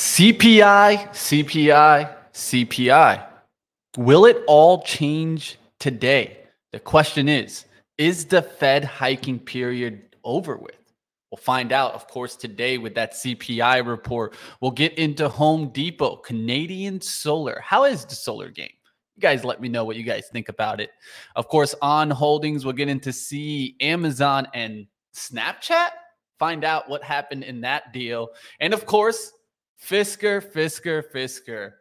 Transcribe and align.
CPI, 0.00 1.10
CPI, 1.10 2.16
CPI. 2.32 3.26
Will 3.98 4.24
it 4.24 4.42
all 4.46 4.80
change 4.82 5.58
today? 5.78 6.38
The 6.72 6.80
question 6.80 7.28
is 7.28 7.66
Is 7.98 8.24
the 8.24 8.40
Fed 8.40 8.82
hiking 8.82 9.38
period 9.38 10.16
over 10.24 10.56
with? 10.56 10.78
We'll 11.30 11.36
find 11.36 11.70
out, 11.70 11.92
of 11.92 12.08
course, 12.08 12.34
today 12.34 12.78
with 12.78 12.94
that 12.94 13.12
CPI 13.12 13.86
report. 13.86 14.36
We'll 14.62 14.70
get 14.70 14.94
into 14.94 15.28
Home 15.28 15.68
Depot, 15.68 16.16
Canadian 16.16 17.02
Solar. 17.02 17.60
How 17.62 17.84
is 17.84 18.06
the 18.06 18.14
solar 18.14 18.48
game? 18.48 18.72
You 19.16 19.20
guys 19.20 19.44
let 19.44 19.60
me 19.60 19.68
know 19.68 19.84
what 19.84 19.96
you 19.96 20.02
guys 20.02 20.28
think 20.32 20.48
about 20.48 20.80
it. 20.80 20.92
Of 21.36 21.48
course, 21.48 21.74
on 21.82 22.10
holdings, 22.10 22.64
we'll 22.64 22.72
get 22.72 22.88
into 22.88 23.12
see 23.12 23.76
Amazon 23.82 24.48
and 24.54 24.86
Snapchat, 25.14 25.90
find 26.38 26.64
out 26.64 26.88
what 26.88 27.04
happened 27.04 27.44
in 27.44 27.60
that 27.60 27.92
deal. 27.92 28.30
And 28.60 28.72
of 28.72 28.86
course, 28.86 29.32
Fisker, 29.82 30.42
Fisker, 30.42 31.02
Fisker. 31.12 31.72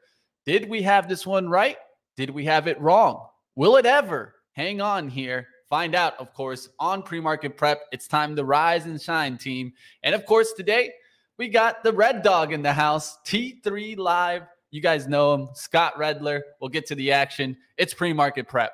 Did 0.46 0.70
we 0.70 0.82
have 0.82 1.08
this 1.08 1.28
one 1.28 1.50
right? 1.50 1.78
Did 2.16 2.30
we 2.30 2.46
have 2.46 2.68
it 2.68 2.80
wrong? 2.82 3.28
Will 3.56 3.76
it 3.76 3.86
ever? 3.86 4.36
Hang 4.54 4.82
on 4.82 5.10
here. 5.10 5.48
Find 5.70 5.94
out, 5.94 6.20
of 6.20 6.34
course, 6.34 6.70
on 6.80 7.04
pre 7.04 7.20
market 7.20 7.56
prep. 7.56 7.82
It's 7.92 8.08
time 8.08 8.36
to 8.36 8.44
rise 8.44 8.86
and 8.86 9.00
shine, 9.00 9.38
team. 9.38 9.74
And 10.04 10.16
of 10.16 10.26
course, 10.26 10.54
today 10.54 10.92
we 11.38 11.48
got 11.48 11.84
the 11.84 11.94
red 11.94 12.24
dog 12.24 12.52
in 12.52 12.62
the 12.62 12.74
house, 12.74 13.18
T3 13.26 13.98
Live. 13.98 14.44
You 14.72 14.82
guys 14.82 15.08
know 15.08 15.34
him, 15.34 15.50
Scott 15.54 15.94
Redler. 15.98 16.42
We'll 16.60 16.70
get 16.70 16.88
to 16.88 16.96
the 16.96 17.12
action. 17.12 17.56
It's 17.78 17.94
pre 17.94 18.14
market 18.14 18.48
prep. 18.48 18.74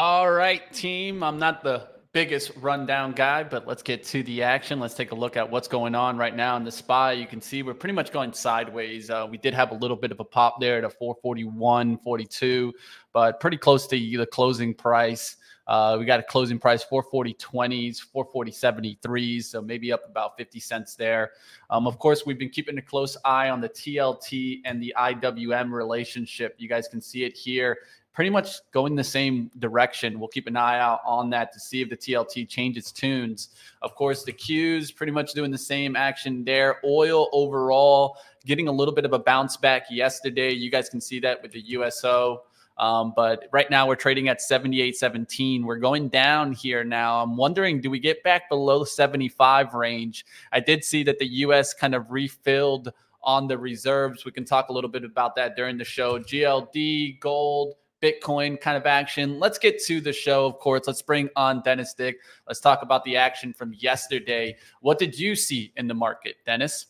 All 0.00 0.30
right, 0.30 0.72
team. 0.72 1.24
I'm 1.24 1.40
not 1.40 1.64
the 1.64 1.88
biggest 2.12 2.52
rundown 2.60 3.10
guy, 3.10 3.42
but 3.42 3.66
let's 3.66 3.82
get 3.82 4.04
to 4.04 4.22
the 4.22 4.44
action. 4.44 4.78
Let's 4.78 4.94
take 4.94 5.10
a 5.10 5.14
look 5.16 5.36
at 5.36 5.50
what's 5.50 5.66
going 5.66 5.96
on 5.96 6.16
right 6.16 6.36
now 6.36 6.56
in 6.56 6.62
the 6.62 6.70
SPY. 6.70 7.14
You 7.14 7.26
can 7.26 7.40
see 7.40 7.64
we're 7.64 7.74
pretty 7.74 7.94
much 7.94 8.12
going 8.12 8.32
sideways. 8.32 9.10
Uh, 9.10 9.26
we 9.28 9.38
did 9.38 9.54
have 9.54 9.72
a 9.72 9.74
little 9.74 9.96
bit 9.96 10.12
of 10.12 10.20
a 10.20 10.24
pop 10.24 10.60
there 10.60 10.80
to 10.80 10.88
441, 10.88 11.98
42, 11.98 12.72
but 13.12 13.40
pretty 13.40 13.56
close 13.56 13.88
to 13.88 13.96
the 13.96 14.24
closing 14.26 14.72
price. 14.72 15.36
Uh, 15.66 15.96
we 15.98 16.04
got 16.04 16.20
a 16.20 16.22
closing 16.22 16.60
price 16.60 16.84
440 16.84 17.34
20s, 17.34 17.98
440 18.00 18.52
73s, 18.52 19.44
so 19.46 19.60
maybe 19.60 19.92
up 19.92 20.08
about 20.08 20.38
50 20.38 20.60
cents 20.60 20.94
there. 20.94 21.32
Um, 21.70 21.88
of 21.88 21.98
course, 21.98 22.24
we've 22.24 22.38
been 22.38 22.50
keeping 22.50 22.78
a 22.78 22.82
close 22.82 23.16
eye 23.24 23.50
on 23.50 23.60
the 23.60 23.68
TLT 23.68 24.60
and 24.64 24.80
the 24.80 24.94
IWM 24.96 25.72
relationship. 25.72 26.54
You 26.56 26.68
guys 26.68 26.86
can 26.86 27.00
see 27.00 27.24
it 27.24 27.36
here 27.36 27.78
pretty 28.18 28.30
much 28.30 28.58
going 28.72 28.96
the 28.96 29.04
same 29.04 29.48
direction. 29.60 30.18
We'll 30.18 30.26
keep 30.26 30.48
an 30.48 30.56
eye 30.56 30.80
out 30.80 31.02
on 31.06 31.30
that 31.30 31.52
to 31.52 31.60
see 31.60 31.82
if 31.82 31.88
the 31.88 31.96
TLT 31.96 32.48
changes 32.48 32.90
tunes. 32.90 33.50
Of 33.80 33.94
course, 33.94 34.24
the 34.24 34.32
Qs 34.32 34.92
pretty 34.92 35.12
much 35.12 35.34
doing 35.34 35.52
the 35.52 35.56
same 35.56 35.94
action 35.94 36.42
there. 36.42 36.80
Oil 36.84 37.28
overall 37.30 38.16
getting 38.44 38.66
a 38.66 38.72
little 38.72 38.92
bit 38.92 39.04
of 39.04 39.12
a 39.12 39.20
bounce 39.20 39.56
back 39.56 39.84
yesterday. 39.88 40.50
You 40.50 40.68
guys 40.68 40.88
can 40.88 41.00
see 41.00 41.20
that 41.20 41.40
with 41.44 41.52
the 41.52 41.60
USO. 41.60 42.42
Um, 42.76 43.12
but 43.14 43.44
right 43.52 43.70
now 43.70 43.86
we're 43.86 43.94
trading 43.94 44.26
at 44.26 44.40
78.17. 44.40 45.62
We're 45.62 45.76
going 45.76 46.08
down 46.08 46.52
here 46.52 46.82
now. 46.82 47.22
I'm 47.22 47.36
wondering, 47.36 47.80
do 47.80 47.88
we 47.88 48.00
get 48.00 48.24
back 48.24 48.48
below 48.48 48.82
75 48.82 49.74
range? 49.74 50.26
I 50.50 50.58
did 50.58 50.82
see 50.82 51.04
that 51.04 51.20
the 51.20 51.28
US 51.44 51.72
kind 51.72 51.94
of 51.94 52.10
refilled 52.10 52.92
on 53.22 53.46
the 53.46 53.56
reserves. 53.56 54.24
We 54.24 54.32
can 54.32 54.44
talk 54.44 54.70
a 54.70 54.72
little 54.72 54.90
bit 54.90 55.04
about 55.04 55.36
that 55.36 55.54
during 55.54 55.78
the 55.78 55.84
show. 55.84 56.18
GLD, 56.18 57.20
gold, 57.20 57.76
Bitcoin 58.02 58.60
kind 58.60 58.76
of 58.76 58.86
action. 58.86 59.38
Let's 59.38 59.58
get 59.58 59.82
to 59.84 60.00
the 60.00 60.12
show, 60.12 60.46
of 60.46 60.58
course. 60.58 60.86
Let's 60.86 61.02
bring 61.02 61.28
on 61.36 61.62
Dennis 61.62 61.94
Dick. 61.94 62.18
Let's 62.46 62.60
talk 62.60 62.82
about 62.82 63.04
the 63.04 63.16
action 63.16 63.52
from 63.52 63.72
yesterday. 63.74 64.56
What 64.80 64.98
did 64.98 65.18
you 65.18 65.34
see 65.34 65.72
in 65.76 65.88
the 65.88 65.94
market, 65.94 66.36
Dennis? 66.46 66.86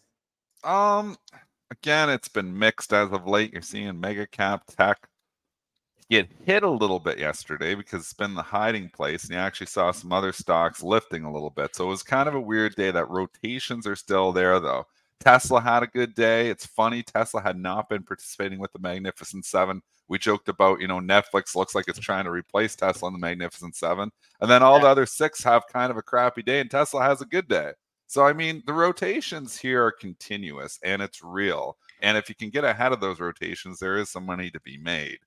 Um, 0.64 1.16
again, 1.70 2.10
it's 2.10 2.28
been 2.28 2.58
mixed 2.58 2.92
as 2.92 3.10
of 3.12 3.26
late. 3.26 3.52
You're 3.52 3.62
seeing 3.62 3.98
mega 3.98 4.26
cap 4.26 4.64
tech 4.66 5.08
get 6.10 6.28
hit 6.44 6.62
a 6.62 6.70
little 6.70 6.98
bit 6.98 7.18
yesterday 7.18 7.74
because 7.74 8.00
it's 8.00 8.14
been 8.14 8.34
the 8.34 8.42
hiding 8.42 8.88
place, 8.88 9.24
and 9.24 9.32
you 9.32 9.38
actually 9.38 9.66
saw 9.66 9.90
some 9.90 10.12
other 10.12 10.32
stocks 10.32 10.82
lifting 10.82 11.24
a 11.24 11.32
little 11.32 11.50
bit. 11.50 11.76
So 11.76 11.84
it 11.84 11.90
was 11.90 12.02
kind 12.02 12.28
of 12.28 12.34
a 12.34 12.40
weird 12.40 12.74
day. 12.76 12.90
That 12.90 13.10
rotations 13.10 13.86
are 13.86 13.96
still 13.96 14.32
there, 14.32 14.58
though. 14.60 14.86
Tesla 15.20 15.60
had 15.60 15.82
a 15.82 15.88
good 15.88 16.14
day. 16.14 16.48
It's 16.48 16.66
funny, 16.66 17.02
Tesla 17.02 17.42
had 17.42 17.58
not 17.58 17.88
been 17.88 18.04
participating 18.04 18.58
with 18.58 18.72
the 18.72 18.78
Magnificent 18.78 19.44
Seven 19.44 19.82
we 20.08 20.18
joked 20.18 20.48
about, 20.48 20.80
you 20.80 20.88
know, 20.88 20.98
Netflix 20.98 21.54
looks 21.54 21.74
like 21.74 21.86
it's 21.88 21.98
mm. 21.98 22.02
trying 22.02 22.24
to 22.24 22.30
replace 22.30 22.74
Tesla 22.74 23.08
in 23.08 23.12
the 23.12 23.18
Magnificent 23.18 23.76
Seven. 23.76 24.10
And 24.40 24.50
then 24.50 24.62
all 24.62 24.76
yeah. 24.76 24.84
the 24.84 24.88
other 24.88 25.06
six 25.06 25.42
have 25.44 25.66
kind 25.72 25.90
of 25.90 25.96
a 25.96 26.02
crappy 26.02 26.42
day, 26.42 26.60
and 26.60 26.70
Tesla 26.70 27.02
has 27.02 27.20
a 27.20 27.26
good 27.26 27.48
day. 27.48 27.72
So, 28.06 28.24
I 28.24 28.32
mean, 28.32 28.62
the 28.66 28.72
rotations 28.72 29.58
here 29.58 29.84
are 29.84 29.92
continuous 29.92 30.78
and 30.82 31.02
it's 31.02 31.22
real. 31.22 31.76
And 32.00 32.16
if 32.16 32.30
you 32.30 32.34
can 32.34 32.48
get 32.48 32.64
ahead 32.64 32.92
of 32.92 33.00
those 33.00 33.20
rotations, 33.20 33.78
there 33.78 33.98
is 33.98 34.08
some 34.08 34.24
money 34.24 34.50
to 34.50 34.60
be 34.60 34.78
made. 34.78 35.18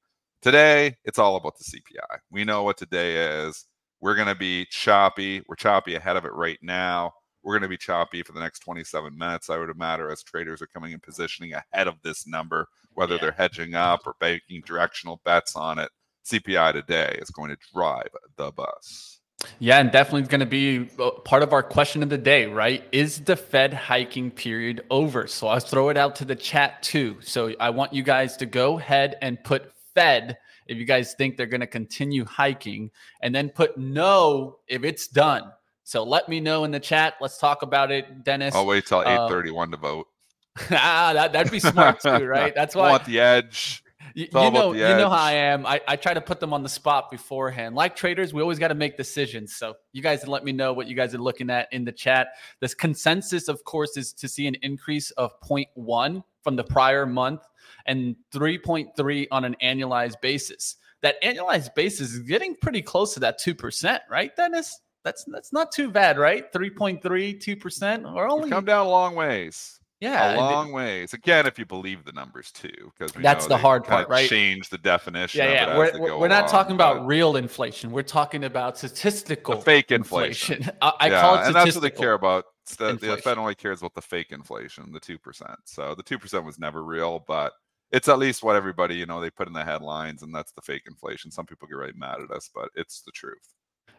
Today, 0.42 0.96
it's 1.06 1.20
all 1.20 1.36
about 1.36 1.60
the 1.60 1.64
CPI. 1.64 2.18
We 2.32 2.44
know 2.44 2.64
what 2.64 2.78
today 2.78 3.44
is. 3.46 3.68
We're 4.00 4.16
going 4.16 4.30
to 4.30 4.36
be 4.36 4.66
choppy. 4.66 5.44
We're 5.48 5.56
choppy 5.56 5.94
ahead 5.94 6.18
of 6.18 6.26
it 6.26 6.34
right 6.34 6.58
now. 6.64 7.14
We're 7.44 7.54
going 7.54 7.62
to 7.62 7.68
be 7.68 7.78
choppy 7.78 8.24
for 8.24 8.34
the 8.34 8.40
next 8.40 8.60
27 8.60 9.16
minutes, 9.16 9.52
I 9.52 9.58
would 9.58 9.70
imagine, 9.70 10.10
as 10.10 10.24
traders 10.24 10.60
are 10.64 10.68
coming 10.68 10.94
in 10.94 11.00
positioning 11.00 11.54
ahead 11.54 11.88
of 11.88 12.02
this 12.02 12.26
number, 12.26 12.68
whether 12.94 13.16
yeah. 13.16 13.22
they're 13.22 13.32
hedging 13.32 13.76
up 13.76 14.06
or 14.06 14.16
making 14.22 14.64
directional 14.66 15.22
bets 15.24 15.56
on 15.56 15.80
it. 15.80 15.90
CPI 16.26 16.74
today 16.74 17.18
is 17.22 17.30
going 17.30 17.50
to 17.50 17.58
drive 17.74 18.10
the 18.38 18.52
bus. 18.52 19.20
Yeah, 19.60 19.80
and 19.80 19.92
definitely 19.92 20.28
going 20.28 20.40
to 20.40 20.46
be 20.46 20.90
uh, 21.00 21.12
part 21.26 21.44
of 21.44 21.52
our 21.52 21.64
question 21.64 22.04
of 22.04 22.10
the 22.10 22.18
day, 22.18 22.46
right? 22.46 22.84
Is 22.92 23.22
the 23.22 23.36
Fed 23.36 23.74
hiking 23.74 24.30
period 24.30 24.84
over? 24.90 25.28
So 25.28 25.48
I'll 25.48 25.60
throw 25.60 25.90
it 25.90 25.98
out 25.98 26.16
to 26.18 26.26
the 26.26 26.36
chat 26.36 26.84
too. 26.84 27.18
So 27.22 27.54
I 27.60 27.72
want 27.72 27.94
you 27.94 28.04
guys 28.04 28.38
to 28.38 28.46
go 28.46 28.78
ahead 28.78 29.18
and 29.22 29.44
put 29.44 29.72
Fed 29.96 30.38
if 30.68 30.78
you 30.78 30.86
guys 30.86 31.14
think 31.16 31.38
they're 31.38 31.48
going 31.48 31.62
to 31.62 31.68
continue 31.68 32.24
hiking, 32.24 32.92
and 33.22 33.36
then 33.36 33.50
put 33.50 33.78
no 33.78 34.60
if 34.68 34.84
it's 34.84 35.08
done. 35.08 35.52
So 35.84 36.04
let 36.04 36.30
me 36.30 36.40
know 36.40 36.64
in 36.64 36.72
the 36.72 36.80
chat. 36.80 37.16
Let's 37.20 37.38
talk 37.38 37.62
about 37.64 37.92
it, 37.92 38.24
Dennis. 38.24 38.56
I'll 38.56 38.66
wait 38.66 38.86
till 38.86 39.02
eight 39.02 39.28
thirty-one 39.28 39.70
uh, 39.70 39.76
to 39.76 39.82
vote. 39.82 40.08
ah, 40.72 41.12
that, 41.14 41.34
that'd 41.34 41.52
be 41.52 41.60
smart 41.60 42.02
too, 42.02 42.10
right? 42.26 42.54
That's 42.54 42.76
why 42.76 42.88
I 42.88 42.92
want 42.92 43.06
the 43.06 43.20
edge. 43.20 43.84
You, 44.14 44.26
you 44.26 44.52
know, 44.52 44.74
you 44.74 44.82
know 44.82 45.10
how 45.10 45.24
I 45.24 45.34
am. 45.34 45.66
I, 45.66 45.80
I 45.88 45.96
try 45.96 46.14
to 46.14 46.22
put 46.22 46.40
them 46.40 46.54
on 46.54 46.64
the 46.64 46.70
spot 46.70 47.10
beforehand. 47.10 47.76
Like 47.76 47.96
traders, 47.96 48.34
we 48.34 48.42
always 48.42 48.60
got 48.60 48.68
to 48.68 48.76
make 48.76 48.98
decisions. 48.98 49.56
So 49.56 49.76
you 49.94 50.02
guys 50.02 50.28
let 50.28 50.44
me 50.44 50.52
know 50.52 50.74
what 50.74 50.88
you 50.88 50.96
guys 50.96 51.16
are 51.16 51.20
looking 51.20 51.50
at 51.50 51.70
in 51.72 51.86
the 51.86 51.94
chat. 51.94 52.30
This 52.60 52.74
consensus, 52.74 53.48
of 53.48 53.64
course, 53.64 53.96
is 53.96 54.12
to 54.14 54.28
see 54.28 54.48
an 54.48 54.56
increase 54.62 55.12
of 55.12 55.32
0.1 55.42 56.24
from 56.44 56.56
the 56.56 56.64
prior 56.64 57.06
month 57.06 57.42
and 57.86 58.16
3.3 58.34 59.28
on 59.32 59.46
an 59.46 59.56
annualized 59.64 60.20
basis. 60.22 60.76
That 61.02 61.22
annualized 61.24 61.74
basis 61.74 62.12
is 62.14 62.20
getting 62.20 62.56
pretty 62.56 62.82
close 62.82 63.14
to 63.14 63.22
that 63.22 63.40
2%, 63.40 64.00
right, 64.10 64.36
Dennis? 64.36 64.82
That's 65.04 65.24
that's 65.24 65.52
not 65.52 65.72
too 65.72 65.90
bad, 65.90 66.20
right? 66.20 66.52
3.3, 66.54 67.02
2%. 67.02 68.14
Or 68.14 68.28
only 68.28 68.50
come 68.50 68.66
down 68.66 68.86
a 68.86 68.90
long 68.90 69.16
ways. 69.16 69.81
Yeah, 70.02 70.36
a 70.36 70.38
long 70.38 70.72
ways. 70.72 71.14
Again, 71.14 71.46
if 71.46 71.60
you 71.60 71.66
believe 71.66 72.04
the 72.06 72.12
numbers 72.12 72.52
too, 72.52 72.92
because 72.98 73.12
that's 73.14 73.46
the 73.46 73.56
hard 73.56 73.84
part, 73.84 74.10
right? 74.10 74.28
Change 74.28 74.68
the 74.70 74.80
definition. 74.80 75.46
Yeah, 75.46 75.52
yeah. 75.52 75.78
We're, 75.78 76.00
we're, 76.00 76.18
we're 76.18 76.28
not 76.28 76.48
talking 76.48 76.74
about 76.74 77.06
real 77.06 77.36
inflation. 77.36 77.92
We're 77.92 78.02
talking 78.02 78.44
about 78.44 78.80
statistical 78.80 79.62
fake 79.62 79.92
inflation. 79.92 80.56
inflation. 80.56 80.78
I, 80.82 80.94
I 81.00 81.08
yeah, 81.10 81.22
call 81.22 81.36
it 81.36 81.46
and 81.46 81.56
that's 81.56 81.76
what 81.76 81.84
they 81.84 81.92
care 81.92 82.14
about. 82.14 82.46
The, 82.80 82.94
the 82.94 83.18
Fed 83.18 83.38
only 83.38 83.54
cares 83.54 83.82
about 83.82 83.94
the 83.94 84.02
fake 84.02 84.32
inflation, 84.32 84.92
the 84.92 85.00
two 85.00 85.20
percent. 85.20 85.60
So 85.66 85.94
the 85.94 86.04
two 86.04 86.18
percent 86.18 86.46
was 86.46 86.58
never 86.58 86.84
real, 86.84 87.24
but 87.28 87.54
it's 87.92 88.08
at 88.08 88.18
least 88.18 88.42
what 88.42 88.56
everybody 88.56 88.96
you 88.96 89.06
know 89.06 89.22
they 89.22 89.30
put 89.30 89.48
in 89.48 89.54
the 89.54 89.64
headlines, 89.64 90.24
and 90.24 90.34
that's 90.34 90.52
the 90.52 90.62
fake 90.64 90.84
inflation. 90.88 91.30
Some 91.30 91.46
people 91.46 91.68
get 91.68 91.76
right 91.76 91.96
mad 91.96 92.22
at 92.24 92.36
us, 92.36 92.50
but 92.54 92.70
it's 92.76 93.02
the 93.02 93.12
truth. 93.12 93.54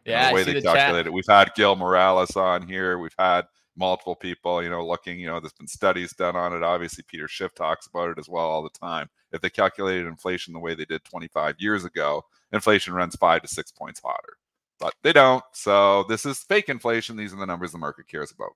Yeah, 0.04 0.30
the 0.30 0.34
way 0.34 0.42
they 0.42 0.54
the 0.54 0.62
calculate 0.62 1.04
chat. 1.04 1.06
it. 1.06 1.12
We've 1.12 1.24
had 1.28 1.54
Gil 1.54 1.76
Morales 1.76 2.34
on 2.34 2.66
here. 2.66 2.98
We've 2.98 3.14
had 3.16 3.46
multiple 3.76 4.14
people, 4.14 4.62
you 4.62 4.70
know, 4.70 4.86
looking, 4.86 5.18
you 5.18 5.26
know, 5.26 5.40
there's 5.40 5.52
been 5.52 5.66
studies 5.66 6.12
done 6.12 6.36
on 6.36 6.52
it. 6.52 6.62
Obviously, 6.62 7.04
Peter 7.08 7.28
Schiff 7.28 7.54
talks 7.54 7.86
about 7.86 8.10
it 8.10 8.18
as 8.18 8.28
well 8.28 8.44
all 8.44 8.62
the 8.62 8.78
time. 8.78 9.08
If 9.32 9.40
they 9.40 9.50
calculated 9.50 10.06
inflation 10.06 10.52
the 10.52 10.60
way 10.60 10.74
they 10.74 10.84
did 10.84 11.04
25 11.04 11.56
years 11.58 11.84
ago, 11.84 12.22
inflation 12.52 12.94
runs 12.94 13.16
five 13.16 13.42
to 13.42 13.48
six 13.48 13.70
points 13.70 14.00
hotter. 14.04 14.36
but 14.78 14.94
they 15.02 15.12
don't. 15.12 15.44
So 15.52 16.04
this 16.08 16.26
is 16.26 16.40
fake 16.40 16.68
inflation. 16.68 17.16
These 17.16 17.32
are 17.32 17.38
the 17.38 17.46
numbers 17.46 17.72
the 17.72 17.78
market 17.78 18.08
cares 18.08 18.32
about. 18.32 18.50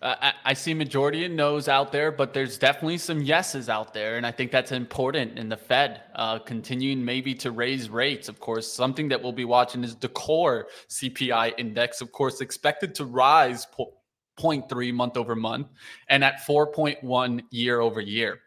Uh, 0.00 0.32
I, 0.44 0.54
see 0.54 0.74
majority 0.74 1.24
of 1.24 1.32
no's 1.32 1.68
out 1.68 1.90
there, 1.90 2.12
but 2.12 2.32
there's 2.32 2.58
definitely 2.58 2.98
some 2.98 3.22
yeses 3.22 3.68
out 3.68 3.92
there, 3.92 4.16
and 4.16 4.26
I 4.26 4.30
think 4.30 4.52
that's 4.52 4.70
important. 4.72 5.38
In 5.38 5.48
the 5.48 5.56
Fed 5.56 6.02
uh, 6.14 6.38
continuing 6.38 7.04
maybe 7.04 7.34
to 7.36 7.50
raise 7.50 7.88
rates, 7.88 8.28
of 8.28 8.38
course, 8.38 8.70
something 8.70 9.08
that 9.08 9.22
we'll 9.22 9.32
be 9.32 9.44
watching 9.44 9.82
is 9.82 9.96
the 9.96 10.08
core 10.08 10.68
CPI 10.88 11.54
index, 11.58 12.00
of 12.00 12.12
course, 12.12 12.40
expected 12.40 12.94
to 12.96 13.04
rise 13.04 13.66
po- 13.66 13.94
0.3 14.38 14.92
month 14.92 15.16
over 15.16 15.34
month 15.34 15.68
and 16.08 16.24
at 16.24 16.40
4.1 16.46 17.42
year 17.50 17.80
over 17.80 18.00
year. 18.00 18.40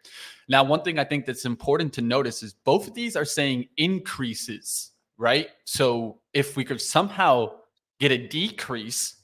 Now, 0.48 0.64
one 0.64 0.82
thing 0.82 0.98
I 0.98 1.04
think 1.04 1.26
that's 1.26 1.44
important 1.44 1.92
to 1.94 2.02
notice 2.02 2.42
is 2.42 2.54
both 2.54 2.88
of 2.88 2.94
these 2.94 3.16
are 3.16 3.24
saying 3.24 3.68
increases, 3.76 4.92
right? 5.18 5.48
So 5.64 6.20
if 6.32 6.56
we 6.56 6.64
could 6.64 6.80
somehow 6.80 7.52
get 8.00 8.12
a 8.12 8.28
decrease, 8.28 9.16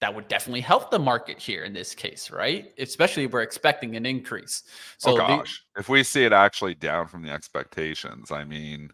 that 0.00 0.14
would 0.14 0.28
definitely 0.28 0.60
help 0.60 0.90
the 0.90 0.98
market 0.98 1.38
here 1.38 1.64
in 1.64 1.72
this 1.72 1.94
case, 1.94 2.30
right? 2.30 2.72
Especially 2.78 3.24
if 3.24 3.32
we're 3.32 3.42
expecting 3.42 3.96
an 3.96 4.04
increase. 4.04 4.64
So 4.98 5.12
oh 5.12 5.16
gosh, 5.16 5.64
the, 5.74 5.80
if 5.80 5.88
we 5.88 6.02
see 6.02 6.24
it 6.24 6.34
actually 6.34 6.74
down 6.74 7.08
from 7.08 7.22
the 7.22 7.30
expectations, 7.30 8.30
I 8.30 8.44
mean, 8.44 8.90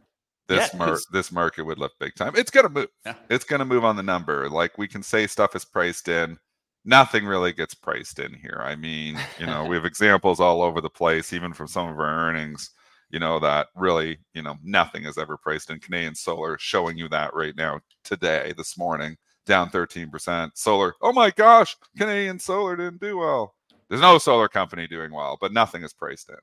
this 0.47 0.71
yeah, 0.73 0.79
mar- 0.79 0.99
this 1.13 1.33
market 1.33 1.65
would 1.65 1.79
lift 1.79 1.99
big 1.99 2.15
time. 2.15 2.35
It's 2.37 2.51
gonna 2.53 2.69
move. 2.69 2.89
Yeah. 3.05 3.15
It's 3.31 3.45
gonna 3.45 3.65
move 3.65 3.85
on 3.85 3.97
the 3.97 4.03
number. 4.03 4.49
Like 4.49 4.79
we 4.79 4.87
can 4.87 5.03
say 5.03 5.27
stuff 5.27 5.57
is 5.57 5.65
priced 5.65 6.07
in 6.09 6.39
nothing 6.85 7.25
really 7.25 7.53
gets 7.53 7.75
priced 7.75 8.19
in 8.19 8.35
here. 8.35 8.61
I 8.63 8.77
mean, 8.77 9.19
you 9.39 9.47
know, 9.47 9.65
we 9.65 9.77
have 9.77 9.85
examples 9.85 10.41
all 10.41 10.63
over 10.63 10.81
the 10.81 10.91
place, 10.91 11.33
even 11.33 11.53
from 11.53 11.69
some 11.69 11.89
of 11.89 11.99
our 11.99 12.29
earnings, 12.29 12.71
you 13.11 13.19
know, 13.19 13.39
that 13.41 13.69
really, 13.77 14.19
you 14.35 14.43
know, 14.43 14.57
nothing 14.63 15.05
is 15.05 15.19
ever 15.19 15.37
priced 15.37 15.71
in. 15.71 15.79
Canadian 15.79 16.15
Solar 16.15 16.57
showing 16.59 16.97
you 16.97 17.09
that 17.11 17.35
right 17.35 17.57
now 17.57 17.81
today, 18.05 18.53
this 18.57 18.79
morning, 18.79 19.17
down 19.47 19.71
13%. 19.71 20.51
Solar, 20.55 20.95
oh 21.03 21.13
my 21.13 21.31
gosh, 21.31 21.77
Canadian 21.97 22.39
Solar 22.39 22.77
didn't 22.77 23.01
do 23.01 23.19
well. 23.19 23.55
There's 23.89 24.01
no 24.01 24.17
solar 24.19 24.49
company 24.49 24.87
doing 24.87 25.13
well, 25.13 25.37
but 25.41 25.53
nothing 25.53 25.83
is 25.83 25.93
priced 25.93 26.31
in. 26.31 26.37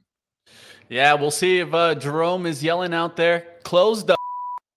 Yeah, 0.88 1.13
we'll 1.15 1.31
see 1.31 1.59
if 1.59 1.74
uh, 1.74 1.95
Jerome 1.95 2.45
is 2.45 2.63
yelling 2.63 2.94
out 2.94 3.15
there, 3.15 3.45
Closed 3.63 4.07
the 4.07 4.19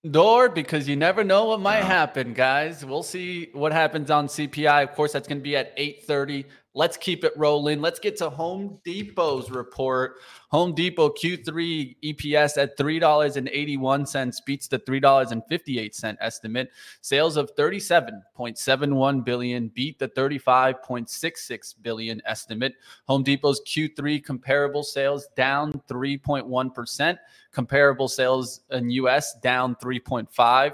door 0.09 0.49
because 0.49 0.89
you 0.89 0.97
never 0.97 1.23
know 1.23 1.45
what 1.45 1.61
might 1.61 1.85
happen, 1.85 2.35
guys. 2.35 2.85
We'll 2.85 3.05
see 3.05 3.51
what 3.53 3.73
happens 3.73 4.11
on 4.11 4.27
CPI. 4.27 4.83
Of 4.83 4.95
course, 4.95 5.13
that's 5.13 5.29
going 5.29 5.39
to 5.39 5.43
be 5.43 5.57
at 5.57 5.77
8:30 5.77 6.45
Let's 6.75 6.97
keep 6.97 7.23
it 7.23 7.35
rolling. 7.37 7.83
Let's 7.83 7.99
get 7.99 8.17
to 8.17 8.31
Home 8.31 8.79
Depot's 8.83 9.51
report. 9.51 10.21
Home 10.49 10.75
Depot 10.75 11.11
Q3 11.11 11.97
EPS 12.03 12.57
at 12.57 12.79
$3.81 12.79 14.45
beats 14.47 14.69
the 14.69 14.79
$3.58 14.79 16.17
estimate. 16.19 16.71
Sales 17.03 17.37
of 17.37 17.55
37.71 17.57 19.25
billion 19.25 19.69
beat 19.69 19.99
the 19.99 20.09
35.66 20.09 21.75
billion 21.83 22.23
estimate. 22.25 22.75
Home 23.07 23.23
Depot's 23.23 23.61
Q3 23.67 24.25
comparable 24.25 24.83
sales 24.83 25.29
down 25.37 25.79
3.1%. 25.89 27.19
Comparable 27.53 28.09
sales 28.09 28.63
in 28.71 28.89
US 28.91 29.35
down 29.41 29.77
3.5 29.77 30.73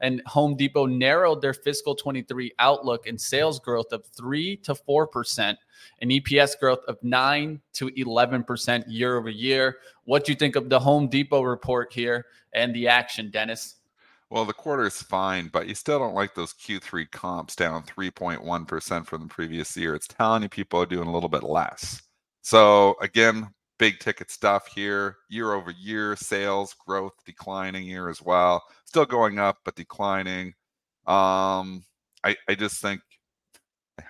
and 0.00 0.22
Home 0.26 0.56
Depot 0.56 0.86
narrowed 0.86 1.40
their 1.40 1.54
fiscal 1.54 1.94
23 1.94 2.52
outlook 2.58 3.06
in 3.06 3.18
sales 3.18 3.60
growth 3.60 3.92
of 3.92 4.04
3 4.06 4.56
to 4.58 4.74
4% 4.74 5.56
and 6.00 6.10
EPS 6.10 6.58
growth 6.58 6.84
of 6.88 7.02
9 7.02 7.60
to 7.74 7.90
11% 7.90 8.84
year 8.86 9.16
over 9.16 9.30
year. 9.30 9.78
What 10.04 10.24
do 10.24 10.32
you 10.32 10.36
think 10.36 10.56
of 10.56 10.68
the 10.68 10.78
Home 10.78 11.08
Depot 11.08 11.42
report 11.42 11.92
here 11.92 12.26
and 12.52 12.74
the 12.74 12.88
action, 12.88 13.30
Dennis? 13.30 13.76
Well, 14.30 14.44
the 14.44 14.52
quarter 14.52 14.86
is 14.86 15.00
fine, 15.00 15.48
but 15.48 15.68
you 15.68 15.74
still 15.74 15.98
don't 15.98 16.14
like 16.14 16.34
those 16.34 16.54
Q3 16.54 17.10
comps 17.10 17.54
down 17.54 17.84
3.1% 17.84 19.06
from 19.06 19.22
the 19.22 19.28
previous 19.28 19.76
year. 19.76 19.94
It's 19.94 20.08
telling 20.08 20.42
you 20.42 20.48
people 20.48 20.80
are 20.80 20.86
doing 20.86 21.06
a 21.06 21.12
little 21.12 21.28
bit 21.28 21.44
less. 21.44 22.02
So, 22.42 22.96
again, 23.00 23.48
big 23.84 24.00
ticket 24.00 24.30
stuff 24.30 24.66
here. 24.74 25.18
Year 25.28 25.52
over 25.52 25.70
year, 25.70 26.16
sales 26.16 26.74
growth 26.86 27.12
declining 27.26 27.82
here 27.82 28.08
as 28.08 28.22
well. 28.22 28.62
Still 28.86 29.04
going 29.04 29.38
up, 29.38 29.58
but 29.62 29.74
declining. 29.74 30.54
Um, 31.06 31.84
I, 32.24 32.34
I 32.48 32.54
just 32.54 32.80
think, 32.80 33.02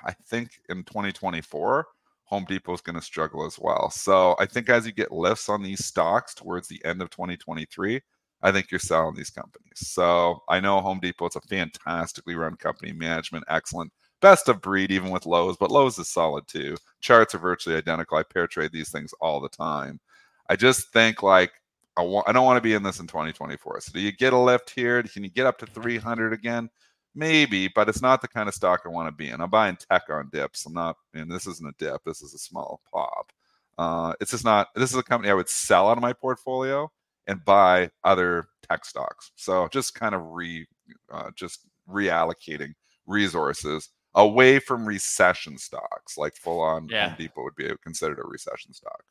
I 0.04 0.12
think 0.28 0.50
in 0.68 0.84
2024, 0.84 1.86
Home 2.26 2.44
Depot 2.48 2.72
is 2.72 2.82
going 2.82 2.94
to 2.94 3.02
struggle 3.02 3.44
as 3.44 3.58
well. 3.58 3.90
So 3.90 4.36
I 4.38 4.46
think 4.46 4.70
as 4.70 4.86
you 4.86 4.92
get 4.92 5.10
lifts 5.10 5.48
on 5.48 5.60
these 5.60 5.84
stocks 5.84 6.34
towards 6.34 6.68
the 6.68 6.82
end 6.84 7.02
of 7.02 7.10
2023, 7.10 8.00
I 8.42 8.52
think 8.52 8.70
you're 8.70 8.78
selling 8.78 9.16
these 9.16 9.30
companies. 9.30 9.88
So 9.88 10.44
I 10.48 10.60
know 10.60 10.80
Home 10.82 11.00
Depot 11.00 11.26
is 11.26 11.34
a 11.34 11.40
fantastically 11.40 12.36
run 12.36 12.54
company, 12.54 12.92
management 12.92 13.44
excellent 13.48 13.90
best 14.24 14.48
of 14.48 14.62
breed, 14.62 14.90
even 14.90 15.10
with 15.10 15.26
Lowe's, 15.26 15.58
but 15.58 15.70
Lowe's 15.70 15.98
is 15.98 16.08
solid 16.08 16.48
too. 16.48 16.78
Charts 17.02 17.34
are 17.34 17.38
virtually 17.38 17.76
identical. 17.76 18.16
I 18.16 18.22
pair 18.22 18.46
trade 18.46 18.72
these 18.72 18.90
things 18.90 19.12
all 19.20 19.38
the 19.38 19.50
time. 19.50 20.00
I 20.48 20.56
just 20.56 20.90
think 20.94 21.22
like 21.22 21.52
I 21.98 22.02
want 22.02 22.26
I 22.26 22.32
don't 22.32 22.46
want 22.46 22.56
to 22.56 22.62
be 22.62 22.72
in 22.72 22.82
this 22.82 23.00
in 23.00 23.06
2024. 23.06 23.82
So 23.82 23.92
do 23.92 24.00
you 24.00 24.12
get 24.12 24.32
a 24.32 24.38
lift 24.38 24.70
here? 24.70 25.02
Can 25.02 25.24
you 25.24 25.30
get 25.30 25.44
up 25.44 25.58
to 25.58 25.66
300 25.66 26.32
again? 26.32 26.70
Maybe, 27.14 27.68
but 27.68 27.90
it's 27.90 28.00
not 28.00 28.22
the 28.22 28.28
kind 28.28 28.48
of 28.48 28.54
stock 28.54 28.80
I 28.86 28.88
want 28.88 29.08
to 29.08 29.12
be 29.12 29.28
in. 29.28 29.42
I'm 29.42 29.50
buying 29.50 29.76
tech 29.76 30.04
on 30.08 30.30
dips. 30.32 30.64
I'm 30.64 30.72
not, 30.72 30.96
and 31.12 31.30
this 31.30 31.46
isn't 31.46 31.68
a 31.68 31.74
dip. 31.78 32.02
This 32.04 32.22
is 32.22 32.32
a 32.32 32.38
small 32.38 32.80
pop. 32.90 33.30
Uh, 33.76 34.14
it's 34.22 34.30
just 34.30 34.44
not. 34.44 34.68
This 34.74 34.90
is 34.90 34.96
a 34.96 35.02
company 35.02 35.30
I 35.30 35.34
would 35.34 35.50
sell 35.50 35.90
out 35.90 35.98
of 35.98 36.02
my 36.02 36.14
portfolio 36.14 36.90
and 37.26 37.44
buy 37.44 37.90
other 38.04 38.46
tech 38.70 38.86
stocks. 38.86 39.32
So 39.36 39.68
just 39.68 39.94
kind 39.94 40.14
of 40.14 40.22
re, 40.32 40.66
uh, 41.12 41.30
just 41.36 41.66
reallocating 41.86 42.72
resources 43.06 43.90
away 44.14 44.58
from 44.58 44.86
recession 44.86 45.58
stocks, 45.58 46.16
like 46.16 46.36
full 46.36 46.60
on 46.60 46.88
yeah. 46.88 47.08
Home 47.08 47.16
Depot 47.18 47.44
would 47.44 47.56
be 47.56 47.70
considered 47.82 48.18
a 48.18 48.26
recession 48.26 48.72
stock, 48.72 49.02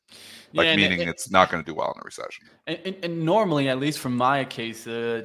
like 0.54 0.66
yeah, 0.66 0.76
meaning 0.76 1.02
it, 1.02 1.10
it's 1.10 1.30
not 1.30 1.52
going 1.52 1.64
to 1.64 1.70
do 1.70 1.76
well 1.76 1.92
in 1.96 2.02
a 2.02 2.06
recession. 2.06 2.46
And, 2.68 2.80
and, 2.86 2.96
and, 3.04 3.26
normally, 3.26 3.70
at 3.70 3.80
least 3.80 4.00
from 4.00 4.16
my 4.16 4.46
case, 4.46 4.88
uh, 4.88 5.24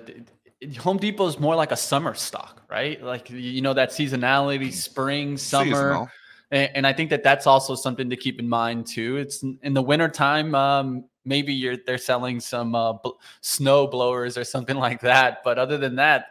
Home 0.80 0.96
Depot 0.96 1.26
is 1.26 1.38
more 1.38 1.54
like 1.54 1.70
a 1.70 1.76
summer 1.76 2.14
stock, 2.14 2.62
right? 2.68 3.02
Like 3.02 3.30
you 3.30 3.60
know 3.60 3.74
that 3.74 3.90
seasonality, 3.90 4.72
spring, 4.72 5.36
summer. 5.36 6.10
And, 6.50 6.70
and 6.74 6.86
I 6.86 6.92
think 6.92 7.10
that 7.10 7.22
that's 7.22 7.46
also 7.46 7.74
something 7.74 8.10
to 8.10 8.16
keep 8.16 8.40
in 8.40 8.48
mind 8.48 8.86
too. 8.86 9.18
It's 9.18 9.42
in 9.42 9.74
the 9.74 9.82
wintertime, 9.82 10.54
um, 10.54 11.04
maybe 11.24 11.52
you're 11.52 11.76
they're 11.86 11.98
selling 11.98 12.40
some 12.40 12.74
uh, 12.74 12.94
bl- 12.94 13.10
snow 13.42 13.86
blowers 13.86 14.36
or 14.36 14.44
something 14.44 14.76
like 14.86 15.00
that. 15.02 15.44
But 15.44 15.58
other 15.58 15.78
than 15.78 15.96
that, 15.96 16.26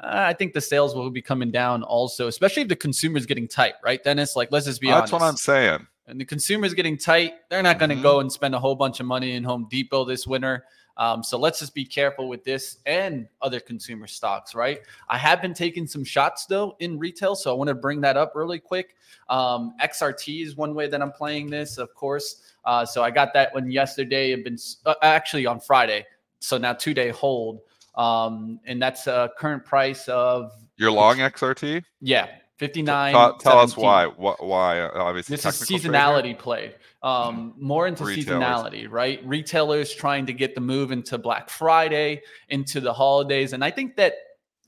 I 0.00 0.32
think 0.32 0.52
the 0.52 0.60
sales 0.60 0.94
will 0.94 1.10
be 1.10 1.22
coming 1.22 1.50
down 1.50 1.82
also, 1.82 2.28
especially 2.28 2.62
if 2.62 2.68
the 2.68 2.76
consumer 2.76 3.18
is 3.18 3.26
getting 3.26 3.48
tight, 3.48 3.74
right, 3.82 4.02
Dennis? 4.02 4.36
Like, 4.36 4.52
let's 4.52 4.66
just 4.66 4.80
be 4.80 4.88
That's 4.88 5.12
honest. 5.12 5.12
That's 5.12 5.22
what 5.22 5.28
I'm 5.28 5.36
saying. 5.36 5.86
And 6.06 6.20
the 6.20 6.24
consumer 6.24 6.64
is 6.64 6.74
getting 6.74 6.96
tight. 6.96 7.34
They're 7.50 7.62
not 7.62 7.78
going 7.78 7.90
to 7.90 7.96
mm-hmm. 7.96 8.02
go 8.02 8.20
and 8.20 8.32
spend 8.32 8.54
a 8.54 8.58
whole 8.58 8.74
bunch 8.74 9.00
of 9.00 9.06
money 9.06 9.32
in 9.32 9.44
Home 9.44 9.66
Depot 9.70 10.04
this 10.04 10.26
winter. 10.26 10.64
Um, 10.98 11.22
so 11.22 11.38
let's 11.38 11.60
just 11.60 11.74
be 11.74 11.84
careful 11.84 12.28
with 12.28 12.42
this 12.42 12.78
and 12.84 13.28
other 13.40 13.60
consumer 13.60 14.08
stocks, 14.08 14.54
right? 14.54 14.80
I 15.08 15.16
have 15.16 15.40
been 15.40 15.54
taking 15.54 15.86
some 15.86 16.02
shots 16.02 16.46
though 16.46 16.76
in 16.80 16.98
retail, 16.98 17.36
so 17.36 17.52
I 17.52 17.56
want 17.56 17.68
to 17.68 17.74
bring 17.74 18.00
that 18.00 18.16
up 18.16 18.32
really 18.34 18.58
quick. 18.58 18.96
Um, 19.28 19.74
XRT 19.80 20.44
is 20.44 20.56
one 20.56 20.74
way 20.74 20.88
that 20.88 21.00
I'm 21.00 21.12
playing 21.12 21.50
this, 21.50 21.78
of 21.78 21.94
course. 21.94 22.42
Uh, 22.64 22.84
so 22.84 23.04
I 23.04 23.12
got 23.12 23.32
that 23.34 23.54
one 23.54 23.70
yesterday. 23.70 24.32
I've 24.32 24.42
been 24.42 24.58
uh, 24.86 24.94
actually 25.02 25.46
on 25.46 25.60
Friday, 25.60 26.04
so 26.40 26.58
now 26.58 26.72
two 26.72 26.94
day 26.94 27.10
hold. 27.10 27.60
Um, 27.98 28.60
and 28.64 28.80
that's 28.80 29.06
a 29.08 29.30
current 29.36 29.64
price 29.64 30.08
of 30.08 30.52
your 30.76 30.92
long 30.92 31.16
XRT. 31.16 31.82
Yeah, 32.00 32.28
59. 32.56 33.12
Tell, 33.12 33.36
tell 33.38 33.58
us 33.58 33.76
why. 33.76 34.06
What, 34.06 34.44
why? 34.44 34.80
Uh, 34.80 34.90
obviously, 34.94 35.36
this 35.36 35.44
is 35.44 35.68
seasonality 35.68 36.38
play. 36.38 36.74
Um, 37.02 37.54
more 37.58 37.88
into 37.88 38.04
Retailers. 38.04 38.40
seasonality, 38.40 38.90
right? 38.90 39.20
Retailers 39.24 39.92
trying 39.92 40.26
to 40.26 40.32
get 40.32 40.54
the 40.54 40.60
move 40.60 40.92
into 40.92 41.18
Black 41.18 41.50
Friday, 41.50 42.22
into 42.48 42.80
the 42.80 42.92
holidays, 42.92 43.52
and 43.52 43.64
I 43.64 43.70
think 43.70 43.96
that 43.96 44.14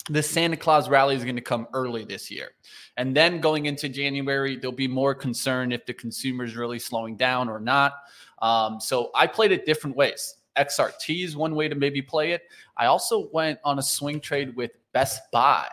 the 0.09 0.23
Santa 0.23 0.57
Claus 0.57 0.89
rally 0.89 1.15
is 1.15 1.23
going 1.23 1.37
to 1.37 1.43
come 1.43 1.69
early 1.73 2.05
this 2.05 2.31
year. 2.31 2.51
And 2.97 3.17
then 3.17 3.41
going 3.41 3.67
into 3.67 3.89
January, 3.89 4.57
there'll 4.57 4.75
be 4.75 4.89
more 4.89 5.15
concern 5.15 5.71
if 5.71 5.87
the 5.87 5.95
consumer 5.95 6.45
is 6.45 6.57
really 6.57 6.81
slowing 6.81 7.17
down 7.17 7.49
or 7.49 7.61
not. 7.61 7.95
Um, 8.43 8.81
so 8.81 9.11
I 9.15 9.27
played 9.27 9.53
it 9.53 9.67
different 9.67 9.97
ways. 9.97 10.35
XRT 10.61 11.25
is 11.25 11.37
one 11.37 11.55
way 11.55 11.69
to 11.69 11.75
maybe 11.75 12.03
play 12.03 12.33
it. 12.33 12.43
I 12.77 12.87
also 12.87 13.29
went 13.33 13.59
on 13.65 13.79
a 13.79 13.83
swing 13.83 14.21
trade 14.21 14.55
with 14.55 14.73
Best 14.93 15.23
Buy. 15.33 15.67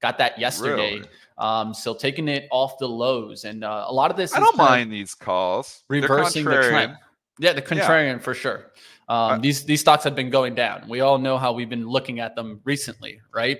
Got 0.00 0.18
that 0.18 0.38
yesterday. 0.38 0.94
Really? 0.94 1.08
Um, 1.36 1.74
so 1.74 1.94
taking 1.94 2.28
it 2.28 2.48
off 2.50 2.78
the 2.78 2.88
lows, 2.88 3.44
and 3.44 3.64
uh, 3.64 3.84
a 3.86 3.92
lot 3.92 4.10
of 4.10 4.16
this. 4.16 4.34
I 4.34 4.40
don't 4.40 4.56
mind 4.56 4.90
these 4.90 5.14
calls. 5.14 5.84
Reversing 5.88 6.44
the 6.44 6.62
trend. 6.62 6.96
Yeah, 7.38 7.52
the 7.52 7.62
contrarian 7.62 8.16
yeah. 8.16 8.18
for 8.18 8.34
sure. 8.34 8.72
Um, 9.08 9.16
uh, 9.16 9.38
these 9.38 9.64
these 9.64 9.80
stocks 9.80 10.04
have 10.04 10.14
been 10.14 10.30
going 10.30 10.54
down. 10.54 10.88
We 10.88 11.00
all 11.00 11.18
know 11.18 11.36
how 11.36 11.52
we've 11.52 11.68
been 11.68 11.86
looking 11.86 12.20
at 12.20 12.34
them 12.36 12.60
recently, 12.64 13.20
right? 13.34 13.58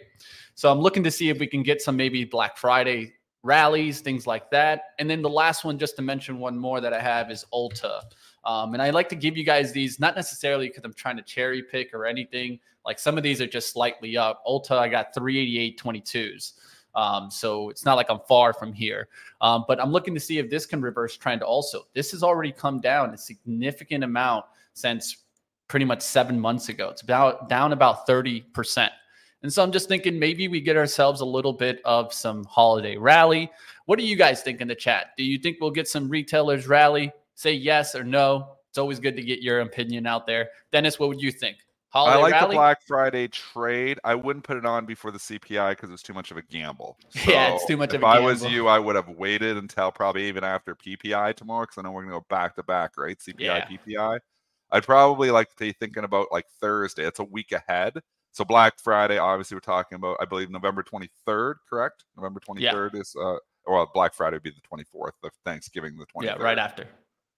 So 0.55 0.71
I'm 0.71 0.79
looking 0.79 1.03
to 1.05 1.11
see 1.11 1.29
if 1.29 1.39
we 1.39 1.47
can 1.47 1.63
get 1.63 1.81
some 1.83 1.97
maybe 1.97 2.25
Black 2.25 2.57
Friday 2.57 3.15
rallies, 3.43 4.01
things 4.01 4.27
like 4.27 4.51
that. 4.51 4.83
And 4.99 5.09
then 5.09 5.23
the 5.23 5.31
last 5.31 5.65
one, 5.65 5.79
just 5.79 5.97
to 5.97 6.03
mention 6.03 6.39
one 6.39 6.59
more 6.59 6.81
that 6.81 6.93
I 6.93 7.01
have 7.01 7.31
is 7.31 7.45
Ulta. 7.53 8.03
Um, 8.45 8.75
and 8.75 8.83
I 8.83 8.91
like 8.91 9.09
to 9.11 9.17
give 9.17 9.37
you 9.37 9.45
guys 9.45 9.73
these, 9.73 10.01
not 10.01 10.17
necessarily 10.17 10.69
because 10.69 10.85
I'm 10.85 10.95
trying 10.95 11.17
to 11.17 11.23
cherry 11.23 11.63
pick 11.63 11.93
or 11.93 12.07
anything. 12.07 12.59
Like 12.85 12.99
some 12.99 13.17
of 13.17 13.23
these 13.23 13.41
are 13.41 13.47
just 13.47 13.73
slightly 13.73 14.17
up. 14.17 14.43
Ulta, 14.47 14.79
I 14.79 14.89
got 14.89 15.15
388 15.15 15.79
22s. 15.79 16.53
Um, 16.95 17.31
so 17.31 17.69
it's 17.69 17.85
not 17.85 17.95
like 17.95 18.11
I'm 18.11 18.21
far 18.29 18.53
from 18.53 18.73
here. 18.73 19.09
Um, 19.41 19.65
but 19.69 19.81
I'm 19.81 19.93
looking 19.93 20.15
to 20.15 20.21
see 20.21 20.39
if 20.39 20.51
this 20.51 20.67
can 20.67 20.81
reverse 20.81 21.17
trend 21.17 21.43
also. 21.43 21.87
This 21.95 22.11
has 22.13 22.23
already 22.23 22.53
come 22.53 22.81
down 22.81 23.15
a 23.15 23.19
significant 23.19 24.05
amount 24.05 24.47
since 24.73 25.19
pretty 25.69 25.85
much 25.85 26.01
seven 26.01 26.41
months 26.41 26.69
ago. 26.69 26.89
It's 26.89 27.03
about 27.03 27.49
down 27.49 27.73
about 27.73 28.07
30%. 28.09 28.89
And 29.43 29.53
so 29.53 29.63
I'm 29.63 29.73
just 29.73 29.89
thinking 29.89 30.19
maybe 30.19 30.49
we 30.49 30.61
get 30.61 30.77
ourselves 30.77 31.21
a 31.21 31.25
little 31.25 31.53
bit 31.53 31.81
of 31.85 32.13
some 32.13 32.45
holiday 32.45 32.97
rally. 32.97 33.51
What 33.87 33.99
do 33.99 34.05
you 34.05 34.17
guys 34.17 34.43
think 34.43 34.61
in 34.61 34.69
the 34.69 34.75
chat? 34.75 35.13
Do 35.17 35.25
you 35.25 35.39
think 35.39 35.59
we'll 35.61 35.71
get 35.71 35.89
some 35.89 36.09
retailers 36.09 36.67
rally? 36.67 37.13
Say 37.41 37.55
yes 37.55 37.95
or 37.95 38.05
no. 38.05 38.51
It's 38.69 38.77
always 38.77 39.01
good 39.01 39.17
to 39.17 39.23
get 39.23 39.41
your 39.41 39.61
opinion 39.61 40.07
out 40.07 40.27
there. 40.27 40.51
Dennis, 40.73 40.99
what 40.99 41.09
would 41.09 41.23
you 41.23 41.33
think? 41.33 41.57
Holiday 41.89 42.19
I 42.19 42.21
like 42.21 42.33
rally? 42.33 42.49
the 42.49 42.55
Black 42.55 42.83
Friday 42.87 43.29
trade. 43.29 43.99
I 44.05 44.15
wouldn't 44.15 44.45
put 44.45 44.59
it 44.59 44.67
on 44.67 44.85
before 44.85 45.11
the 45.11 45.19
CPI 45.19 45.71
because 45.71 45.91
it's 45.91 46.03
too 46.03 46.13
much 46.13 46.31
of 46.31 46.37
a 46.37 46.43
gamble. 46.43 46.99
So 47.09 47.21
yeah, 47.31 47.55
it's 47.55 47.65
too 47.65 47.79
much 47.79 47.95
of 47.95 48.03
a 48.03 48.05
gamble. 48.05 48.19
If 48.19 48.23
I 48.23 48.27
was 48.27 48.45
you, 48.45 48.69
I 48.69 48.79
would 48.79 48.95
have 48.95 49.09
waited 49.09 49.57
until 49.57 49.91
probably 49.91 50.29
even 50.29 50.45
after 50.45 50.75
PPI 50.75 51.35
tomorrow 51.35 51.63
because 51.63 51.79
I 51.79 51.83
know 51.83 51.93
we're 51.93 52.03
going 52.03 52.13
to 52.13 52.21
go 52.21 52.27
back 52.29 52.57
to 52.57 52.63
back, 52.63 52.99
right? 52.99 53.19
CPI, 53.19 53.41
yeah. 53.41 53.67
PPI. 53.67 54.19
I'd 54.73 54.85
probably 54.85 55.31
like 55.31 55.49
to 55.49 55.57
be 55.59 55.73
thinking 55.73 56.05
about 56.05 56.27
like 56.31 56.45
Thursday. 56.61 57.07
It's 57.07 57.21
a 57.21 57.25
week 57.25 57.53
ahead. 57.53 57.95
So 58.33 58.45
Black 58.45 58.79
Friday, 58.79 59.17
obviously, 59.17 59.55
we're 59.55 59.61
talking 59.61 59.97
about, 59.97 60.19
I 60.21 60.27
believe, 60.27 60.51
November 60.51 60.83
23rd, 60.83 61.55
correct? 61.71 62.05
November 62.19 62.41
23rd 62.47 62.91
yeah. 62.93 63.01
is, 63.01 63.17
uh, 63.19 63.37
well, 63.67 63.91
Black 63.95 64.13
Friday 64.13 64.37
would 64.37 64.43
be 64.43 64.51
the 64.51 64.77
24th 64.77 65.13
of 65.25 65.31
Thanksgiving, 65.47 65.97
the 65.97 66.05
23rd. 66.05 66.25
Yeah, 66.25 66.35
right 66.35 66.59
after. 66.59 66.87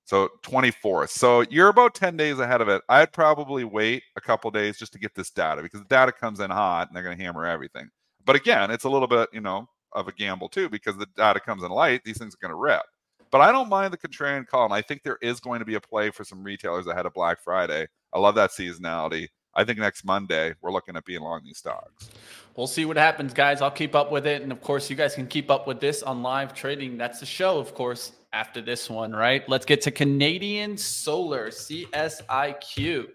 So 0.05 0.29
24th. 0.43 1.11
So 1.11 1.43
you're 1.43 1.69
about 1.69 1.95
10 1.95 2.17
days 2.17 2.39
ahead 2.39 2.61
of 2.61 2.69
it. 2.69 2.83
I'd 2.89 3.13
probably 3.13 3.65
wait 3.65 4.03
a 4.17 4.21
couple 4.21 4.51
days 4.51 4.79
just 4.79 4.93
to 4.93 4.99
get 4.99 5.15
this 5.15 5.31
data 5.31 5.63
because 5.63 5.81
the 5.81 5.89
data 5.89 6.13
comes 6.13 6.41
in 6.41 6.51
hot 6.51 6.89
and 6.89 6.97
they're 6.97 7.05
going 7.05 7.17
to 7.17 7.23
hammer 7.23 7.47
everything. 7.47 7.89
But 8.25 8.37
again, 8.37 8.71
it's 8.71 8.85
a 8.85 8.91
little 8.91 9.09
bit, 9.09 9.29
you 9.33 9.41
know, 9.41 9.69
of 9.93 10.09
a 10.09 10.13
gamble 10.13 10.49
too 10.49 10.69
because 10.69 10.97
the 10.97 11.07
data 11.17 11.41
comes 11.41 11.63
in 11.63 11.71
light. 11.71 12.03
These 12.05 12.19
things 12.19 12.35
are 12.35 12.47
going 12.47 12.51
to 12.51 12.61
rip. 12.61 12.83
But 13.31 13.41
I 13.41 13.51
don't 13.51 13.69
mind 13.69 13.93
the 13.93 13.99
contrarian 13.99 14.47
call. 14.47 14.65
And 14.65 14.75
I 14.75 14.83
think 14.83 15.03
there 15.03 15.19
is 15.23 15.41
going 15.41 15.61
to 15.61 15.65
be 15.65 15.77
a 15.77 15.81
play 15.81 16.11
for 16.11 16.25
some 16.25 16.43
retailers 16.43 16.87
ahead 16.87 17.07
of 17.07 17.15
Black 17.15 17.41
Friday. 17.43 17.87
I 18.13 18.19
love 18.19 18.35
that 18.35 18.51
seasonality. 18.51 19.29
I 19.55 19.65
think 19.65 19.79
next 19.79 20.05
Monday 20.05 20.55
we're 20.61 20.73
looking 20.73 20.97
at 20.97 21.05
being 21.05 21.21
long 21.21 21.43
these 21.45 21.59
stocks. 21.59 22.11
We'll 22.57 22.67
see 22.67 22.85
what 22.85 22.97
happens, 22.97 23.33
guys. 23.33 23.61
I'll 23.61 23.71
keep 23.71 23.95
up 23.95 24.11
with 24.11 24.27
it. 24.27 24.43
And 24.43 24.53
of 24.53 24.61
course, 24.61 24.89
you 24.91 24.97
guys 24.97 25.15
can 25.15 25.27
keep 25.27 25.51
up 25.51 25.67
with 25.67 25.81
this 25.81 26.03
on 26.03 26.23
live 26.23 26.55
trading. 26.55 26.97
That's 26.97 27.21
the 27.21 27.27
show, 27.27 27.59
of 27.59 27.75
course, 27.75 28.13
after 28.33 28.61
this 28.61 28.89
one, 28.89 29.13
right? 29.13 29.47
Let's 29.49 29.67
get 29.67 29.83
to 29.83 29.91
Canadian 29.91 30.77
Solar, 30.77 31.49
CSIQ. 31.49 33.09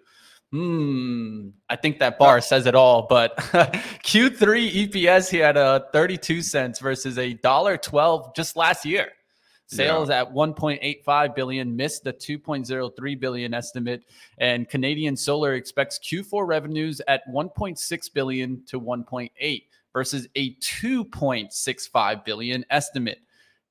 Hmm, 0.51 1.50
I 1.69 1.75
think 1.75 2.00
that 2.00 2.17
bar 2.17 2.39
says 2.39 2.67
it 2.67 2.75
all, 2.75 3.05
but 3.09 3.36
Q3 3.38 4.89
EPS 4.89 5.29
he 5.29 5.38
had 5.38 5.57
a 5.57 5.88
32 5.91 6.41
cents 6.41 6.79
versus 6.79 7.17
a 7.17 7.33
dollar 7.33 7.77
12 7.77 8.33
just 8.33 8.55
last 8.55 8.86
year. 8.86 9.09
Sales 9.69 10.07
yeah. 10.07 10.21
at 10.21 10.33
1.85 10.33 11.36
billion 11.36 11.75
missed 11.75 12.05
the 12.05 12.13
2.03 12.13 13.19
billion 13.19 13.53
estimate, 13.53 14.03
and 14.38 14.69
Canadian 14.69 15.17
Solar 15.17 15.55
expects 15.55 16.00
Q4 16.00 16.47
revenues 16.47 17.01
at 17.09 17.27
1.6 17.27 18.13
billion 18.13 18.63
to 18.67 18.79
1.8 18.79 19.63
versus 19.91 20.27
a 20.36 20.55
2.65 20.55 22.24
billion 22.24 22.63
estimate. 22.69 23.19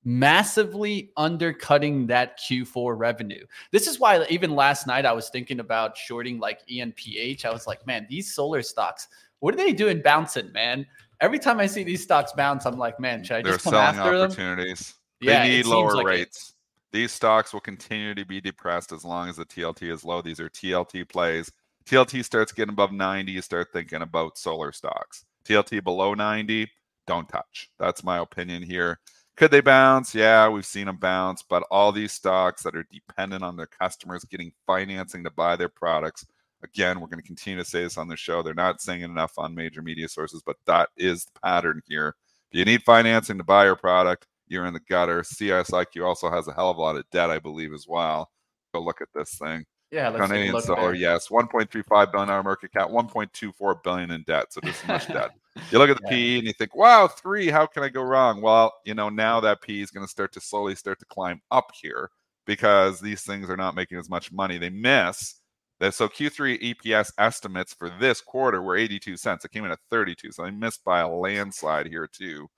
Massively 0.09 1.11
undercutting 1.17 2.07
that 2.07 2.39
Q4 2.39 2.97
revenue. 2.97 3.45
This 3.73 3.89
is 3.89 3.99
why 3.99 4.25
even 4.31 4.55
last 4.55 4.87
night 4.87 5.05
I 5.05 5.13
was 5.13 5.31
thinking 5.31 5.59
about 5.59 5.97
shorting 5.97 6.39
like 6.39 6.61
ENPH. 6.69 7.45
I 7.45 7.53
was 7.53 7.67
like, 7.67 7.85
man, 7.89 8.07
these 8.09 8.33
solar 8.33 8.63
stocks, 8.63 9.09
what 9.41 9.53
are 9.53 9.57
they 9.57 9.73
doing 9.73 10.01
bouncing, 10.03 10.53
man? 10.53 10.87
Every 11.21 11.41
time 11.41 11.59
I 11.59 11.67
see 11.67 11.83
these 11.83 12.05
stocks 12.05 12.33
bounce, 12.33 12.67
I'm 12.67 12.79
like, 12.79 13.01
man, 13.01 13.25
should 13.25 13.39
I 13.39 13.43
They're 13.43 13.55
just 13.55 13.65
come 13.65 13.75
after 13.75 14.17
opportunities. 14.17 14.95
them? 15.21 15.29
They 15.29 15.33
yeah, 15.33 15.49
need 15.49 15.67
lower 15.67 15.97
like 15.97 16.07
rates. 16.07 16.51
It. 16.51 16.97
These 16.97 17.13
stocks 17.13 17.53
will 17.53 17.61
continue 17.61 18.15
to 18.15 18.25
be 18.25 18.41
depressed 18.41 18.93
as 18.93 19.05
long 19.05 19.29
as 19.29 19.37
the 19.37 19.45
TLT 19.45 19.91
is 19.91 20.05
low. 20.05 20.23
These 20.23 20.39
are 20.39 20.49
TLT 20.49 21.09
plays. 21.09 21.51
TLT 21.85 22.25
starts 22.25 22.53
getting 22.53 22.73
above 22.73 22.93
90, 22.93 23.33
you 23.33 23.43
start 23.43 23.69
thinking 23.73 24.03
about 24.03 24.39
solar 24.39 24.73
stocks. 24.73 25.25
TLT 25.45 25.83
below 25.85 26.15
90, 26.15 26.71
don't 27.07 27.29
touch. 27.29 27.71
That's 27.79 28.03
my 28.03 28.19
opinion 28.19 28.63
here. 28.63 28.99
Could 29.37 29.51
they 29.51 29.61
bounce? 29.61 30.15
Yeah, 30.15 30.49
we've 30.49 30.65
seen 30.65 30.87
them 30.87 30.97
bounce, 30.97 31.43
but 31.43 31.63
all 31.71 31.93
these 31.93 32.13
stocks 32.13 32.63
that 32.63 32.75
are 32.75 32.87
dependent 32.91 33.45
on 33.45 33.57
their 33.57 33.67
customers 33.67 34.25
getting 34.25 34.53
financing 34.67 35.25
to 35.25 35.31
buy 35.31 35.57
their 35.57 35.69
products. 35.69 36.25
Again, 36.63 37.01
we're 37.01 37.09
going 37.09 37.21
to 37.21 37.27
continue 37.27 37.59
to 37.59 37.69
say 37.69 37.83
this 37.83 37.99
on 37.99 38.09
the 38.09 38.17
show. 38.17 38.43
They're 38.43 38.55
not 38.55 38.81
saying 38.81 39.03
it 39.03 39.05
enough 39.05 39.33
on 39.37 39.55
major 39.55 39.83
media 39.83 40.09
sources, 40.09 40.43
but 40.45 40.57
that 40.67 40.89
is 40.97 41.27
the 41.27 41.41
pattern 41.41 41.83
here. 41.87 42.15
If 42.51 42.59
you 42.59 42.65
need 42.65 42.83
financing 42.83 43.37
to 43.37 43.45
buy 43.45 43.67
your 43.67 43.77
product, 43.77 44.27
you're 44.49 44.65
in 44.65 44.73
the 44.73 44.81
gutter. 44.89 45.21
CSIQ 45.21 46.05
also 46.07 46.31
has 46.31 46.49
a 46.49 46.55
hell 46.55 46.71
of 46.71 46.79
a 46.79 46.81
lot 46.81 46.97
of 46.97 47.05
debt, 47.11 47.31
I 47.31 47.39
believe, 47.39 47.75
as 47.75 47.87
well. 47.87 48.31
Go 48.73 48.81
look 48.81 49.03
at 49.03 49.09
this 49.15 49.35
thing. 49.35 49.65
Yeah, 49.91 50.09
let's 50.09 50.27
Canadian 50.27 50.61
Solar, 50.61 50.95
yes, 50.95 51.29
1.35 51.29 52.11
billion 52.11 52.29
dollar 52.29 52.43
market 52.43 52.73
cap, 52.73 52.89
1.24 52.89 53.83
billion 53.83 54.11
in 54.11 54.23
debt. 54.23 54.53
So 54.53 54.61
just 54.63 54.87
much 54.89 55.07
debt. 55.13 55.31
You 55.71 55.79
look 55.79 55.91
at 55.91 55.97
the 55.97 56.03
yeah. 56.05 56.11
PE 56.11 56.39
and 56.39 56.47
you 56.47 56.53
think, 56.53 56.75
wow, 56.75 57.09
three. 57.09 57.49
How 57.49 57.67
can 57.67 57.83
I 57.83 57.89
go 57.89 58.03
wrong? 58.03 58.41
Well, 58.41 58.75
you 58.85 58.95
know, 58.95 59.09
now 59.09 59.41
that 59.41 59.63
PE 59.63 59.81
is 59.81 59.91
going 59.91 60.07
to 60.07 60.11
start 60.11 60.33
to 60.33 60.41
slowly 60.41 60.75
start 60.75 60.99
to 61.01 61.07
climb 61.07 61.41
up 61.51 61.71
here 61.81 62.11
because 62.47 63.01
these 63.01 63.23
things 63.23 63.49
are 63.49 63.57
not 63.57 63.75
making 63.75 63.99
as 63.99 64.11
much 64.11 64.33
money. 64.33 64.59
They 64.59 64.71
miss. 64.71 65.41
That 65.79 65.93
so 65.93 66.09
Q3 66.09 66.75
EPS 66.75 67.13
estimates 67.19 67.75
for 67.75 67.91
this 68.01 68.23
quarter 68.23 68.63
were 68.63 68.77
82 68.77 69.17
cents. 69.19 69.45
It 69.45 69.51
came 69.51 69.65
in 69.65 69.71
at 69.71 69.79
32, 69.91 70.33
so 70.33 70.45
they 70.45 70.51
missed 70.51 70.83
by 70.85 71.01
a 71.01 71.09
landslide 71.09 71.87
here 71.87 72.09
too 72.11 72.49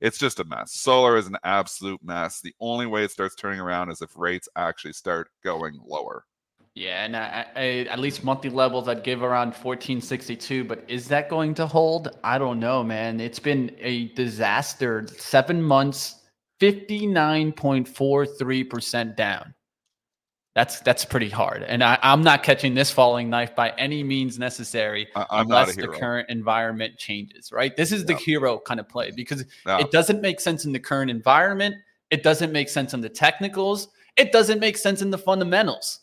it's 0.00 0.18
just 0.18 0.40
a 0.40 0.44
mess. 0.44 0.72
Solar 0.74 1.16
is 1.16 1.26
an 1.26 1.36
absolute 1.44 2.02
mess. 2.02 2.40
The 2.40 2.54
only 2.60 2.86
way 2.86 3.04
it 3.04 3.10
starts 3.10 3.34
turning 3.34 3.60
around 3.60 3.90
is 3.90 4.02
if 4.02 4.16
rates 4.16 4.48
actually 4.56 4.92
start 4.92 5.30
going 5.42 5.78
lower. 5.84 6.24
Yeah, 6.78 7.04
and 7.04 7.16
I, 7.16 7.44
I, 7.56 7.86
at 7.90 7.98
least 7.98 8.22
monthly 8.22 8.50
levels, 8.50 8.86
I'd 8.86 9.02
give 9.02 9.24
around 9.24 9.48
1462. 9.48 10.62
But 10.62 10.84
is 10.86 11.08
that 11.08 11.28
going 11.28 11.54
to 11.54 11.66
hold? 11.66 12.16
I 12.22 12.38
don't 12.38 12.60
know, 12.60 12.84
man. 12.84 13.18
It's 13.18 13.40
been 13.40 13.74
a 13.80 14.12
disaster. 14.14 15.04
Seven 15.16 15.60
months, 15.60 16.22
59.43% 16.60 19.16
down. 19.16 19.54
That's 20.54 20.80
that's 20.80 21.04
pretty 21.04 21.28
hard, 21.28 21.62
and 21.62 21.84
I, 21.84 21.98
am 22.02 22.22
not 22.22 22.42
catching 22.42 22.72
this 22.74 22.90
falling 22.90 23.28
knife 23.30 23.54
by 23.54 23.68
any 23.78 24.02
means 24.02 24.40
necessary 24.40 25.06
I, 25.14 25.24
unless 25.30 25.76
the 25.76 25.86
current 25.86 26.28
environment 26.30 26.98
changes. 26.98 27.52
Right? 27.52 27.76
This 27.76 27.92
is 27.92 28.04
the 28.04 28.16
hero 28.16 28.58
kind 28.58 28.80
of 28.80 28.88
play 28.88 29.12
because 29.12 29.44
it 29.66 29.92
doesn't 29.92 30.20
make 30.20 30.40
sense 30.40 30.64
in 30.64 30.72
the 30.72 30.80
current 30.80 31.12
environment. 31.12 31.76
It 32.10 32.24
doesn't 32.24 32.50
make 32.50 32.68
sense 32.68 32.92
in 32.94 33.00
the 33.00 33.08
technicals. 33.08 33.86
It 34.16 34.32
doesn't 34.32 34.58
make 34.58 34.76
sense 34.76 35.00
in 35.00 35.10
the 35.10 35.18
fundamentals. 35.18 36.00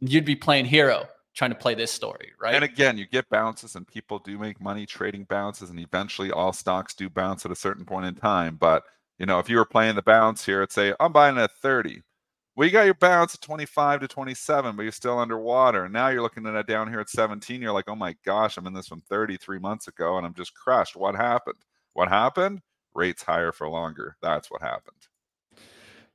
You'd 0.00 0.24
be 0.24 0.36
playing 0.36 0.66
hero 0.66 1.06
trying 1.34 1.50
to 1.50 1.56
play 1.56 1.74
this 1.74 1.92
story, 1.92 2.32
right? 2.40 2.54
And 2.54 2.64
again, 2.64 2.98
you 2.98 3.06
get 3.06 3.28
bounces, 3.28 3.76
and 3.76 3.86
people 3.86 4.18
do 4.18 4.38
make 4.38 4.60
money 4.60 4.84
trading 4.84 5.24
bounces, 5.24 5.70
and 5.70 5.78
eventually 5.78 6.30
all 6.30 6.52
stocks 6.52 6.94
do 6.94 7.08
bounce 7.08 7.44
at 7.46 7.52
a 7.52 7.56
certain 7.56 7.84
point 7.84 8.06
in 8.06 8.14
time. 8.14 8.56
But 8.56 8.84
you 9.18 9.26
know, 9.26 9.38
if 9.38 9.48
you 9.48 9.56
were 9.56 9.64
playing 9.64 9.96
the 9.96 10.02
bounce 10.02 10.44
here, 10.44 10.58
it'd 10.58 10.72
say 10.72 10.94
I'm 10.98 11.12
buying 11.12 11.38
at 11.38 11.52
30 11.52 12.02
well, 12.60 12.66
you 12.66 12.72
got 12.72 12.84
your 12.84 12.94
bounce 12.94 13.34
at 13.34 13.40
25 13.40 14.00
to 14.00 14.08
27, 14.08 14.76
but 14.76 14.82
you're 14.82 14.92
still 14.92 15.18
underwater. 15.18 15.84
And 15.84 15.94
now 15.94 16.08
you're 16.08 16.22
looking 16.22 16.46
at 16.46 16.54
it 16.54 16.66
down 16.66 16.88
here 16.88 17.00
at 17.00 17.08
17. 17.08 17.62
You're 17.62 17.72
like, 17.72 17.88
oh 17.88 17.94
my 17.94 18.14
gosh, 18.24 18.56
I'm 18.58 18.66
in 18.66 18.74
this 18.74 18.88
from 18.88 19.00
33 19.00 19.58
months 19.58 19.88
ago 19.88 20.18
and 20.18 20.26
I'm 20.26 20.34
just 20.34 20.54
crushed. 20.54 20.96
What 20.96 21.14
happened? 21.14 21.56
What 21.94 22.08
happened? 22.08 22.60
Rates 22.94 23.22
higher 23.22 23.52
for 23.52 23.68
longer. 23.68 24.16
That's 24.20 24.50
what 24.50 24.62
happened. 24.62 25.09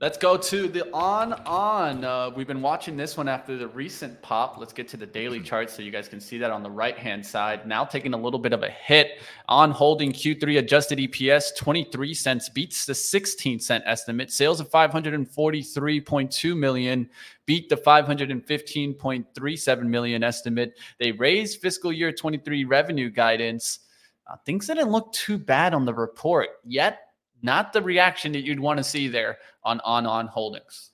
Let's 0.02 0.18
go 0.18 0.36
to 0.36 0.68
the 0.68 0.92
on 0.92 1.32
on. 1.46 2.04
Uh, 2.04 2.30
we've 2.36 2.46
been 2.46 2.62
watching 2.62 2.98
this 2.98 3.16
one 3.16 3.30
after 3.30 3.56
the 3.56 3.70
recent 3.70 4.22
pop. 4.22 4.58
Let's 4.58 4.74
get 4.74 4.90
to 4.90 4.98
the 4.98 5.06
daily 5.06 5.40
chart 5.40 5.70
so 5.70 5.82
you 5.82 5.90
guys 5.90 6.10
can 6.10 6.20
see 6.20 6.38
that 6.38 6.52
on 6.52 6.64
the 6.64 6.70
right 6.70 6.98
hand 6.98 7.26
side. 7.26 7.66
Now 7.66 7.86
taking 7.86 8.14
a 8.14 8.18
little 8.18 8.38
bit 8.38 8.52
of 8.52 8.62
a 8.62 8.70
hit 8.70 9.22
on 9.48 9.72
holding 9.72 10.12
Q3 10.12 10.60
adjusted 10.60 11.00
EPS 11.00 11.56
23 11.56 12.14
cents 12.14 12.50
beats 12.50 12.86
the 12.86 12.94
16 12.94 13.62
cent 13.62 13.86
estimate. 13.88 14.34
Sales 14.34 14.60
of 14.60 14.70
543.2 14.70 16.58
million 16.58 17.10
beat 17.46 17.70
the 17.70 17.78
515.37 17.78 19.84
million 19.84 20.24
estimate. 20.26 20.78
They 21.00 21.14
raised 21.14 21.62
fiscal 21.62 21.94
year 21.94 22.12
23 22.12 22.66
revenue 22.66 23.10
guidance. 23.10 23.80
Uh, 24.28 24.36
things 24.46 24.68
didn't 24.68 24.92
look 24.92 25.14
too 25.14 25.38
bad 25.38 25.74
on 25.74 25.86
the 25.86 25.94
report 25.94 26.50
yet 26.66 27.05
not 27.42 27.74
the 27.74 27.82
reaction 27.82 28.32
that 28.34 28.44
you'd 28.44 28.60
want 28.60 28.78
to 28.78 28.84
see 28.84 29.08
there 29.08 29.38
on 29.64 29.80
on 29.82 30.06
on 30.06 30.28
holdings. 30.28 30.92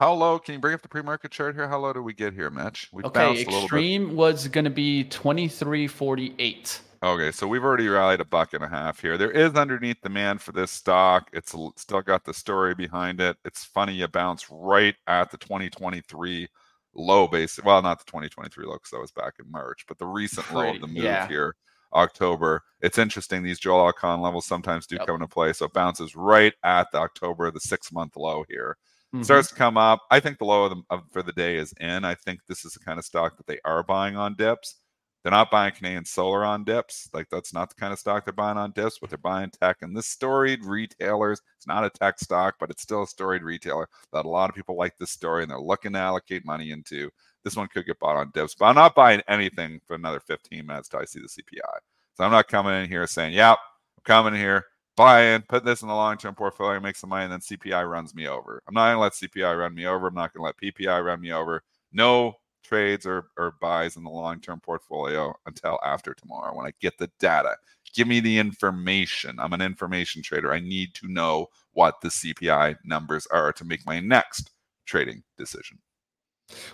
How 0.00 0.14
low? 0.14 0.38
Can 0.38 0.54
you 0.54 0.60
bring 0.60 0.74
up 0.74 0.82
the 0.82 0.88
pre-market 0.88 1.30
chart 1.30 1.54
here? 1.54 1.68
How 1.68 1.78
low 1.78 1.92
do 1.92 2.02
we 2.02 2.12
get 2.12 2.34
here, 2.34 2.50
Mitch? 2.50 2.88
We 2.92 3.04
okay, 3.04 3.42
extreme 3.42 4.16
was 4.16 4.48
going 4.48 4.64
to 4.64 4.70
be 4.70 5.04
twenty 5.04 5.48
three 5.48 5.86
forty 5.86 6.34
eight. 6.38 6.80
Okay, 7.04 7.32
so 7.32 7.48
we've 7.48 7.64
already 7.64 7.88
rallied 7.88 8.20
a 8.20 8.24
buck 8.24 8.54
and 8.54 8.62
a 8.62 8.68
half 8.68 9.00
here. 9.00 9.18
There 9.18 9.32
is 9.32 9.54
underneath 9.54 10.00
demand 10.02 10.40
for 10.40 10.52
this 10.52 10.70
stock. 10.70 11.28
It's 11.32 11.52
still 11.76 12.00
got 12.00 12.24
the 12.24 12.32
story 12.32 12.76
behind 12.76 13.20
it. 13.20 13.36
It's 13.44 13.64
funny 13.64 13.94
you 13.94 14.06
bounce 14.06 14.46
right 14.50 14.94
at 15.08 15.32
the 15.32 15.36
2023 15.38 16.48
low 16.94 17.26
base. 17.26 17.58
Well, 17.64 17.82
not 17.82 17.98
the 17.98 18.04
2023 18.04 18.66
low 18.66 18.74
because 18.74 18.90
that 18.90 19.00
was 19.00 19.10
back 19.10 19.34
in 19.40 19.50
March, 19.50 19.84
but 19.88 19.98
the 19.98 20.06
recent 20.06 20.46
Pretty, 20.46 20.68
low 20.68 20.74
of 20.74 20.80
the 20.80 20.86
move 20.86 21.04
yeah. 21.04 21.26
here, 21.26 21.56
October. 21.94 22.62
It's 22.80 22.98
interesting. 22.98 23.42
These 23.42 23.60
Joel 23.60 23.92
Elconin 23.92 24.22
levels 24.22 24.46
sometimes 24.46 24.86
do 24.86 24.96
yep. 24.96 25.06
come 25.06 25.16
into 25.16 25.28
play. 25.28 25.52
So 25.52 25.66
it 25.66 25.72
bounces 25.72 26.16
right 26.16 26.54
at 26.64 26.90
the 26.92 26.98
October, 26.98 27.50
the 27.50 27.60
six 27.60 27.92
month 27.92 28.16
low 28.16 28.44
here. 28.48 28.76
Mm-hmm. 29.14 29.24
Starts 29.24 29.48
to 29.48 29.54
come 29.54 29.76
up. 29.76 30.02
I 30.10 30.20
think 30.20 30.38
the 30.38 30.46
low 30.46 30.64
of 30.64 30.70
the, 30.70 30.82
of, 30.88 31.02
for 31.10 31.22
the 31.22 31.32
day 31.32 31.56
is 31.56 31.74
in. 31.80 32.04
I 32.04 32.14
think 32.14 32.40
this 32.48 32.64
is 32.64 32.72
the 32.72 32.80
kind 32.80 32.98
of 32.98 33.04
stock 33.04 33.36
that 33.36 33.46
they 33.46 33.58
are 33.64 33.82
buying 33.82 34.16
on 34.16 34.34
dips. 34.34 34.76
They're 35.22 35.30
not 35.30 35.52
buying 35.52 35.72
Canadian 35.72 36.04
Solar 36.04 36.44
on 36.44 36.64
dips. 36.64 37.08
Like 37.12 37.28
that's 37.30 37.54
not 37.54 37.68
the 37.68 37.76
kind 37.76 37.92
of 37.92 37.98
stock 37.98 38.24
they're 38.24 38.32
buying 38.32 38.58
on 38.58 38.72
dips, 38.72 38.98
but 39.00 39.10
they're 39.10 39.18
buying 39.18 39.50
tech. 39.50 39.78
And 39.82 39.96
this 39.96 40.08
storied 40.08 40.64
retailers, 40.64 41.40
it's 41.56 41.66
not 41.66 41.84
a 41.84 41.90
tech 41.90 42.18
stock, 42.18 42.56
but 42.58 42.70
it's 42.70 42.82
still 42.82 43.02
a 43.02 43.06
storied 43.06 43.42
retailer 43.42 43.88
that 44.12 44.24
a 44.24 44.28
lot 44.28 44.50
of 44.50 44.56
people 44.56 44.76
like 44.76 44.98
this 44.98 45.10
story 45.10 45.42
and 45.42 45.50
they're 45.50 45.60
looking 45.60 45.92
to 45.92 45.98
allocate 45.98 46.44
money 46.44 46.70
into. 46.70 47.10
This 47.44 47.56
one 47.56 47.68
could 47.68 47.86
get 47.86 47.98
bought 47.98 48.16
on 48.16 48.30
dips, 48.32 48.54
but 48.54 48.66
I'm 48.66 48.74
not 48.74 48.94
buying 48.94 49.22
anything 49.28 49.80
for 49.86 49.94
another 49.94 50.20
15 50.20 50.66
minutes 50.66 50.88
till 50.88 51.00
I 51.00 51.04
see 51.04 51.20
the 51.20 51.28
CPI. 51.28 51.78
So 52.14 52.24
I'm 52.24 52.30
not 52.30 52.48
coming 52.48 52.74
in 52.74 52.88
here 52.88 53.06
saying, 53.06 53.34
"Yep, 53.34 53.58
I'm 53.98 54.04
coming 54.04 54.34
here, 54.34 54.66
buying, 54.96 55.42
put 55.42 55.64
this 55.64 55.82
in 55.82 55.88
the 55.88 55.94
long-term 55.94 56.34
portfolio, 56.34 56.78
make 56.80 56.96
some 56.96 57.10
money, 57.10 57.24
and 57.24 57.32
then 57.32 57.40
CPI 57.40 57.88
runs 57.88 58.14
me 58.14 58.28
over." 58.28 58.62
I'm 58.66 58.74
not 58.74 58.86
going 58.86 58.96
to 58.96 59.00
let 59.00 59.14
CPI 59.14 59.58
run 59.58 59.74
me 59.74 59.86
over. 59.86 60.08
I'm 60.08 60.14
not 60.14 60.32
going 60.32 60.42
to 60.42 60.46
let 60.46 60.56
PPI 60.58 61.04
run 61.04 61.20
me 61.20 61.32
over. 61.32 61.62
No 61.92 62.36
trades 62.62 63.06
or, 63.06 63.26
or 63.36 63.54
buys 63.60 63.96
in 63.96 64.04
the 64.04 64.10
long 64.10 64.40
term 64.40 64.60
portfolio 64.60 65.34
until 65.46 65.78
after 65.84 66.14
tomorrow 66.14 66.54
when 66.56 66.66
I 66.66 66.72
get 66.80 66.96
the 66.98 67.10
data. 67.18 67.56
Give 67.94 68.08
me 68.08 68.20
the 68.20 68.38
information. 68.38 69.38
I'm 69.38 69.52
an 69.52 69.60
information 69.60 70.22
trader. 70.22 70.52
I 70.52 70.60
need 70.60 70.94
to 70.94 71.08
know 71.12 71.48
what 71.72 72.00
the 72.00 72.08
CPI 72.08 72.76
numbers 72.84 73.26
are 73.26 73.52
to 73.52 73.64
make 73.64 73.84
my 73.86 74.00
next 74.00 74.50
trading 74.86 75.22
decision. 75.36 75.78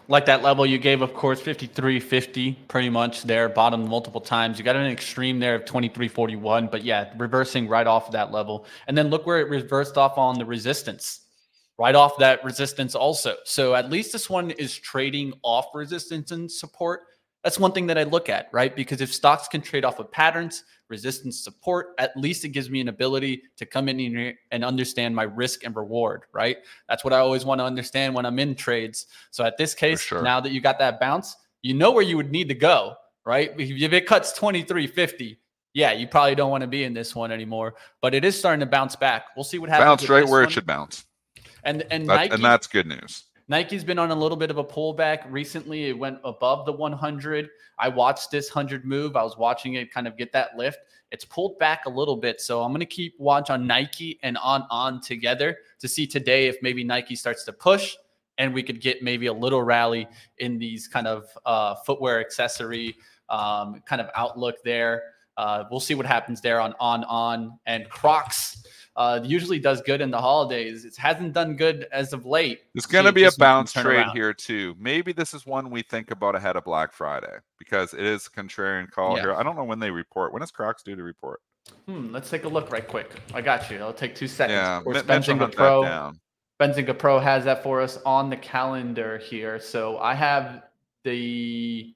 Like 0.09 0.27
that 0.27 0.43
level 0.43 0.67
you 0.67 0.79
gave, 0.79 1.03
of 1.03 1.15
course, 1.15 1.41
53.50 1.41 2.57
pretty 2.69 2.91
much 2.91 3.23
there, 3.23 3.49
bottom 3.49 3.89
multiple 3.89 4.21
times. 4.21 4.59
You 4.59 4.65
got 4.65 4.77
an 4.77 4.91
extreme 4.91 5.39
there 5.39 5.55
of 5.55 5.65
23.41, 5.65 6.71
but 6.71 6.83
yeah, 6.83 7.13
reversing 7.17 7.69
right 7.69 7.87
off 7.87 8.07
of 8.07 8.13
that 8.13 8.33
level. 8.33 8.67
And 8.87 8.97
then 8.97 9.09
look 9.09 9.27
where 9.27 9.41
it 9.41 9.49
reversed 9.49 9.97
off 9.97 10.19
on 10.19 10.39
the 10.39 10.45
resistance 10.45 11.21
right 11.79 11.95
off 11.95 12.19
that 12.19 12.45
resistance 12.45 12.95
also. 12.95 13.37
So 13.45 13.75
at 13.75 13.89
least 13.89 14.13
this 14.13 14.29
one 14.29 14.51
is 14.51 14.77
trading 14.77 15.33
off 15.43 15.67
resistance 15.75 16.33
and 16.33 16.51
support. 16.51 17.03
That's 17.45 17.59
one 17.59 17.73
thing 17.73 17.87
that 17.87 17.97
I 17.97 18.03
look 18.03 18.29
at, 18.29 18.49
right? 18.53 18.75
Because 18.75 19.01
if 19.01 19.15
stocks 19.15 19.47
can 19.49 19.61
trade 19.61 19.85
off 19.85 20.01
of 20.01 20.11
patterns, 20.11 20.65
resistance, 20.89 21.39
support, 21.39 21.95
at 21.99 22.17
least 22.17 22.45
it 22.45 22.49
gives 22.49 22.69
me 22.69 22.81
an 22.81 22.89
ability 22.89 23.43
to 23.57 23.67
come 23.67 23.89
in 23.89 23.99
here 23.99 24.35
and 24.51 24.65
understand 24.65 25.15
my 25.15 25.23
risk 25.23 25.65
and 25.65 25.77
reward, 25.77 26.23
right? 26.33 26.59
That's 26.89 27.05
what 27.05 27.13
I 27.13 27.19
always 27.19 27.45
want 27.45 27.61
to 27.61 27.65
understand 27.65 28.15
when 28.15 28.27
I'm 28.27 28.39
in 28.39 28.55
trades. 28.55 29.07
So 29.31 29.45
at 29.45 29.57
this 29.57 29.75
case, 29.75 30.01
sure. 30.01 30.23
now 30.23 30.41
that 30.41 30.51
you 30.51 30.61
got 30.61 30.79
that 30.81 30.99
bounce, 30.99 31.37
you 31.63 31.75
know 31.75 31.93
where 31.93 32.03
you 32.03 32.17
would 32.17 32.33
need 32.33 32.49
to 32.49 32.55
go, 32.55 32.97
right? 33.25 33.53
If 33.57 33.93
it 33.93 34.07
cuts 34.07 34.33
2350, 34.33 35.39
yeah, 35.75 35.93
you 35.93 36.09
probably 36.09 36.35
don't 36.35 36.51
want 36.51 36.63
to 36.63 36.69
be 36.69 36.85
in 36.85 36.95
this 36.95 37.15
one 37.15 37.31
anymore, 37.31 37.75
but 38.01 38.15
it 38.15 38.25
is 38.25 38.37
starting 38.39 38.61
to 38.61 38.67
bounce 38.67 38.97
back. 38.97 39.27
We'll 39.37 39.45
see 39.45 39.59
what 39.59 39.69
happens. 39.69 39.87
Bounce 39.87 40.09
right 40.09 40.25
where 40.25 40.41
one. 40.41 40.49
it 40.49 40.53
should 40.53 40.67
bounce. 40.67 41.05
And 41.65 41.85
and 41.91 42.09
that, 42.09 42.15
Nike, 42.15 42.35
and 42.35 42.45
that's 42.45 42.67
good 42.67 42.87
news. 42.87 43.25
Nike's 43.51 43.83
been 43.83 43.99
on 43.99 44.11
a 44.11 44.15
little 44.15 44.37
bit 44.37 44.51
of 44.51 44.59
a 44.59 44.65
pullback 44.65 45.21
recently. 45.31 45.89
It 45.89 45.99
went 45.99 46.19
above 46.23 46.67
the 46.67 46.73
100. 46.73 47.49
I 47.79 47.89
watched 47.89 48.31
this 48.31 48.55
100 48.55 48.85
move. 48.85 49.17
I 49.17 49.23
was 49.23 49.39
watching 49.39 49.75
it 49.75 49.91
kind 49.91 50.07
of 50.07 50.19
get 50.19 50.33
that 50.33 50.57
lift. 50.59 50.81
It's 51.11 51.25
pulled 51.25 51.59
back 51.59 51.87
a 51.87 51.89
little 51.89 52.17
bit. 52.17 52.43
So 52.43 52.63
I'm 52.63 52.71
going 52.73 52.81
to 52.81 52.87
keep 52.87 53.15
watch 53.19 53.49
on 53.49 53.67
Nike 53.67 54.19
and 54.23 54.37
on 54.39 54.67
on 54.71 55.01
together 55.01 55.57
to 55.79 55.89
see 55.89 56.07
today 56.07 56.49
if 56.49 56.59
maybe 56.61 56.85
Nike 56.85 57.17
starts 57.17 57.45
to 57.45 57.53
push 57.53 57.97
and 58.37 58.53
we 58.53 58.63
could 58.63 58.83
get 58.83 59.03
maybe 59.03 59.27
a 59.27 59.33
little 59.33 59.63
rally 59.63 60.07
in 60.37 60.59
these 60.59 60.87
kind 60.87 61.07
of 61.07 61.27
uh, 61.47 61.75
footwear 61.87 62.21
accessory 62.21 62.97
um, 63.31 63.83
kind 63.87 64.03
of 64.03 64.11
outlook 64.15 64.57
there. 64.63 65.03
Uh, 65.39 65.65
we'll 65.71 65.81
see 65.81 65.95
what 65.95 66.05
happens 66.05 66.43
there 66.43 66.61
on 66.61 66.75
on 66.81 67.05
on 67.05 67.59
and 67.65 67.89
Crocs 67.89 68.63
uh, 68.99 69.21
usually 69.23 69.61
does 69.61 69.81
good 69.81 70.01
in 70.01 70.11
the 70.11 70.21
holidays. 70.21 70.85
It 70.85 70.97
hasn't 70.97 71.33
done 71.33 71.55
good 71.55 71.87
as 71.93 72.13
of 72.13 72.27
late. 72.27 72.63
There's 72.75 72.85
going 72.85 73.05
to 73.05 73.13
be 73.13 73.25
a 73.25 73.31
bounce 73.39 73.73
trade 73.73 73.87
around. 73.87 74.11
here 74.11 74.35
too. 74.35 74.75
Maybe 74.77 75.13
this 75.13 75.35
is 75.35 75.47
one 75.47 75.71
we 75.71 75.83
think 75.83 76.11
about 76.11 76.35
ahead 76.35 76.57
of 76.57 76.65
Black 76.65 76.93
Friday 76.93 77.37
because 77.61 77.95
it 77.95 78.05
is 78.05 78.27
a 78.27 78.31
contrarian 78.31 78.91
call 78.91 79.15
yeah. 79.15 79.23
here. 79.23 79.35
I 79.35 79.45
don't 79.45 79.55
know 79.55 79.63
when 79.63 79.79
they 79.79 79.93
report. 79.93 80.33
When 80.33 80.43
is 80.43 80.51
Crocs 80.51 80.83
due 80.83 80.97
to 80.97 81.03
report? 81.05 81.41
Hmm, 81.87 82.13
let's 82.13 82.29
take 82.29 82.43
a 82.43 82.49
look 82.49 82.73
right 82.73 82.87
quick. 82.87 83.13
I 83.33 83.41
got 83.41 83.71
you. 83.71 83.77
It'll 83.77 83.93
take 83.93 84.17
two 84.17 84.27
seconds. 84.27 84.57
Yeah, 84.57 84.83
Benzinga 85.03 85.55
Pro. 85.55 86.13
Benzinga 86.61 86.99
Pro 86.99 87.21
has 87.21 87.45
that 87.45 87.63
for 87.63 87.81
us 87.81 88.01
on 88.05 88.31
the 88.31 88.37
calendar 88.37 89.19
here. 89.19 89.61
So 89.61 89.99
I 89.99 90.15
have 90.15 90.65
the. 91.05 91.95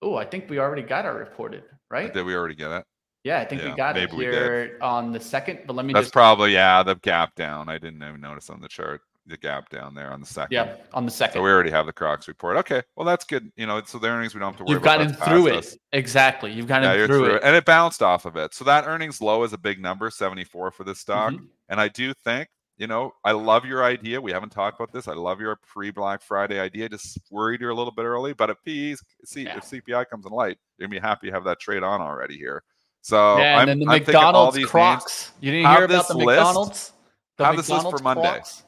Oh, 0.00 0.14
I 0.14 0.24
think 0.24 0.48
we 0.48 0.60
already 0.60 0.82
got 0.82 1.06
our 1.06 1.16
reported, 1.16 1.64
right? 1.90 2.14
Did 2.14 2.24
we 2.24 2.36
already 2.36 2.54
get 2.54 2.70
it? 2.70 2.84
Yeah, 3.26 3.40
I 3.40 3.44
think 3.44 3.60
yeah, 3.60 3.70
we 3.70 3.76
got 3.76 3.96
it 3.96 4.08
here 4.12 4.78
on 4.80 5.10
the 5.10 5.18
second. 5.18 5.58
But 5.66 5.74
let 5.74 5.84
me. 5.84 5.92
That's 5.92 6.04
just... 6.04 6.12
probably 6.12 6.52
yeah 6.52 6.84
the 6.84 6.94
gap 6.94 7.34
down. 7.34 7.68
I 7.68 7.76
didn't 7.76 8.00
even 8.00 8.20
notice 8.20 8.50
on 8.50 8.60
the 8.60 8.68
chart 8.68 9.02
the 9.26 9.36
gap 9.36 9.68
down 9.68 9.96
there 9.96 10.12
on 10.12 10.20
the 10.20 10.26
second. 10.26 10.54
Yeah, 10.54 10.76
on 10.92 11.04
the 11.04 11.10
second. 11.10 11.40
So 11.40 11.42
we 11.42 11.50
already 11.50 11.72
have 11.72 11.86
the 11.86 11.92
Crocs 11.92 12.28
report. 12.28 12.56
Okay, 12.58 12.84
well 12.94 13.04
that's 13.04 13.24
good. 13.24 13.50
You 13.56 13.66
know, 13.66 13.82
so 13.84 13.98
the 13.98 14.06
earnings 14.06 14.32
we 14.32 14.38
don't 14.38 14.52
have 14.52 14.58
to 14.58 14.62
worry 14.62 14.74
You've 14.74 14.82
about. 14.82 15.00
You've 15.00 15.18
gotten 15.18 15.28
through 15.28 15.48
it 15.48 15.56
us. 15.56 15.76
exactly. 15.90 16.52
You've 16.52 16.68
gotten 16.68 16.88
yeah, 16.88 17.04
through, 17.04 17.18
through 17.18 17.34
it. 17.34 17.36
it. 17.38 17.42
and 17.42 17.56
it 17.56 17.64
bounced 17.64 18.00
off 18.00 18.26
of 18.26 18.36
it. 18.36 18.54
So 18.54 18.64
that 18.64 18.86
earnings 18.86 19.20
low 19.20 19.42
is 19.42 19.52
a 19.52 19.58
big 19.58 19.80
number, 19.80 20.08
seventy 20.08 20.44
four 20.44 20.70
for 20.70 20.84
this 20.84 21.00
stock. 21.00 21.32
Mm-hmm. 21.32 21.46
And 21.68 21.80
I 21.80 21.88
do 21.88 22.14
think 22.14 22.48
you 22.78 22.86
know, 22.86 23.12
I 23.24 23.32
love 23.32 23.64
your 23.64 23.82
idea. 23.82 24.20
We 24.20 24.32
haven't 24.32 24.50
talked 24.50 24.78
about 24.78 24.92
this. 24.92 25.08
I 25.08 25.14
love 25.14 25.40
your 25.40 25.56
pre 25.66 25.90
Black 25.90 26.22
Friday 26.22 26.60
idea. 26.60 26.88
Just 26.88 27.18
worried 27.30 27.60
you're 27.60 27.70
a 27.70 27.74
little 27.74 27.92
bit 27.92 28.04
early, 28.04 28.34
but 28.34 28.50
if 28.50 28.58
PEs, 28.64 29.02
see 29.24 29.44
yeah. 29.44 29.56
if 29.56 29.64
CPI 29.64 30.08
comes 30.08 30.26
in 30.26 30.32
light, 30.32 30.58
you're 30.78 30.86
gonna 30.86 31.00
be 31.00 31.04
happy 31.04 31.26
to 31.26 31.32
have 31.32 31.44
that 31.44 31.58
trade 31.58 31.82
on 31.82 32.00
already 32.00 32.36
here. 32.36 32.62
So 33.06 33.38
yeah, 33.38 33.60
and 33.60 33.68
then 33.68 33.78
the 33.78 33.86
I'm 33.86 34.00
McDonald's 34.00 34.66
Crocs. 34.66 35.30
You 35.38 35.52
didn't 35.52 35.70
hear 35.70 35.84
about 35.84 36.08
the 36.08 36.16
list, 36.16 36.26
McDonald's? 36.26 36.92
The 37.36 37.44
have 37.44 37.54
McDonald's 37.54 37.68
this 37.68 37.84
list 37.84 37.98
for 37.98 38.02
Monday. 38.02 38.22
Crocs? 38.22 38.64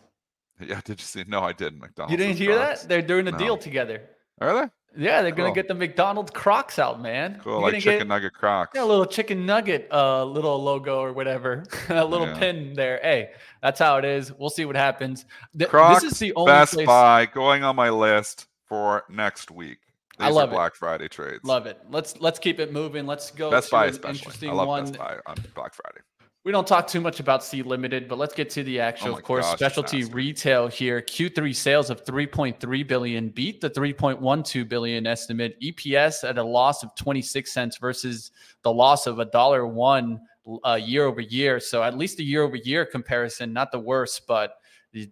Yeah, 0.61 0.81
did 0.85 1.01
you 1.01 1.05
see? 1.05 1.24
No, 1.27 1.40
I 1.40 1.53
didn't. 1.53 1.81
McDonald's. 1.81 2.12
You 2.12 2.18
didn't 2.18 2.37
hear 2.37 2.55
Crocs. 2.55 2.83
that? 2.83 2.88
They're 2.88 3.03
doing 3.03 3.27
a 3.27 3.33
no. 3.33 3.38
deal 3.38 3.57
together. 3.57 4.03
Are 4.40 4.55
they? 4.55 5.05
Yeah, 5.05 5.22
they're 5.22 5.33
cool. 5.33 5.46
gonna 5.46 5.55
get 5.57 5.66
the 5.66 5.74
McDonald's 5.74 6.31
Crocs 6.31 6.79
out, 6.79 7.03
man. 7.03 7.40
Cool, 7.42 7.55
You're 7.55 7.62
like 7.62 7.83
chicken 7.83 7.98
get, 7.98 8.07
nugget 8.07 8.33
Crocs. 8.33 8.70
Yeah, 8.77 8.85
a 8.85 8.87
little 8.87 9.07
chicken 9.07 9.44
nugget, 9.44 9.88
uh, 9.90 10.24
little 10.24 10.62
logo 10.62 11.01
or 11.01 11.12
whatever, 11.12 11.64
a 11.88 12.05
little 12.05 12.29
yeah. 12.29 12.38
pin 12.38 12.74
there. 12.74 13.01
Hey, 13.03 13.31
that's 13.61 13.81
how 13.81 13.96
it 13.96 14.05
is. 14.05 14.33
We'll 14.33 14.51
see 14.51 14.66
what 14.66 14.77
happens. 14.77 15.24
Th- 15.59 15.68
Crocs, 15.68 16.03
this 16.03 16.12
is 16.12 16.18
the 16.20 16.33
only 16.37 16.53
Best 16.53 16.74
place... 16.74 16.87
Buy 16.87 17.27
going 17.27 17.64
on 17.64 17.74
my 17.74 17.90
list 17.90 18.46
for 18.68 19.03
next 19.09 19.51
week. 19.51 19.79
These 20.18 20.26
I 20.26 20.31
love 20.31 20.50
Black 20.50 20.72
it. 20.72 20.78
Friday 20.78 21.09
trades. 21.09 21.44
Love 21.44 21.66
it. 21.66 21.78
Let's 21.90 22.20
let's 22.20 22.38
keep 22.38 22.59
it 22.59 22.72
moving. 22.72 23.07
Let's 23.07 23.31
go. 23.31 23.50
Best 23.50 23.70
Buy 23.70 23.87
especially. 23.87 24.18
Interesting 24.18 24.50
I 24.50 24.52
love 24.54 24.68
one. 24.68 24.85
Best 24.85 24.98
Buy 24.98 25.16
on 25.26 25.37
Black 25.54 25.74
Friday. 25.74 26.00
We 26.44 26.52
don't 26.52 26.66
talk 26.66 26.87
too 26.87 27.00
much 27.00 27.20
about 27.20 27.44
Sea 27.44 27.62
Limited, 27.62 28.09
but 28.09 28.16
let's 28.16 28.33
get 28.33 28.48
to 28.50 28.62
the 28.62 28.81
actual, 28.81 29.11
oh 29.11 29.16
of 29.16 29.22
course, 29.22 29.44
gosh, 29.44 29.59
specialty 29.59 30.04
retail 30.04 30.66
here. 30.66 31.02
Q3 31.02 31.54
sales 31.54 31.90
of 31.90 32.04
3.3 32.04 32.88
billion 32.88 33.28
beat 33.28 33.61
the 33.61 33.68
3.12 33.68 34.68
billion 34.68 35.07
estimate. 35.07 35.61
EPS 35.61 36.26
at 36.26 36.38
a 36.38 36.42
loss 36.42 36.83
of 36.83 36.94
26 36.94 37.52
cents 37.52 37.76
versus 37.76 38.31
the 38.62 38.72
loss 38.72 39.07
of 39.07 39.18
a 39.18 39.26
dollar 39.26 39.66
one 39.66 40.20
uh, 40.64 40.74
year 40.74 41.04
over 41.04 41.20
year. 41.20 41.61
So 41.61 41.83
at 41.83 41.98
least 41.98 42.18
a 42.18 42.24
year 42.24 42.42
over 42.42 42.57
year 42.57 42.87
comparison, 42.87 43.52
not 43.52 43.70
the 43.70 43.81
worst, 43.81 44.26
but 44.26 44.54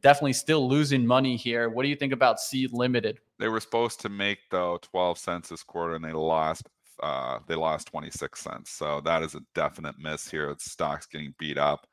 definitely 0.01 0.33
still 0.33 0.67
losing 0.67 1.07
money 1.07 1.37
here. 1.37 1.69
What 1.69 1.83
do 1.83 1.91
you 1.91 1.97
think 1.97 2.15
about 2.15 2.41
Sea 2.41 2.69
Limited? 2.73 3.21
They 3.39 3.49
were 3.49 3.61
supposed 3.61 4.01
to 4.01 4.09
make 4.09 4.39
though 4.51 4.79
12 4.83 5.19
cents 5.19 5.49
this 5.49 5.63
quarter, 5.63 5.95
and 5.95 6.05
they 6.05 6.13
lost. 6.13 6.69
Uh, 7.03 7.41
they 7.47 7.55
lost 7.55 7.89
26 7.89 8.41
cents. 8.41 8.71
So 8.71 9.03
that 9.03 9.23
is 9.23 9.35
a 9.35 9.43
definite 9.55 9.97
miss 9.99 10.31
here. 10.31 10.49
The 10.55 10.61
stock's 10.61 11.07
getting 11.07 11.35
beat 11.39 11.59
up. 11.59 11.87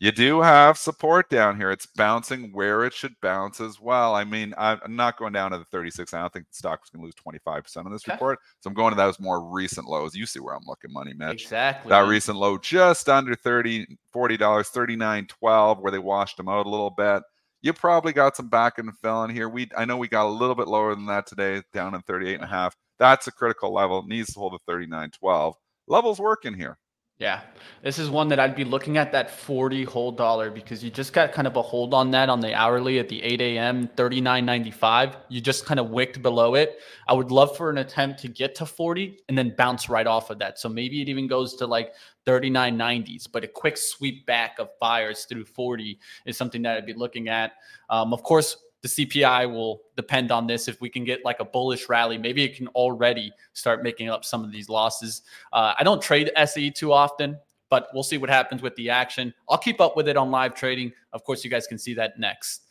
You 0.00 0.12
do 0.12 0.40
have 0.40 0.78
support 0.78 1.28
down 1.28 1.56
here. 1.56 1.72
It's 1.72 1.86
bouncing 1.86 2.52
where 2.52 2.84
it 2.84 2.94
should 2.94 3.14
bounce 3.20 3.60
as 3.60 3.80
well. 3.80 4.14
I 4.14 4.22
mean, 4.22 4.54
I'm 4.56 4.78
not 4.88 5.18
going 5.18 5.32
down 5.32 5.50
to 5.50 5.58
the 5.58 5.64
36. 5.64 6.14
I 6.14 6.20
don't 6.20 6.32
think 6.32 6.46
the 6.48 6.56
stock 6.56 6.80
was 6.80 6.90
going 6.90 7.00
to 7.00 7.06
lose 7.06 7.40
25% 7.42 7.84
on 7.84 7.92
this 7.92 8.02
okay. 8.04 8.12
report. 8.12 8.38
So 8.60 8.68
I'm 8.68 8.74
going 8.74 8.92
to 8.92 8.96
those 8.96 9.18
more 9.18 9.42
recent 9.42 9.88
lows. 9.88 10.14
You 10.14 10.24
see 10.24 10.38
where 10.38 10.54
I'm 10.54 10.62
looking, 10.66 10.92
money, 10.92 11.14
Mitch. 11.14 11.42
Exactly. 11.42 11.90
That 11.90 12.06
recent 12.06 12.38
low 12.38 12.58
just 12.58 13.08
under 13.08 13.34
30, 13.34 13.86
$40, 14.14 14.38
39.12, 14.38 15.80
where 15.80 15.90
they 15.90 15.98
washed 15.98 16.36
them 16.36 16.48
out 16.48 16.66
a 16.66 16.70
little 16.70 16.90
bit 16.90 17.22
you 17.62 17.72
probably 17.72 18.12
got 18.12 18.36
some 18.36 18.48
back 18.48 18.78
and 18.78 18.92
in 19.24 19.30
here. 19.30 19.48
We 19.48 19.68
I 19.76 19.84
know 19.84 19.96
we 19.96 20.08
got 20.08 20.26
a 20.26 20.28
little 20.28 20.54
bit 20.54 20.68
lower 20.68 20.94
than 20.94 21.06
that 21.06 21.26
today, 21.26 21.62
down 21.72 21.94
in 21.94 22.02
38 22.02 22.34
and 22.34 22.44
a 22.44 22.46
half. 22.46 22.74
That's 22.98 23.26
a 23.26 23.32
critical 23.32 23.72
level. 23.72 24.02
Needs 24.06 24.32
to 24.34 24.38
hold 24.40 24.54
a 24.54 24.70
39.12. 24.70 25.54
Levels 25.86 26.20
working 26.20 26.54
here. 26.54 26.78
Yeah, 27.18 27.40
this 27.82 27.98
is 27.98 28.08
one 28.08 28.28
that 28.28 28.38
I'd 28.38 28.54
be 28.54 28.62
looking 28.62 28.96
at 28.96 29.10
that 29.10 29.28
40 29.28 29.82
whole 29.82 30.12
dollar 30.12 30.52
because 30.52 30.84
you 30.84 30.90
just 30.90 31.12
got 31.12 31.32
kind 31.32 31.48
of 31.48 31.56
a 31.56 31.62
hold 31.62 31.92
on 31.92 32.12
that 32.12 32.28
on 32.28 32.38
the 32.38 32.54
hourly 32.54 33.00
at 33.00 33.08
the 33.08 33.20
8 33.24 33.40
a.m. 33.40 33.88
39.95. 33.96 35.16
You 35.28 35.40
just 35.40 35.66
kind 35.66 35.80
of 35.80 35.90
wicked 35.90 36.22
below 36.22 36.54
it. 36.54 36.78
I 37.08 37.14
would 37.14 37.32
love 37.32 37.56
for 37.56 37.70
an 37.70 37.78
attempt 37.78 38.20
to 38.20 38.28
get 38.28 38.54
to 38.56 38.66
40 38.66 39.18
and 39.28 39.36
then 39.36 39.52
bounce 39.58 39.88
right 39.88 40.06
off 40.06 40.30
of 40.30 40.38
that. 40.38 40.60
So 40.60 40.68
maybe 40.68 41.02
it 41.02 41.08
even 41.08 41.26
goes 41.26 41.56
to 41.56 41.66
like 41.66 41.92
39.90s, 42.24 43.26
but 43.32 43.42
a 43.42 43.48
quick 43.48 43.78
sweep 43.78 44.24
back 44.24 44.60
of 44.60 44.68
buyers 44.80 45.24
through 45.24 45.46
40 45.46 45.98
is 46.24 46.36
something 46.36 46.62
that 46.62 46.76
I'd 46.76 46.86
be 46.86 46.94
looking 46.94 47.28
at. 47.28 47.54
Um, 47.90 48.12
of 48.12 48.22
course, 48.22 48.56
the 48.82 48.88
CPI 48.88 49.50
will 49.50 49.82
depend 49.96 50.30
on 50.30 50.46
this. 50.46 50.68
If 50.68 50.80
we 50.80 50.88
can 50.88 51.04
get 51.04 51.24
like 51.24 51.40
a 51.40 51.44
bullish 51.44 51.88
rally, 51.88 52.18
maybe 52.18 52.44
it 52.44 52.56
can 52.56 52.68
already 52.68 53.32
start 53.52 53.82
making 53.82 54.08
up 54.08 54.24
some 54.24 54.44
of 54.44 54.52
these 54.52 54.68
losses. 54.68 55.22
Uh, 55.52 55.74
I 55.78 55.84
don't 55.84 56.00
trade 56.00 56.30
SE 56.36 56.70
too 56.70 56.92
often, 56.92 57.38
but 57.70 57.88
we'll 57.92 58.02
see 58.02 58.18
what 58.18 58.30
happens 58.30 58.62
with 58.62 58.74
the 58.76 58.90
action. 58.90 59.34
I'll 59.48 59.58
keep 59.58 59.80
up 59.80 59.96
with 59.96 60.08
it 60.08 60.16
on 60.16 60.30
live 60.30 60.54
trading. 60.54 60.92
Of 61.12 61.24
course, 61.24 61.44
you 61.44 61.50
guys 61.50 61.66
can 61.66 61.78
see 61.78 61.94
that 61.94 62.18
next. 62.18 62.62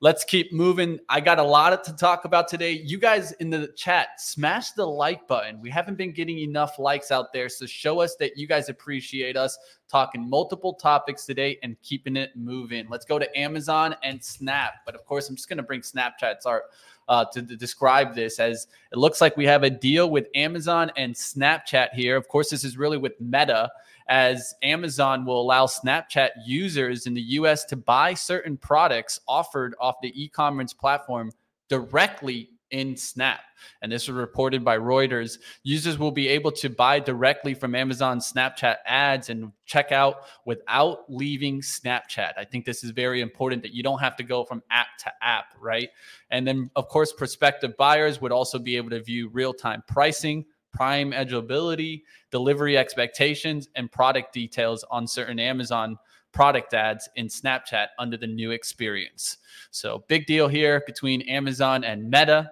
Let's 0.00 0.24
keep 0.24 0.52
moving. 0.52 0.98
I 1.08 1.20
got 1.20 1.38
a 1.38 1.42
lot 1.42 1.84
to 1.84 1.92
talk 1.94 2.24
about 2.24 2.48
today. 2.48 2.72
You 2.72 2.98
guys 2.98 3.32
in 3.32 3.50
the 3.50 3.68
chat, 3.76 4.20
smash 4.20 4.72
the 4.72 4.86
like 4.86 5.26
button. 5.28 5.60
We 5.60 5.70
haven't 5.70 5.96
been 5.96 6.12
getting 6.12 6.38
enough 6.40 6.78
likes 6.78 7.10
out 7.10 7.32
there. 7.32 7.48
So 7.48 7.64
show 7.64 8.00
us 8.00 8.16
that 8.16 8.36
you 8.36 8.46
guys 8.46 8.68
appreciate 8.68 9.36
us 9.36 9.56
talking 9.88 10.28
multiple 10.28 10.74
topics 10.74 11.24
today 11.24 11.58
and 11.62 11.80
keeping 11.82 12.16
it 12.16 12.30
moving. 12.36 12.86
Let's 12.88 13.04
go 13.04 13.18
to 13.18 13.38
Amazon 13.38 13.94
and 14.02 14.22
Snap. 14.22 14.74
But 14.84 14.94
of 14.94 15.04
course, 15.06 15.28
I'm 15.28 15.36
just 15.36 15.48
going 15.48 15.58
to 15.58 15.62
bring 15.62 15.80
Snapchat's 15.80 16.44
art 16.44 16.64
uh, 17.08 17.24
to, 17.32 17.42
to, 17.42 17.56
describe 17.56 18.14
this 18.14 18.40
as 18.40 18.66
it 18.90 18.98
looks 18.98 19.20
like 19.20 19.36
we 19.36 19.44
have 19.44 19.62
a 19.62 19.70
deal 19.70 20.10
with 20.10 20.26
Amazon 20.34 20.90
and 20.96 21.14
Snapchat 21.14 21.90
here. 21.92 22.16
Of 22.16 22.28
course, 22.28 22.50
this 22.50 22.64
is 22.64 22.76
really 22.78 22.96
with 22.96 23.12
Meta 23.20 23.70
as 24.06 24.54
Amazon 24.62 25.24
will 25.24 25.40
allow 25.40 25.66
Snapchat 25.66 26.30
users 26.44 27.06
in 27.06 27.14
the 27.14 27.22
US 27.22 27.64
to 27.66 27.76
buy 27.76 28.14
certain 28.14 28.56
products 28.56 29.20
offered 29.26 29.74
off 29.80 29.96
the 30.02 30.12
e 30.20 30.28
commerce 30.28 30.72
platform 30.72 31.30
directly 31.68 32.50
in 32.70 32.96
Snap. 32.96 33.40
And 33.82 33.90
this 33.90 34.08
was 34.08 34.16
reported 34.16 34.64
by 34.64 34.76
Reuters. 34.76 35.38
Users 35.62 35.96
will 35.96 36.10
be 36.10 36.26
able 36.28 36.50
to 36.52 36.68
buy 36.68 36.98
directly 36.98 37.54
from 37.54 37.74
Amazon 37.74 38.18
Snapchat 38.18 38.76
ads 38.84 39.30
and 39.30 39.52
check 39.64 39.92
out 39.92 40.22
without 40.44 41.04
leaving 41.08 41.60
Snapchat. 41.60 42.32
I 42.36 42.44
think 42.44 42.64
this 42.64 42.82
is 42.82 42.90
very 42.90 43.20
important 43.20 43.62
that 43.62 43.72
you 43.72 43.84
don't 43.84 44.00
have 44.00 44.16
to 44.16 44.24
go 44.24 44.44
from 44.44 44.62
app 44.70 44.88
to 45.04 45.12
app, 45.22 45.54
right? 45.60 45.88
And 46.30 46.46
then, 46.46 46.68
of 46.74 46.88
course, 46.88 47.12
prospective 47.12 47.76
buyers 47.76 48.20
would 48.20 48.32
also 48.32 48.58
be 48.58 48.76
able 48.76 48.90
to 48.90 49.00
view 49.00 49.28
real 49.28 49.54
time 49.54 49.84
pricing, 49.86 50.44
prime 50.74 51.12
eligibility, 51.12 52.04
delivery 52.30 52.76
expectations, 52.76 53.68
and 53.76 53.90
product 53.90 54.34
details 54.34 54.84
on 54.90 55.06
certain 55.06 55.38
Amazon 55.38 55.96
product 56.32 56.74
ads 56.74 57.08
in 57.16 57.28
Snapchat 57.28 57.86
under 57.98 58.16
the 58.16 58.26
new 58.26 58.50
experience. 58.50 59.38
So, 59.70 60.04
big 60.08 60.26
deal 60.26 60.48
here 60.48 60.82
between 60.86 61.22
Amazon 61.22 61.84
and 61.84 62.10
Meta, 62.10 62.50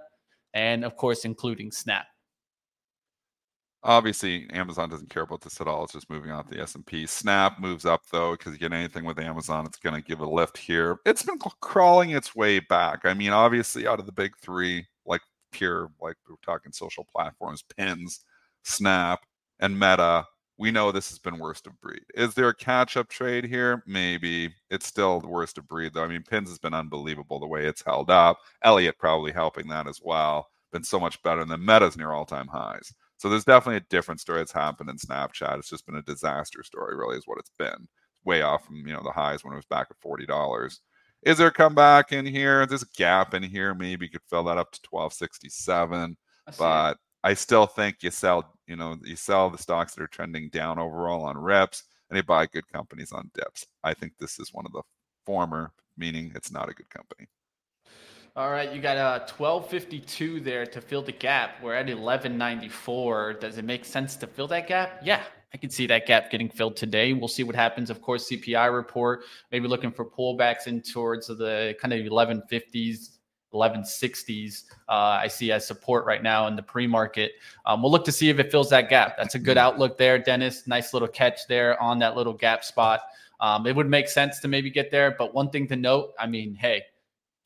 and 0.55 0.85
of 0.85 0.97
course, 0.97 1.25
including 1.25 1.71
Snap. 1.73 2.07
Obviously, 3.85 4.49
Amazon 4.51 4.89
doesn't 4.89 5.11
care 5.11 5.25
about 5.25 5.41
this 5.41 5.61
at 5.61 5.67
all. 5.67 5.83
It's 5.83 5.93
just 5.93 6.09
moving 6.09 6.31
off 6.31 6.49
the 6.49 6.61
S&P. 6.61 7.05
Snap 7.05 7.59
moves 7.59 7.85
up 7.85 8.03
though 8.13 8.33
because 8.33 8.53
you 8.53 8.59
get 8.59 8.73
anything 8.73 9.05
with 9.05 9.19
Amazon, 9.19 9.67
it's 9.67 9.79
going 9.79 10.01
to 10.01 10.07
give 10.07 10.21
a 10.21 10.29
lift 10.29 10.57
here. 10.57 10.99
It's 11.05 11.25
been 11.25 11.39
crawling 11.61 12.11
its 12.11 12.37
way 12.37 12.61
back. 12.61 13.01
I 13.05 13.13
mean, 13.13 13.31
obviously, 13.31 13.89
out 13.89 13.99
of 13.99 14.07
the 14.07 14.13
big 14.13 14.37
three, 14.39 14.87
pure, 15.53 15.91
like 16.01 16.17
we're 16.29 16.37
talking 16.45 16.73
social 16.73 17.07
platforms, 17.15 17.63
Pins, 17.77 18.25
Snap, 18.65 19.21
and 19.61 19.79
Meta, 19.79 20.27
we 20.59 20.71
know 20.71 20.93
this 20.93 21.09
has 21.11 21.19
been 21.19 21.39
worst 21.39 21.67
of 21.67 21.81
breed. 21.81 22.03
Is 22.15 22.35
there 22.35 22.49
a 22.49 22.55
catch 22.55 22.97
up 22.97 23.09
trade 23.09 23.45
here? 23.45 23.83
Maybe. 23.87 24.55
It's 24.71 24.87
still 24.87 25.21
the 25.21 25.29
worst 25.29 25.59
of 25.59 25.67
breed, 25.67 25.93
though. 25.95 26.05
I 26.05 26.09
mean, 26.09 26.23
Pins 26.23 26.49
has 26.51 26.59
been 26.59 26.75
unbelievable 26.75 27.41
the 27.41 27.47
way 27.47 27.67
it's 27.67 27.83
held 27.85 28.11
up. 28.11 28.39
Elliott 28.63 28.99
probably 28.99 29.33
helping 29.33 29.69
that 29.69 29.89
as 29.89 30.01
well. 30.03 30.49
Been 30.73 30.85
so 30.85 31.01
much 31.01 31.23
better 31.23 31.45
than 31.45 31.65
Meta's 31.65 31.97
near 31.97 32.13
all 32.13 32.25
time 32.25 32.49
highs. 32.49 32.93
So 33.17 33.29
there's 33.29 33.45
definitely 33.45 33.77
a 33.79 33.87
different 33.91 34.21
story 34.21 34.39
that's 34.39 34.53
happened 34.53 34.91
in 34.91 34.97
Snapchat. 34.97 35.59
It's 35.59 35.69
just 35.71 35.87
been 35.87 35.97
a 35.97 36.03
disaster 36.03 36.63
story, 36.63 36.97
really, 36.97 37.17
is 37.17 37.27
what 37.27 37.39
it's 37.39 37.53
been. 37.59 37.89
Way 38.25 38.43
off 38.43 38.65
from 38.65 38.77
you 38.77 38.93
know 38.93 39.03
the 39.03 39.13
highs 39.13 39.45
when 39.45 39.53
it 39.53 39.57
was 39.57 39.65
back 39.67 39.89
at 39.91 39.97
forty 40.01 40.27
dollars. 40.27 40.81
Is 41.23 41.39
there 41.39 41.49
a 41.49 41.53
comeback 41.53 42.13
in 42.13 42.27
here? 42.27 42.67
There's 42.67 42.83
a 42.83 42.97
gap 42.97 43.35
in 43.35 43.43
here. 43.43 43.75
Maybe 43.75 44.07
you 44.07 44.11
could 44.11 44.29
fill 44.29 44.45
that 44.45 44.59
up 44.59 44.73
to 44.73 44.81
1267. 44.91 46.17
But 46.59 46.99
I 47.23 47.35
still 47.35 47.67
think 47.67 48.03
you 48.03 48.11
sell, 48.11 48.53
you 48.67 48.77
know, 48.77 48.97
you 49.05 49.15
sell 49.15 49.49
the 49.49 49.59
stocks 49.59 49.95
that 49.95 50.03
are 50.03 50.09
trending 50.09 50.49
down 50.49 50.79
overall 50.79 51.25
on 51.25 51.39
reps 51.39 51.85
and 52.11 52.17
you 52.17 52.23
buy 52.25 52.47
good 52.47 52.67
companies 52.71 53.13
on 53.13 53.31
dips. 53.35 53.67
I 53.85 53.95
think 53.95 54.13
this 54.19 54.39
is 54.39 54.53
one 54.53 54.67
of 54.67 54.73
the 54.73 54.83
former, 55.25 55.73
meaning 55.97 56.33
it's 56.35 56.51
not 56.51 56.69
a 56.69 56.75
good 56.75 56.91
company. 56.91 57.29
All 58.35 58.51
right, 58.51 58.73
you 58.73 58.81
got 58.81 58.97
a 58.97 59.01
uh, 59.01 59.19
1252 59.21 60.41
there 60.41 60.67
to 60.67 60.81
fill 60.81 61.03
the 61.03 61.13
gap. 61.13 61.63
We're 61.63 61.75
at 61.75 61.87
1194. 61.87 63.35
Does 63.35 63.59
it 63.59 63.65
make 63.65 63.85
sense 63.85 64.17
to 64.17 64.27
fill 64.27 64.49
that 64.49 64.67
gap? 64.67 65.01
Yeah, 65.05 65.23
I 65.55 65.59
can 65.59 65.71
see 65.71 65.87
that 65.87 66.07
gap 66.07 66.31
getting 66.31 66.49
filled 66.49 66.77
today. 66.77 67.13
We'll 67.13 67.29
see 67.29 67.45
what 67.45 67.55
happens. 67.55 67.91
Of 67.91 68.01
course, 68.01 68.29
CPI 68.29 68.73
report, 68.75 69.25
maybe 69.51 69.69
looking 69.69 69.93
for 69.93 70.05
pullbacks 70.05 70.67
in 70.67 70.81
towards 70.81 71.27
the 71.27 71.77
kind 71.81 71.93
of 71.93 72.01
1150s, 72.01 73.19
1160s. 73.53 74.65
Uh, 74.89 74.93
I 74.93 75.29
see 75.29 75.53
as 75.53 75.67
support 75.67 76.07
right 76.07 76.23
now 76.23 76.47
in 76.47 76.57
the 76.57 76.63
pre 76.63 76.87
market. 76.87 77.33
Um, 77.67 77.83
we'll 77.83 77.93
look 77.93 78.05
to 78.07 78.13
see 78.13 78.31
if 78.31 78.39
it 78.39 78.51
fills 78.51 78.71
that 78.71 78.89
gap. 78.89 79.17
That's 79.19 79.35
a 79.35 79.39
good 79.39 79.59
outlook 79.59 79.99
there, 79.99 80.19
Dennis. 80.19 80.67
Nice 80.67 80.95
little 80.95 81.09
catch 81.09 81.47
there 81.49 81.81
on 81.83 81.99
that 81.99 82.17
little 82.17 82.33
gap 82.33 82.65
spot. 82.65 83.03
Um, 83.41 83.67
it 83.67 83.77
would 83.77 83.91
make 83.91 84.09
sense 84.09 84.39
to 84.41 84.49
maybe 84.49 84.71
get 84.71 84.91
there. 84.91 85.15
But 85.19 85.35
one 85.35 85.51
thing 85.51 85.67
to 85.69 85.77
note 85.77 86.13
I 86.19 86.27
mean, 86.27 86.55
hey, 86.55 86.83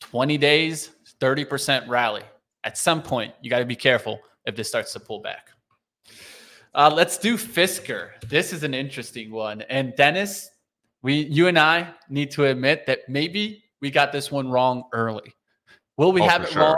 20 0.00 0.38
days, 0.38 0.90
30% 1.20 1.88
rally. 1.88 2.22
At 2.62 2.78
some 2.78 3.02
point, 3.02 3.34
you 3.40 3.50
got 3.50 3.60
to 3.60 3.64
be 3.64 3.76
careful 3.76 4.20
if 4.44 4.54
this 4.54 4.68
starts 4.68 4.92
to 4.92 5.00
pull 5.00 5.20
back. 5.20 5.48
Uh, 6.76 6.90
let's 6.94 7.16
do 7.16 7.38
Fisker. 7.38 8.10
This 8.28 8.52
is 8.52 8.62
an 8.62 8.74
interesting 8.74 9.30
one. 9.30 9.62
And 9.62 9.96
Dennis, 9.96 10.50
we, 11.00 11.20
you 11.24 11.48
and 11.48 11.58
I 11.58 11.94
need 12.10 12.30
to 12.32 12.44
admit 12.44 12.84
that 12.84 13.08
maybe 13.08 13.64
we 13.80 13.90
got 13.90 14.12
this 14.12 14.30
one 14.30 14.50
wrong 14.50 14.84
early. 14.92 15.34
Will 15.96 16.12
we 16.12 16.20
oh, 16.20 16.28
have 16.28 16.42
it 16.42 16.50
sure. 16.50 16.62
wrong 16.62 16.76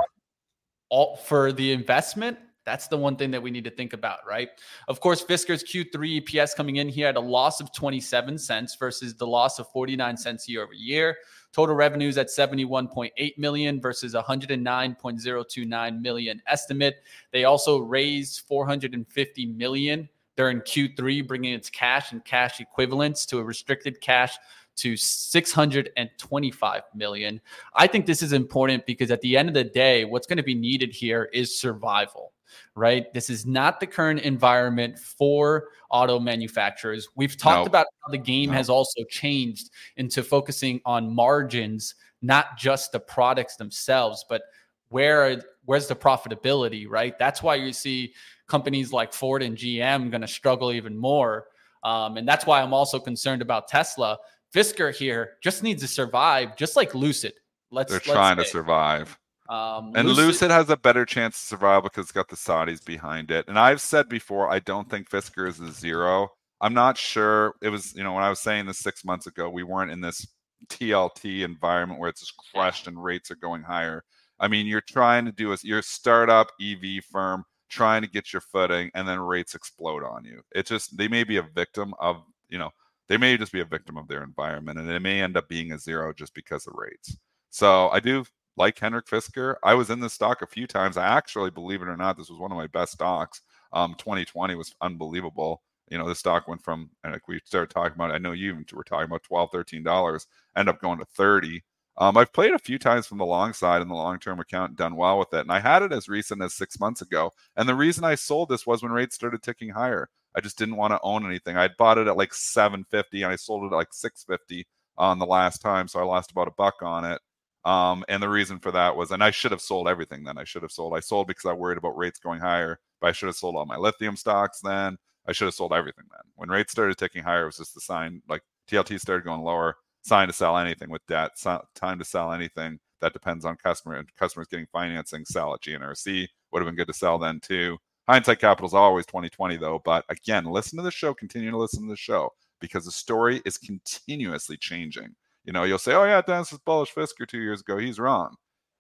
all, 0.89 1.17
for 1.17 1.51
the 1.51 1.73
investment? 1.73 2.39
That's 2.65 2.87
the 2.87 2.97
one 2.97 3.17
thing 3.17 3.33
that 3.33 3.43
we 3.43 3.51
need 3.51 3.65
to 3.65 3.71
think 3.71 3.93
about, 3.93 4.21
right? 4.25 4.51
Of 4.87 5.01
course, 5.01 5.25
Fisker's 5.25 5.65
Q3 5.65 6.23
EPS 6.23 6.55
coming 6.55 6.77
in 6.77 6.89
here 6.89 7.09
at 7.09 7.17
a 7.17 7.21
loss 7.21 7.61
of 7.61 7.73
27 7.73 8.39
cents 8.39 8.77
versus 8.79 9.17
the 9.17 9.27
loss 9.27 9.59
of 9.59 9.69
49 9.73 10.17
cents 10.17 10.49
year 10.49 10.63
over 10.63 10.75
year. 10.75 11.17
Total 11.53 11.75
revenues 11.75 12.19
at 12.19 12.29
71.8 12.29 13.39
million 13.39 13.81
versus 13.81 14.15
109.029 14.15 16.01
million 16.01 16.43
estimate. 16.47 16.97
They 17.33 17.45
also 17.45 17.79
raised 17.79 18.43
450 18.47 19.47
million 19.47 20.09
during 20.37 20.61
Q3, 20.61 21.27
bringing 21.27 21.55
its 21.55 21.69
cash 21.69 22.13
and 22.13 22.25
cash 22.25 22.61
equivalents 22.61 23.27
to 23.27 23.39
a 23.39 23.45
restricted 23.45 24.01
cash 24.01 24.37
to 24.77 24.97
625 24.97 26.83
million. 26.95 27.41
I 27.75 27.87
think 27.89 28.07
this 28.07 28.23
is 28.23 28.33
important 28.33 28.87
because 28.87 29.11
at 29.11 29.21
the 29.21 29.37
end 29.37 29.49
of 29.49 29.55
the 29.55 29.65
day, 29.65 30.05
what's 30.05 30.29
going 30.29 30.37
to 30.37 30.45
be 30.45 30.55
needed 30.55 30.95
here 30.95 31.29
is 31.33 31.59
survival 31.59 32.33
right? 32.75 33.13
This 33.15 33.31
is 33.31 33.47
not 33.47 33.81
the 33.81 33.87
current 33.87 34.21
environment 34.21 34.99
for 34.99 35.69
auto 35.91 36.19
manufacturers. 36.19 37.09
We've 37.15 37.37
talked 37.37 37.67
about 37.67 37.87
how 38.05 38.11
the 38.11 38.19
game 38.19 38.51
has 38.51 38.69
also 38.69 39.05
changed 39.09 39.71
into 39.97 40.23
focusing 40.23 40.81
on 40.85 41.15
margins, 41.15 41.95
not 42.23 42.57
just 42.57 42.93
the 42.93 43.01
products 43.01 43.57
themselves, 43.57 44.25
but 44.29 44.43
where 44.91 45.43
where's 45.65 45.87
the 45.87 45.97
profitability, 45.97 46.87
right? 46.89 47.19
That's 47.19 47.43
why 47.43 47.57
you 47.57 47.73
see 47.73 48.15
companies 48.47 48.93
like 48.93 49.13
Ford 49.13 49.43
and 49.43 49.57
GM 49.57 50.11
going 50.11 50.23
to 50.23 50.29
struggle 50.29 50.73
even 50.73 50.97
more. 50.97 51.47
Um, 51.85 52.17
and 52.17 52.27
that's 52.27 52.47
why 52.47 52.63
I'm 52.63 52.73
also 52.73 52.99
concerned 52.99 53.43
about 53.43 53.69
Tesla. 53.69 54.19
Fisker 54.55 54.95
here 54.95 55.35
just 55.43 55.63
needs 55.63 55.83
to 55.83 55.89
survive, 55.89 56.57
just 56.57 56.75
like 56.75 56.95
Lucid. 56.95 57.35
Let's. 57.71 57.91
They're 57.91 57.99
let's 57.99 58.07
trying 58.07 58.39
say. 58.39 58.45
to 58.45 58.49
survive. 58.49 59.19
Um, 59.49 59.93
and 59.97 60.09
Lucid, 60.09 60.25
Lucid, 60.25 60.51
has 60.51 60.69
a 60.69 60.77
better 60.77 61.07
chance 61.07 61.41
to 61.41 61.47
survive 61.47 61.83
because 61.83 62.05
it's 62.05 62.13
got 62.13 62.29
the 62.29 62.37
Saudis 62.37 62.85
behind 62.85 63.31
it. 63.31 63.47
And 63.49 63.59
I've 63.59 63.81
said 63.81 64.09
before, 64.09 64.51
I 64.51 64.59
don't 64.59 64.91
think 64.91 65.09
Fisker 65.09 65.49
is 65.49 65.59
a 65.61 65.73
zero. 65.73 66.29
I'm 66.61 66.75
not 66.75 66.99
sure. 66.99 67.55
It 67.63 67.71
was, 67.71 67.95
you 67.95 68.03
know, 68.03 68.13
when 68.13 68.25
I 68.25 68.29
was 68.29 68.41
saying 68.41 68.67
this 68.67 68.79
six 68.79 69.05
months 69.05 69.27
ago, 69.27 69.49
we 69.49 69.63
weren't 69.63 69.91
in 69.91 70.01
this 70.01 70.27
TLT 70.67 71.43
environment 71.43 72.01
where 72.01 72.11
it's 72.11 72.21
just 72.21 72.35
crushed 72.53 72.89
and 72.89 73.03
rates 73.03 73.31
are 73.31 73.37
going 73.37 73.63
higher. 73.63 74.05
I 74.41 74.49
mean, 74.49 74.67
you're 74.67 74.81
trying 74.83 75.25
to 75.25 75.33
do 75.33 75.53
a 75.53 75.57
you're 75.63 75.79
a 75.81 75.83
startup 75.83 76.49
EV 76.61 77.05
firm 77.11 77.45
trying 77.69 78.03
to 78.03 78.09
get 78.09 78.33
your 78.33 78.41
footing, 78.41 78.91
and 78.95 79.07
then 79.07 79.21
rates 79.21 79.55
explode 79.55 80.05
on 80.05 80.25
you. 80.25 80.41
It 80.55 80.67
just 80.67 80.97
they 80.97 81.09
may 81.09 81.25
be 81.25 81.39
a 81.39 81.43
victim 81.55 81.95
of, 82.01 82.23
you 82.49 82.59
know, 82.59 82.71
they 83.09 83.17
may 83.17 83.37
just 83.37 83.53
be 83.53 83.61
a 83.61 83.65
victim 83.65 83.97
of 83.97 84.09
their 84.09 84.23
environment, 84.23 84.79
and 84.79 84.91
it 84.91 85.01
may 85.01 85.21
end 85.21 85.37
up 85.37 85.49
being 85.49 85.73
a 85.73 85.79
zero 85.79 86.13
just 86.13 86.35
because 86.35 86.67
of 86.67 86.75
rates. 86.77 87.17
So 87.51 87.89
I 87.89 88.01
do 88.01 88.25
like 88.59 88.79
Henrik 88.79 89.07
Fisker. 89.07 89.57
I 89.63 89.75
was 89.75 89.91
in 89.91 90.01
this 90.01 90.15
stock 90.15 90.43
a 90.43 90.47
few 90.47 90.67
times. 90.67 90.97
I 90.97 91.07
actually, 91.07 91.51
believe 91.51 91.83
it 91.83 91.89
or 91.89 91.97
not, 91.97 92.17
this 92.17 92.31
was 92.31 92.41
one 92.41 92.53
of 92.53 92.59
my 92.59 92.67
best 92.67 92.93
stocks. 92.93 93.43
Um, 93.73 93.95
2020 93.99 94.55
was 94.55 94.75
unbelievable. 94.81 95.63
You 95.91 95.99
know, 95.99 96.09
the 96.09 96.15
stock 96.15 96.49
went 96.49 96.63
from, 96.63 96.91
and 97.05 97.13
like 97.13 97.29
we 97.29 97.41
started 97.45 97.71
talking 97.71 97.95
about, 97.95 98.11
I 98.11 98.19
know 98.19 98.33
you 98.33 98.65
were 98.73 98.85
talking 98.85 99.07
about 99.07 99.23
12 99.23 99.51
$13, 99.53 100.27
end 100.57 100.69
up 100.69 100.81
going 100.81 100.99
to 100.99 101.07
30 101.07 101.63
um, 102.01 102.17
I've 102.17 102.33
played 102.33 102.53
a 102.53 102.59
few 102.59 102.79
times 102.79 103.07
from 103.09 103.19
the 103.19 103.27
long 103.27 103.53
side 103.53 103.83
in 103.83 103.89
the 103.89 103.95
long 103.95 104.21
term 104.21 104.39
account 104.39 104.71
and 104.71 104.79
done 104.79 104.95
well 104.95 105.19
with 105.19 105.35
it. 105.35 105.41
And 105.41 105.51
I 105.51 105.59
had 105.59 105.83
it 105.83 105.93
as 105.93 106.09
recent 106.09 106.41
as 106.43 106.55
six 106.55 106.79
months 106.79 107.03
ago. 107.03 107.33
And 107.57 107.69
the 107.69 107.75
reason 107.75 108.05
I 108.05 108.15
sold 108.15 108.49
this 108.49 108.67
was 108.67 108.83
when 108.83 108.93
rates 108.93 109.17
started 109.17 109.43
ticking 109.43 109.71
higher. 109.71 110.09
I 110.37 110.41
just 110.41 110.57
didn't 110.59 110.77
want 110.77 110.93
to 110.93 111.01
own 111.03 111.27
anything. 111.27 111.57
I 111.57 111.69
bought 111.77 111.99
it 111.99 112.07
at 112.07 112.17
like 112.17 112.33
750 112.33 113.23
and 113.23 113.33
I 113.33 113.37
sold 113.37 113.65
it 113.65 113.75
at 113.75 113.77
like 113.77 113.93
650 113.93 114.65
on 114.97 115.19
the 115.19 115.27
last 115.27 115.59
time. 115.59 115.89
So 115.89 115.99
I 115.99 116.05
lost 116.05 116.31
about 116.31 116.47
a 116.47 116.53
buck 116.53 116.77
on 116.83 117.05
it. 117.05 117.21
Um, 117.69 118.03
and 118.09 118.23
the 118.23 118.31
reason 118.31 118.59
for 118.59 118.73
that 118.73 118.97
was, 118.97 119.11
and 119.11 119.23
I 119.23 119.31
should 119.31 119.51
have 119.51 119.61
sold 119.61 119.89
everything 119.89 120.25
then. 120.25 120.39
I 120.39 120.45
should 120.45 120.63
have 120.63 120.73
sold. 120.73 120.97
I 120.97 121.01
sold 121.01 121.27
because 121.27 121.45
I 121.45 121.53
worried 121.53 121.77
about 121.77 121.99
rates 121.99 122.19
going 122.19 122.41
higher, 122.41 122.81
but 122.99 123.09
I 123.09 123.13
should 123.13 123.27
have 123.27 123.37
sold 123.37 123.57
all 123.57 123.67
my 123.67 123.77
lithium 123.77 124.17
stocks 124.17 124.61
then. 124.61 124.97
I 125.27 125.33
should 125.33 125.45
have 125.45 125.55
sold 125.55 125.75
everything 125.75 126.07
then. 126.11 126.23
When 126.37 126.49
rates 126.49 126.73
started 126.73 126.97
ticking 126.97 127.23
higher, 127.23 127.43
it 127.43 127.47
was 127.47 127.59
just 127.59 127.77
a 127.77 127.81
sign 127.81 128.23
like 128.27 128.41
TLT 128.71 128.99
started 128.99 129.27
going 129.27 129.43
lower 129.43 129.77
sign 130.01 130.29
to 130.29 130.33
sell 130.33 130.57
anything 130.57 130.89
with 130.89 131.07
debt, 131.09 131.33
time 131.75 131.99
to 131.99 132.05
sell 132.07 132.33
anything 132.33 132.79
that 133.03 133.13
depends 133.13 133.45
on 133.45 133.57
customer 133.57 133.97
and 133.97 134.09
customers 134.17 134.49
getting 134.49 134.67
financing, 134.73 135.27
sell 135.27 135.53
at 135.53 135.61
GNRC. 135.61 136.27
Would 136.51 136.63
have 136.63 136.67
been 136.67 136.77
good 136.77 136.87
to 136.87 136.95
sell 136.95 137.19
then 137.19 137.39
too. 137.39 137.77
Hindsight 138.09 138.39
capital 138.39 138.67
is 138.67 138.73
always 138.73 139.05
2020 139.05 139.59
though. 139.59 139.83
But 139.85 140.07
again, 140.09 140.47
listen 140.47 140.79
to 140.79 140.83
the 140.83 140.91
show, 140.91 141.13
continue 141.13 141.51
to 141.51 141.59
listen 141.59 141.83
to 141.83 141.91
the 141.91 141.97
show 141.97 142.33
because 142.61 142.87
the 142.87 142.91
story 142.91 143.43
is 143.45 143.59
continuously 143.59 144.57
changing. 144.57 145.15
You 145.49 145.53
know, 145.55 145.65
you'll 145.65 145.79
say, 145.79 145.95
oh 145.95 146.05
yeah, 146.05 146.21
Dennis 146.21 146.53
was 146.53 146.61
bullish 146.61 146.93
Fisker 146.93 147.27
two 147.27 147.41
years 147.41 147.63
ago. 147.63 147.79
He's 147.79 147.99
wrong. 147.99 148.37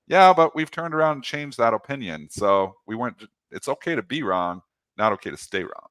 Yeah, 0.06 0.34
but 0.34 0.54
we've 0.54 0.70
turned 0.70 0.94
around 0.94 1.12
and 1.12 1.24
changed 1.24 1.56
that 1.56 1.72
opinion. 1.72 2.28
So 2.30 2.74
we 2.86 2.94
weren't, 2.94 3.24
it's 3.50 3.68
okay 3.68 3.94
to 3.94 4.02
be 4.02 4.22
wrong, 4.22 4.60
not 4.98 5.10
okay 5.14 5.30
to 5.30 5.36
stay 5.38 5.62
wrong. 5.62 5.88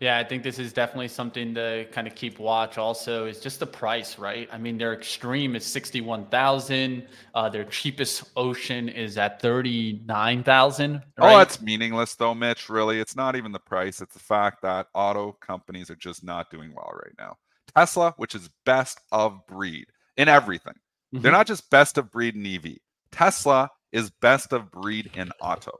Yeah, 0.00 0.16
I 0.16 0.24
think 0.24 0.42
this 0.42 0.58
is 0.58 0.72
definitely 0.72 1.08
something 1.08 1.54
to 1.54 1.86
kind 1.92 2.06
of 2.06 2.14
keep 2.14 2.38
watch. 2.38 2.78
Also, 2.78 3.26
is 3.26 3.40
just 3.40 3.60
the 3.60 3.66
price, 3.66 4.18
right? 4.18 4.48
I 4.50 4.56
mean, 4.56 4.78
their 4.78 4.94
extreme 4.94 5.54
is 5.54 5.66
sixty-one 5.66 6.28
thousand. 6.28 7.06
Uh, 7.34 7.50
their 7.50 7.64
cheapest 7.64 8.30
ocean 8.36 8.88
is 8.88 9.18
at 9.18 9.38
thirty-nine 9.42 10.44
thousand. 10.44 11.02
Oh, 11.18 11.26
right? 11.26 11.34
Oh, 11.34 11.38
that's 11.38 11.60
meaningless, 11.60 12.14
though, 12.14 12.34
Mitch. 12.34 12.70
Really, 12.70 13.00
it's 13.00 13.14
not 13.14 13.36
even 13.36 13.52
the 13.52 13.60
price; 13.60 14.00
it's 14.00 14.14
the 14.14 14.18
fact 14.18 14.62
that 14.62 14.88
auto 14.94 15.32
companies 15.32 15.90
are 15.90 15.96
just 15.96 16.24
not 16.24 16.50
doing 16.50 16.72
well 16.74 16.90
right 16.94 17.14
now. 17.18 17.36
Tesla, 17.76 18.14
which 18.16 18.34
is 18.34 18.50
best 18.64 19.00
of 19.10 19.46
breed 19.46 19.86
in 20.16 20.28
everything, 20.28 20.74
mm-hmm. 20.74 21.22
they're 21.22 21.32
not 21.32 21.46
just 21.46 21.70
best 21.70 21.98
of 21.98 22.10
breed 22.10 22.34
in 22.34 22.46
EV. 22.46 22.76
Tesla 23.10 23.70
is 23.92 24.10
best 24.10 24.52
of 24.52 24.70
breed 24.70 25.10
in 25.14 25.30
auto. 25.40 25.72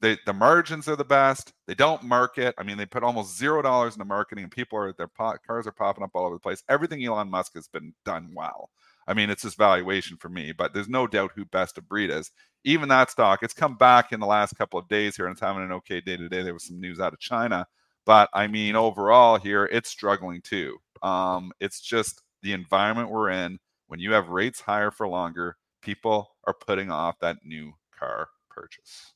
They, 0.00 0.18
the 0.26 0.34
margins 0.34 0.86
are 0.88 0.96
the 0.96 1.04
best. 1.04 1.54
They 1.66 1.74
don't 1.74 2.02
market. 2.02 2.54
I 2.58 2.62
mean, 2.62 2.76
they 2.76 2.84
put 2.84 3.02
almost 3.02 3.38
zero 3.38 3.62
dollars 3.62 3.94
into 3.94 4.04
marketing, 4.04 4.44
and 4.44 4.52
people 4.52 4.78
are 4.78 4.92
their 4.92 5.08
cars 5.08 5.66
are 5.66 5.72
popping 5.72 6.04
up 6.04 6.10
all 6.14 6.26
over 6.26 6.34
the 6.34 6.40
place. 6.40 6.62
Everything 6.68 7.02
Elon 7.02 7.30
Musk 7.30 7.54
has 7.54 7.68
been 7.68 7.94
done 8.04 8.30
well. 8.34 8.68
I 9.06 9.14
mean, 9.14 9.30
it's 9.30 9.42
just 9.42 9.56
valuation 9.56 10.16
for 10.16 10.28
me, 10.28 10.52
but 10.52 10.74
there's 10.74 10.88
no 10.88 11.06
doubt 11.06 11.32
who 11.34 11.44
best 11.46 11.78
of 11.78 11.88
breed 11.88 12.10
is. 12.10 12.30
Even 12.64 12.88
that 12.88 13.10
stock, 13.10 13.42
it's 13.42 13.54
come 13.54 13.76
back 13.76 14.12
in 14.12 14.20
the 14.20 14.26
last 14.26 14.56
couple 14.56 14.78
of 14.78 14.88
days 14.88 15.16
here, 15.16 15.26
and 15.26 15.32
it's 15.32 15.40
having 15.40 15.62
an 15.62 15.72
okay 15.72 16.00
day 16.00 16.16
today. 16.16 16.42
There 16.42 16.54
was 16.54 16.66
some 16.66 16.80
news 16.80 17.00
out 17.00 17.12
of 17.12 17.20
China, 17.20 17.66
but 18.04 18.28
I 18.34 18.46
mean, 18.46 18.76
overall 18.76 19.38
here, 19.38 19.64
it's 19.66 19.88
struggling 19.88 20.42
too. 20.42 20.78
Um, 21.04 21.52
it's 21.60 21.80
just 21.80 22.22
the 22.42 22.52
environment 22.52 23.10
we're 23.10 23.30
in. 23.30 23.58
When 23.86 24.00
you 24.00 24.12
have 24.12 24.30
rates 24.30 24.60
higher 24.60 24.90
for 24.90 25.06
longer, 25.06 25.56
people 25.82 26.30
are 26.44 26.54
putting 26.54 26.90
off 26.90 27.20
that 27.20 27.36
new 27.44 27.72
car 27.96 28.30
purchase. 28.50 29.12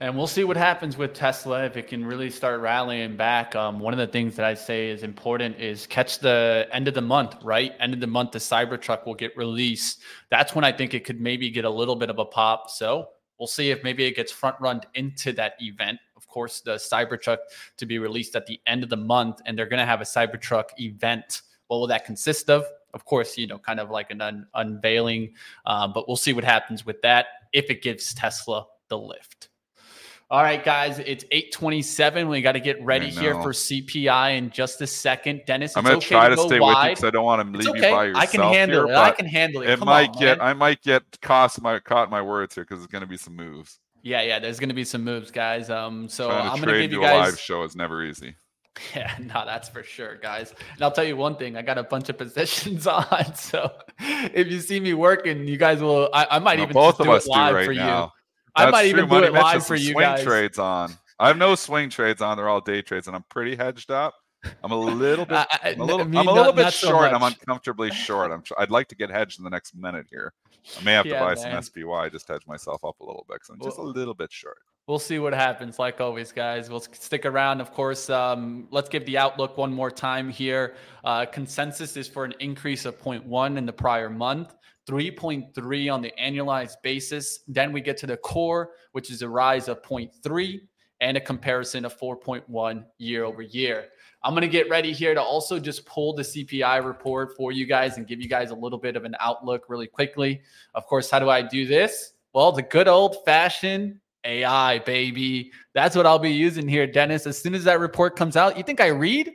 And 0.00 0.16
we'll 0.16 0.26
see 0.26 0.42
what 0.42 0.56
happens 0.56 0.96
with 0.96 1.12
Tesla 1.12 1.64
if 1.64 1.76
it 1.76 1.86
can 1.86 2.04
really 2.04 2.30
start 2.30 2.60
rallying 2.60 3.16
back. 3.16 3.54
Um, 3.54 3.78
one 3.78 3.92
of 3.92 3.98
the 3.98 4.06
things 4.06 4.34
that 4.36 4.44
I 4.44 4.54
say 4.54 4.88
is 4.88 5.02
important 5.02 5.60
is 5.60 5.86
catch 5.86 6.18
the 6.18 6.66
end 6.72 6.88
of 6.88 6.94
the 6.94 7.02
month, 7.02 7.36
right? 7.42 7.72
End 7.78 7.94
of 7.94 8.00
the 8.00 8.06
month, 8.06 8.32
the 8.32 8.38
Cybertruck 8.38 9.06
will 9.06 9.14
get 9.14 9.36
released. 9.36 10.02
That's 10.30 10.54
when 10.54 10.64
I 10.64 10.72
think 10.72 10.94
it 10.94 11.04
could 11.04 11.20
maybe 11.20 11.48
get 11.50 11.64
a 11.64 11.70
little 11.70 11.94
bit 11.94 12.10
of 12.10 12.18
a 12.18 12.24
pop. 12.24 12.70
So 12.70 13.08
we'll 13.38 13.46
see 13.46 13.70
if 13.70 13.84
maybe 13.84 14.04
it 14.04 14.16
gets 14.16 14.32
front 14.32 14.56
run 14.60 14.80
into 14.94 15.32
that 15.34 15.54
event. 15.60 16.00
Of 16.24 16.28
course, 16.28 16.60
the 16.60 16.76
Cybertruck 16.76 17.38
to 17.76 17.84
be 17.84 17.98
released 17.98 18.34
at 18.34 18.46
the 18.46 18.58
end 18.66 18.82
of 18.82 18.88
the 18.88 18.96
month, 18.96 19.42
and 19.44 19.58
they're 19.58 19.66
going 19.66 19.78
to 19.80 19.86
have 19.86 20.00
a 20.00 20.04
Cybertruck 20.04 20.70
event. 20.78 21.42
What 21.66 21.78
will 21.78 21.86
that 21.88 22.06
consist 22.06 22.48
of? 22.48 22.64
Of 22.94 23.04
course, 23.04 23.36
you 23.36 23.46
know, 23.46 23.58
kind 23.58 23.78
of 23.78 23.90
like 23.90 24.10
an 24.10 24.22
un- 24.22 24.46
unveiling, 24.54 25.34
uh, 25.66 25.86
but 25.88 26.08
we'll 26.08 26.16
see 26.16 26.32
what 26.32 26.44
happens 26.44 26.86
with 26.86 27.02
that 27.02 27.26
if 27.52 27.68
it 27.68 27.82
gives 27.82 28.14
Tesla 28.14 28.66
the 28.88 28.96
lift. 28.96 29.48
All 30.30 30.42
right, 30.42 30.64
guys, 30.64 31.00
it's 31.00 31.24
827. 31.30 32.28
We 32.28 32.40
got 32.40 32.52
to 32.52 32.60
get 32.60 32.82
ready 32.82 33.10
here 33.10 33.34
for 33.34 33.52
CPI 33.52 34.38
in 34.38 34.48
just 34.50 34.80
a 34.80 34.86
second. 34.86 35.42
Dennis, 35.46 35.76
I'm 35.76 35.84
going 35.84 36.00
to 36.00 36.06
okay 36.06 36.14
try 36.14 36.28
to, 36.30 36.36
stay 36.38 36.58
wide. 36.58 36.70
with 36.70 36.84
you 36.84 36.90
because 36.92 37.04
I 37.04 37.10
don't 37.10 37.24
want 37.24 37.52
to 37.52 37.58
leave 37.58 37.68
okay. 37.68 37.90
you 37.90 37.94
by 37.94 38.04
yourself. 38.06 38.22
I 38.22 38.26
can 38.26 38.40
handle 38.40 38.86
here, 38.86 38.94
it. 38.94 38.98
I 38.98 39.10
can 39.10 39.26
handle 39.26 39.62
it. 39.62 39.70
It 39.70 39.78
Come 39.80 39.86
might 39.86 40.08
on, 40.08 40.18
get, 40.18 40.38
man. 40.38 40.48
I 40.48 40.54
might 40.54 40.80
get 40.80 41.02
cost 41.20 41.60
my 41.60 41.78
caught 41.78 42.10
my 42.10 42.22
words 42.22 42.54
here 42.54 42.64
because 42.64 42.78
there's 42.78 42.86
going 42.86 43.02
to 43.02 43.08
be 43.08 43.18
some 43.18 43.36
moves. 43.36 43.78
Yeah, 44.04 44.20
yeah, 44.20 44.38
there's 44.38 44.60
going 44.60 44.68
to 44.68 44.74
be 44.74 44.84
some 44.84 45.02
moves, 45.02 45.30
guys. 45.30 45.70
Um, 45.70 46.10
so 46.10 46.28
Trying 46.28 46.50
I'm 46.50 46.56
going 46.60 46.74
to 46.74 46.82
give 46.82 46.92
you 46.92 47.00
guys 47.00 47.14
a 47.14 47.30
live 47.30 47.40
show 47.40 47.62
is 47.64 47.74
never 47.74 48.04
easy. 48.04 48.36
Yeah, 48.92 49.14
no, 49.20 49.44
that's 49.46 49.68
for 49.68 49.84
sure, 49.84 50.16
guys. 50.16 50.52
And 50.72 50.82
I'll 50.82 50.90
tell 50.90 51.04
you 51.04 51.16
one 51.16 51.36
thing: 51.36 51.56
I 51.56 51.62
got 51.62 51.78
a 51.78 51.84
bunch 51.84 52.08
of 52.08 52.18
positions 52.18 52.88
on, 52.88 53.32
so 53.36 53.70
if 54.00 54.48
you 54.48 54.58
see 54.58 54.80
me 54.80 54.94
working, 54.94 55.46
you 55.46 55.56
guys 55.56 55.80
will. 55.80 56.10
I, 56.12 56.26
I 56.28 56.38
might 56.40 56.56
no, 56.56 56.64
even 56.64 56.74
both 56.74 56.98
of 56.98 57.08
us 57.08 57.28
live 57.28 57.54
right 57.54 57.66
for 57.66 57.72
now. 57.72 58.02
you. 58.06 58.10
I 58.56 58.70
might 58.70 58.86
even 58.86 59.08
do 59.08 59.22
it 59.22 59.32
live 59.32 59.64
for 59.64 59.76
you 59.76 59.92
swing 59.92 60.02
guys. 60.02 60.24
trades 60.24 60.58
on. 60.58 60.92
I 61.20 61.28
have 61.28 61.36
no 61.36 61.54
swing 61.54 61.88
trades 61.88 62.20
on. 62.20 62.36
They're 62.36 62.48
all 62.48 62.60
day 62.60 62.82
trades, 62.82 63.06
and 63.06 63.14
I'm 63.14 63.24
pretty 63.28 63.54
hedged 63.54 63.92
up. 63.92 64.14
I'm 64.64 64.72
a 64.72 64.76
little 64.76 65.24
bit. 65.26 65.46
I, 65.62 65.70
am 65.70 65.80
a 65.80 65.84
little, 65.84 66.00
I'm 66.00 66.16
a 66.16 66.22
little 66.22 66.34
not, 66.46 66.56
bit 66.56 66.62
not 66.62 66.72
short. 66.72 67.10
So 67.10 67.16
I'm 67.16 67.22
uncomfortably 67.22 67.92
short. 67.92 68.32
I'm. 68.32 68.42
I'd 68.58 68.72
like 68.72 68.88
to 68.88 68.96
get 68.96 69.08
hedged 69.08 69.38
in 69.38 69.44
the 69.44 69.50
next 69.50 69.76
minute 69.76 70.06
here. 70.10 70.32
I 70.78 70.82
may 70.82 70.92
have 70.92 71.06
yeah, 71.06 71.18
to 71.18 71.24
buy 71.24 71.34
man. 71.34 71.62
some 71.62 71.62
SPY. 71.62 72.08
Just 72.08 72.28
hedge 72.28 72.46
myself 72.46 72.84
up 72.84 73.00
a 73.00 73.04
little 73.04 73.24
bit 73.28 73.36
because 73.36 73.50
I'm 73.50 73.60
just 73.60 73.78
a 73.78 73.82
little 73.82 74.14
bit 74.14 74.32
short. 74.32 74.58
We'll 74.86 74.98
see 74.98 75.18
what 75.18 75.32
happens. 75.32 75.78
Like 75.78 76.00
always, 76.00 76.30
guys, 76.30 76.68
we'll 76.68 76.80
stick 76.80 77.24
around. 77.24 77.60
Of 77.60 77.72
course, 77.72 78.10
um, 78.10 78.68
let's 78.70 78.88
give 78.88 79.06
the 79.06 79.16
outlook 79.16 79.56
one 79.56 79.72
more 79.72 79.90
time 79.90 80.28
here. 80.28 80.74
Uh, 81.04 81.24
consensus 81.24 81.96
is 81.96 82.06
for 82.06 82.24
an 82.24 82.34
increase 82.40 82.84
of 82.84 83.00
0.1 83.00 83.56
in 83.56 83.66
the 83.66 83.72
prior 83.72 84.10
month. 84.10 84.54
3.3 84.86 85.92
on 85.92 86.02
the 86.02 86.12
annualized 86.20 86.76
basis. 86.82 87.40
Then 87.48 87.72
we 87.72 87.80
get 87.80 87.96
to 87.98 88.06
the 88.06 88.18
core, 88.18 88.72
which 88.92 89.10
is 89.10 89.22
a 89.22 89.28
rise 89.28 89.68
of 89.68 89.82
0.3 89.82 90.60
and 91.00 91.16
a 91.16 91.20
comparison 91.20 91.84
of 91.84 91.98
4.1 91.98 92.84
year 92.98 93.24
over 93.24 93.42
year. 93.42 93.88
I'm 94.24 94.32
going 94.32 94.40
to 94.40 94.48
get 94.48 94.70
ready 94.70 94.92
here 94.92 95.12
to 95.12 95.22
also 95.22 95.60
just 95.60 95.84
pull 95.84 96.14
the 96.14 96.22
CPI 96.22 96.82
report 96.82 97.36
for 97.36 97.52
you 97.52 97.66
guys 97.66 97.98
and 97.98 98.06
give 98.06 98.22
you 98.22 98.28
guys 98.28 98.50
a 98.50 98.54
little 98.54 98.78
bit 98.78 98.96
of 98.96 99.04
an 99.04 99.14
outlook 99.20 99.66
really 99.68 99.86
quickly. 99.86 100.40
Of 100.74 100.86
course, 100.86 101.10
how 101.10 101.18
do 101.18 101.28
I 101.28 101.42
do 101.42 101.66
this? 101.66 102.14
Well, 102.32 102.50
the 102.50 102.62
good 102.62 102.88
old 102.88 103.22
fashioned 103.26 104.00
AI, 104.24 104.78
baby. 104.80 105.52
That's 105.74 105.94
what 105.94 106.06
I'll 106.06 106.18
be 106.18 106.32
using 106.32 106.66
here, 106.66 106.86
Dennis. 106.86 107.26
As 107.26 107.40
soon 107.40 107.54
as 107.54 107.64
that 107.64 107.80
report 107.80 108.16
comes 108.16 108.34
out, 108.34 108.56
you 108.56 108.62
think 108.62 108.80
I 108.80 108.88
read? 108.88 109.30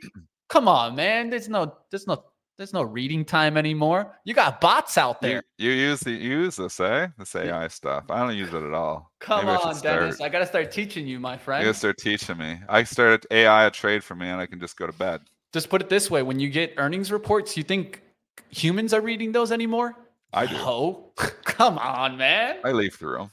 Come 0.48 0.66
on, 0.66 0.96
man. 0.96 1.30
There's 1.30 1.48
no 1.48 1.72
there's 1.90 2.08
no 2.08 2.24
there's 2.60 2.74
no 2.74 2.82
reading 2.82 3.24
time 3.24 3.56
anymore. 3.56 4.20
You 4.24 4.34
got 4.34 4.60
bots 4.60 4.98
out 4.98 5.22
there. 5.22 5.42
You, 5.56 5.70
you 5.70 5.88
use 5.88 6.00
the 6.00 6.10
you 6.10 6.40
use 6.40 6.56
this, 6.56 6.78
eh? 6.78 7.06
This 7.18 7.34
AI 7.34 7.68
stuff. 7.68 8.04
I 8.10 8.20
don't 8.20 8.36
use 8.36 8.52
it 8.52 8.62
at 8.62 8.74
all. 8.74 9.10
Come 9.18 9.46
Maybe 9.46 9.56
on, 9.56 9.76
I 9.76 9.80
Dennis. 9.80 10.20
I 10.20 10.28
gotta 10.28 10.44
start 10.44 10.70
teaching 10.70 11.06
you, 11.06 11.18
my 11.18 11.38
friend. 11.38 11.62
You 11.62 11.68
gotta 11.68 11.78
start 11.78 11.96
teaching 11.96 12.36
me. 12.36 12.58
I 12.68 12.82
started 12.82 13.26
AI 13.30 13.64
a 13.64 13.70
trade 13.70 14.04
for 14.04 14.14
me, 14.14 14.28
and 14.28 14.38
I 14.38 14.44
can 14.44 14.60
just 14.60 14.76
go 14.76 14.86
to 14.86 14.92
bed. 14.92 15.22
Just 15.54 15.70
put 15.70 15.80
it 15.80 15.88
this 15.88 16.10
way: 16.10 16.22
when 16.22 16.38
you 16.38 16.50
get 16.50 16.74
earnings 16.76 17.10
reports, 17.10 17.56
you 17.56 17.62
think 17.62 18.02
humans 18.50 18.92
are 18.92 19.00
reading 19.00 19.32
those 19.32 19.52
anymore? 19.52 19.96
I 20.34 20.44
do. 20.44 20.56
Oh, 20.58 21.12
come 21.16 21.78
on, 21.78 22.18
man. 22.18 22.58
I 22.62 22.72
leaf 22.72 22.96
through 22.96 23.16
them. 23.16 23.30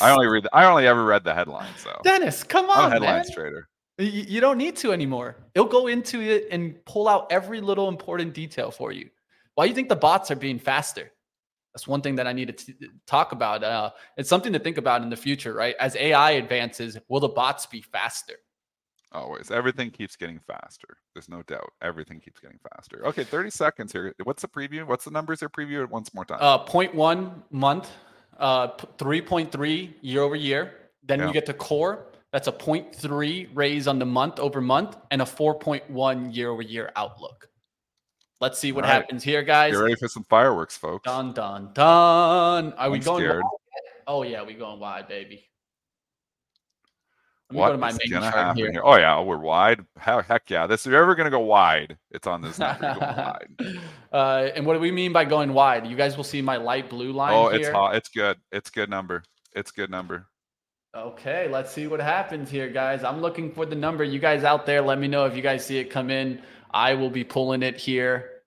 I 0.00 0.10
only 0.10 0.26
read. 0.26 0.44
The, 0.44 0.56
I 0.56 0.64
only 0.64 0.86
ever 0.86 1.04
read 1.04 1.22
the 1.22 1.34
headlines. 1.34 1.80
So 1.80 2.00
Dennis, 2.02 2.42
come 2.42 2.70
on, 2.70 2.78
I'm 2.78 2.86
a 2.86 2.90
headlines 2.92 3.28
man. 3.28 3.36
trader. 3.36 3.68
You 4.00 4.40
don't 4.40 4.56
need 4.56 4.76
to 4.76 4.92
anymore. 4.92 5.36
It'll 5.54 5.68
go 5.68 5.86
into 5.86 6.20
it 6.20 6.48
and 6.50 6.82
pull 6.86 7.08
out 7.08 7.30
every 7.30 7.60
little 7.60 7.88
important 7.88 8.32
detail 8.32 8.70
for 8.70 8.92
you. 8.92 9.10
Why 9.54 9.66
do 9.66 9.68
you 9.68 9.74
think 9.74 9.88
the 9.88 9.96
bots 9.96 10.30
are 10.30 10.36
being 10.36 10.58
faster? 10.58 11.10
That's 11.74 11.86
one 11.86 12.00
thing 12.00 12.16
that 12.16 12.26
I 12.26 12.32
need 12.32 12.56
to 12.56 12.74
talk 13.06 13.32
about. 13.32 13.62
Uh, 13.62 13.90
it's 14.16 14.28
something 14.28 14.52
to 14.52 14.58
think 14.58 14.78
about 14.78 15.02
in 15.02 15.10
the 15.10 15.16
future, 15.16 15.52
right? 15.52 15.76
As 15.78 15.94
AI 15.96 16.32
advances, 16.32 16.98
will 17.08 17.20
the 17.20 17.28
bots 17.28 17.66
be 17.66 17.80
faster? 17.80 18.34
Always. 19.12 19.50
Everything 19.50 19.90
keeps 19.90 20.16
getting 20.16 20.40
faster. 20.46 20.96
There's 21.14 21.28
no 21.28 21.42
doubt. 21.42 21.70
Everything 21.82 22.20
keeps 22.20 22.40
getting 22.40 22.58
faster. 22.74 23.04
Okay, 23.06 23.24
30 23.24 23.50
seconds 23.50 23.92
here. 23.92 24.14
What's 24.24 24.42
the 24.42 24.48
preview? 24.48 24.86
What's 24.86 25.04
the 25.04 25.10
numbers 25.10 25.40
here? 25.40 25.48
Preview 25.48 25.82
it 25.82 25.90
once 25.90 26.14
more 26.14 26.24
time. 26.24 26.38
Uh, 26.40 26.64
0.1 26.64 27.42
month, 27.50 27.90
uh, 28.38 28.68
3.3 28.98 29.94
year 30.00 30.22
over 30.22 30.36
year. 30.36 30.74
Then 31.04 31.20
yeah. 31.20 31.26
you 31.26 31.32
get 31.32 31.46
to 31.46 31.54
core. 31.54 32.06
That's 32.32 32.46
a 32.46 32.52
0.3 32.52 33.48
raise 33.54 33.88
on 33.88 33.98
the 33.98 34.06
month 34.06 34.38
over 34.38 34.60
month 34.60 34.96
and 35.10 35.20
a 35.20 35.24
4.1 35.24 36.34
year 36.34 36.50
over 36.50 36.62
year 36.62 36.92
outlook. 36.94 37.48
Let's 38.40 38.58
see 38.58 38.72
what 38.72 38.84
right. 38.84 38.92
happens 38.92 39.22
here, 39.22 39.42
guys. 39.42 39.72
Get 39.72 39.78
ready 39.78 39.96
for 39.96 40.08
some 40.08 40.24
fireworks, 40.24 40.76
folks. 40.76 41.04
Dun 41.04 41.32
dun 41.32 41.70
dun. 41.74 42.72
Are 42.72 42.86
I'm 42.86 42.92
we 42.92 42.98
going? 42.98 43.24
Scared. 43.24 43.42
Oh 44.06 44.22
yeah, 44.22 44.42
we 44.42 44.54
going 44.54 44.80
wide, 44.80 45.08
baby. 45.08 45.44
Let 47.50 47.54
me 47.54 47.60
what 47.60 47.66
go 47.66 47.72
to 47.72 47.78
my 47.78 47.90
main 47.90 48.22
chart 48.22 48.56
here. 48.56 48.72
here? 48.72 48.80
Oh 48.82 48.96
yeah, 48.96 49.20
we're 49.20 49.36
wide. 49.36 49.84
Heck, 49.98 50.24
heck 50.26 50.48
yeah! 50.48 50.66
This 50.66 50.86
if 50.86 50.92
you're 50.92 51.02
ever 51.02 51.14
gonna 51.14 51.30
go 51.30 51.40
wide, 51.40 51.98
it's 52.12 52.26
on 52.26 52.40
this 52.40 52.58
number. 52.58 52.86
You're 52.86 52.94
going 52.94 53.16
wide. 53.16 53.80
Uh, 54.10 54.48
and 54.54 54.64
what 54.64 54.74
do 54.74 54.80
we 54.80 54.90
mean 54.90 55.12
by 55.12 55.26
going 55.26 55.52
wide? 55.52 55.86
You 55.86 55.96
guys 55.96 56.16
will 56.16 56.24
see 56.24 56.40
my 56.40 56.56
light 56.56 56.88
blue 56.88 57.12
line 57.12 57.34
Oh, 57.34 57.48
here. 57.48 57.60
it's 57.60 57.68
hot. 57.68 57.94
It's 57.96 58.08
good. 58.08 58.38
It's 58.52 58.70
good 58.70 58.88
number. 58.88 59.22
It's 59.54 59.70
good 59.70 59.90
number. 59.90 60.29
Okay, 60.94 61.48
let's 61.48 61.70
see 61.70 61.86
what 61.86 62.00
happens 62.00 62.50
here, 62.50 62.68
guys. 62.68 63.04
I'm 63.04 63.20
looking 63.20 63.52
for 63.52 63.64
the 63.64 63.76
number. 63.76 64.02
You 64.02 64.18
guys 64.18 64.42
out 64.42 64.66
there, 64.66 64.82
let 64.82 64.98
me 64.98 65.06
know 65.06 65.24
if 65.24 65.36
you 65.36 65.42
guys 65.42 65.64
see 65.64 65.78
it 65.78 65.84
come 65.84 66.10
in. 66.10 66.42
I 66.72 66.94
will 66.94 67.10
be 67.10 67.22
pulling 67.22 67.62
it 67.62 67.76
here. 67.76 68.42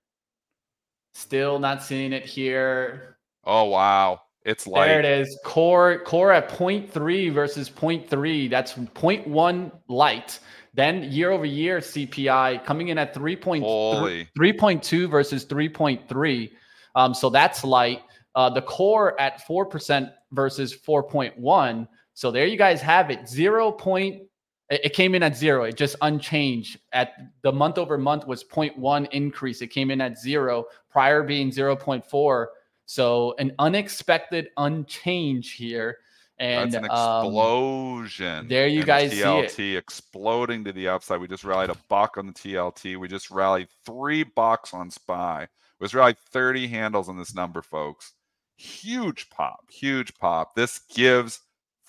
Still 1.13 1.58
not 1.58 1.82
seeing 1.82 2.12
it 2.12 2.25
here. 2.25 3.17
Oh 3.45 3.65
wow, 3.65 4.21
it's 4.43 4.67
light. 4.67 4.88
There 4.88 4.99
it 4.99 5.06
is. 5.06 5.39
Core 5.45 5.99
core 5.99 6.34
at 6.34 6.49
0.3 6.49 7.32
versus 7.32 7.69
0.3. 7.69 8.49
That's 8.49 8.73
0.1 8.73 9.71
light. 9.88 10.39
Then 10.73 11.03
year 11.03 11.32
over 11.32 11.45
year 11.45 11.79
CPI 11.79 12.65
coming 12.65 12.89
in 12.89 12.97
at 12.97 13.13
3.3 13.13 13.62
Holy. 13.62 14.27
3.2 14.38 15.10
versus 15.10 15.45
3.3. 15.45 16.51
Um, 16.95 17.13
so 17.13 17.29
that's 17.29 17.63
light. 17.63 18.01
Uh, 18.36 18.49
the 18.49 18.62
core 18.62 19.19
at 19.21 19.45
4% 19.47 20.12
versus 20.32 20.75
4.1. 20.75 21.88
So 22.13 22.32
there 22.32 22.45
you 22.45 22.58
guys 22.58 22.82
have 22.82 23.10
it. 23.10 23.28
Zero 23.28 23.71
point. 23.71 24.23
It 24.69 24.93
came 24.93 25.13
in 25.13 25.21
at 25.23 25.36
zero. 25.36 25.65
It 25.65 25.78
just 25.78 25.95
unchanged. 26.02 26.80
At 26.93 27.13
the 27.41 27.52
month 27.52 27.78
over 27.78 27.97
month 27.97 28.26
was 28.26 28.43
0.1 28.43 29.12
increase. 29.12 29.62
It 29.62 29.67
came 29.67 29.91
in 29.91 30.02
at 30.02 30.17
zero. 30.17 30.65
Prior 30.89 31.21
being 31.21 31.52
0.4. 31.52 32.45
So 32.86 33.36
an 33.39 33.54
unexpected 33.60 34.49
unchange 34.58 35.52
here. 35.52 35.97
And 36.39 36.71
That's 36.71 36.86
an 36.86 36.91
um, 36.91 37.26
explosion. 37.28 38.47
there 38.47 38.67
you 38.67 38.84
guys 38.84 39.12
see 39.12 39.19
it. 39.19 39.23
TLT 39.23 39.78
exploding 39.78 40.63
to 40.63 40.73
the 40.73 40.88
upside. 40.88 41.21
We 41.21 41.28
just 41.28 41.43
rallied 41.43 41.69
a 41.69 41.78
buck 41.89 42.17
on 42.17 42.26
the 42.26 42.34
TLT. 42.34 42.97
We 42.97 43.08
just 43.08 43.30
rallied 43.30 43.67
three 43.86 44.23
bucks 44.23 44.73
on 44.73 44.89
SPY. 44.89 45.43
It 45.43 45.49
was 45.80 45.93
rallied 45.93 46.17
30 46.17 46.67
handles 46.67 47.08
on 47.08 47.17
this 47.17 47.36
number, 47.36 47.62
folks. 47.62 48.13
Huge 48.58 49.30
pop, 49.30 49.69
huge 49.69 50.15
pop. 50.15 50.56
This 50.56 50.80
gives 50.93 51.41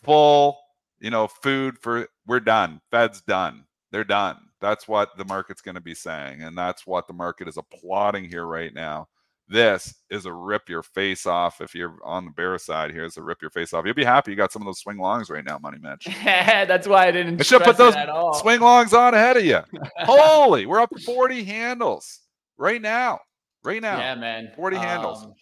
full, 0.04 0.58
you 1.00 1.10
know, 1.10 1.28
food 1.28 1.78
for 1.78 2.08
we're 2.26 2.40
done. 2.40 2.80
Fed's 2.90 3.20
done. 3.22 3.64
They're 3.90 4.04
done. 4.04 4.36
That's 4.60 4.88
what 4.88 5.16
the 5.16 5.24
market's 5.24 5.60
going 5.60 5.74
to 5.74 5.80
be 5.80 5.94
saying. 5.94 6.42
And 6.42 6.56
that's 6.56 6.86
what 6.86 7.06
the 7.06 7.12
market 7.12 7.48
is 7.48 7.56
applauding 7.56 8.24
here 8.24 8.46
right 8.46 8.72
now. 8.72 9.08
This 9.46 9.94
is 10.08 10.24
a 10.24 10.32
rip 10.32 10.70
your 10.70 10.82
face 10.82 11.26
off. 11.26 11.60
If 11.60 11.74
you're 11.74 11.98
on 12.02 12.24
the 12.24 12.30
bear 12.30 12.56
side 12.56 12.90
here, 12.90 13.04
it's 13.04 13.18
a 13.18 13.22
rip 13.22 13.42
your 13.42 13.50
face 13.50 13.74
off. 13.74 13.84
You'll 13.84 13.94
be 13.94 14.02
happy 14.02 14.30
you 14.30 14.38
got 14.38 14.52
some 14.52 14.62
of 14.62 14.66
those 14.66 14.78
swing 14.78 14.96
longs 14.96 15.28
right 15.28 15.44
now, 15.44 15.58
Money 15.58 15.76
Mitch. 15.82 16.08
That's 16.24 16.88
why 16.88 17.08
I 17.08 17.10
didn't. 17.10 17.40
I 17.40 17.44
should 17.44 17.62
put 17.62 17.76
those 17.76 17.94
all. 17.94 18.32
swing 18.32 18.60
longs 18.60 18.94
on 18.94 19.12
ahead 19.12 19.36
of 19.36 19.44
you. 19.44 19.60
Holy, 19.98 20.64
we're 20.64 20.80
up 20.80 20.98
40 21.04 21.44
handles 21.44 22.20
right 22.56 22.80
now. 22.80 23.20
Right 23.62 23.82
now. 23.82 23.98
Yeah, 23.98 24.14
man. 24.14 24.50
40 24.56 24.76
handles. 24.78 25.24
Um, 25.24 25.34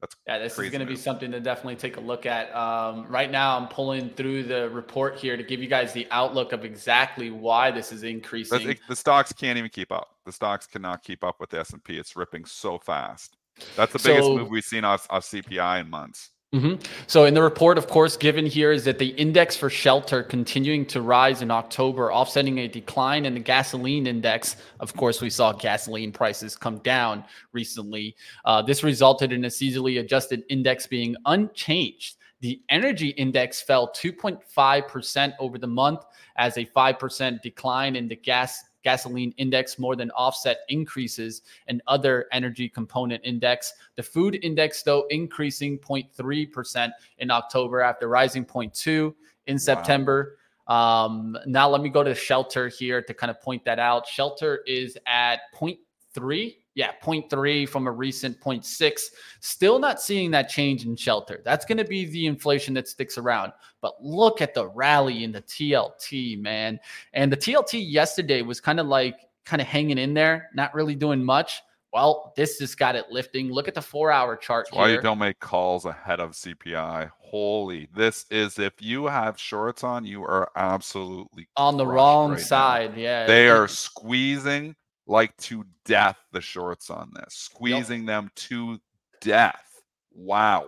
Holy. 0.00 0.10
Yeah, 0.26 0.38
this 0.38 0.58
is 0.58 0.70
going 0.70 0.80
to 0.80 0.86
be 0.86 0.96
something 0.96 1.30
to 1.32 1.40
definitely 1.40 1.76
take 1.76 1.96
a 1.96 2.00
look 2.00 2.26
at. 2.26 2.54
Um, 2.54 3.06
right 3.08 3.30
now, 3.30 3.56
I'm 3.56 3.68
pulling 3.68 4.10
through 4.10 4.44
the 4.44 4.68
report 4.70 5.16
here 5.18 5.36
to 5.36 5.42
give 5.42 5.60
you 5.60 5.68
guys 5.68 5.92
the 5.92 6.06
outlook 6.10 6.52
of 6.52 6.64
exactly 6.64 7.30
why 7.30 7.70
this 7.70 7.92
is 7.92 8.02
increasing. 8.02 8.70
it- 8.70 8.80
the 8.88 8.96
stocks 8.96 9.32
can't 9.32 9.56
even 9.58 9.70
keep 9.70 9.90
up. 9.92 10.10
The 10.26 10.32
stocks 10.32 10.66
cannot 10.66 11.02
keep 11.02 11.24
up 11.24 11.40
with 11.40 11.50
the 11.50 11.60
S&P. 11.60 11.96
It's 11.98 12.14
ripping 12.16 12.44
so 12.44 12.78
fast. 12.78 13.36
That's 13.76 13.92
the 13.92 13.98
biggest 13.98 14.26
So- 14.26 14.36
move 14.36 14.50
we've 14.50 14.64
seen 14.64 14.84
off, 14.84 15.06
off 15.08 15.24
CPI 15.24 15.80
in 15.80 15.88
months. 15.88 16.30
Mhm. 16.54 16.80
So, 17.08 17.24
in 17.24 17.34
the 17.34 17.42
report, 17.42 17.76
of 17.76 17.88
course, 17.88 18.16
given 18.16 18.46
here 18.46 18.70
is 18.70 18.84
that 18.84 18.98
the 18.98 19.08
index 19.08 19.56
for 19.56 19.68
shelter 19.68 20.22
continuing 20.22 20.86
to 20.86 21.02
rise 21.02 21.42
in 21.42 21.50
October, 21.50 22.12
offsetting 22.12 22.58
a 22.58 22.68
decline 22.68 23.26
in 23.26 23.34
the 23.34 23.40
gasoline 23.40 24.06
index. 24.06 24.56
Of 24.78 24.94
course, 24.94 25.20
we 25.20 25.28
saw 25.28 25.52
gasoline 25.52 26.12
prices 26.12 26.56
come 26.56 26.78
down 26.78 27.24
recently. 27.52 28.14
Uh, 28.44 28.62
this 28.62 28.84
resulted 28.84 29.32
in 29.32 29.44
a 29.44 29.48
seasonally 29.48 29.98
adjusted 29.98 30.44
index 30.48 30.86
being 30.86 31.16
unchanged. 31.26 32.16
The 32.40 32.62
energy 32.70 33.08
index 33.08 33.60
fell 33.60 33.88
2.5% 33.92 35.34
over 35.40 35.58
the 35.58 35.66
month 35.66 36.04
as 36.36 36.58
a 36.58 36.64
5% 36.66 37.42
decline 37.42 37.96
in 37.96 38.06
the 38.06 38.16
gas 38.16 38.62
gasoline 38.86 39.34
index 39.36 39.80
more 39.80 39.96
than 39.96 40.12
offset 40.12 40.58
increases 40.68 41.42
in 41.66 41.82
other 41.88 42.26
energy 42.30 42.68
component 42.68 43.20
index. 43.24 43.74
The 43.96 44.02
food 44.04 44.38
index, 44.44 44.84
though, 44.84 45.06
increasing 45.10 45.76
0.3% 45.80 46.92
in 47.18 47.32
October 47.32 47.80
after 47.80 48.06
rising 48.06 48.44
0.2 48.44 49.12
in 49.48 49.58
September. 49.58 50.38
Um, 50.68 51.36
now 51.46 51.68
let 51.68 51.80
me 51.80 51.88
go 51.88 52.04
to 52.04 52.14
shelter 52.14 52.68
here 52.68 53.02
to 53.02 53.12
kind 53.12 53.28
of 53.28 53.40
point 53.42 53.64
that 53.64 53.80
out. 53.80 54.06
Shelter 54.06 54.62
is 54.68 54.96
at 55.08 55.40
0.3. 55.52 56.54
Yeah, 56.76 56.92
0.3 57.02 57.66
from 57.66 57.86
a 57.86 57.90
recent 57.90 58.38
0.6. 58.38 59.00
Still 59.40 59.78
not 59.78 59.98
seeing 59.98 60.30
that 60.32 60.50
change 60.50 60.84
in 60.84 60.94
shelter. 60.94 61.40
That's 61.42 61.64
going 61.64 61.78
to 61.78 61.84
be 61.84 62.04
the 62.04 62.26
inflation 62.26 62.74
that 62.74 62.86
sticks 62.86 63.16
around. 63.16 63.52
But 63.80 63.94
look 63.98 64.42
at 64.42 64.52
the 64.52 64.68
rally 64.68 65.24
in 65.24 65.32
the 65.32 65.40
TLT, 65.40 66.38
man. 66.38 66.78
And 67.14 67.32
the 67.32 67.36
TLT 67.36 67.82
yesterday 67.90 68.42
was 68.42 68.60
kind 68.60 68.78
of 68.78 68.86
like 68.86 69.16
kind 69.46 69.62
of 69.62 69.66
hanging 69.66 69.96
in 69.96 70.12
there, 70.12 70.50
not 70.54 70.74
really 70.74 70.94
doing 70.94 71.24
much. 71.24 71.62
Well, 71.94 72.34
this 72.36 72.58
just 72.58 72.78
got 72.78 72.94
it 72.94 73.06
lifting. 73.10 73.50
Look 73.50 73.68
at 73.68 73.74
the 73.74 73.80
four 73.80 74.12
hour 74.12 74.36
chart 74.36 74.66
That's 74.66 74.76
why 74.76 74.90
you 74.90 75.00
don't 75.00 75.18
make 75.18 75.40
calls 75.40 75.86
ahead 75.86 76.20
of 76.20 76.32
CPI. 76.32 77.10
Holy, 77.16 77.88
this 77.94 78.26
is 78.30 78.58
if 78.58 78.74
you 78.82 79.06
have 79.06 79.40
shorts 79.40 79.82
on, 79.82 80.04
you 80.04 80.22
are 80.24 80.50
absolutely 80.56 81.48
on 81.56 81.78
the 81.78 81.86
wrong 81.86 82.32
right 82.32 82.38
now. 82.38 82.44
side. 82.44 82.96
Yeah. 82.98 83.24
They 83.24 83.48
are 83.48 83.66
squeezing 83.66 84.76
like 85.06 85.36
to 85.38 85.64
death 85.84 86.18
the 86.32 86.40
shorts 86.40 86.90
on 86.90 87.10
this, 87.14 87.34
squeezing 87.34 88.06
them 88.06 88.30
to 88.36 88.78
death. 89.20 89.82
Wow. 90.14 90.66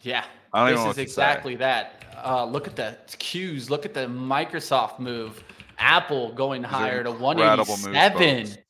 Yeah. 0.00 0.24
I 0.52 0.60
don't 0.60 0.68
even 0.74 0.78
This 0.78 0.90
is 0.90 0.94
to 0.94 0.94
say. 0.94 1.02
exactly 1.02 1.56
that. 1.56 2.04
Uh, 2.24 2.44
look 2.44 2.66
at 2.66 2.76
the 2.76 2.96
Qs. 3.08 3.70
Look 3.70 3.84
at 3.84 3.94
the 3.94 4.06
Microsoft 4.06 4.98
move. 4.98 5.42
Apple 5.78 6.32
going 6.32 6.62
These 6.62 6.70
higher 6.70 7.02
to 7.04 7.10
incredible 7.10 7.76
moves, 7.76 7.84
187. 7.86 8.46
folks. 8.46 8.58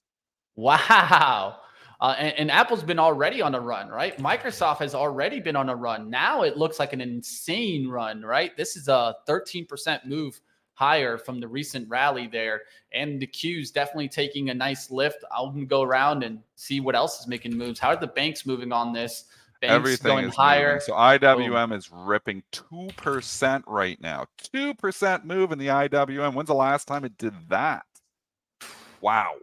Wow. 0.57 1.59
Uh, 2.01 2.15
and, 2.19 2.35
and 2.37 2.51
Apple's 2.51 2.83
been 2.83 2.99
already 2.99 3.41
on 3.43 3.55
a 3.55 3.61
run, 3.61 3.89
right? 3.89 4.17
Microsoft 4.19 4.79
has 4.79 4.93
already 4.95 5.39
been 5.39 5.55
on 5.55 5.69
a 5.69 5.75
run. 5.77 6.11
Now 6.11 6.43
it 6.43 6.57
looks 6.57 6.81
like 6.81 6.93
an 6.93 7.01
insane 7.01 7.89
run, 7.89 8.23
right? 8.23 8.57
This 8.57 8.77
is 8.77 8.89
a 8.89 9.15
13% 9.29 10.05
move 10.05 10.41
higher 10.79 11.19
from 11.19 11.41
the 11.41 11.49
recent 11.49 11.89
rally 11.89 12.29
there. 12.29 12.63
And 12.93 13.21
the 13.21 13.27
Q's 13.27 13.73
definitely 13.73 14.09
taking 14.09 14.51
a 14.51 14.55
nice 14.55 14.93
lift. 14.93 15.25
I'll 15.33 15.51
go 15.51 15.83
around 15.83 16.23
and 16.23 16.39
see 16.55 16.79
what 16.79 16.95
else 16.95 17.21
is 17.21 17.27
making 17.27 17.57
moves. 17.59 17.81
How 17.81 17.89
are 17.89 17.97
the 17.97 18.07
banks 18.07 18.47
moving 18.47 18.73
on 18.73 18.93
this? 18.93 19.25
Banks 19.61 19.75
Everything 19.75 20.07
going 20.09 20.25
is 20.27 20.37
higher. 20.37 20.75
Moving. 20.75 20.87
So 20.87 20.93
IWM 20.93 21.77
is 21.77 21.91
ripping 21.91 22.45
2% 22.53 23.63
right 23.67 24.01
now. 24.01 24.27
2% 24.55 25.25
move 25.25 25.51
in 25.51 25.59
the 25.59 25.67
IWM. 25.67 26.35
When's 26.35 26.47
the 26.47 26.55
last 26.55 26.87
time 26.87 27.05
it 27.05 27.19
did 27.19 27.35
that? 27.49 27.85
Wow. 29.01 29.35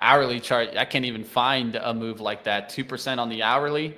hourly 0.00 0.38
chart, 0.38 0.76
I 0.76 0.84
can't 0.84 1.04
even 1.04 1.24
find 1.24 1.74
a 1.74 1.92
move 1.92 2.20
like 2.20 2.44
that. 2.44 2.70
2% 2.70 3.18
on 3.18 3.28
the 3.28 3.42
hourly, 3.42 3.96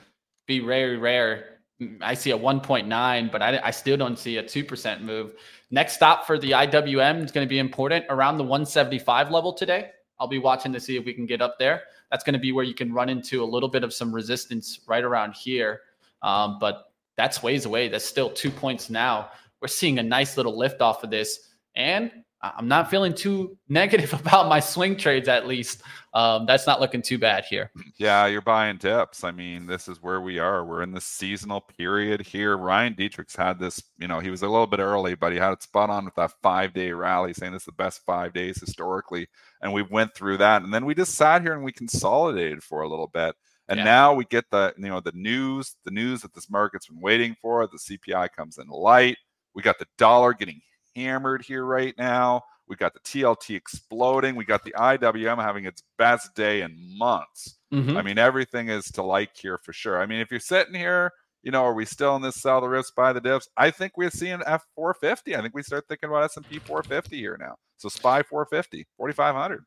be 0.46 0.60
very 0.60 0.96
rare. 0.96 1.58
Mm, 1.82 1.98
I 2.00 2.14
see 2.14 2.30
a 2.30 2.38
1.9, 2.38 3.32
but 3.32 3.42
I, 3.42 3.60
I 3.62 3.70
still 3.70 3.98
don't 3.98 4.18
see 4.18 4.38
a 4.38 4.42
2% 4.42 5.02
move. 5.02 5.34
Next 5.70 5.94
stop 5.94 6.26
for 6.26 6.38
the 6.38 6.50
IWM 6.50 7.24
is 7.24 7.30
going 7.30 7.46
to 7.46 7.48
be 7.48 7.58
important 7.58 8.04
around 8.08 8.38
the 8.38 8.44
175 8.44 9.30
level 9.30 9.52
today. 9.52 9.90
I'll 10.18 10.26
be 10.26 10.38
watching 10.38 10.72
to 10.72 10.80
see 10.80 10.96
if 10.96 11.04
we 11.04 11.14
can 11.14 11.26
get 11.26 11.40
up 11.40 11.58
there. 11.58 11.82
That's 12.10 12.24
going 12.24 12.34
to 12.34 12.40
be 12.40 12.52
where 12.52 12.64
you 12.64 12.74
can 12.74 12.92
run 12.92 13.08
into 13.08 13.42
a 13.42 13.46
little 13.46 13.68
bit 13.68 13.84
of 13.84 13.94
some 13.94 14.12
resistance 14.12 14.80
right 14.86 15.04
around 15.04 15.34
here. 15.34 15.82
Um, 16.22 16.58
but 16.60 16.92
that's 17.16 17.42
ways 17.42 17.66
away. 17.66 17.88
That's 17.88 18.04
still 18.04 18.30
two 18.30 18.50
points 18.50 18.90
now. 18.90 19.30
We're 19.60 19.68
seeing 19.68 19.98
a 19.98 20.02
nice 20.02 20.36
little 20.36 20.58
lift 20.58 20.80
off 20.80 21.04
of 21.04 21.10
this. 21.10 21.50
And 21.76 22.10
I'm 22.42 22.68
not 22.68 22.90
feeling 22.90 23.14
too 23.14 23.56
negative 23.68 24.12
about 24.14 24.48
my 24.48 24.60
swing 24.60 24.96
trades, 24.96 25.28
at 25.28 25.46
least. 25.46 25.82
Um, 26.14 26.46
that's 26.46 26.66
not 26.66 26.80
looking 26.80 27.02
too 27.02 27.18
bad 27.18 27.44
here. 27.44 27.70
Yeah, 27.98 28.26
you're 28.26 28.40
buying 28.40 28.78
dips. 28.78 29.24
I 29.24 29.30
mean, 29.30 29.66
this 29.66 29.88
is 29.88 30.02
where 30.02 30.20
we 30.20 30.38
are. 30.38 30.64
We're 30.64 30.82
in 30.82 30.92
the 30.92 31.00
seasonal 31.00 31.60
period 31.60 32.20
here. 32.22 32.56
Ryan 32.56 32.94
Detrick's 32.94 33.36
had 33.36 33.58
this, 33.58 33.82
you 33.98 34.08
know, 34.08 34.18
he 34.20 34.30
was 34.30 34.42
a 34.42 34.48
little 34.48 34.66
bit 34.66 34.80
early, 34.80 35.14
but 35.14 35.32
he 35.32 35.38
had 35.38 35.52
it 35.52 35.62
spot 35.62 35.90
on 35.90 36.04
with 36.04 36.14
that 36.16 36.32
five 36.42 36.72
day 36.72 36.92
rally, 36.92 37.32
saying 37.32 37.52
this 37.52 37.62
is 37.62 37.66
the 37.66 37.72
best 37.72 38.00
five 38.06 38.32
days 38.32 38.58
historically. 38.58 39.28
And 39.62 39.72
we 39.72 39.82
went 39.82 40.14
through 40.14 40.38
that. 40.38 40.62
And 40.62 40.72
then 40.74 40.84
we 40.84 40.94
just 40.94 41.14
sat 41.14 41.42
here 41.42 41.52
and 41.52 41.62
we 41.62 41.72
consolidated 41.72 42.62
for 42.62 42.82
a 42.82 42.88
little 42.88 43.08
bit. 43.08 43.36
And 43.68 43.78
Yeah. 43.78 43.84
now 43.84 44.14
we 44.14 44.24
get 44.24 44.46
the, 44.50 44.74
you 44.78 44.88
know, 44.88 44.98
the 45.00 45.12
news, 45.14 45.76
the 45.84 45.92
news 45.92 46.22
that 46.22 46.34
this 46.34 46.50
market's 46.50 46.88
been 46.88 47.00
waiting 47.00 47.36
for. 47.40 47.64
The 47.68 47.78
CPI 47.78 48.32
comes 48.32 48.58
in 48.58 48.66
light. 48.66 49.16
We 49.54 49.62
got 49.62 49.78
the 49.78 49.86
dollar 49.96 50.32
getting 50.32 50.60
hammered 50.96 51.42
here 51.42 51.64
right 51.64 51.94
now. 51.98 52.42
We 52.68 52.76
got 52.76 52.94
the 52.94 53.00
TLT 53.00 53.56
exploding. 53.56 54.36
We 54.36 54.44
got 54.44 54.62
the 54.64 54.74
IWM 54.78 55.42
having 55.42 55.64
its 55.64 55.82
best 55.98 56.34
day 56.34 56.62
in 56.62 56.76
months. 56.96 57.56
Mhm. 57.72 57.96
I 57.96 58.02
mean, 58.02 58.18
everything 58.18 58.68
is 58.68 58.84
to 58.92 59.02
like 59.02 59.36
here 59.36 59.58
for 59.58 59.72
sure. 59.72 60.00
I 60.00 60.06
mean, 60.06 60.20
if 60.20 60.30
you're 60.30 60.40
sitting 60.40 60.74
here, 60.74 61.12
You 61.42 61.50
know, 61.50 61.64
are 61.64 61.72
we 61.72 61.86
still 61.86 62.16
in 62.16 62.20
this 62.22 62.36
sell 62.36 62.60
the 62.60 62.68
risks, 62.68 62.92
buy 62.94 63.14
the 63.14 63.20
dips? 63.20 63.48
I 63.56 63.70
think 63.70 63.96
we're 63.96 64.10
seeing 64.10 64.40
F450. 64.40 65.38
I 65.38 65.40
think 65.40 65.54
we 65.54 65.62
start 65.62 65.86
thinking 65.88 66.10
about 66.10 66.24
S&P 66.24 66.58
450 66.58 67.16
here 67.16 67.38
now. 67.40 67.54
So 67.78 67.88
SPY 67.88 68.22
450, 68.24 68.86
4,500. 68.98 69.64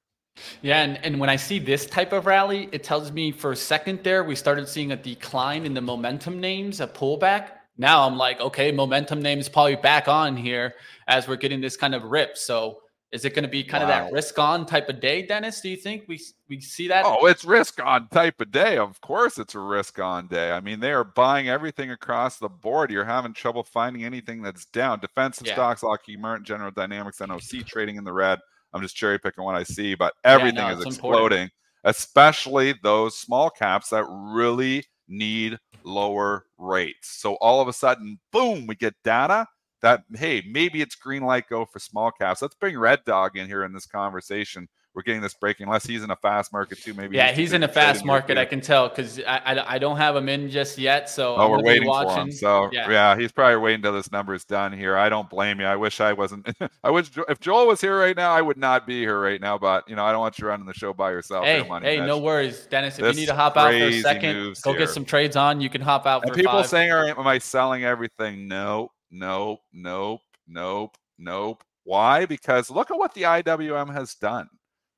Yeah, 0.61 0.83
and, 0.83 1.03
and 1.03 1.19
when 1.19 1.31
I 1.31 1.35
see 1.35 1.57
this 1.57 1.87
type 1.87 2.13
of 2.13 2.27
rally, 2.27 2.69
it 2.71 2.83
tells 2.83 3.11
me 3.11 3.31
for 3.31 3.53
a 3.53 3.55
second 3.55 4.03
there, 4.03 4.23
we 4.23 4.35
started 4.35 4.69
seeing 4.69 4.91
a 4.91 4.95
decline 4.95 5.65
in 5.65 5.73
the 5.73 5.81
momentum 5.81 6.39
names, 6.39 6.79
a 6.79 6.85
pullback. 6.85 7.45
Now 7.77 8.05
I'm 8.05 8.17
like, 8.17 8.39
okay, 8.39 8.71
momentum 8.71 9.21
names 9.21 9.49
probably 9.49 9.75
back 9.75 10.07
on 10.07 10.37
here 10.37 10.75
as 11.07 11.27
we're 11.27 11.37
getting 11.37 11.61
this 11.61 11.75
kind 11.75 11.95
of 11.95 12.03
rip. 12.03 12.37
So 12.37 12.79
is 13.13 13.25
it 13.25 13.35
going 13.35 13.43
to 13.43 13.49
be 13.49 13.63
kind 13.63 13.83
wow. 13.83 13.89
of 13.89 14.05
that 14.05 14.11
risk 14.11 14.39
on 14.39 14.65
type 14.65 14.89
of 14.89 14.99
day, 14.99 15.21
Dennis? 15.21 15.61
Do 15.61 15.69
you 15.69 15.77
think 15.77 16.05
we 16.07 16.19
we 16.49 16.59
see 16.59 16.87
that? 16.87 17.05
Oh, 17.05 17.27
it's 17.27 17.45
risk 17.45 17.79
on 17.83 18.07
type 18.09 18.41
of 18.41 18.51
day. 18.51 18.77
Of 18.77 18.99
course, 19.01 19.37
it's 19.37 19.53
a 19.53 19.59
risk 19.59 19.99
on 19.99 20.27
day. 20.27 20.51
I 20.51 20.59
mean, 20.59 20.79
they 20.79 20.91
are 20.91 21.03
buying 21.03 21.47
everything 21.47 21.91
across 21.91 22.39
the 22.39 22.49
board. 22.49 22.89
You're 22.89 23.05
having 23.05 23.33
trouble 23.33 23.61
finding 23.63 24.03
anything 24.03 24.41
that's 24.41 24.65
down. 24.65 24.99
Defensive 24.99 25.45
yeah. 25.45 25.53
stocks, 25.53 25.83
Lockheed 25.83 26.19
Martin, 26.19 26.43
General 26.43 26.71
Dynamics, 26.71 27.19
NOC 27.19 27.65
trading 27.67 27.97
in 27.97 28.03
the 28.03 28.13
red. 28.13 28.39
I'm 28.73 28.81
just 28.81 28.95
cherry 28.95 29.19
picking 29.19 29.43
what 29.43 29.53
I 29.53 29.61
see, 29.61 29.93
but 29.93 30.15
everything 30.23 30.57
yeah, 30.57 30.73
no, 30.73 30.79
is 30.79 30.85
exploding, 30.87 31.43
important. 31.43 31.51
especially 31.83 32.73
those 32.81 33.15
small 33.15 33.51
caps 33.51 33.89
that 33.89 34.05
really 34.09 34.83
need 35.07 35.57
lower 35.83 36.45
rates. 36.57 37.09
So 37.19 37.35
all 37.35 37.61
of 37.61 37.67
a 37.67 37.73
sudden, 37.73 38.19
boom, 38.31 38.67
we 38.67 38.75
get 38.75 38.95
data 39.03 39.47
that 39.81 40.03
hey, 40.15 40.43
maybe 40.49 40.81
it's 40.81 40.95
green 40.95 41.23
light 41.23 41.49
go 41.49 41.65
for 41.65 41.79
small 41.79 42.11
caps. 42.11 42.41
Let's 42.41 42.55
bring 42.55 42.77
Red 42.77 43.03
Dog 43.05 43.37
in 43.37 43.47
here 43.47 43.63
in 43.63 43.73
this 43.73 43.85
conversation. 43.85 44.67
We're 44.95 45.03
getting 45.03 45.21
this 45.21 45.33
breaking, 45.33 45.67
unless 45.67 45.85
he's 45.85 46.03
in 46.03 46.11
a 46.11 46.15
fast 46.15 46.53
market 46.53 46.79
too. 46.79 46.93
Maybe 46.93 47.17
yeah, 47.17 47.29
he's, 47.29 47.37
he's 47.37 47.53
in 47.53 47.63
a 47.63 47.67
fast 47.67 48.05
market. 48.05 48.37
I 48.37 48.45
can 48.45 48.61
tell 48.61 48.89
because 48.89 49.19
I, 49.19 49.37
I, 49.37 49.73
I 49.75 49.79
don't 49.79 49.97
have 49.97 50.15
him 50.15 50.29
in 50.29 50.49
just 50.49 50.77
yet. 50.77 51.09
So 51.09 51.35
oh, 51.35 51.49
we're 51.49 51.63
waiting 51.63 51.87
for 51.87 52.11
him. 52.11 52.31
So 52.31 52.69
yeah. 52.71 52.89
yeah. 52.89 53.17
he's 53.17 53.31
probably 53.31 53.57
waiting 53.57 53.79
until 53.79 53.93
this 53.93 54.11
number 54.11 54.33
is 54.33 54.45
done 54.45 54.71
here. 54.73 54.97
I 54.97 55.09
don't 55.09 55.29
blame 55.29 55.59
you. 55.59 55.65
I 55.65 55.75
wish 55.75 55.99
I 55.99 56.13
wasn't. 56.13 56.47
I 56.83 56.91
wish 56.91 57.09
if 57.27 57.39
Joel 57.39 57.67
was 57.67 57.81
here 57.81 57.97
right 57.97 58.15
now, 58.15 58.31
I 58.31 58.41
would 58.41 58.57
not 58.57 58.85
be 58.85 58.99
here 58.99 59.19
right 59.19 59.41
now. 59.41 59.57
But 59.57 59.87
you 59.89 59.95
know, 59.95 60.05
I 60.05 60.11
don't 60.11 60.21
want 60.21 60.37
you 60.39 60.47
running 60.47 60.65
the 60.65 60.73
show 60.73 60.93
by 60.93 61.11
yourself. 61.11 61.45
Hey, 61.45 61.63
hey, 61.81 61.97
no 61.97 62.19
worries, 62.19 62.65
Dennis. 62.69 62.99
If 62.99 63.03
this 63.03 63.15
you 63.15 63.21
need 63.21 63.27
to 63.27 63.35
hop 63.35 63.57
out 63.57 63.71
for 63.71 63.77
a 63.77 64.01
second, 64.01 64.57
go 64.61 64.71
here. 64.71 64.79
get 64.79 64.89
some 64.89 65.05
trades 65.05 65.35
on. 65.35 65.61
You 65.61 65.69
can 65.69 65.81
hop 65.81 66.05
out. 66.05 66.23
And 66.23 66.33
people 66.33 66.51
five. 66.51 66.67
saying, 66.67 66.91
"Am 66.91 67.27
I 67.27 67.37
selling 67.37 67.83
everything?" 67.83 68.47
No, 68.47 68.91
no, 69.11 69.59
nope 69.71 70.21
nope, 70.47 70.95
nope. 71.17 71.63
Why? 71.83 72.25
Because 72.25 72.69
look 72.69 72.91
at 72.91 72.97
what 72.97 73.13
the 73.13 73.23
IWM 73.23 73.93
has 73.93 74.15
done. 74.15 74.47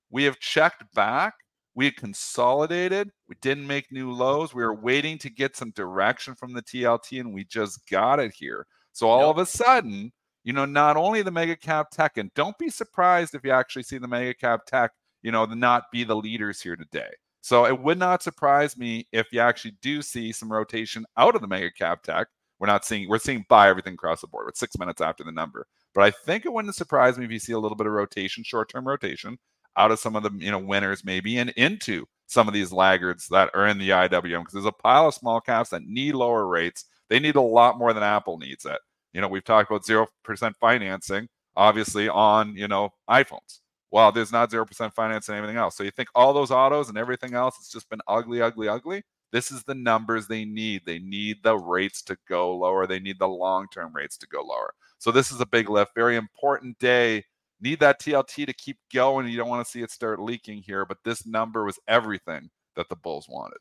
We 0.09 0.23
have 0.23 0.39
checked 0.39 0.83
back. 0.93 1.33
We 1.73 1.91
consolidated. 1.91 3.11
We 3.27 3.35
didn't 3.41 3.67
make 3.67 3.91
new 3.91 4.11
lows. 4.11 4.53
We 4.53 4.63
were 4.63 4.75
waiting 4.75 5.17
to 5.19 5.29
get 5.29 5.57
some 5.57 5.71
direction 5.71 6.35
from 6.35 6.53
the 6.53 6.61
TLT, 6.61 7.19
and 7.19 7.33
we 7.33 7.43
just 7.43 7.87
got 7.89 8.19
it 8.19 8.33
here. 8.33 8.65
So 8.93 9.09
all 9.09 9.27
yep. 9.27 9.29
of 9.29 9.37
a 9.39 9.45
sudden, 9.45 10.11
you 10.43 10.53
know, 10.53 10.65
not 10.65 10.95
only 10.95 11.21
the 11.21 11.31
mega 11.31 11.57
cap 11.57 11.89
tech, 11.91 12.17
and 12.17 12.33
don't 12.33 12.57
be 12.57 12.69
surprised 12.69 13.35
if 13.35 13.43
you 13.43 13.51
actually 13.51 13.83
see 13.83 13.97
the 13.97 14.07
mega 14.07 14.33
cap 14.33 14.61
tech, 14.65 14.91
you 15.21 15.31
know, 15.31 15.45
not 15.45 15.91
be 15.91 16.05
the 16.05 16.15
leaders 16.15 16.61
here 16.61 16.77
today. 16.77 17.09
So 17.41 17.65
it 17.65 17.79
would 17.79 17.99
not 17.99 18.23
surprise 18.23 18.77
me 18.77 19.07
if 19.11 19.27
you 19.31 19.41
actually 19.41 19.75
do 19.81 20.01
see 20.01 20.31
some 20.31 20.51
rotation 20.51 21.05
out 21.17 21.35
of 21.35 21.41
the 21.41 21.47
mega 21.47 21.71
cap 21.71 22.03
tech 22.03 22.27
we're 22.59 22.67
not 22.67 22.85
seeing 22.85 23.09
we're 23.09 23.19
seeing 23.19 23.45
buy 23.49 23.69
everything 23.69 23.93
across 23.93 24.21
the 24.21 24.27
board. 24.27 24.47
It's 24.49 24.59
six 24.59 24.77
minutes 24.77 25.01
after 25.01 25.23
the 25.23 25.31
number. 25.31 25.67
But 25.93 26.03
I 26.03 26.11
think 26.11 26.45
it 26.45 26.53
wouldn't 26.53 26.75
surprise 26.75 27.17
me 27.17 27.25
if 27.25 27.31
you 27.31 27.39
see 27.39 27.53
a 27.53 27.59
little 27.59 27.77
bit 27.77 27.87
of 27.87 27.93
rotation, 27.93 28.43
short-term 28.43 28.87
rotation, 28.87 29.37
out 29.78 29.91
of 29.91 29.99
some 29.99 30.15
of 30.15 30.23
the 30.23 30.32
you 30.38 30.51
know 30.51 30.59
winners 30.59 31.03
maybe 31.03 31.38
and 31.38 31.51
into 31.51 32.05
some 32.28 32.47
of 32.47 32.53
these 32.53 32.71
laggards 32.71 33.28
that 33.30 33.49
are 33.53 33.67
in 33.67 33.78
the 33.78 33.89
IWM 33.89 34.39
because 34.39 34.53
there's 34.53 34.65
a 34.65 34.71
pile 34.71 35.07
of 35.07 35.13
small 35.13 35.39
caps 35.39 35.69
that 35.69 35.84
need 35.84 36.15
lower 36.15 36.47
rates. 36.47 36.86
They 37.09 37.19
need 37.19 37.36
a 37.36 37.41
lot 37.41 37.78
more 37.78 37.93
than 37.93 38.03
Apple 38.03 38.38
needs 38.38 38.65
it. 38.65 38.80
You 39.13 39.21
know, 39.21 39.28
we've 39.28 39.43
talked 39.43 39.69
about 39.69 39.86
zero 39.86 40.07
percent 40.23 40.55
financing, 40.59 41.28
obviously 41.55 42.09
on 42.09 42.55
you 42.55 42.67
know 42.67 42.89
iPhones. 43.09 43.59
Well, 43.91 44.11
there's 44.11 44.32
not 44.32 44.51
zero 44.51 44.65
percent 44.65 44.93
financing 44.93 45.36
and 45.36 45.57
else. 45.57 45.78
So 45.78 45.84
you 45.84 45.91
think 45.91 46.09
all 46.15 46.34
those 46.34 46.51
autos 46.51 46.89
and 46.89 46.97
everything 46.97 47.34
else, 47.34 47.55
it's 47.59 47.71
just 47.71 47.89
been 47.89 48.01
ugly, 48.07 48.41
ugly, 48.41 48.67
ugly. 48.67 49.03
This 49.32 49.51
is 49.51 49.63
the 49.63 49.76
numbers 49.76 50.28
they 50.28 50.45
need. 50.45 50.84
They 50.86 50.99
need 50.99 51.38
the 51.43 51.57
rates 51.57 52.01
to 52.03 52.17
go 52.28 52.55
lower. 52.55 52.88
They 52.88 52.99
need 52.99 53.19
the 53.19 53.28
long 53.28 53.67
term 53.73 53.93
rates 53.93 54.17
to 54.17 54.28
go 54.28 54.41
lower. 54.41 54.73
So 54.97 55.11
this 55.11 55.32
is 55.32 55.41
a 55.41 55.45
big 55.45 55.69
lift. 55.69 55.93
Very 55.95 56.15
important 56.15 56.78
day. 56.80 57.26
Need 57.61 57.79
that 57.79 57.99
TLT 58.01 58.45
to 58.45 58.53
keep 58.53 58.77
going. 58.93 59.27
You 59.27 59.37
don't 59.37 59.49
want 59.49 59.65
to 59.65 59.71
see 59.71 59.81
it 59.81 59.91
start 59.91 60.19
leaking 60.19 60.61
here, 60.61 60.85
but 60.85 60.97
this 61.03 61.25
number 61.25 61.63
was 61.63 61.79
everything 61.87 62.49
that 62.75 62.89
the 62.89 62.95
Bulls 62.95 63.27
wanted. 63.29 63.57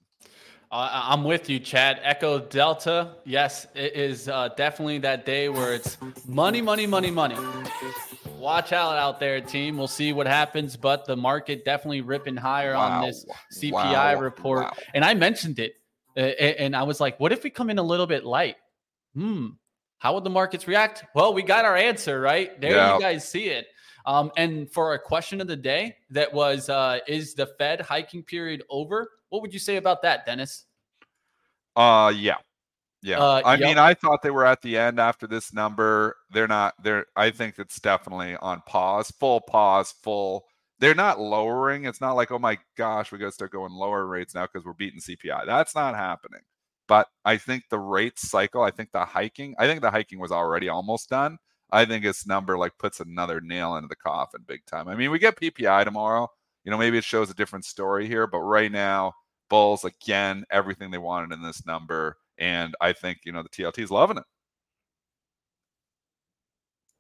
Uh, 0.73 0.91
I'm 0.93 1.23
with 1.23 1.49
you, 1.49 1.61
Chad. 1.61 2.01
Echo 2.03 2.41
Delta. 2.41 3.15
Yes, 3.25 3.67
it 3.75 3.95
is 3.95 4.29
uh, 4.29 4.49
definitely 4.57 4.99
that 4.99 5.25
day 5.25 5.49
where 5.49 5.73
it's 5.73 5.97
money, 6.27 6.61
money, 6.61 6.87
money, 6.87 7.11
money 7.11 7.37
watch 8.45 8.75
out 8.75 8.99
out 8.99 9.19
there, 9.19 9.41
team. 9.41 9.79
We'll 9.79 9.89
see 9.89 10.13
what 10.13 10.27
happens, 10.27 10.77
but 10.77 11.07
the 11.07 11.17
market 11.17 11.65
definitely 11.65 12.03
ripping 12.03 12.37
higher 12.37 12.75
wow. 12.75 13.01
on 13.01 13.07
this 13.07 13.25
CPI 13.57 13.73
wow. 13.73 14.21
report. 14.21 14.65
Wow. 14.65 14.73
And 14.93 15.03
I 15.03 15.15
mentioned 15.15 15.59
it, 15.59 15.75
and 16.15 16.77
I 16.77 16.83
was 16.83 17.01
like, 17.01 17.19
what 17.19 17.33
if 17.33 17.43
we 17.43 17.51
come 17.51 17.71
in 17.71 17.79
a 17.79 17.83
little 17.83 18.07
bit 18.07 18.25
light? 18.25 18.57
Hmm. 19.15 19.49
How 19.99 20.13
would 20.15 20.25
the 20.25 20.31
markets 20.31 20.69
react? 20.69 21.05
Well, 21.15 21.33
we 21.33 21.43
got 21.43 21.65
our 21.65 21.77
answer, 21.77 22.21
right? 22.21 22.61
There 22.61 22.73
yeah. 22.73 22.95
you 22.95 23.01
guys 23.01 23.27
see 23.27 23.47
it. 23.47 23.67
Um, 24.07 24.31
and 24.37 24.71
for 24.71 24.95
a 24.95 24.99
question 24.99 25.41
of 25.41 25.47
the 25.47 25.57
day 25.57 25.97
that 26.11 26.33
was, 26.33 26.69
uh, 26.69 26.99
is 27.09 27.35
the 27.35 27.47
Fed 27.47 27.81
hiking 27.81 28.23
period 28.23 28.63
over? 28.69 29.11
What 29.31 29.43
would 29.43 29.53
you 29.53 29.59
say 29.59 29.77
about 29.77 30.03
that, 30.03 30.27
Dennis? 30.27 30.67
Uh, 31.75 32.13
yeah, 32.15 32.37
yeah, 33.05 33.19
uh, 33.19 33.43
I 33.45 33.57
yep. 33.57 33.61
mean, 33.61 33.79
I 33.79 33.93
thought 33.93 34.23
they 34.23 34.31
were 34.31 34.47
at 34.47 34.63
the 34.63 34.79
end 34.79 34.99
after 34.99 35.27
this 35.27 35.53
number. 35.53 36.17
They're 36.31 36.49
not. 36.49 36.73
They're. 36.83 37.05
I 37.15 37.31
think 37.31 37.59
it's 37.59 37.79
definitely 37.79 38.35
on 38.37 38.63
pause, 38.67 39.11
full 39.11 39.43
pause, 39.43 39.93
full. 40.03 40.47
They're 40.79 40.95
not 40.95 41.21
lowering. 41.21 41.85
It's 41.85 42.01
not 42.01 42.13
like, 42.15 42.31
oh 42.31 42.39
my 42.39 42.59
gosh, 42.79 43.13
we 43.13 43.19
got 43.19 43.27
to 43.27 43.33
start 43.33 43.53
going 43.53 43.73
lower 43.73 44.07
rates 44.07 44.35
now 44.35 44.47
because 44.47 44.65
we're 44.65 44.73
beating 44.73 45.01
CPI. 45.01 45.45
That's 45.45 45.75
not 45.75 45.95
happening. 45.95 46.41
But 46.89 47.09
I 47.27 47.37
think 47.37 47.65
the 47.69 47.79
rate 47.79 48.19
cycle. 48.19 48.63
I 48.63 48.71
think 48.71 48.91
the 48.91 49.05
hiking. 49.05 49.55
I 49.59 49.67
think 49.67 49.83
the 49.83 49.91
hiking 49.91 50.19
was 50.19 50.33
already 50.33 50.71
almost 50.71 51.11
done. 51.11 51.37
I 51.71 51.85
think 51.85 52.05
this 52.05 52.27
number 52.27 52.57
like 52.57 52.77
puts 52.79 53.01
another 53.01 53.41
nail 53.41 53.77
into 53.77 53.89
the 53.89 53.97
coffin 53.97 54.43
big 54.47 54.65
time. 54.67 54.89
I 54.89 54.95
mean, 54.95 55.11
we 55.11 55.19
get 55.19 55.37
PPI 55.37 55.85
tomorrow. 55.85 56.29
You 56.65 56.71
know, 56.71 56.79
maybe 56.79 56.99
it 56.99 57.05
shows 57.05 57.31
a 57.31 57.35
different 57.35 57.65
story 57.65 58.07
here, 58.07 58.27
but 58.27 58.41
right 58.41 58.73
now, 58.73 59.13
Bulls 59.51 59.85
again, 59.85 60.45
everything 60.51 60.91
they 60.91 60.99
wanted 60.99 61.33
in 61.33 61.43
this 61.43 61.67
number 61.67 62.17
and 62.39 62.75
I 62.81 62.93
think, 62.93 63.21
you 63.25 63.33
know, 63.33 63.43
the 63.43 63.49
TLT 63.49 63.79
is 63.79 63.91
loving 63.91 64.19
it. 64.19 64.25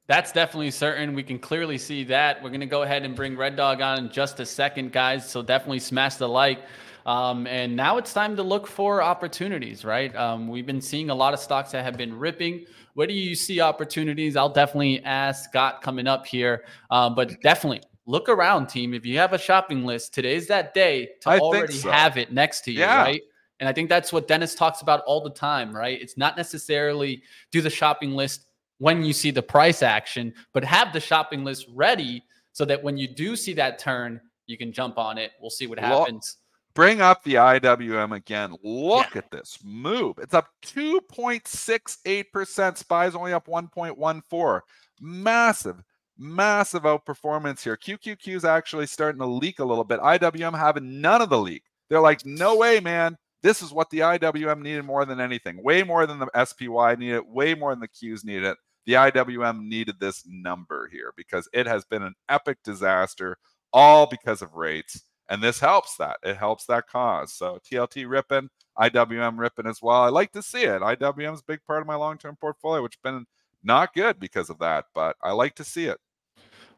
That's 0.07 0.33
definitely 0.33 0.71
certain. 0.71 1.15
We 1.15 1.23
can 1.23 1.39
clearly 1.39 1.79
see 1.79 2.05
that. 2.05 2.43
We're 2.43 2.51
going 2.51 2.61
to 2.61 2.67
go 2.67 2.83
ahead 2.83 3.05
and 3.05 3.17
bring 3.17 3.37
Red 3.37 3.57
Dog 3.57 3.81
on 3.81 3.99
in 3.99 4.11
just 4.11 4.39
a 4.39 4.45
second, 4.45 4.93
guys. 4.93 5.29
So 5.29 5.41
definitely 5.41 5.79
smash 5.79 6.17
the 6.17 6.29
like. 6.29 6.61
Um, 7.07 7.47
and 7.47 7.75
now 7.75 7.97
it's 7.97 8.12
time 8.12 8.37
to 8.37 8.43
look 8.43 8.67
for 8.67 9.03
opportunities, 9.03 9.85
right? 9.85 10.15
Um, 10.15 10.49
we've 10.49 10.67
been 10.67 10.81
seeing 10.81 11.09
a 11.11 11.15
lot 11.15 11.33
of 11.33 11.41
stocks 11.41 11.73
that 11.73 11.85
have 11.85 11.97
been 11.97 12.19
ripping. 12.19 12.67
Where 12.95 13.07
do 13.07 13.12
you 13.12 13.34
see 13.34 13.61
opportunities? 13.61 14.36
I'll 14.36 14.49
definitely 14.49 15.05
ask 15.05 15.45
Scott 15.45 15.82
coming 15.82 16.07
up 16.07 16.26
here. 16.26 16.64
Um, 16.90 17.14
but 17.14 17.40
definitely 17.42 17.82
look 18.07 18.28
around, 18.28 18.68
team. 18.68 18.95
If 18.95 19.05
you 19.05 19.18
have 19.18 19.32
a 19.32 19.38
shopping 19.38 19.84
list, 19.84 20.14
today's 20.14 20.47
that 20.49 20.74
day 20.74 21.11
to 21.22 21.30
I 21.30 21.38
already 21.38 21.74
so. 21.74 21.90
have 21.90 22.16
it 22.16 22.32
next 22.32 22.62
to 22.62 22.72
you, 22.72 22.80
yeah. 22.80 23.03
right? 23.03 23.22
And 23.61 23.68
I 23.68 23.72
think 23.72 23.88
that's 23.88 24.12
what 24.12 24.28
Dennis 24.28 24.55
talks 24.55 24.80
about 24.80 25.01
all 25.07 25.20
the 25.20 25.30
time, 25.30 25.74
right? 25.74 26.01
It's 26.01 26.16
not 26.16 26.36
necessarily 26.36 27.22
do 27.51 27.61
the 27.61 27.70
shopping 27.70 28.12
list 28.12 28.47
when 28.78 29.05
you 29.05 29.12
see 29.12 29.30
the 29.30 29.42
price 29.42 29.82
action, 29.82 30.34
but 30.53 30.64
have 30.64 30.92
the 30.92 31.01
shopping 31.01 31.45
list 31.45 31.66
ready 31.72 32.22
so 32.53 32.64
that 32.64 32.82
when 32.82 32.97
you 32.97 33.09
do 33.09 33.36
see 33.36 33.53
that 33.55 33.78
turn, 33.78 34.20
you 34.47 34.59
can 34.59 34.72
jump 34.72 34.99
on 34.99 35.18
it. 35.18 35.32
We'll 35.40 35.51
see 35.51 35.66
what 35.66 35.78
happens. 35.78 36.36
Bring 36.75 37.01
up 37.01 37.22
the 37.22 37.35
IWM 37.35 38.16
again. 38.16 38.57
Look 38.64 39.14
yeah. 39.14 39.18
at 39.18 39.31
this 39.31 39.61
move. 39.62 40.18
It's 40.18 40.35
up 40.35 40.49
2.68%. 40.66 42.79
SPY's 42.79 43.14
only 43.14 43.33
up 43.33 43.47
1.14. 43.47 44.61
Massive, 45.01 45.77
massive 46.18 46.83
outperformance 46.83 47.62
here. 47.62 47.77
QQQ 47.77 48.35
is 48.35 48.45
actually 48.45 48.87
starting 48.87 49.20
to 49.20 49.27
leak 49.27 49.61
a 49.61 49.64
little 49.64 49.85
bit. 49.85 50.01
IWM 50.01 50.59
having 50.59 51.01
none 51.01 51.22
of 51.22 51.31
the 51.31 51.39
leak. 51.39 51.62
They're 51.89 52.01
like, 52.01 52.27
no 52.27 52.57
way, 52.57 52.81
man. 52.81 53.16
This 53.43 53.62
is 53.62 53.72
what 53.72 53.91
the 53.91 54.01
IWM 54.01 54.62
needed 54.62 54.85
more 54.85 55.05
than 55.05 55.20
anything, 55.20 55.62
way 55.62 55.83
more 55.83 56.07
than 56.07 56.18
the 56.18 56.45
SPY 56.45 56.95
needed, 56.97 57.22
way 57.27 57.55
more 57.55 57.72
than 57.72 57.81
the 57.81 57.89
Qs 57.89 58.25
needed. 58.25 58.57
The 58.87 58.95
IWM 58.95 59.68
needed 59.68 60.01
this 60.01 60.25
number 60.27 60.89
here 60.91 61.12
because 61.16 61.49
it 61.53 61.66
has 61.66 61.85
been 61.85 62.03
an 62.03 62.14
epic 62.29 62.59
disaster, 62.64 63.37
all 63.72 64.07
because 64.07 64.43
of 64.43 64.55
rates. 64.55 65.05
And 65.29 65.43
this 65.43 65.59
helps 65.59 65.97
that. 65.97 66.18
It 66.22 66.37
helps 66.37 66.66
that 66.66 66.87
cause. 66.87 67.33
So 67.33 67.59
TLT 67.70 68.09
ripping, 68.09 68.51
IWM 68.79 69.39
ripping 69.39 69.66
as 69.66 69.81
well. 69.81 70.03
I 70.03 70.09
like 70.09 70.33
to 70.33 70.43
see 70.43 70.64
it. 70.64 70.83
IWM 70.83 71.35
is 71.35 71.41
a 71.41 71.45
big 71.47 71.64
part 71.64 71.81
of 71.81 71.87
my 71.87 71.95
long 71.95 72.18
term 72.18 72.37
portfolio, 72.37 72.83
which 72.83 72.97
has 73.03 73.12
been 73.12 73.25
not 73.62 73.95
good 73.95 74.20
because 74.20 74.51
of 74.51 74.59
that, 74.59 74.87
but 74.95 75.16
I 75.22 75.33
like 75.33 75.55
to 75.57 75.64
see 75.64 75.87
it. 75.87 75.99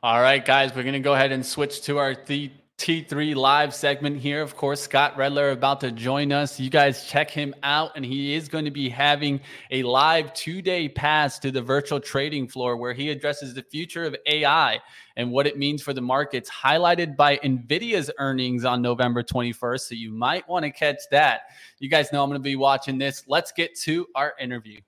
All 0.03 0.21
right, 0.21 0.45
guys, 0.45 0.75
we're 0.75 0.83
going 0.83 0.93
to 0.93 1.01
go 1.01 1.15
ahead 1.15 1.33
and 1.33 1.45
switch 1.45 1.83
to 1.83 1.99
our 1.99 2.15
th- 2.15 2.53
T3 2.79 3.35
live 3.35 3.75
segment 3.75 4.21
here. 4.21 4.43
Of 4.43 4.55
course, 4.55 4.83
Scott 4.83 5.17
Redler 5.17 5.51
about 5.51 5.81
to 5.81 5.91
join 5.91 6.31
us. 6.31 6.61
You 6.61 6.69
guys 6.69 7.07
check 7.07 7.31
him 7.31 7.55
out, 7.63 7.93
and 7.97 8.05
he 8.05 8.35
is 8.35 8.49
going 8.49 8.67
to 8.67 8.71
be 8.71 8.91
having 8.91 9.41
a 9.71 9.83
live 9.83 10.35
two 10.35 10.61
day 10.61 10.89
pass 10.89 11.39
to 11.39 11.51
the 11.51 11.63
virtual 11.63 11.99
trading 11.99 12.47
floor 12.47 12.77
where 12.77 12.93
he 12.93 13.09
addresses 13.09 13.55
the 13.55 13.63
future 13.63 14.05
of 14.05 14.15
AI 14.27 14.81
and 15.17 15.31
what 15.31 15.47
it 15.47 15.59
means 15.59 15.83
for 15.83 15.93
the 15.93 16.01
markets, 16.01 16.51
highlighted 16.51 17.17
by 17.17 17.39
NVIDIA's 17.39 18.11
earnings 18.19 18.65
on 18.65 18.83
November 18.83 19.23
21st. 19.23 19.81
So 19.81 19.95
you 19.95 20.13
might 20.13 20.47
want 20.49 20.65
to 20.65 20.71
catch 20.71 21.01
that. 21.11 21.51
You 21.79 21.89
guys 21.89 22.13
know 22.13 22.23
I'm 22.23 22.29
going 22.29 22.41
to 22.41 22.45
be 22.45 22.57
watching 22.57 22.99
this. 22.99 23.25
Let's 23.27 23.53
get 23.53 23.75
to 23.81 24.07
our 24.15 24.35
interview. 24.39 24.81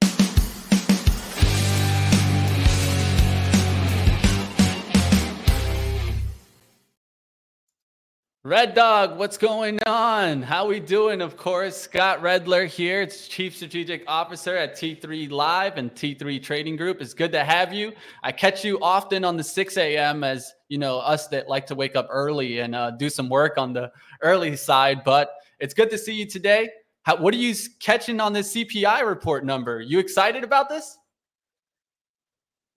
Red 8.45 8.75
Dog, 8.75 9.19
what's 9.19 9.37
going 9.37 9.81
on? 9.85 10.43
How 10.43 10.69
we 10.69 10.79
doing? 10.79 11.21
Of 11.21 11.37
course, 11.37 11.77
Scott 11.77 12.23
Redler 12.23 12.69
here. 12.69 13.03
It's 13.03 13.27
Chief 13.27 13.57
Strategic 13.57 14.05
Officer 14.07 14.57
at 14.57 14.75
T3 14.75 15.29
Live 15.29 15.77
and 15.77 15.93
T3 15.93 16.41
Trading 16.41 16.77
Group. 16.77 17.03
It's 17.03 17.15
good 17.15 17.33
to 17.33 17.43
have 17.43 17.73
you. 17.73 17.93
I 18.23 18.31
catch 18.31 18.65
you 18.65 18.79
often 18.81 19.25
on 19.25 19.37
the 19.37 19.43
6 19.43 19.77
a.m. 19.77 20.23
as 20.23 20.53
you 20.69 20.79
know 20.79 20.99
us 20.99 21.27
that 21.29 21.49
like 21.49 21.67
to 21.67 21.75
wake 21.75 21.97
up 21.97 22.07
early 22.11 22.61
and 22.61 22.77
uh, 22.77 22.93
do 22.93 23.11
some 23.11 23.29
work 23.29 23.59
on 23.59 23.73
the 23.73 23.91
early 24.23 24.55
side. 24.55 25.03
But 25.03 25.35
it's 25.59 25.75
good 25.75 25.91
to 25.91 25.99
see 25.99 26.15
you 26.15 26.25
today. 26.25 26.71
How, 27.03 27.17
what 27.17 27.35
are 27.35 27.39
you 27.39 27.57
catching 27.81 28.21
on 28.21 28.33
this 28.33 28.55
CPI 28.55 29.05
report 29.05 29.45
number? 29.45 29.81
You 29.81 29.99
excited 29.99 30.45
about 30.45 30.69
this? 30.69 30.97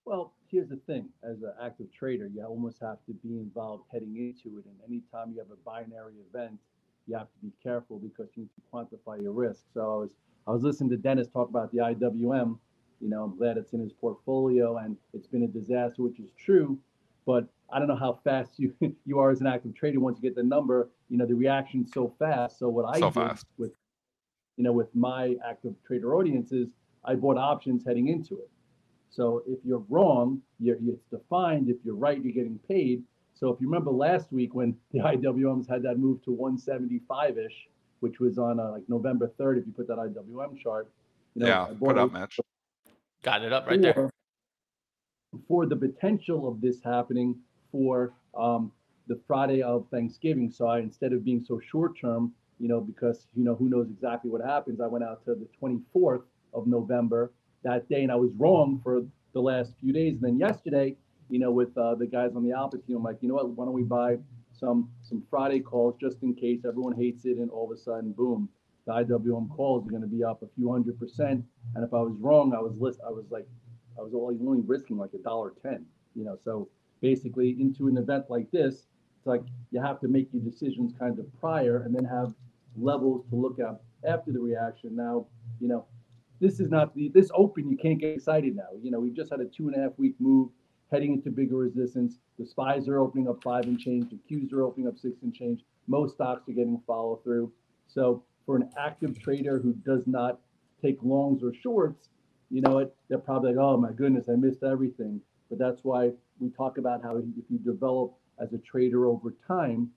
Well, 0.05 0.33
here's 0.51 0.69
the 0.69 0.75
thing 0.87 1.07
as 1.23 1.41
an 1.43 1.53
active 1.63 1.87
trader 1.91 2.27
you 2.33 2.43
almost 2.43 2.77
have 2.81 2.97
to 3.05 3.13
be 3.13 3.37
involved 3.37 3.83
heading 3.91 4.15
into 4.17 4.57
it 4.59 4.65
and 4.65 4.75
anytime 4.87 5.31
you 5.31 5.39
have 5.39 5.51
a 5.51 5.55
binary 5.65 6.15
event 6.29 6.57
you 7.07 7.15
have 7.17 7.27
to 7.27 7.39
be 7.41 7.51
careful 7.63 7.97
because 7.99 8.27
you 8.35 8.43
need 8.43 8.49
to 8.55 8.61
quantify 8.71 9.21
your 9.21 9.31
risk. 9.31 9.63
So 9.73 9.81
i 9.81 9.95
was 9.95 10.11
i 10.47 10.51
was 10.51 10.63
listening 10.63 10.89
to 10.91 10.97
dennis 10.97 11.27
talk 11.27 11.49
about 11.49 11.71
the 11.71 11.79
iwm 11.79 12.57
you 12.99 13.09
know 13.09 13.23
i'm 13.23 13.37
glad 13.37 13.57
it's 13.57 13.73
in 13.73 13.79
his 13.79 13.93
portfolio 13.93 14.77
and 14.77 14.95
it's 15.13 15.27
been 15.27 15.43
a 15.43 15.47
disaster 15.47 16.01
which 16.03 16.19
is 16.19 16.29
true 16.37 16.77
but 17.25 17.47
i 17.73 17.79
don't 17.79 17.87
know 17.87 17.95
how 17.95 18.19
fast 18.23 18.59
you 18.59 18.73
you 19.05 19.19
are 19.19 19.31
as 19.31 19.41
an 19.41 19.47
active 19.47 19.73
trader 19.75 19.99
once 19.99 20.17
you 20.17 20.21
get 20.29 20.35
the 20.35 20.43
number 20.43 20.89
you 21.09 21.17
know 21.17 21.25
the 21.25 21.33
reaction's 21.33 21.91
so 21.93 22.13
fast. 22.19 22.59
So 22.59 22.69
what 22.69 22.85
i 22.85 22.99
So 22.99 23.05
did 23.07 23.13
fast. 23.13 23.45
with 23.57 23.71
you 24.57 24.63
know 24.63 24.71
with 24.73 24.93
my 24.95 25.35
active 25.47 25.73
trader 25.85 26.15
audience 26.15 26.51
is 26.51 26.69
i 27.05 27.15
bought 27.15 27.37
options 27.37 27.83
heading 27.85 28.07
into 28.09 28.35
it 28.35 28.49
so 29.11 29.43
if 29.45 29.59
you're 29.65 29.83
wrong, 29.89 30.41
you're, 30.59 30.77
it's 30.87 31.05
defined. 31.11 31.69
If 31.69 31.77
you're 31.83 31.95
right, 31.95 32.21
you're 32.23 32.33
getting 32.33 32.59
paid. 32.67 33.03
So 33.33 33.49
if 33.49 33.59
you 33.59 33.67
remember 33.67 33.91
last 33.91 34.31
week 34.31 34.55
when 34.55 34.75
the 34.91 34.99
IWMs 35.13 35.69
had 35.69 35.83
that 35.83 35.99
move 35.99 36.23
to 36.23 36.31
175-ish, 36.31 37.67
which 37.99 38.19
was 38.19 38.37
on 38.37 38.59
uh, 38.59 38.71
like 38.71 38.83
November 38.87 39.31
3rd, 39.39 39.59
if 39.59 39.65
you 39.67 39.73
put 39.73 39.87
that 39.87 39.97
IWM 39.97 40.57
chart, 40.59 40.89
you 41.35 41.41
know, 41.41 41.47
yeah, 41.47 41.63
I 41.63 41.73
put 41.73 41.97
up, 41.97 42.09
it 42.15 42.19
Mitch. 42.19 42.39
Got 43.23 43.43
it 43.43 43.53
up 43.53 43.67
right 43.67 43.81
there. 43.81 43.93
for- 43.93 44.09
For 45.47 45.65
the 45.65 45.75
potential 45.75 46.47
of 46.47 46.61
this 46.61 46.81
happening 46.83 47.35
for 47.71 48.13
um, 48.37 48.71
the 49.07 49.19
Friday 49.27 49.61
of 49.61 49.87
Thanksgiving. 49.91 50.49
So 50.51 50.67
I, 50.67 50.79
instead 50.79 51.13
of 51.13 51.23
being 51.23 51.43
so 51.45 51.59
short 51.59 51.99
term, 51.99 52.33
you 52.59 52.67
know, 52.67 52.79
because, 52.79 53.27
you 53.35 53.43
know, 53.43 53.55
who 53.55 53.69
knows 53.69 53.89
exactly 53.89 54.29
what 54.31 54.41
happens, 54.41 54.79
I 54.81 54.87
went 54.87 55.03
out 55.03 55.23
to 55.25 55.35
the 55.35 55.47
24th 55.61 56.23
of 56.53 56.67
November 56.67 57.31
that 57.63 57.87
day 57.89 58.03
and 58.03 58.11
I 58.11 58.15
was 58.15 58.31
wrong 58.37 58.79
for 58.83 59.03
the 59.33 59.41
last 59.41 59.73
few 59.79 59.93
days. 59.93 60.13
And 60.15 60.21
then 60.21 60.39
yesterday, 60.39 60.95
you 61.29 61.39
know, 61.39 61.51
with 61.51 61.75
uh, 61.77 61.95
the 61.95 62.05
guys 62.05 62.31
on 62.35 62.43
the 62.43 62.51
Alpha 62.51 62.77
team, 62.77 62.97
I'm 62.97 63.03
like, 63.03 63.17
you 63.21 63.29
know 63.29 63.35
what, 63.35 63.49
why 63.49 63.65
don't 63.65 63.73
we 63.73 63.83
buy 63.83 64.17
some 64.53 64.89
some 65.01 65.23
Friday 65.29 65.59
calls 65.59 65.95
just 65.99 66.21
in 66.23 66.33
case 66.35 66.61
everyone 66.67 66.95
hates 66.95 67.25
it 67.25 67.37
and 67.37 67.49
all 67.49 67.71
of 67.71 67.77
a 67.77 67.81
sudden, 67.81 68.11
boom, 68.11 68.49
the 68.85 68.93
IWM 68.93 69.49
calls 69.49 69.87
are 69.87 69.89
going 69.89 70.01
to 70.01 70.07
be 70.07 70.23
up 70.23 70.43
a 70.43 70.47
few 70.55 70.71
hundred 70.71 70.99
percent. 70.99 71.43
And 71.75 71.83
if 71.83 71.93
I 71.93 72.01
was 72.01 72.15
wrong, 72.19 72.53
I 72.53 72.59
was 72.59 72.77
list, 72.77 72.99
I 73.05 73.09
was 73.09 73.25
like, 73.29 73.47
I 73.97 74.01
was 74.01 74.13
only, 74.13 74.37
only 74.45 74.61
risking 74.61 74.97
like 74.97 75.11
a 75.13 75.19
dollar 75.19 75.53
ten, 75.61 75.85
you 76.15 76.23
know. 76.23 76.37
So 76.43 76.69
basically, 77.01 77.57
into 77.59 77.87
an 77.87 77.97
event 77.97 78.25
like 78.29 78.49
this, 78.51 78.87
it's 79.17 79.27
like 79.27 79.43
you 79.71 79.81
have 79.81 79.99
to 80.01 80.07
make 80.07 80.29
your 80.33 80.43
decisions 80.43 80.93
kind 80.97 81.19
of 81.19 81.25
prior 81.39 81.83
and 81.83 81.95
then 81.95 82.05
have 82.05 82.33
levels 82.77 83.25
to 83.29 83.35
look 83.35 83.59
at 83.59 83.81
after 84.07 84.31
the 84.31 84.39
reaction. 84.39 84.95
Now, 84.95 85.27
you 85.59 85.67
know, 85.67 85.85
this 86.41 86.59
is 86.59 86.69
not 86.69 86.93
the 86.95 87.09
this 87.09 87.29
open. 87.33 87.69
You 87.69 87.77
can't 87.77 87.99
get 87.99 88.15
excited 88.15 88.55
now. 88.55 88.67
You 88.81 88.91
know, 88.91 88.99
we've 88.99 89.15
just 89.15 89.31
had 89.31 89.39
a 89.39 89.45
two 89.45 89.67
and 89.67 89.77
a 89.77 89.79
half 89.79 89.91
week 89.97 90.15
move 90.19 90.49
heading 90.91 91.13
into 91.13 91.29
bigger 91.29 91.55
resistance. 91.55 92.17
The 92.37 92.45
spies 92.45 92.87
are 92.89 92.99
opening 92.99 93.29
up 93.29 93.41
five 93.43 93.65
and 93.65 93.79
change. 93.79 94.09
The 94.09 94.17
Qs 94.29 94.51
are 94.51 94.63
opening 94.63 94.87
up 94.87 94.97
six 94.97 95.21
and 95.21 95.33
change. 95.33 95.61
Most 95.87 96.15
stocks 96.15 96.49
are 96.49 96.53
getting 96.53 96.81
follow 96.85 97.21
through. 97.23 97.53
So 97.87 98.23
for 98.45 98.57
an 98.57 98.69
active 98.77 99.17
trader 99.19 99.59
who 99.59 99.73
does 99.73 100.07
not 100.07 100.39
take 100.81 100.97
longs 101.03 101.43
or 101.43 101.53
shorts, 101.53 102.09
you 102.49 102.61
know 102.61 102.71
what? 102.71 102.95
They're 103.07 103.19
probably 103.19 103.53
like, 103.53 103.63
oh 103.63 103.77
my 103.77 103.91
goodness, 103.91 104.27
I 104.27 104.35
missed 104.35 104.63
everything. 104.63 105.21
But 105.49 105.59
that's 105.59 105.83
why 105.83 106.11
we 106.39 106.49
talk 106.49 106.77
about 106.77 107.03
how 107.03 107.17
if 107.17 107.25
you 107.49 107.59
develop 107.59 108.13
as 108.41 108.51
a 108.53 108.57
trader 108.57 109.05
over 109.05 109.35
time, 109.47 109.91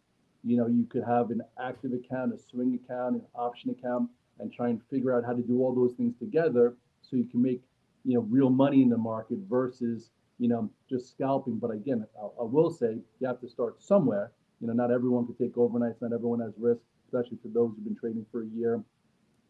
you 0.44 0.56
know, 0.56 0.66
you 0.66 0.84
could 0.84 1.04
have 1.04 1.30
an 1.30 1.40
active 1.60 1.92
account, 1.92 2.34
a 2.34 2.38
swing 2.38 2.78
account, 2.84 3.16
an 3.16 3.22
option 3.34 3.70
account, 3.70 4.10
and 4.40 4.52
try 4.52 4.68
and 4.68 4.80
figure 4.90 5.16
out 5.16 5.24
how 5.24 5.32
to 5.32 5.42
do 5.42 5.60
all 5.62 5.74
those 5.74 5.94
things 5.94 6.14
together 6.18 6.74
so 7.02 7.16
you 7.16 7.24
can 7.24 7.42
make, 7.42 7.62
you 8.04 8.14
know, 8.14 8.20
real 8.22 8.50
money 8.50 8.82
in 8.82 8.88
the 8.88 8.96
market 8.96 9.38
versus, 9.48 10.10
you 10.38 10.48
know, 10.48 10.70
just 10.88 11.10
scalping. 11.10 11.58
But 11.58 11.70
again, 11.70 12.06
I, 12.20 12.24
I 12.24 12.44
will 12.44 12.70
say 12.70 12.98
you 13.20 13.26
have 13.26 13.40
to 13.40 13.48
start 13.48 13.82
somewhere. 13.82 14.32
You 14.60 14.68
know, 14.68 14.72
not 14.72 14.90
everyone 14.90 15.26
can 15.26 15.34
take 15.36 15.54
overnights, 15.56 16.00
not 16.00 16.12
everyone 16.12 16.40
has 16.40 16.52
risk, 16.58 16.80
especially 17.06 17.38
for 17.42 17.48
those 17.48 17.72
who've 17.74 17.84
been 17.84 17.96
trading 17.96 18.24
for 18.32 18.42
a 18.42 18.46
year, 18.46 18.82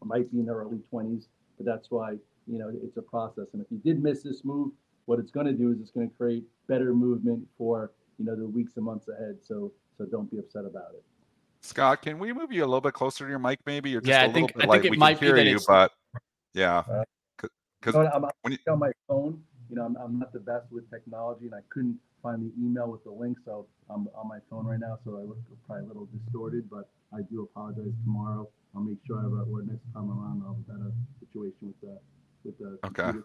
might 0.03 0.31
be 0.31 0.39
in 0.39 0.45
their 0.45 0.55
early 0.55 0.79
20s. 0.91 1.27
But 1.57 1.65
that's 1.65 1.89
why, 1.89 2.11
you 2.47 2.59
know, 2.59 2.71
it's 2.83 2.97
a 2.97 3.01
process. 3.01 3.45
And 3.53 3.61
if 3.61 3.67
you 3.71 3.77
did 3.77 4.03
miss 4.03 4.23
this 4.23 4.43
move, 4.43 4.71
what 5.05 5.19
it's 5.19 5.31
going 5.31 5.45
to 5.45 5.53
do 5.53 5.71
is 5.71 5.79
it's 5.79 5.91
going 5.91 6.09
to 6.09 6.15
create 6.15 6.43
better 6.67 6.93
movement 6.93 7.47
for, 7.57 7.91
you 8.17 8.25
know, 8.25 8.35
the 8.35 8.45
weeks 8.45 8.73
and 8.75 8.85
months 8.85 9.07
ahead. 9.07 9.37
So, 9.41 9.71
so 9.97 10.05
don't 10.05 10.29
be 10.29 10.39
upset 10.39 10.65
about 10.65 10.91
it. 10.95 11.03
Scott, 11.65 12.01
can 12.01 12.19
we 12.19 12.31
move 12.31 12.51
you 12.51 12.63
a 12.63 12.67
little 12.67 12.81
bit 12.81 12.93
closer 12.93 13.25
to 13.25 13.29
your 13.29 13.39
mic? 13.39 13.59
Maybe 13.65 13.89
you're 13.89 14.01
just 14.01 14.09
Yeah, 14.09 14.21
a 14.21 14.23
I 14.23 14.27
little 14.27 14.33
think- 14.47 14.53
bit 14.55 14.63
I 14.63 14.67
light. 14.67 14.75
think 14.81 14.85
it 14.85 14.91
we 14.91 14.97
might 14.97 15.17
can 15.19 15.33
be 15.33 15.41
hear 15.41 15.51
you, 15.53 15.59
but 15.67 15.91
yeah, 16.53 16.83
Uh, 16.87 17.03
because 17.81 17.95
No, 17.95 18.05
I'm, 18.13 18.25
when 18.41 18.53
you- 18.53 18.59
on 18.71 18.79
my 18.79 18.91
phone. 19.07 19.43
You 19.69 19.77
know, 19.77 19.85
I'm, 19.85 19.95
I'm 19.97 20.19
not 20.19 20.31
the 20.31 20.39
best 20.39 20.71
with 20.71 20.87
technology, 20.91 21.45
and 21.47 21.55
I 21.55 21.61
couldn't 21.69 21.97
find 22.21 22.39
the 22.45 22.53
email 22.63 22.87
with 22.91 23.03
the 23.03 23.09
link, 23.09 23.39
so 23.45 23.65
I'm 23.89 24.07
on 24.13 24.27
my 24.27 24.37
phone 24.47 24.67
right 24.67 24.79
now. 24.79 24.99
So 25.03 25.17
I 25.17 25.21
look 25.23 25.39
probably 25.65 25.85
a 25.85 25.87
little 25.87 26.05
distorted, 26.05 26.69
but 26.69 26.87
I 27.11 27.21
do 27.31 27.41
apologize. 27.41 27.91
Tomorrow, 28.03 28.47
I'll 28.75 28.81
make 28.83 28.99
sure 29.07 29.17
I 29.17 29.23
have 29.23 29.31
a, 29.33 29.41
or 29.51 29.63
next 29.63 29.81
time 29.91 30.11
I'm 30.11 30.19
on, 30.19 30.43
I'll 30.45 30.53
have 30.53 30.61
a 30.69 30.71
better 30.77 30.91
situation 31.19 31.57
with 31.73 31.81
the 31.81 31.97
with 32.43 32.57
the. 32.59 32.77
Okay. 32.85 33.17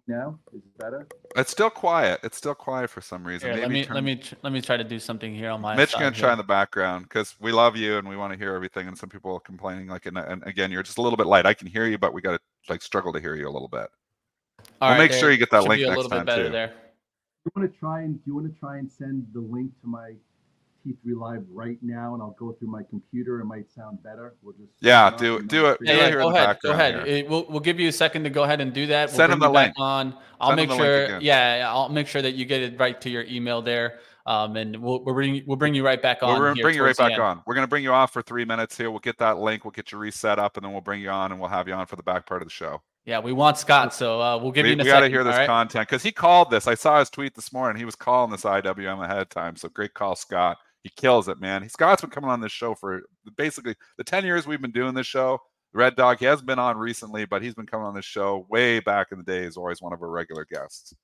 Computer. 0.00 0.20
Now 0.20 0.38
is 0.52 0.62
it 0.64 0.78
better? 0.78 1.06
it's 1.36 1.50
still 1.50 1.70
quiet. 1.70 2.20
It's 2.22 2.36
still 2.36 2.54
quiet 2.54 2.90
for 2.90 3.00
some 3.00 3.24
reason. 3.26 3.50
Here, 3.52 3.56
Maybe 3.56 3.62
let 3.62 3.70
me 3.72 3.84
turn- 3.84 3.94
let 3.94 4.04
me 4.04 4.16
tr- 4.16 4.34
let 4.42 4.52
me 4.52 4.60
try 4.60 4.76
to 4.76 4.84
do 4.84 4.98
something 4.98 5.34
here 5.34 5.50
on 5.50 5.60
my 5.60 5.76
Mitch 5.76 5.90
side 5.90 5.98
gonna 6.00 6.10
here. 6.14 6.20
try 6.24 6.32
in 6.32 6.38
the 6.38 6.44
background 6.44 7.04
because 7.04 7.34
we 7.40 7.52
love 7.52 7.76
you 7.76 7.96
and 7.98 8.08
we 8.08 8.16
want 8.16 8.32
to 8.32 8.38
hear 8.38 8.54
everything. 8.54 8.88
And 8.88 8.96
some 8.96 9.08
people 9.08 9.34
are 9.34 9.40
complaining, 9.40 9.88
like, 9.88 10.06
and, 10.06 10.16
and 10.18 10.42
again, 10.46 10.70
you're 10.70 10.82
just 10.82 10.98
a 10.98 11.02
little 11.02 11.16
bit 11.16 11.26
light. 11.26 11.46
I 11.46 11.54
can 11.54 11.66
hear 11.66 11.86
you, 11.86 11.98
but 11.98 12.12
we 12.12 12.20
got 12.22 12.32
to 12.32 12.40
like 12.68 12.82
struggle 12.82 13.12
to 13.12 13.20
hear 13.20 13.34
you 13.34 13.48
a 13.48 13.50
little 13.50 13.68
bit. 13.68 13.88
All 14.80 14.90
We'll 14.90 14.98
make 14.98 15.12
sure 15.12 15.30
you 15.30 15.38
get 15.38 15.50
that 15.50 15.64
link 15.64 15.80
be 15.80 15.84
a 15.84 15.88
next 15.88 15.96
little 15.96 16.10
time, 16.10 16.20
bit 16.20 16.26
better 16.26 16.46
too. 16.46 16.52
there. 16.52 16.72
You 17.44 17.52
want 17.56 17.72
to 17.72 17.78
try 17.78 18.02
and 18.02 18.14
do 18.16 18.22
you 18.26 18.34
want 18.34 18.52
to 18.52 18.58
try 18.60 18.78
and 18.78 18.90
send 18.90 19.26
the 19.32 19.40
link 19.40 19.70
to 19.80 19.86
my 19.86 20.12
T3 20.86 21.18
Live 21.18 21.44
right 21.50 21.78
now, 21.82 22.14
and 22.14 22.22
I'll 22.22 22.36
go 22.38 22.52
through 22.52 22.68
my 22.68 22.82
computer. 22.88 23.40
It 23.40 23.44
might 23.44 23.70
sound 23.70 24.02
better. 24.02 24.34
We'll 24.42 24.54
just 24.54 24.72
Yeah, 24.80 25.10
do- 25.16 25.38
and 25.38 25.48
do 25.48 25.66
it. 25.66 25.78
figure 25.78 25.94
Yeah, 25.94 26.00
yeah, 26.04 26.10
go 26.12 26.28
in 26.28 26.34
the 26.34 26.40
ahead. 26.40 26.58
Go 26.62 26.70
ahead. 26.72 27.08
It- 27.08 27.28
we'll, 27.28 27.46
we'll 27.48 27.60
give 27.60 27.78
you 27.80 27.88
a 27.88 27.92
second 27.92 28.24
to 28.24 28.30
go 28.30 28.44
ahead 28.44 28.60
and 28.60 28.72
do 28.72 28.86
that. 28.86 29.08
We'll 29.08 29.16
Send 29.16 29.30
bring 29.30 29.36
him 29.36 29.40
the 29.40 29.50
link. 29.50 29.74
on. 29.78 30.14
I'll 30.40 30.56
Send 30.56 30.68
make 30.68 30.78
sure. 30.78 31.20
Yeah, 31.20 31.68
I'll 31.68 31.88
make 31.88 32.06
sure 32.06 32.22
that 32.22 32.34
you 32.34 32.44
get 32.44 32.62
it 32.62 32.78
right 32.78 33.00
to 33.00 33.10
your 33.10 33.24
email 33.24 33.62
there. 33.62 33.98
Um, 34.26 34.56
and 34.56 34.76
we'll 34.76 35.02
we'll 35.04 35.14
bring 35.14 35.42
we'll 35.46 35.56
bring 35.56 35.74
you 35.74 35.82
right 35.84 36.02
back 36.02 36.22
on. 36.22 36.28
We'll 36.28 36.38
bring- 36.40 36.56
here 36.56 36.62
bring 36.62 36.74
you 36.76 36.82
right 36.82 36.88
towards 36.88 36.98
the 36.98 37.04
back 37.04 37.12
end. 37.12 37.22
on. 37.22 37.42
We're 37.46 37.54
gonna 37.54 37.66
bring 37.66 37.82
you 37.82 37.92
off 37.94 38.12
for 38.12 38.20
three 38.20 38.44
minutes 38.44 38.76
here. 38.76 38.90
We'll 38.90 39.00
get 39.00 39.16
that 39.18 39.38
link. 39.38 39.64
We'll 39.64 39.70
get 39.72 39.90
you 39.90 39.96
reset 39.96 40.38
up, 40.38 40.58
and 40.58 40.64
then 40.64 40.72
we'll 40.72 40.82
bring 40.82 41.00
you 41.00 41.08
on, 41.08 41.32
and 41.32 41.40
we'll 41.40 41.48
have 41.48 41.66
you 41.66 41.72
on 41.72 41.86
for 41.86 41.96
the 41.96 42.02
back 42.02 42.26
part 42.26 42.42
of 42.42 42.46
the 42.48 42.52
show. 42.52 42.82
Yeah, 43.06 43.20
we 43.20 43.32
want 43.32 43.56
Scott, 43.56 43.94
so 43.94 44.20
uh, 44.20 44.36
we'll 44.36 44.52
give 44.52 44.64
we 44.64 44.72
you. 44.72 44.74
A 44.74 44.78
we 44.80 44.84
got 44.84 45.00
to 45.00 45.08
hear 45.08 45.24
this 45.24 45.32
all 45.32 45.38
right? 45.40 45.46
content 45.46 45.88
because 45.88 46.02
he 46.02 46.12
called 46.12 46.50
this. 46.50 46.66
I 46.66 46.74
saw 46.74 46.98
his 46.98 47.08
tweet 47.08 47.34
this 47.34 47.54
morning. 47.54 47.78
He 47.78 47.86
was 47.86 47.94
calling 47.94 48.30
this 48.30 48.42
IWM 48.42 49.02
ahead 49.02 49.16
of 49.16 49.30
time. 49.30 49.56
So 49.56 49.70
great 49.70 49.94
call, 49.94 50.14
Scott. 50.14 50.58
He 50.88 50.92
kills 51.02 51.28
it, 51.28 51.38
man. 51.38 51.68
Scott's 51.68 52.00
been 52.00 52.10
coming 52.10 52.30
on 52.30 52.40
this 52.40 52.52
show 52.52 52.74
for 52.74 53.02
basically 53.36 53.74
the 53.98 54.04
10 54.04 54.24
years 54.24 54.46
we've 54.46 54.62
been 54.62 54.70
doing 54.70 54.94
this 54.94 55.06
show. 55.06 55.38
Red 55.74 55.96
Dog, 55.96 56.18
he 56.18 56.24
hasn't 56.24 56.46
been 56.46 56.58
on 56.58 56.78
recently, 56.78 57.26
but 57.26 57.42
he's 57.42 57.54
been 57.54 57.66
coming 57.66 57.86
on 57.86 57.94
this 57.94 58.06
show 58.06 58.46
way 58.48 58.80
back 58.80 59.08
in 59.12 59.18
the 59.18 59.24
day. 59.24 59.44
He's 59.44 59.58
always 59.58 59.82
one 59.82 59.92
of 59.92 60.00
our 60.02 60.08
regular 60.08 60.46
guests. 60.50 60.94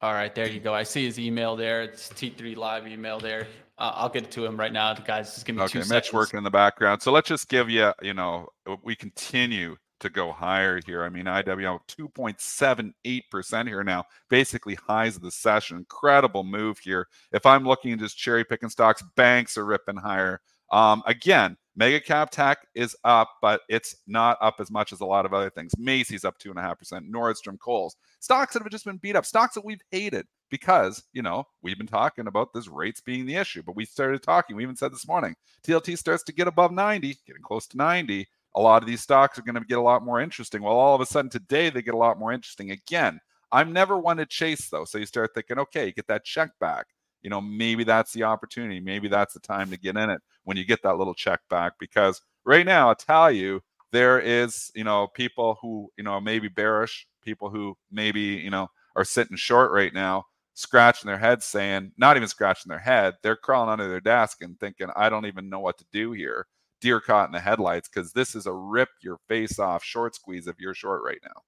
All 0.00 0.12
right, 0.14 0.34
there 0.34 0.48
you 0.48 0.60
go. 0.60 0.72
I 0.72 0.84
see 0.84 1.04
his 1.04 1.18
email 1.18 1.54
there. 1.54 1.82
It's 1.82 2.08
T3 2.10 2.56
Live 2.56 2.86
email 2.86 3.18
there. 3.18 3.46
Uh, 3.78 3.92
I'll 3.94 4.08
get 4.08 4.30
to 4.30 4.44
him 4.46 4.58
right 4.58 4.72
now, 4.72 4.94
The 4.94 5.02
guys. 5.02 5.34
Just 5.34 5.44
give 5.44 5.56
me 5.56 5.62
Okay, 5.62 5.72
two 5.72 5.78
Mitch 5.80 5.88
seconds. 5.88 6.12
working 6.14 6.38
in 6.38 6.44
the 6.44 6.50
background. 6.50 7.02
So 7.02 7.12
let's 7.12 7.28
just 7.28 7.48
give 7.50 7.68
you, 7.68 7.92
you 8.00 8.14
know, 8.14 8.48
we 8.82 8.96
continue 8.96 9.76
to 10.00 10.10
go 10.10 10.32
higher 10.32 10.80
here. 10.84 11.04
I 11.04 11.08
mean, 11.08 11.24
IWM 11.24 11.80
2.78% 11.88 13.68
here 13.68 13.84
now, 13.84 14.04
basically 14.28 14.74
highs 14.74 15.16
of 15.16 15.22
the 15.22 15.30
session. 15.30 15.78
Incredible 15.78 16.44
move 16.44 16.78
here. 16.78 17.08
If 17.32 17.46
I'm 17.46 17.64
looking 17.64 17.92
at 17.92 17.98
just 18.00 18.18
cherry 18.18 18.44
picking 18.44 18.68
stocks, 18.68 19.02
banks 19.16 19.56
are 19.56 19.64
ripping 19.64 19.96
higher. 19.96 20.40
Um, 20.72 21.02
again, 21.06 21.56
mega 21.76 22.00
cap 22.00 22.30
tech 22.30 22.58
is 22.74 22.96
up, 23.04 23.30
but 23.40 23.60
it's 23.68 23.96
not 24.06 24.38
up 24.40 24.56
as 24.58 24.70
much 24.70 24.92
as 24.92 25.00
a 25.00 25.06
lot 25.06 25.26
of 25.26 25.32
other 25.32 25.50
things. 25.50 25.72
Macy's 25.78 26.24
up 26.24 26.38
two 26.38 26.50
and 26.50 26.58
a 26.58 26.62
half 26.62 26.78
percent. 26.78 27.10
Nordstrom, 27.10 27.58
Kohl's, 27.58 27.96
stocks 28.20 28.54
that 28.54 28.62
have 28.62 28.72
just 28.72 28.84
been 28.84 28.96
beat 28.96 29.16
up, 29.16 29.26
stocks 29.26 29.54
that 29.54 29.64
we've 29.64 29.80
hated 29.90 30.26
because 30.50 31.02
you 31.12 31.22
know 31.22 31.44
we've 31.62 31.78
been 31.78 31.86
talking 31.86 32.26
about 32.26 32.52
this 32.52 32.68
rates 32.68 33.00
being 33.00 33.26
the 33.26 33.36
issue. 33.36 33.62
But 33.62 33.76
we 33.76 33.84
started 33.84 34.22
talking. 34.22 34.56
We 34.56 34.64
even 34.64 34.76
said 34.76 34.92
this 34.92 35.06
morning, 35.06 35.36
TLT 35.64 35.96
starts 35.98 36.24
to 36.24 36.32
get 36.32 36.48
above 36.48 36.72
90, 36.72 37.16
getting 37.26 37.42
close 37.42 37.66
to 37.68 37.76
90 37.76 38.26
a 38.56 38.60
lot 38.60 38.82
of 38.82 38.88
these 38.88 39.02
stocks 39.02 39.38
are 39.38 39.42
going 39.42 39.54
to 39.54 39.60
get 39.60 39.78
a 39.78 39.82
lot 39.82 40.04
more 40.04 40.20
interesting. 40.20 40.62
Well, 40.62 40.72
all 40.72 40.94
of 40.94 41.00
a 41.02 41.06
sudden 41.06 41.30
today 41.30 41.68
they 41.70 41.82
get 41.82 41.94
a 41.94 41.98
lot 41.98 42.18
more 42.18 42.32
interesting. 42.32 42.70
Again, 42.70 43.20
I'm 43.52 43.72
never 43.72 43.98
one 43.98 44.16
to 44.16 44.26
chase 44.26 44.68
though. 44.70 44.86
So 44.86 44.98
you 44.98 45.06
start 45.06 45.32
thinking, 45.34 45.58
okay, 45.58 45.92
get 45.92 46.06
that 46.08 46.24
check 46.24 46.50
back. 46.58 46.86
You 47.22 47.30
know, 47.30 47.40
maybe 47.40 47.84
that's 47.84 48.12
the 48.12 48.22
opportunity. 48.22 48.80
Maybe 48.80 49.08
that's 49.08 49.34
the 49.34 49.40
time 49.40 49.70
to 49.70 49.78
get 49.78 49.96
in 49.96 50.10
it 50.10 50.20
when 50.44 50.56
you 50.56 50.64
get 50.64 50.82
that 50.82 50.96
little 50.96 51.14
check 51.14 51.40
back. 51.50 51.74
Because 51.78 52.22
right 52.44 52.64
now, 52.64 52.90
I 52.90 52.94
tell 52.94 53.30
you, 53.30 53.60
there 53.92 54.20
is, 54.20 54.70
you 54.74 54.84
know, 54.84 55.06
people 55.08 55.58
who, 55.60 55.90
you 55.96 56.04
know, 56.04 56.20
maybe 56.20 56.48
bearish, 56.48 57.06
people 57.22 57.50
who 57.50 57.76
maybe, 57.90 58.20
you 58.20 58.50
know, 58.50 58.68
are 58.94 59.04
sitting 59.04 59.36
short 59.36 59.70
right 59.70 59.92
now, 59.92 60.24
scratching 60.54 61.08
their 61.08 61.18
head 61.18 61.42
saying, 61.42 61.92
not 61.98 62.16
even 62.16 62.28
scratching 62.28 62.70
their 62.70 62.78
head, 62.78 63.14
they're 63.22 63.36
crawling 63.36 63.70
under 63.70 63.88
their 63.88 64.00
desk 64.00 64.42
and 64.42 64.58
thinking, 64.58 64.88
I 64.96 65.08
don't 65.08 65.26
even 65.26 65.48
know 65.48 65.60
what 65.60 65.78
to 65.78 65.86
do 65.92 66.12
here 66.12 66.46
deer 66.86 67.00
caught 67.00 67.28
in 67.28 67.32
the 67.32 67.40
headlights 67.40 67.88
because 67.88 68.12
this 68.12 68.36
is 68.36 68.46
a 68.46 68.52
rip 68.52 68.88
your 69.00 69.18
face 69.26 69.58
off 69.58 69.82
short 69.82 70.14
squeeze 70.14 70.46
if 70.46 70.60
you're 70.60 70.72
short 70.72 71.02
right 71.02 71.18
now. 71.24 71.42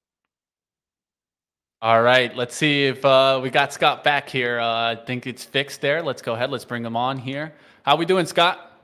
All 1.81 2.03
right, 2.03 2.35
let's 2.35 2.57
see 2.57 2.87
if 2.87 3.05
uh, 3.05 3.39
we 3.41 3.51
got 3.51 3.73
Scott 3.73 4.03
back 4.03 4.29
here. 4.29 4.59
Uh, 4.59 4.67
I 4.67 4.97
think 4.97 5.29
it's 5.29 5.45
fixed 5.45 5.81
there. 5.81 6.03
Let's 6.03 6.21
go 6.23 6.35
ahead. 6.35 6.51
Let's 6.51 6.65
bring 6.65 6.85
him 6.85 6.97
on 6.97 7.19
here. 7.19 7.55
How 7.85 7.95
we 7.95 8.05
doing, 8.05 8.27
Scott? 8.27 8.83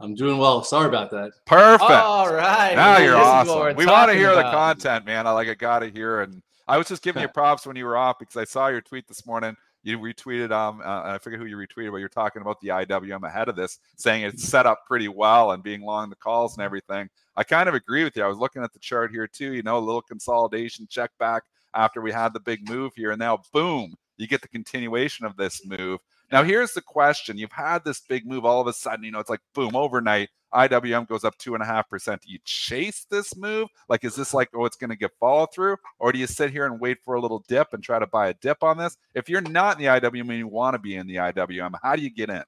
I'm 0.00 0.16
doing 0.16 0.38
well. 0.38 0.64
Sorry 0.64 0.88
about 0.88 1.12
that. 1.12 1.30
Perfect. 1.46 1.88
All 1.88 2.34
right. 2.34 2.74
Now 2.74 2.98
you're 2.98 3.16
awesome. 3.16 3.76
We 3.76 3.86
want 3.86 4.10
to 4.10 4.16
hear 4.16 4.32
about. 4.32 4.46
the 4.46 4.50
content, 4.50 5.06
man. 5.06 5.28
I 5.28 5.30
like 5.30 5.46
I 5.46 5.54
got 5.54 5.80
to 5.80 5.88
hear. 5.88 6.22
And 6.22 6.42
I 6.66 6.78
was 6.78 6.88
just 6.88 7.04
giving 7.04 7.22
you 7.22 7.28
props 7.34 7.64
when 7.64 7.76
you 7.76 7.84
were 7.84 7.96
off 7.96 8.18
because 8.18 8.36
I 8.36 8.42
saw 8.42 8.66
your 8.66 8.80
tweet 8.80 9.06
this 9.06 9.24
morning 9.24 9.54
you 9.82 9.98
retweeted 9.98 10.50
um 10.52 10.80
uh, 10.84 11.02
I 11.04 11.18
forget 11.18 11.38
who 11.38 11.46
you 11.46 11.56
retweeted, 11.56 11.90
but 11.90 11.98
you're 11.98 12.08
talking 12.08 12.42
about 12.42 12.60
the 12.60 12.68
IWM 12.68 13.26
ahead 13.26 13.48
of 13.48 13.56
this, 13.56 13.78
saying 13.96 14.22
it's 14.22 14.44
set 14.44 14.66
up 14.66 14.86
pretty 14.86 15.08
well 15.08 15.52
and 15.52 15.62
being 15.62 15.82
long 15.82 16.10
the 16.10 16.16
calls 16.16 16.56
and 16.56 16.64
everything. 16.64 17.08
I 17.36 17.44
kind 17.44 17.68
of 17.68 17.74
agree 17.74 18.04
with 18.04 18.16
you. 18.16 18.22
I 18.22 18.28
was 18.28 18.38
looking 18.38 18.62
at 18.62 18.72
the 18.72 18.78
chart 18.78 19.10
here 19.10 19.26
too. 19.26 19.52
You 19.52 19.62
know, 19.62 19.78
a 19.78 19.80
little 19.80 20.02
consolidation 20.02 20.86
check 20.88 21.10
back 21.18 21.42
after 21.74 22.00
we 22.00 22.12
had 22.12 22.32
the 22.32 22.40
big 22.40 22.68
move 22.68 22.92
here, 22.94 23.10
and 23.10 23.18
now 23.18 23.40
boom, 23.52 23.94
you 24.16 24.26
get 24.26 24.42
the 24.42 24.48
continuation 24.48 25.26
of 25.26 25.36
this 25.36 25.66
move. 25.66 26.00
Now 26.30 26.42
here's 26.42 26.72
the 26.72 26.82
question: 26.82 27.36
You've 27.36 27.52
had 27.52 27.84
this 27.84 28.00
big 28.00 28.26
move 28.26 28.44
all 28.44 28.60
of 28.60 28.66
a 28.66 28.72
sudden. 28.72 29.04
You 29.04 29.10
know, 29.10 29.20
it's 29.20 29.30
like 29.30 29.40
boom 29.54 29.74
overnight. 29.74 30.28
IWM 30.54 31.08
goes 31.08 31.24
up 31.24 31.36
two 31.38 31.54
and 31.54 31.62
a 31.62 31.66
half 31.66 31.88
percent. 31.88 32.22
Do 32.22 32.30
you 32.30 32.38
chase 32.44 33.06
this 33.10 33.36
move? 33.36 33.68
Like, 33.88 34.04
is 34.04 34.14
this 34.14 34.34
like, 34.34 34.50
oh, 34.54 34.64
it's 34.64 34.76
going 34.76 34.90
to 34.90 34.96
get 34.96 35.12
follow 35.18 35.46
through? 35.46 35.76
Or 35.98 36.12
do 36.12 36.18
you 36.18 36.26
sit 36.26 36.50
here 36.50 36.66
and 36.66 36.80
wait 36.80 36.98
for 37.04 37.14
a 37.14 37.20
little 37.20 37.44
dip 37.48 37.72
and 37.72 37.82
try 37.82 37.98
to 37.98 38.06
buy 38.06 38.28
a 38.28 38.34
dip 38.34 38.62
on 38.62 38.78
this? 38.78 38.96
If 39.14 39.28
you're 39.28 39.40
not 39.40 39.78
in 39.78 39.84
the 39.84 39.88
IWM 39.88 40.28
and 40.28 40.38
you 40.38 40.48
want 40.48 40.74
to 40.74 40.78
be 40.78 40.96
in 40.96 41.06
the 41.06 41.16
IWM, 41.16 41.72
how 41.82 41.96
do 41.96 42.02
you 42.02 42.10
get 42.10 42.30
in? 42.30 42.42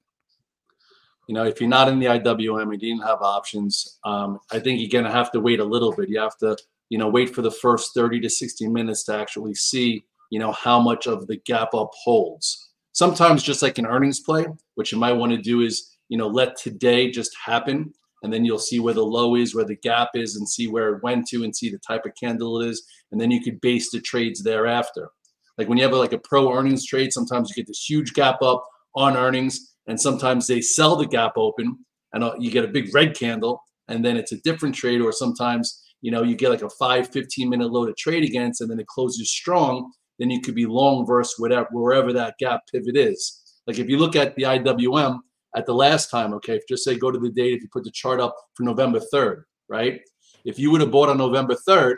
You 1.26 1.34
know, 1.34 1.44
if 1.44 1.60
you're 1.60 1.70
not 1.70 1.88
in 1.88 1.98
the 1.98 2.06
IWM 2.06 2.62
and 2.62 2.82
you 2.82 2.94
didn't 2.94 3.06
have 3.06 3.22
options, 3.22 3.98
um, 4.04 4.38
I 4.52 4.58
think 4.58 4.80
you're 4.80 4.90
going 4.90 5.10
to 5.10 5.16
have 5.16 5.32
to 5.32 5.40
wait 5.40 5.60
a 5.60 5.64
little 5.64 5.92
bit. 5.92 6.10
You 6.10 6.20
have 6.20 6.36
to, 6.38 6.56
you 6.90 6.98
know, 6.98 7.08
wait 7.08 7.34
for 7.34 7.40
the 7.40 7.50
first 7.50 7.94
30 7.94 8.20
to 8.20 8.28
60 8.28 8.68
minutes 8.68 9.04
to 9.04 9.16
actually 9.16 9.54
see, 9.54 10.04
you 10.30 10.38
know, 10.38 10.52
how 10.52 10.78
much 10.78 11.06
of 11.06 11.26
the 11.26 11.36
gap 11.36 11.72
up 11.72 11.90
holds. 11.94 12.72
Sometimes, 12.92 13.42
just 13.42 13.62
like 13.62 13.78
an 13.78 13.86
earnings 13.86 14.20
play, 14.20 14.44
what 14.74 14.92
you 14.92 14.98
might 14.98 15.14
want 15.14 15.32
to 15.32 15.38
do 15.38 15.62
is 15.62 15.93
you 16.08 16.18
know, 16.18 16.28
let 16.28 16.56
today 16.56 17.10
just 17.10 17.34
happen. 17.44 17.92
And 18.22 18.32
then 18.32 18.44
you'll 18.44 18.58
see 18.58 18.80
where 18.80 18.94
the 18.94 19.04
low 19.04 19.34
is, 19.34 19.54
where 19.54 19.66
the 19.66 19.76
gap 19.76 20.10
is, 20.14 20.36
and 20.36 20.48
see 20.48 20.66
where 20.66 20.94
it 20.94 21.02
went 21.02 21.26
to 21.28 21.44
and 21.44 21.54
see 21.54 21.70
the 21.70 21.78
type 21.86 22.06
of 22.06 22.12
candle 22.18 22.60
it 22.60 22.68
is. 22.68 22.82
And 23.12 23.20
then 23.20 23.30
you 23.30 23.42
could 23.42 23.60
base 23.60 23.90
the 23.90 24.00
trades 24.00 24.42
thereafter. 24.42 25.10
Like 25.58 25.68
when 25.68 25.78
you 25.78 25.84
have 25.84 25.92
like 25.92 26.12
a 26.12 26.18
pro 26.18 26.52
earnings 26.52 26.86
trade, 26.86 27.12
sometimes 27.12 27.50
you 27.50 27.54
get 27.54 27.66
this 27.66 27.84
huge 27.88 28.14
gap 28.14 28.42
up 28.42 28.64
on 28.96 29.16
earnings, 29.16 29.74
and 29.86 30.00
sometimes 30.00 30.46
they 30.46 30.60
sell 30.60 30.96
the 30.96 31.06
gap 31.06 31.32
open 31.36 31.78
and 32.14 32.24
uh, 32.24 32.34
you 32.38 32.50
get 32.50 32.64
a 32.64 32.68
big 32.68 32.94
red 32.94 33.16
candle, 33.16 33.60
and 33.88 34.04
then 34.04 34.16
it's 34.16 34.32
a 34.32 34.40
different 34.42 34.74
trade. 34.74 35.00
Or 35.00 35.12
sometimes, 35.12 35.82
you 36.00 36.10
know, 36.10 36.22
you 36.22 36.36
get 36.36 36.50
like 36.50 36.62
a 36.62 36.70
five, 36.70 37.08
15 37.08 37.48
minute 37.50 37.70
low 37.70 37.84
to 37.84 37.92
trade 37.94 38.24
against, 38.24 38.60
and 38.60 38.70
then 38.70 38.80
it 38.80 38.86
closes 38.86 39.30
strong. 39.30 39.92
Then 40.18 40.30
you 40.30 40.40
could 40.40 40.54
be 40.54 40.66
long 40.66 41.06
versus 41.06 41.34
whatever, 41.38 41.68
wherever 41.72 42.12
that 42.12 42.36
gap 42.38 42.60
pivot 42.72 42.96
is. 42.96 43.42
Like 43.66 43.78
if 43.78 43.88
you 43.88 43.98
look 43.98 44.14
at 44.14 44.36
the 44.36 44.44
IWM, 44.44 45.18
at 45.54 45.66
the 45.66 45.74
last 45.74 46.10
time, 46.10 46.34
okay, 46.34 46.56
if 46.56 46.66
just 46.68 46.84
say 46.84 46.98
go 46.98 47.10
to 47.10 47.18
the 47.18 47.30
date, 47.30 47.54
if 47.54 47.62
you 47.62 47.68
put 47.72 47.84
the 47.84 47.90
chart 47.90 48.20
up 48.20 48.34
for 48.54 48.64
November 48.64 49.00
3rd, 49.12 49.42
right? 49.68 50.00
If 50.44 50.58
you 50.58 50.70
would 50.70 50.80
have 50.80 50.90
bought 50.90 51.08
on 51.08 51.18
November 51.18 51.56
3rd, 51.66 51.96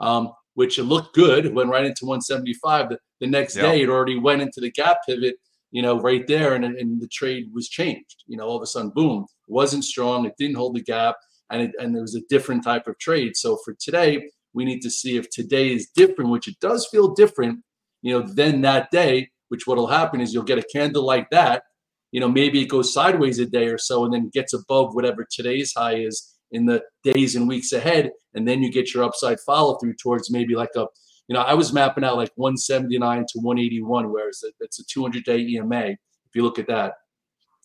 um, 0.00 0.32
which 0.54 0.78
it 0.78 0.84
looked 0.84 1.14
good, 1.14 1.54
went 1.54 1.70
right 1.70 1.84
into 1.84 2.04
175, 2.04 2.90
the, 2.90 2.98
the 3.20 3.26
next 3.26 3.56
yep. 3.56 3.64
day 3.64 3.82
it 3.82 3.88
already 3.88 4.18
went 4.18 4.42
into 4.42 4.60
the 4.60 4.70
gap 4.70 4.98
pivot, 5.06 5.36
you 5.70 5.82
know, 5.82 6.00
right 6.00 6.26
there, 6.26 6.54
and, 6.54 6.64
and 6.64 7.00
the 7.00 7.08
trade 7.08 7.46
was 7.52 7.68
changed. 7.68 8.24
You 8.26 8.36
know, 8.36 8.44
all 8.44 8.56
of 8.56 8.62
a 8.62 8.66
sudden, 8.66 8.90
boom, 8.90 9.26
it 9.48 9.52
wasn't 9.52 9.84
strong, 9.84 10.26
it 10.26 10.34
didn't 10.38 10.56
hold 10.56 10.76
the 10.76 10.82
gap, 10.82 11.16
and 11.50 11.62
it, 11.62 11.72
and 11.78 11.94
there 11.94 12.02
was 12.02 12.14
a 12.14 12.22
different 12.28 12.62
type 12.62 12.86
of 12.86 12.98
trade. 12.98 13.36
So 13.36 13.58
for 13.64 13.74
today, 13.80 14.30
we 14.54 14.64
need 14.64 14.80
to 14.80 14.90
see 14.90 15.16
if 15.16 15.30
today 15.30 15.72
is 15.72 15.88
different, 15.94 16.30
which 16.30 16.46
it 16.46 16.60
does 16.60 16.86
feel 16.90 17.14
different, 17.14 17.60
you 18.02 18.12
know, 18.12 18.26
then 18.26 18.60
that 18.62 18.90
day, 18.90 19.30
which 19.48 19.66
what'll 19.66 19.86
happen 19.86 20.20
is 20.20 20.32
you'll 20.32 20.42
get 20.42 20.58
a 20.58 20.66
candle 20.72 21.04
like 21.04 21.28
that 21.30 21.62
you 22.12 22.20
know, 22.20 22.28
maybe 22.28 22.60
it 22.60 22.66
goes 22.66 22.92
sideways 22.92 23.38
a 23.38 23.46
day 23.46 23.66
or 23.66 23.78
so 23.78 24.04
and 24.04 24.14
then 24.14 24.30
gets 24.32 24.52
above 24.52 24.94
whatever 24.94 25.26
today's 25.28 25.72
high 25.76 25.96
is 25.96 26.38
in 26.52 26.66
the 26.66 26.82
days 27.02 27.34
and 27.34 27.48
weeks 27.48 27.72
ahead. 27.72 28.10
And 28.34 28.46
then 28.46 28.62
you 28.62 28.70
get 28.70 28.94
your 28.94 29.02
upside 29.02 29.40
follow 29.40 29.76
through 29.78 29.94
towards 29.94 30.30
maybe 30.30 30.54
like 30.54 30.70
a, 30.76 30.86
you 31.28 31.34
know, 31.34 31.40
I 31.40 31.54
was 31.54 31.72
mapping 31.72 32.04
out 32.04 32.16
like 32.16 32.30
179 32.36 33.24
to 33.30 33.38
181, 33.40 34.12
whereas 34.12 34.44
it's 34.60 34.78
a 34.78 34.84
200 34.84 35.24
day 35.24 35.38
EMA. 35.38 35.86
If 35.86 36.34
you 36.34 36.42
look 36.42 36.58
at 36.58 36.68
that, 36.68 36.94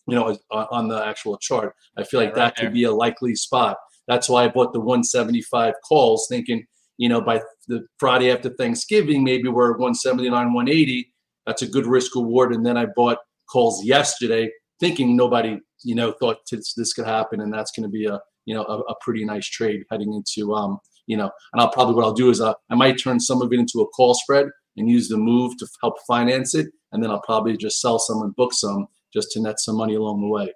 you 0.06 0.14
know, 0.14 0.36
uh, 0.50 0.66
on 0.70 0.88
the 0.88 1.04
actual 1.04 1.36
chart, 1.36 1.74
I 1.98 2.04
feel 2.04 2.20
like 2.20 2.34
yeah, 2.34 2.42
right 2.42 2.46
that 2.46 2.56
there. 2.56 2.66
could 2.66 2.74
be 2.74 2.84
a 2.84 2.92
likely 2.92 3.34
spot. 3.34 3.76
That's 4.06 4.28
why 4.28 4.44
I 4.44 4.48
bought 4.48 4.72
the 4.72 4.80
175 4.80 5.74
calls, 5.86 6.26
thinking, 6.30 6.64
you 6.96 7.10
know, 7.10 7.20
by 7.20 7.42
the 7.68 7.86
Friday 7.98 8.30
after 8.30 8.48
Thanksgiving, 8.48 9.22
maybe 9.22 9.48
we're 9.48 9.72
179, 9.72 10.32
180. 10.32 11.12
That's 11.46 11.62
a 11.62 11.68
good 11.68 11.86
risk 11.86 12.14
reward. 12.14 12.54
And 12.54 12.64
then 12.64 12.78
I 12.78 12.86
bought 12.96 13.18
calls 13.50 13.84
yesterday, 13.84 14.50
thinking 14.80 15.16
nobody, 15.16 15.58
you 15.84 15.94
know, 15.94 16.12
thought 16.12 16.38
this 16.50 16.92
could 16.92 17.06
happen, 17.06 17.40
and 17.40 17.52
that's 17.52 17.72
going 17.72 17.84
to 17.84 17.88
be 17.88 18.06
a, 18.06 18.20
you 18.44 18.54
know, 18.54 18.62
a, 18.64 18.78
a, 18.80 18.94
pretty 19.00 19.24
nice 19.24 19.46
trade 19.46 19.82
heading 19.90 20.12
into, 20.14 20.54
um, 20.54 20.78
you 21.06 21.16
know, 21.16 21.30
and 21.52 21.60
I'll 21.60 21.70
probably 21.70 21.94
what 21.94 22.04
I'll 22.04 22.12
do 22.12 22.30
is 22.30 22.40
uh, 22.40 22.54
I 22.70 22.74
might 22.74 22.98
turn 22.98 23.20
some 23.20 23.42
of 23.42 23.52
it 23.52 23.58
into 23.58 23.80
a 23.80 23.86
call 23.88 24.14
spread 24.14 24.46
and 24.76 24.88
use 24.88 25.08
the 25.08 25.16
move 25.16 25.56
to 25.58 25.66
help 25.82 25.94
finance 26.06 26.54
it, 26.54 26.68
and 26.92 27.02
then 27.02 27.10
I'll 27.10 27.22
probably 27.22 27.56
just 27.56 27.80
sell 27.80 27.98
some 27.98 28.22
and 28.22 28.34
book 28.36 28.52
some 28.52 28.86
just 29.12 29.30
to 29.32 29.40
net 29.40 29.58
some 29.60 29.76
money 29.76 29.94
along 29.94 30.20
the 30.20 30.28
way. 30.28 30.52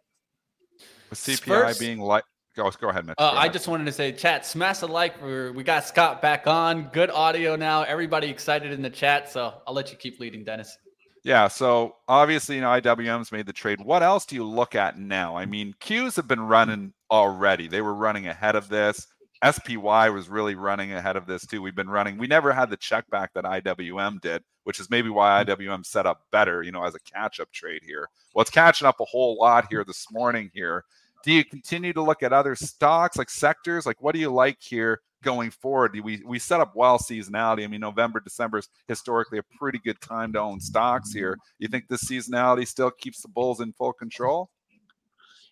With 1.10 1.18
CPI 1.18 1.36
Spurs, 1.36 1.78
being 1.78 2.00
like. 2.00 2.24
Go, 2.54 2.70
go 2.78 2.90
ahead, 2.90 3.06
Mitch. 3.06 3.14
Uh, 3.18 3.30
ahead. 3.32 3.38
I 3.38 3.48
just 3.48 3.66
wanted 3.66 3.86
to 3.86 3.92
say, 3.92 4.12
chat, 4.12 4.44
smash 4.44 4.82
a 4.82 4.86
like. 4.86 5.18
For, 5.18 5.52
we 5.52 5.64
got 5.64 5.86
Scott 5.86 6.20
back 6.20 6.46
on. 6.46 6.90
Good 6.92 7.08
audio 7.08 7.56
now. 7.56 7.82
Everybody 7.82 8.28
excited 8.28 8.72
in 8.72 8.82
the 8.82 8.90
chat. 8.90 9.30
So 9.30 9.54
I'll 9.66 9.72
let 9.72 9.90
you 9.90 9.96
keep 9.96 10.20
leading, 10.20 10.44
Dennis. 10.44 10.76
Yeah, 11.24 11.46
so 11.48 11.96
obviously, 12.08 12.56
you 12.56 12.62
know, 12.62 12.68
IWM's 12.68 13.30
made 13.30 13.46
the 13.46 13.52
trade. 13.52 13.80
What 13.80 14.02
else 14.02 14.26
do 14.26 14.34
you 14.34 14.44
look 14.44 14.74
at 14.74 14.98
now? 14.98 15.36
I 15.36 15.46
mean, 15.46 15.74
Qs 15.80 16.16
have 16.16 16.26
been 16.26 16.40
running 16.40 16.92
already. 17.10 17.68
They 17.68 17.80
were 17.80 17.94
running 17.94 18.26
ahead 18.26 18.56
of 18.56 18.68
this. 18.68 19.06
SPY 19.48 20.10
was 20.10 20.28
really 20.28 20.54
running 20.54 20.92
ahead 20.92 21.16
of 21.16 21.26
this 21.26 21.46
too. 21.46 21.62
We've 21.62 21.74
been 21.74 21.90
running. 21.90 22.18
We 22.18 22.26
never 22.26 22.52
had 22.52 22.70
the 22.70 22.76
check 22.76 23.08
back 23.10 23.32
that 23.34 23.44
IWM 23.44 24.20
did, 24.20 24.42
which 24.64 24.80
is 24.80 24.90
maybe 24.90 25.10
why 25.10 25.44
mm-hmm. 25.44 25.62
IWM 25.62 25.86
set 25.86 26.06
up 26.06 26.22
better, 26.30 26.62
you 26.62 26.72
know, 26.72 26.84
as 26.84 26.94
a 26.94 27.00
catch-up 27.00 27.50
trade 27.52 27.82
here. 27.84 28.08
Well, 28.34 28.42
it's 28.42 28.50
catching 28.50 28.86
up 28.86 29.00
a 29.00 29.04
whole 29.04 29.36
lot 29.36 29.66
here 29.68 29.84
this 29.84 30.06
morning 30.10 30.50
here. 30.54 30.84
Do 31.24 31.32
you 31.32 31.44
continue 31.44 31.92
to 31.92 32.02
look 32.02 32.22
at 32.24 32.32
other 32.32 32.56
stocks 32.56 33.16
like 33.16 33.30
sectors? 33.30 33.86
Like 33.86 34.00
what 34.02 34.12
do 34.12 34.20
you 34.20 34.30
like 34.30 34.58
here 34.60 35.00
going 35.22 35.50
forward. 35.50 35.98
We 36.02 36.22
we 36.24 36.38
set 36.38 36.60
up 36.60 36.74
well 36.74 36.98
seasonality. 36.98 37.64
I 37.64 37.66
mean, 37.66 37.80
November, 37.80 38.20
December 38.20 38.58
is 38.58 38.68
historically 38.88 39.38
a 39.38 39.44
pretty 39.58 39.78
good 39.78 40.00
time 40.00 40.32
to 40.34 40.40
own 40.40 40.60
stocks 40.60 41.12
here. 41.12 41.38
You 41.58 41.68
think 41.68 41.88
this 41.88 42.04
seasonality 42.04 42.66
still 42.66 42.90
keeps 42.90 43.22
the 43.22 43.28
bulls 43.28 43.60
in 43.60 43.72
full 43.72 43.92
control? 43.92 44.50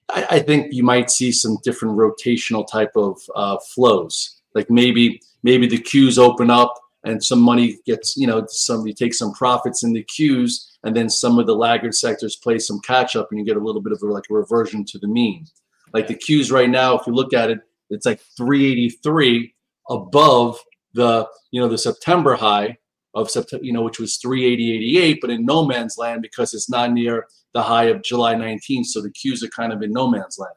I, 0.08 0.26
I 0.30 0.38
think 0.40 0.72
you 0.72 0.82
might 0.82 1.10
see 1.10 1.32
some 1.32 1.58
different 1.62 1.96
rotational 1.96 2.66
type 2.68 2.92
of 2.96 3.18
uh, 3.34 3.58
flows. 3.74 4.40
Like 4.54 4.68
maybe 4.70 5.20
maybe 5.42 5.66
the 5.66 5.78
Qs 5.78 6.18
open 6.18 6.50
up 6.50 6.74
and 7.04 7.22
some 7.22 7.40
money 7.40 7.78
gets 7.86 8.16
you 8.16 8.26
know 8.26 8.44
somebody 8.48 8.92
takes 8.92 9.18
some 9.18 9.32
profits 9.32 9.82
in 9.82 9.92
the 9.92 10.04
Qs 10.04 10.66
and 10.84 10.96
then 10.96 11.08
some 11.08 11.38
of 11.38 11.46
the 11.46 11.54
laggard 11.54 11.94
sectors 11.94 12.36
play 12.36 12.58
some 12.58 12.80
catch 12.80 13.16
up 13.16 13.28
and 13.30 13.38
you 13.38 13.44
get 13.44 13.56
a 13.56 13.64
little 13.64 13.80
bit 13.80 13.92
of 13.92 14.02
a, 14.02 14.06
like 14.06 14.24
a 14.30 14.34
reversion 14.34 14.84
to 14.86 14.98
the 14.98 15.08
mean 15.08 15.46
like 15.94 16.06
the 16.06 16.14
Qs 16.14 16.52
right 16.52 16.68
now 16.68 16.98
if 16.98 17.06
you 17.06 17.14
look 17.14 17.32
at 17.32 17.50
it 17.50 17.60
it's 17.90 18.06
like 18.06 18.20
383 18.36 19.54
above 19.88 20.58
the 20.94 21.26
you 21.50 21.60
know 21.60 21.68
the 21.68 21.78
September 21.78 22.36
high 22.36 22.76
of 23.14 23.30
September, 23.30 23.64
you 23.64 23.72
know, 23.72 23.82
which 23.82 23.98
was 23.98 24.18
380.88, 24.24 25.18
but 25.20 25.30
in 25.30 25.44
no 25.44 25.64
man's 25.64 25.98
land 25.98 26.22
because 26.22 26.54
it's 26.54 26.70
not 26.70 26.92
near 26.92 27.26
the 27.54 27.62
high 27.62 27.84
of 27.84 28.02
July 28.02 28.34
19th. 28.34 28.86
So 28.86 29.02
the 29.02 29.10
Qs 29.10 29.42
are 29.42 29.48
kind 29.48 29.72
of 29.72 29.82
in 29.82 29.92
no 29.92 30.08
man's 30.08 30.38
land. 30.38 30.54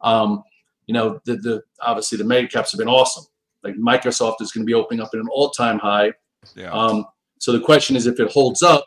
Um, 0.00 0.42
you 0.86 0.94
know, 0.94 1.20
the, 1.24 1.36
the 1.36 1.62
obviously 1.80 2.18
the 2.18 2.24
mega 2.24 2.48
caps 2.48 2.72
have 2.72 2.78
been 2.78 2.88
awesome. 2.88 3.24
Like 3.62 3.74
Microsoft 3.76 4.40
is 4.40 4.52
going 4.52 4.62
to 4.62 4.70
be 4.70 4.74
opening 4.74 5.02
up 5.02 5.10
at 5.12 5.20
an 5.20 5.28
all-time 5.30 5.78
high. 5.78 6.12
Yeah. 6.56 6.72
Um, 6.72 7.04
so 7.38 7.52
the 7.52 7.60
question 7.60 7.94
is 7.94 8.06
if 8.06 8.18
it 8.18 8.30
holds 8.30 8.62
up. 8.62 8.86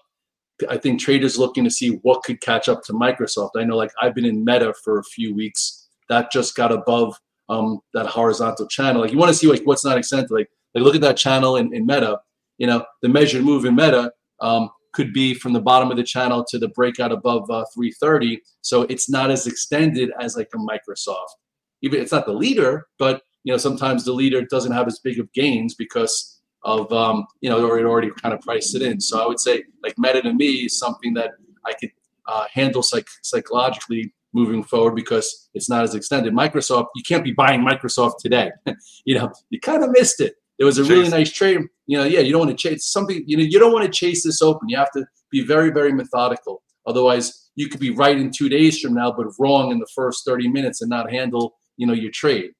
I 0.69 0.77
think 0.77 1.01
traders 1.01 1.37
looking 1.37 1.65
to 1.65 1.69
see 1.69 1.99
what 2.03 2.23
could 2.23 2.39
catch 2.39 2.69
up 2.69 2.81
to 2.83 2.93
Microsoft. 2.93 3.51
I 3.57 3.65
know, 3.65 3.75
like 3.75 3.91
I've 4.01 4.15
been 4.15 4.25
in 4.25 4.45
Meta 4.45 4.73
for 4.85 4.99
a 4.99 5.03
few 5.03 5.35
weeks. 5.35 5.89
That 6.07 6.31
just 6.31 6.55
got 6.55 6.71
above 6.71 7.19
um, 7.49 7.79
that 7.93 8.07
horizontal 8.07 8.67
channel. 8.67 9.01
Like 9.01 9.11
you 9.11 9.17
want 9.17 9.29
to 9.29 9.37
see 9.37 9.47
like 9.47 9.63
what's 9.63 9.85
not 9.85 9.97
extended. 9.97 10.31
Like 10.31 10.49
like 10.73 10.83
look 10.83 10.95
at 10.95 11.01
that 11.01 11.17
channel 11.17 11.55
in, 11.57 11.73
in 11.73 11.85
Meta. 11.85 12.19
You 12.57 12.67
know 12.67 12.85
the 13.01 13.09
measured 13.09 13.43
move 13.43 13.65
in 13.65 13.75
Meta 13.75 14.11
um, 14.41 14.69
could 14.93 15.13
be 15.13 15.33
from 15.33 15.53
the 15.53 15.61
bottom 15.61 15.91
of 15.91 15.97
the 15.97 16.03
channel 16.03 16.45
to 16.49 16.57
the 16.57 16.69
breakout 16.69 17.11
above 17.11 17.49
uh, 17.49 17.65
330. 17.73 18.41
So 18.61 18.83
it's 18.83 19.09
not 19.09 19.29
as 19.29 19.45
extended 19.45 20.11
as 20.19 20.37
like 20.37 20.49
a 20.53 20.57
Microsoft. 20.57 21.35
Even 21.81 22.01
it's 22.01 22.13
not 22.13 22.25
the 22.25 22.33
leader, 22.33 22.87
but 22.97 23.21
you 23.43 23.53
know 23.53 23.57
sometimes 23.57 24.05
the 24.05 24.13
leader 24.13 24.41
doesn't 24.41 24.71
have 24.71 24.87
as 24.87 24.99
big 24.99 25.19
of 25.19 25.31
gains 25.33 25.75
because 25.75 26.41
of 26.63 26.91
um, 26.91 27.25
you 27.41 27.49
know 27.49 27.75
it 27.75 27.85
already 27.85 28.09
kind 28.21 28.33
of 28.33 28.41
priced 28.41 28.75
it 28.75 28.81
in. 28.81 28.99
So 28.99 29.23
I 29.23 29.27
would 29.27 29.39
say 29.39 29.63
like 29.83 29.95
Meta 29.97 30.21
to 30.21 30.33
me 30.33 30.65
is 30.65 30.79
something 30.79 31.13
that 31.13 31.31
I 31.65 31.73
could 31.73 31.91
uh, 32.27 32.45
handle 32.51 32.81
psych- 32.81 33.07
psychologically 33.21 34.13
moving 34.35 34.63
forward 34.63 34.93
because 34.93 35.49
it's 35.53 35.69
not 35.69 35.83
as 35.83 35.95
extended. 35.95 36.33
Microsoft, 36.33 36.87
you 36.95 37.03
can't 37.03 37.23
be 37.23 37.31
buying 37.31 37.61
Microsoft 37.61 38.17
today. 38.19 38.51
you 39.05 39.17
know, 39.17 39.31
you 39.49 39.59
kind 39.59 39.83
of 39.83 39.89
missed 39.91 40.19
it. 40.19 40.35
It 40.59 40.65
was 40.65 40.77
a 40.77 40.83
really 40.83 41.09
nice 41.09 41.31
trade. 41.31 41.61
You 41.87 41.97
know, 41.97 42.03
yeah, 42.03 42.19
you 42.19 42.31
don't 42.31 42.45
want 42.45 42.57
to 42.57 42.69
chase 42.69 42.85
something. 42.85 43.23
You 43.25 43.37
know, 43.37 43.43
you 43.43 43.59
don't 43.59 43.73
want 43.73 43.85
to 43.85 43.91
chase 43.91 44.23
this 44.23 44.41
open. 44.41 44.69
You 44.69 44.77
have 44.77 44.91
to 44.91 45.05
be 45.31 45.43
very, 45.43 45.71
very 45.71 45.91
methodical. 45.91 46.61
Otherwise, 46.85 47.49
you 47.55 47.67
could 47.69 47.79
be 47.79 47.89
right 47.89 48.17
in 48.17 48.31
two 48.31 48.49
days 48.49 48.79
from 48.79 48.93
now, 48.93 49.11
but 49.11 49.27
wrong 49.39 49.71
in 49.71 49.79
the 49.79 49.87
first 49.95 50.25
30 50.25 50.49
minutes 50.49 50.81
and 50.81 50.89
not 50.89 51.11
handle, 51.11 51.55
you 51.77 51.87
know, 51.87 51.93
your 51.93 52.11
trade. 52.11 52.51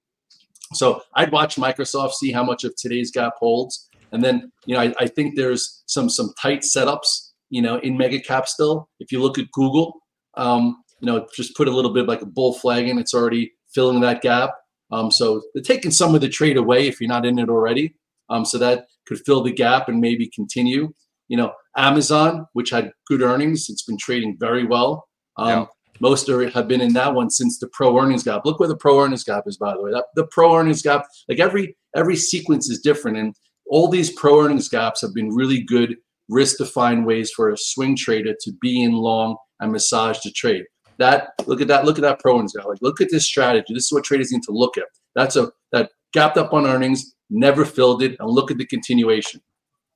So 0.73 1.01
I'd 1.15 1.31
watch 1.31 1.57
Microsoft, 1.57 2.13
see 2.13 2.31
how 2.31 2.43
much 2.43 2.63
of 2.63 2.75
today's 2.75 3.11
gap 3.11 3.33
holds. 3.37 3.87
And 4.11 4.23
then, 4.23 4.51
you 4.65 4.75
know, 4.75 4.81
I, 4.81 4.93
I 4.99 5.07
think 5.07 5.35
there's 5.35 5.83
some 5.85 6.09
some 6.09 6.33
tight 6.41 6.61
setups, 6.61 7.31
you 7.49 7.61
know, 7.61 7.77
in 7.79 7.97
mega 7.97 8.19
cap 8.19 8.47
still. 8.47 8.89
If 8.99 9.11
you 9.11 9.21
look 9.21 9.37
at 9.37 9.51
Google, 9.51 10.01
um, 10.35 10.83
you 11.05 11.11
know, 11.11 11.27
just 11.35 11.55
put 11.55 11.67
a 11.67 11.71
little 11.71 11.93
bit 11.93 12.07
like 12.07 12.23
a 12.23 12.25
bull 12.25 12.53
flag 12.53 12.87
in, 12.87 12.97
it's 12.97 13.13
already 13.13 13.53
filling 13.71 13.99
that 13.99 14.23
gap. 14.23 14.49
Um, 14.91 15.11
so 15.11 15.43
they're 15.53 15.61
taking 15.61 15.91
some 15.91 16.15
of 16.15 16.21
the 16.21 16.29
trade 16.29 16.57
away 16.57 16.87
if 16.87 16.99
you're 16.99 17.07
not 17.07 17.27
in 17.27 17.37
it 17.37 17.47
already. 17.47 17.93
Um, 18.31 18.43
so 18.43 18.57
that 18.57 18.87
could 19.05 19.19
fill 19.23 19.43
the 19.43 19.51
gap 19.51 19.87
and 19.87 20.01
maybe 20.01 20.31
continue. 20.33 20.91
You 21.27 21.37
know, 21.37 21.53
Amazon, 21.77 22.47
which 22.53 22.71
had 22.71 22.91
good 23.07 23.21
earnings, 23.21 23.69
it's 23.69 23.83
been 23.83 23.99
trading 23.99 24.35
very 24.39 24.65
well. 24.65 25.07
Um, 25.37 25.47
yeah. 25.47 25.65
Most 25.99 26.27
are, 26.27 26.49
have 26.49 26.67
been 26.67 26.81
in 26.81 26.93
that 26.93 27.13
one 27.13 27.29
since 27.29 27.59
the 27.59 27.67
pro 27.67 27.99
earnings 27.99 28.23
gap. 28.23 28.41
Look 28.43 28.59
where 28.59 28.67
the 28.67 28.75
pro 28.75 28.99
earnings 28.99 29.23
gap 29.23 29.43
is, 29.45 29.57
by 29.57 29.73
the 29.73 29.83
way. 29.83 29.91
That, 29.91 30.05
the 30.15 30.25
pro 30.31 30.55
earnings 30.55 30.81
gap, 30.81 31.05
like 31.29 31.39
every 31.39 31.77
every 31.95 32.15
sequence 32.15 32.67
is 32.67 32.81
different, 32.81 33.17
and 33.17 33.35
all 33.69 33.89
these 33.89 34.11
pro 34.11 34.43
earnings 34.43 34.69
gaps 34.69 35.01
have 35.01 35.13
been 35.13 35.29
really 35.29 35.61
good 35.61 35.97
risk 36.29 36.57
defined 36.57 37.05
ways 37.05 37.31
for 37.31 37.51
a 37.51 37.57
swing 37.57 37.95
trader 37.95 38.33
to 38.41 38.51
be 38.59 38.81
in 38.81 38.93
long 38.93 39.37
and 39.59 39.71
massage 39.71 40.19
the 40.21 40.31
trade. 40.31 40.65
That 40.97 41.33
look 41.45 41.61
at 41.61 41.67
that, 41.67 41.85
look 41.85 41.97
at 41.97 42.01
that 42.01 42.19
pro 42.19 42.35
earnings 42.35 42.53
gap. 42.53 42.65
Like 42.65 42.81
look 42.81 43.01
at 43.01 43.09
this 43.11 43.25
strategy. 43.25 43.73
This 43.73 43.85
is 43.85 43.91
what 43.91 44.03
traders 44.03 44.31
need 44.31 44.43
to 44.43 44.51
look 44.51 44.77
at. 44.77 44.85
That's 45.15 45.35
a 45.35 45.51
that 45.71 45.91
gapped 46.13 46.37
up 46.37 46.53
on 46.53 46.65
earnings, 46.65 47.15
never 47.29 47.65
filled 47.65 48.01
it, 48.01 48.15
and 48.19 48.29
look 48.29 48.51
at 48.51 48.57
the 48.57 48.65
continuation. 48.65 49.41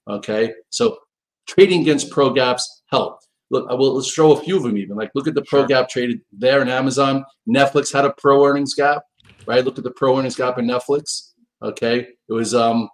Okay, 0.09 0.53
so 0.69 0.97
trading 1.47 1.81
against 1.81 2.09
pro 2.09 2.31
gaps 2.31 2.83
help. 2.87 3.19
Look, 3.51 3.67
I 3.69 3.73
will 3.73 3.95
let's 3.95 4.11
show 4.11 4.31
a 4.31 4.41
few 4.41 4.57
of 4.57 4.63
them 4.63 4.77
even. 4.77 4.97
Like 4.97 5.11
look 5.15 5.27
at 5.27 5.35
the 5.35 5.43
pro 5.43 5.65
gap 5.65 5.89
traded 5.89 6.21
there 6.31 6.61
in 6.61 6.69
Amazon. 6.69 7.25
Netflix 7.47 7.93
had 7.93 8.05
a 8.05 8.13
pro 8.17 8.45
earnings 8.45 8.73
gap, 8.73 9.03
right? 9.45 9.63
Look 9.63 9.77
at 9.77 9.83
the 9.83 9.91
pro 9.91 10.17
earnings 10.17 10.35
gap 10.35 10.57
in 10.57 10.65
Netflix. 10.65 11.31
Okay, 11.61 12.07
it 12.27 12.33
was 12.33 12.53
um 12.53 12.89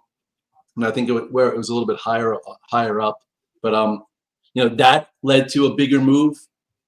and 0.76 0.84
I 0.84 0.90
think 0.90 1.08
it, 1.08 1.12
was 1.12 1.24
where 1.30 1.48
it 1.48 1.56
was 1.56 1.68
a 1.68 1.72
little 1.72 1.86
bit 1.86 1.98
higher 1.98 2.36
higher 2.70 3.00
up. 3.00 3.18
But 3.62 3.74
um, 3.74 4.04
you 4.54 4.62
know 4.62 4.74
that 4.76 5.08
led 5.22 5.48
to 5.50 5.66
a 5.66 5.74
bigger 5.74 6.00
move. 6.00 6.36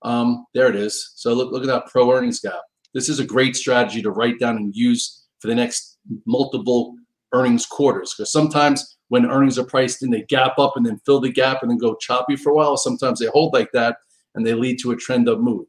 Um, 0.03 0.47
there 0.55 0.69
it 0.69 0.77
is. 0.77 1.13
So 1.17 1.33
look 1.35 1.53
look 1.53 1.63
at 1.63 1.69
that 1.69 1.87
pro 1.87 2.13
earnings 2.13 2.41
gap. 2.41 2.61
This 2.95 3.09
is 3.09 3.19
a 3.19 3.25
great 3.25 3.57
strategy 3.57 4.03
to 4.03 4.11
write 4.11 4.39
down 4.39 4.57
and 4.57 4.75
use 4.75 5.27
for 5.41 5.49
the 5.49 5.55
next 5.55 5.99
multiple 6.27 6.95
earnings 7.33 7.67
quarters 7.67 8.15
because 8.17 8.33
sometimes 8.33 8.97
when 9.09 9.27
earnings 9.27 9.59
are 9.59 9.65
priced 9.65 10.03
in, 10.03 10.11
they 10.11 10.23
gap 10.23 10.59
up 10.59 10.77
and 10.77 10.85
then 10.85 11.01
fill 11.05 11.21
the 11.21 11.33
gap 11.33 11.63
and 11.63 11.71
then 11.71 11.79
go 11.79 11.95
choppy 11.97 12.37
for 12.37 12.51
a 12.51 12.55
while. 12.55 12.77
Sometimes 12.77 13.19
they 13.19 13.27
hold 13.27 13.53
like 13.53 13.71
that 13.73 13.99
and 14.35 14.47
they 14.47 14.55
lead 14.55 14.79
to 14.81 14.93
a 14.93 14.97
trend 14.97 15.29
up 15.29 15.41
move. 15.41 15.67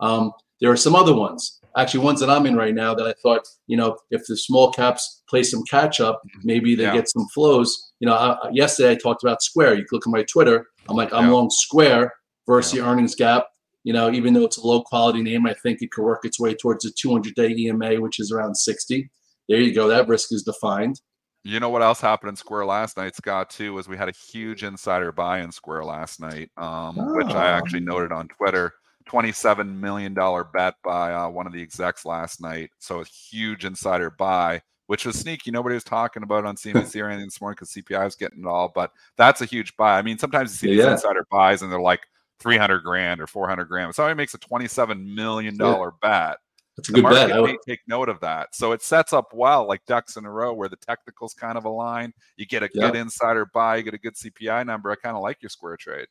Um, 0.00 0.32
there 0.60 0.70
are 0.70 0.76
some 0.76 0.94
other 0.94 1.14
ones 1.14 1.60
actually 1.76 2.00
ones 2.00 2.20
that 2.20 2.30
I'm 2.30 2.46
in 2.46 2.56
right 2.56 2.74
now 2.74 2.94
that 2.94 3.06
I 3.06 3.12
thought, 3.22 3.46
you 3.66 3.76
know, 3.76 3.98
if 4.10 4.26
the 4.26 4.36
small 4.36 4.72
caps 4.72 5.22
play 5.28 5.42
some 5.42 5.62
catch 5.64 6.00
up, 6.00 6.22
maybe 6.42 6.74
they 6.74 6.84
yeah. 6.84 6.94
get 6.94 7.08
some 7.08 7.26
flows. 7.28 7.92
You 8.00 8.08
know, 8.08 8.14
I, 8.14 8.50
yesterday 8.50 8.92
I 8.92 8.94
talked 8.94 9.22
about 9.22 9.42
Square. 9.42 9.74
You 9.74 9.86
look 9.92 10.06
at 10.06 10.10
my 10.10 10.22
Twitter. 10.22 10.66
I'm 10.88 10.96
like, 10.96 11.12
I'm 11.12 11.26
yeah. 11.26 11.32
long 11.32 11.50
Square 11.50 12.14
versus 12.46 12.74
yeah. 12.74 12.82
the 12.82 12.88
earnings 12.88 13.14
gap. 13.14 13.46
You 13.84 13.92
know, 13.92 14.10
even 14.10 14.34
though 14.34 14.44
it's 14.44 14.56
a 14.58 14.66
low 14.66 14.82
quality 14.82 15.22
name, 15.22 15.46
I 15.46 15.54
think 15.54 15.80
it 15.80 15.92
could 15.92 16.02
work 16.02 16.24
its 16.24 16.40
way 16.40 16.54
towards 16.54 16.84
a 16.84 16.90
200 16.90 17.34
day 17.34 17.54
EMA, 17.56 18.00
which 18.00 18.18
is 18.18 18.32
around 18.32 18.56
60. 18.56 19.08
There 19.48 19.60
you 19.60 19.72
go. 19.72 19.86
That 19.86 20.08
risk 20.08 20.32
is 20.32 20.42
defined. 20.42 21.00
You 21.44 21.60
know 21.60 21.68
what 21.68 21.82
else 21.82 22.00
happened 22.00 22.30
in 22.30 22.36
Square 22.36 22.66
last 22.66 22.96
night, 22.96 23.14
Scott? 23.14 23.50
Too 23.50 23.74
was 23.74 23.86
we 23.86 23.96
had 23.96 24.08
a 24.08 24.12
huge 24.12 24.64
insider 24.64 25.12
buy 25.12 25.40
in 25.42 25.52
Square 25.52 25.84
last 25.84 26.20
night, 26.20 26.50
um, 26.56 26.98
oh. 26.98 27.14
which 27.14 27.28
I 27.28 27.46
actually 27.52 27.82
oh. 27.82 27.92
noted 27.92 28.10
on 28.10 28.26
Twitter. 28.26 28.72
$27 29.08 29.78
million 29.78 30.14
bet 30.52 30.74
by 30.82 31.12
uh, 31.12 31.28
one 31.28 31.46
of 31.46 31.52
the 31.52 31.62
execs 31.62 32.04
last 32.04 32.40
night. 32.40 32.70
So 32.80 33.00
a 33.00 33.04
huge 33.04 33.64
insider 33.64 34.10
buy, 34.10 34.62
which 34.88 35.06
was 35.06 35.16
sneaky. 35.16 35.52
Nobody 35.52 35.74
was 35.74 35.84
talking 35.84 36.24
about 36.24 36.40
it 36.40 36.46
on 36.46 36.56
CNBC 36.56 37.00
or 37.00 37.08
anything 37.08 37.26
this 37.26 37.40
morning 37.40 37.54
because 37.54 37.70
CPI 37.70 38.04
was 38.04 38.16
getting 38.16 38.40
it 38.40 38.46
all. 38.46 38.72
But 38.74 38.90
that's 39.16 39.40
a 39.40 39.46
huge 39.46 39.76
buy. 39.76 39.96
I 39.98 40.02
mean, 40.02 40.18
sometimes 40.18 40.50
you 40.50 40.56
see 40.56 40.74
these 40.74 40.84
yeah. 40.84 40.92
insider 40.92 41.24
buys 41.30 41.62
and 41.62 41.70
they're 41.70 41.80
like 41.80 42.00
300 42.40 42.80
grand 42.80 43.20
or 43.20 43.26
400 43.26 43.64
grand. 43.66 43.94
Somebody 43.94 44.14
makes 44.14 44.34
a 44.34 44.38
$27 44.38 45.14
million 45.14 45.56
yeah. 45.58 45.90
bet. 46.02 46.38
That's 46.76 46.90
a 46.90 46.92
good 46.92 47.04
bet. 47.04 47.32
I 47.32 47.40
would 47.40 47.56
take 47.66 47.80
note 47.88 48.10
of 48.10 48.20
that. 48.20 48.54
So 48.54 48.72
it 48.72 48.82
sets 48.82 49.14
up 49.14 49.32
well, 49.32 49.66
like 49.66 49.84
ducks 49.86 50.16
in 50.16 50.26
a 50.26 50.30
row, 50.30 50.52
where 50.52 50.68
the 50.68 50.76
technicals 50.76 51.32
kind 51.32 51.56
of 51.56 51.64
align. 51.64 52.12
You 52.36 52.44
get 52.44 52.62
a 52.62 52.68
yeah. 52.74 52.90
good 52.90 52.96
insider 52.96 53.46
buy, 53.46 53.76
you 53.76 53.82
get 53.82 53.94
a 53.94 53.98
good 53.98 54.14
CPI 54.14 54.66
number. 54.66 54.90
I 54.90 54.96
kind 54.96 55.16
of 55.16 55.22
like 55.22 55.38
your 55.40 55.48
square 55.48 55.76
trade 55.78 56.08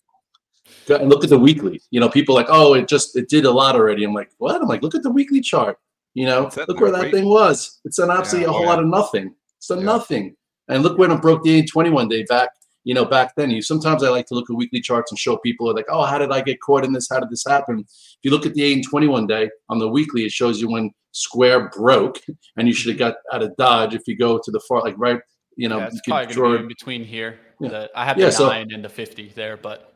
and 0.90 1.10
look 1.10 1.24
at 1.24 1.30
the 1.30 1.38
weekly. 1.38 1.82
You 1.92 2.00
know, 2.00 2.10
people 2.10 2.36
like, 2.36 2.48
oh, 2.50 2.74
it 2.74 2.88
just 2.88 3.16
it 3.16 3.30
did 3.30 3.46
a 3.46 3.52
lot 3.52 3.76
already. 3.76 4.04
I'm 4.04 4.14
like, 4.14 4.32
what? 4.38 4.62
I'm 4.62 4.68
like, 4.68 4.82
look 4.82 4.96
at 4.96 5.04
the 5.04 5.12
weekly 5.12 5.42
chart. 5.42 5.78
You 6.14 6.26
know, 6.26 6.50
look 6.68 6.80
where 6.80 6.92
that 6.92 7.12
thing 7.12 7.26
was. 7.26 7.82
It's 7.84 8.00
an 8.00 8.10
absolutely 8.10 8.46
yeah, 8.46 8.50
a 8.50 8.54
whole 8.54 8.62
yeah. 8.62 8.70
lot 8.70 8.80
of 8.80 8.88
nothing. 8.88 9.36
It's 9.58 9.70
a 9.70 9.76
nothing. 9.76 10.36
And 10.70 10.82
look 10.82 10.98
when 10.98 11.12
it 11.12 11.22
broke 11.22 11.44
the 11.44 11.64
21 11.66 12.08
day 12.08 12.24
back. 12.24 12.50
You 12.86 12.94
know, 12.94 13.04
back 13.04 13.34
then, 13.36 13.52
you 13.52 13.62
sometimes 13.62 14.04
I 14.04 14.10
like 14.10 14.28
to 14.28 14.36
look 14.36 14.50
at 14.50 14.56
weekly 14.56 14.80
charts 14.80 15.12
and 15.12 15.20
show 15.20 15.38
people 15.38 15.74
like, 15.74 15.88
oh, 15.90 16.06
how 16.06 16.18
did 16.18 16.32
I 16.32 16.42
get 16.42 16.62
caught 16.62 16.86
in 16.86 16.94
this? 16.94 17.10
How 17.10 17.20
did 17.20 17.30
this 17.30 17.44
happen? 17.46 17.80
If 17.80 18.20
you 18.24 18.32
look 18.32 18.46
at 18.46 18.54
the 18.54 18.64
8 18.64 18.74
and 18.76 18.86
21 18.88 19.28
day 19.28 19.50
on 19.70 19.80
the 19.80 19.90
weekly, 19.90 20.24
it 20.24 20.32
shows 20.32 20.62
you 20.62 20.70
when 20.70 20.92
Square 21.12 21.70
broke, 21.76 22.22
and 22.58 22.68
you 22.68 22.74
should 22.74 22.98
have 22.98 23.00
mm-hmm. 23.00 23.18
got 23.32 23.36
out 23.36 23.44
of 23.44 23.56
Dodge 23.58 23.96
if 23.96 24.08
you 24.08 24.18
go 24.18 24.40
to 24.42 24.52
the 24.52 24.62
far, 24.68 24.82
like 24.82 24.96
right, 24.98 25.20
you 25.58 25.68
know, 25.68 25.80
yeah, 25.80 25.88
it's 25.88 25.96
you 25.96 26.14
probably 26.14 26.34
draw, 26.34 26.56
in 26.56 26.68
between 26.68 27.04
here. 27.04 27.40
Yeah. 27.60 27.70
The, 27.70 27.92
I 27.96 28.06
have 28.06 28.18
the 28.18 28.24
yeah, 28.24 28.48
nine 28.48 28.70
so, 28.70 28.76
and 28.76 28.86
the 28.86 28.90
50 28.90 29.32
there, 29.36 29.58
but 29.58 29.96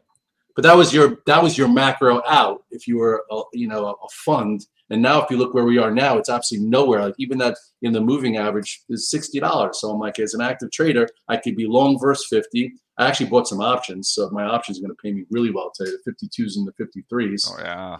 but 0.55 0.63
that 0.63 0.75
was 0.75 0.93
your 0.93 1.19
that 1.25 1.41
was 1.41 1.57
your 1.57 1.67
macro 1.67 2.21
out 2.27 2.63
if 2.71 2.87
you 2.87 2.97
were 2.97 3.23
a, 3.31 3.41
you 3.53 3.67
know 3.67 3.85
a 3.87 4.09
fund 4.25 4.65
and 4.89 5.01
now 5.01 5.21
if 5.21 5.29
you 5.29 5.37
look 5.37 5.53
where 5.53 5.65
we 5.65 5.77
are 5.77 5.91
now 5.91 6.17
it's 6.17 6.29
absolutely 6.29 6.67
nowhere 6.67 7.03
like 7.05 7.15
even 7.17 7.37
that 7.37 7.57
in 7.81 7.93
the 7.93 8.01
moving 8.01 8.37
average 8.37 8.83
is 8.89 9.11
$60 9.13 9.75
so 9.75 9.89
i'm 9.89 9.99
like 9.99 10.19
as 10.19 10.33
an 10.33 10.41
active 10.41 10.71
trader 10.71 11.07
i 11.27 11.37
could 11.37 11.55
be 11.55 11.67
long 11.67 11.99
versus 11.99 12.27
50 12.29 12.73
i 12.97 13.07
actually 13.07 13.29
bought 13.29 13.47
some 13.47 13.61
options 13.61 14.09
so 14.09 14.29
my 14.31 14.43
options 14.43 14.77
are 14.77 14.81
going 14.81 14.95
to 14.95 15.01
pay 15.01 15.11
me 15.11 15.25
really 15.29 15.51
well 15.51 15.71
today 15.73 15.91
the 16.05 16.11
52s 16.11 16.57
and 16.57 16.67
the 16.67 17.01
53s 17.13 17.51
oh 17.51 17.59
yeah 17.59 17.97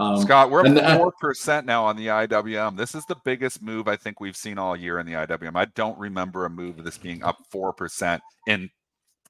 um, 0.00 0.22
Scott, 0.22 0.48
we're 0.48 0.64
up 0.64 0.96
four 0.96 1.12
percent 1.20 1.66
now 1.66 1.84
on 1.84 1.96
the 1.96 2.06
IWM. 2.06 2.76
This 2.76 2.94
is 2.94 3.04
the 3.06 3.16
biggest 3.24 3.60
move 3.60 3.88
I 3.88 3.96
think 3.96 4.20
we've 4.20 4.36
seen 4.36 4.56
all 4.56 4.76
year 4.76 5.00
in 5.00 5.06
the 5.06 5.14
IWM. 5.14 5.56
I 5.56 5.64
don't 5.64 5.98
remember 5.98 6.44
a 6.44 6.50
move 6.50 6.78
of 6.78 6.84
this 6.84 6.96
being 6.96 7.24
up 7.24 7.38
four 7.50 7.72
percent 7.72 8.22
in 8.46 8.70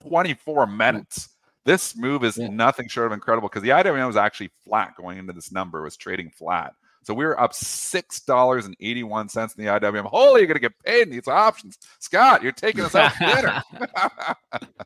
24 0.07 0.66
minutes. 0.66 1.30
This 1.64 1.96
move 1.96 2.24
is 2.24 2.38
yeah. 2.38 2.48
nothing 2.48 2.88
short 2.88 3.06
of 3.09 3.12
incredible 3.12 3.48
because 3.48 3.62
the 3.62 3.70
IWM 3.70 4.06
was 4.06 4.16
actually 4.16 4.50
flat 4.64 4.94
going 4.96 5.18
into 5.18 5.32
this 5.32 5.52
number, 5.52 5.82
was 5.82 5.96
trading 5.96 6.30
flat. 6.30 6.74
So 7.02 7.14
we 7.14 7.24
were 7.24 7.40
up 7.40 7.54
six 7.54 8.20
dollars 8.20 8.66
and 8.66 8.76
eighty-one 8.80 9.28
cents 9.28 9.54
in 9.54 9.64
the 9.64 9.70
IWM. 9.70 10.04
Holy, 10.04 10.40
you're 10.40 10.46
gonna 10.46 10.61
get 10.61 10.78
paid 10.84 11.02
in 11.02 11.11
these 11.11 11.26
options, 11.26 11.78
Scott. 12.00 12.42
You're 12.42 12.52
taking 12.52 12.84
us 12.84 12.94
out 12.94 13.12
to 13.14 13.18
dinner. 13.18 13.62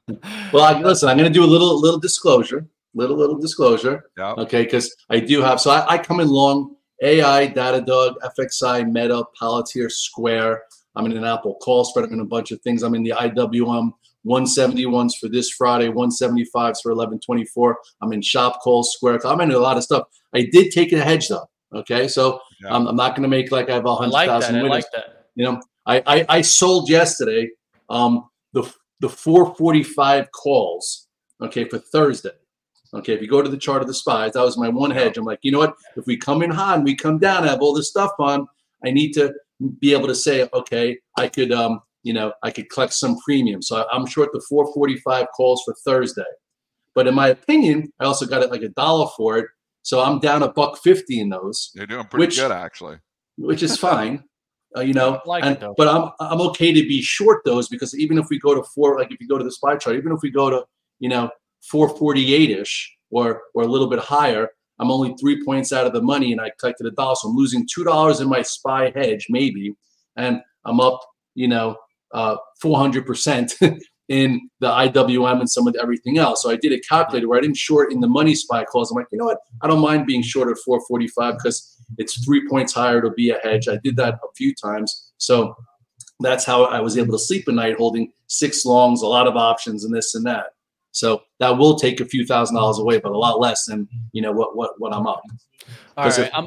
well, 0.52 0.62
I, 0.62 0.80
listen, 0.80 1.08
I'm 1.08 1.16
gonna 1.16 1.30
do 1.30 1.44
a 1.44 1.46
little 1.46 1.80
little 1.80 1.98
disclosure, 1.98 2.66
little 2.94 3.16
little 3.16 3.38
disclosure. 3.38 4.04
Yeah. 4.16 4.34
Okay, 4.34 4.62
because 4.62 4.94
I 5.10 5.18
do 5.18 5.42
have. 5.42 5.60
So 5.60 5.72
I, 5.72 5.94
I, 5.94 5.98
come 5.98 6.20
in 6.20 6.28
long 6.28 6.76
AI, 7.02 7.48
Datadog, 7.48 8.14
FXI, 8.38 8.88
Meta, 8.90 9.24
Palantir, 9.40 9.90
Square. 9.90 10.62
I'm 10.94 11.06
in 11.06 11.16
an 11.16 11.24
Apple 11.24 11.56
call 11.56 11.84
spread. 11.84 12.04
I'm 12.04 12.12
in 12.12 12.20
a 12.20 12.24
bunch 12.24 12.52
of 12.52 12.60
things. 12.60 12.84
I'm 12.84 12.94
in 12.94 13.02
the 13.02 13.14
IWM 13.16 13.92
171s 14.26 15.12
for 15.20 15.28
this 15.28 15.50
Friday, 15.50 15.88
175s 15.88 16.80
for 16.82 16.92
1124. 16.92 17.78
I'm 18.02 18.12
in 18.12 18.22
shop 18.22 18.60
calls, 18.62 18.92
square. 18.92 19.18
I'm 19.26 19.40
in 19.40 19.50
a 19.50 19.58
lot 19.58 19.76
of 19.76 19.82
stuff. 19.84 20.06
I 20.34 20.48
did 20.52 20.70
take 20.72 20.92
a 20.92 21.02
hedge 21.02 21.28
though. 21.28 21.46
Okay, 21.74 22.06
so 22.08 22.40
Yeah. 22.62 22.70
um, 22.70 22.86
I'm 22.86 22.96
not 22.96 23.16
going 23.16 23.22
to 23.22 23.28
make 23.28 23.50
like 23.50 23.70
I 23.70 23.74
have 23.74 23.86
a 23.86 23.88
I 23.90 23.96
hundred 23.96 24.10
like 24.12 24.28
that. 24.28 24.40
thousand 24.42 24.56
I 24.56 24.62
winners. 24.62 24.70
like 24.76 24.84
that. 24.94 25.26
You 25.34 25.44
know, 25.46 25.60
I, 25.86 26.02
I, 26.06 26.26
I 26.28 26.40
sold 26.42 26.88
yesterday 26.90 27.48
um, 27.88 28.28
the 28.52 28.62
the 29.00 29.08
445 29.08 30.30
calls, 30.32 31.08
okay, 31.42 31.64
for 31.64 31.78
Thursday. 31.78 32.30
Okay, 32.94 33.14
if 33.14 33.22
you 33.22 33.26
go 33.28 33.40
to 33.42 33.48
the 33.48 33.56
chart 33.56 33.80
of 33.82 33.88
the 33.88 33.94
spies, 33.94 34.34
that 34.34 34.44
was 34.44 34.58
my 34.58 34.68
one 34.68 34.90
hedge. 34.90 35.16
I'm 35.16 35.24
like, 35.24 35.38
you 35.42 35.50
know 35.50 35.58
what? 35.58 35.74
If 35.96 36.06
we 36.06 36.16
come 36.16 36.42
in 36.42 36.50
hot 36.50 36.76
and 36.76 36.84
we 36.84 36.94
come 36.94 37.18
down, 37.18 37.44
I 37.44 37.48
have 37.48 37.62
all 37.62 37.74
this 37.74 37.88
stuff 37.88 38.10
on. 38.20 38.46
I 38.84 38.90
need 38.90 39.12
to 39.14 39.32
be 39.80 39.92
able 39.94 40.06
to 40.08 40.14
say, 40.14 40.46
okay, 40.52 40.98
I 41.16 41.28
could, 41.28 41.50
um, 41.52 41.80
you 42.02 42.12
know, 42.12 42.32
I 42.42 42.50
could 42.50 42.68
collect 42.70 42.92
some 42.92 43.16
premium. 43.24 43.62
So 43.62 43.86
I'm 43.92 44.06
short 44.06 44.30
the 44.32 44.42
445 44.48 45.26
calls 45.36 45.62
for 45.64 45.74
Thursday. 45.84 46.22
But 46.94 47.06
in 47.06 47.14
my 47.14 47.28
opinion, 47.28 47.92
I 48.00 48.04
also 48.04 48.26
got 48.26 48.42
it 48.42 48.50
like 48.50 48.62
a 48.62 48.68
dollar 48.68 49.08
for 49.16 49.38
it. 49.38 49.46
So 49.82 50.00
I'm 50.00 50.18
down 50.20 50.42
a 50.42 50.52
buck 50.52 50.78
fifty 50.78 51.18
in 51.20 51.28
those 51.30 51.70
You're 51.74 51.86
doing 51.86 52.04
pretty 52.06 52.26
Which- 52.26 52.36
good, 52.38 52.52
actually. 52.52 52.98
which 53.36 53.62
is 53.62 53.76
fine. 53.76 54.24
Uh, 54.76 54.80
you 54.80 54.94
know, 54.94 55.20
like 55.26 55.44
and, 55.44 55.58
but 55.76 55.86
I'm 55.88 56.10
I'm 56.20 56.40
okay 56.48 56.72
to 56.72 56.80
be 56.88 57.02
short 57.02 57.44
those 57.44 57.68
because 57.68 57.94
even 57.98 58.16
if 58.16 58.26
we 58.30 58.38
go 58.38 58.54
to 58.54 58.62
four, 58.74 58.98
like 58.98 59.10
if 59.12 59.20
you 59.20 59.28
go 59.28 59.36
to 59.36 59.44
the 59.44 59.50
spy 59.50 59.76
chart, 59.76 59.96
even 59.96 60.12
if 60.12 60.20
we 60.22 60.30
go 60.30 60.48
to 60.50 60.64
you 60.98 61.08
know 61.10 61.30
448 61.70 62.50
ish 62.50 62.94
or 63.10 63.42
or 63.54 63.64
a 63.64 63.66
little 63.66 63.88
bit 63.90 63.98
higher, 63.98 64.48
I'm 64.78 64.90
only 64.90 65.14
three 65.20 65.44
points 65.44 65.72
out 65.72 65.86
of 65.86 65.92
the 65.92 66.00
money 66.00 66.32
and 66.32 66.40
I 66.40 66.52
collected 66.58 66.86
a 66.86 66.90
dollar, 66.92 67.16
so 67.16 67.28
I'm 67.28 67.36
losing 67.36 67.66
two 67.70 67.84
dollars 67.84 68.20
in 68.20 68.28
my 68.28 68.40
spy 68.42 68.92
hedge 68.94 69.26
maybe, 69.28 69.74
and 70.16 70.40
I'm 70.64 70.80
up 70.80 71.00
you 71.34 71.48
know 71.48 71.76
uh 72.12 72.36
400 72.60 73.06
percent 73.06 73.54
in 74.08 74.48
the 74.60 74.68
IWM 74.68 75.40
and 75.40 75.50
some 75.50 75.66
of 75.66 75.74
everything 75.80 76.18
else. 76.18 76.42
So 76.42 76.50
I 76.50 76.56
did 76.56 76.72
a 76.72 76.80
calculator 76.80 77.28
where 77.28 77.38
I 77.38 77.40
didn't 77.40 77.56
short 77.56 77.92
in 77.92 78.00
the 78.00 78.08
money 78.08 78.34
spy 78.34 78.64
calls. 78.64 78.90
I'm 78.90 78.96
like, 78.96 79.06
you 79.10 79.18
know 79.18 79.24
what? 79.24 79.38
I 79.62 79.66
don't 79.66 79.80
mind 79.80 80.06
being 80.06 80.22
short 80.22 80.50
at 80.50 80.58
445 80.64 81.38
because 81.38 81.78
it's 81.98 82.22
three 82.24 82.46
points 82.48 82.74
higher 82.74 82.98
It'll 82.98 83.10
be 83.10 83.30
a 83.30 83.38
hedge. 83.38 83.68
I 83.68 83.78
did 83.82 83.96
that 83.96 84.14
a 84.14 84.32
few 84.36 84.54
times. 84.54 85.12
So 85.18 85.56
that's 86.20 86.44
how 86.44 86.64
I 86.64 86.80
was 86.80 86.98
able 86.98 87.12
to 87.12 87.18
sleep 87.18 87.48
at 87.48 87.54
night 87.54 87.76
holding 87.76 88.12
six 88.26 88.64
longs, 88.64 89.02
a 89.02 89.06
lot 89.06 89.26
of 89.26 89.36
options 89.36 89.84
and 89.84 89.94
this 89.94 90.14
and 90.14 90.26
that. 90.26 90.46
So 90.92 91.22
that 91.38 91.56
will 91.56 91.76
take 91.78 92.00
a 92.00 92.04
few 92.04 92.26
thousand 92.26 92.56
dollars 92.56 92.78
away, 92.78 92.98
but 92.98 93.12
a 93.12 93.18
lot 93.18 93.40
less 93.40 93.64
than 93.64 93.88
you 94.12 94.20
know 94.20 94.32
what 94.32 94.56
what 94.56 94.72
what 94.78 94.92
I'm 94.92 95.06
up. 95.06 95.22
All 95.96 96.04
right, 96.04 96.18
if- 96.18 96.30
I'm 96.34 96.46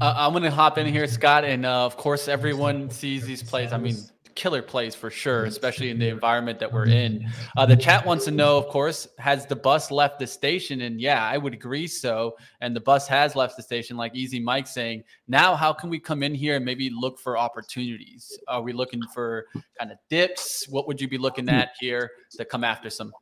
uh, 0.00 0.14
I'm 0.16 0.32
gonna 0.32 0.50
hop 0.50 0.78
in 0.78 0.86
here, 0.86 1.06
Scott, 1.06 1.44
and 1.44 1.64
uh, 1.64 1.84
of 1.84 1.96
course 1.96 2.26
everyone 2.26 2.90
sees 2.90 3.24
these 3.24 3.42
plays. 3.42 3.72
I 3.72 3.78
mean, 3.78 3.96
killer 4.38 4.62
plays 4.62 4.94
for 4.94 5.10
sure, 5.10 5.44
especially 5.46 5.90
in 5.90 5.98
the 5.98 6.08
environment 6.08 6.60
that 6.60 6.72
we're 6.72 6.86
in. 6.86 7.28
Uh, 7.56 7.66
the 7.66 7.76
chat 7.76 8.06
wants 8.06 8.24
to 8.24 8.30
know, 8.30 8.56
of 8.56 8.68
course, 8.68 9.08
has 9.18 9.46
the 9.46 9.56
bus 9.56 9.90
left 9.90 10.20
the 10.20 10.26
station? 10.26 10.82
And 10.82 11.00
yeah, 11.00 11.26
I 11.26 11.36
would 11.36 11.52
agree 11.52 11.88
so. 11.88 12.36
And 12.60 12.74
the 12.74 12.80
bus 12.80 13.08
has 13.08 13.34
left 13.34 13.56
the 13.56 13.64
station, 13.64 13.96
like 13.96 14.14
Easy 14.14 14.38
Mike 14.38 14.68
saying. 14.68 15.02
Now, 15.26 15.56
how 15.56 15.72
can 15.72 15.90
we 15.90 15.98
come 15.98 16.22
in 16.22 16.34
here 16.34 16.54
and 16.54 16.64
maybe 16.64 16.88
look 16.88 17.18
for 17.18 17.36
opportunities? 17.36 18.38
Are 18.46 18.62
we 18.62 18.72
looking 18.72 19.02
for 19.12 19.46
kind 19.76 19.90
of 19.90 19.98
dips? 20.08 20.68
What 20.68 20.86
would 20.86 21.00
you 21.00 21.08
be 21.08 21.18
looking 21.18 21.48
at 21.48 21.70
here 21.80 22.08
to 22.36 22.44
come 22.44 22.62
after 22.62 22.90
some? 22.90 23.12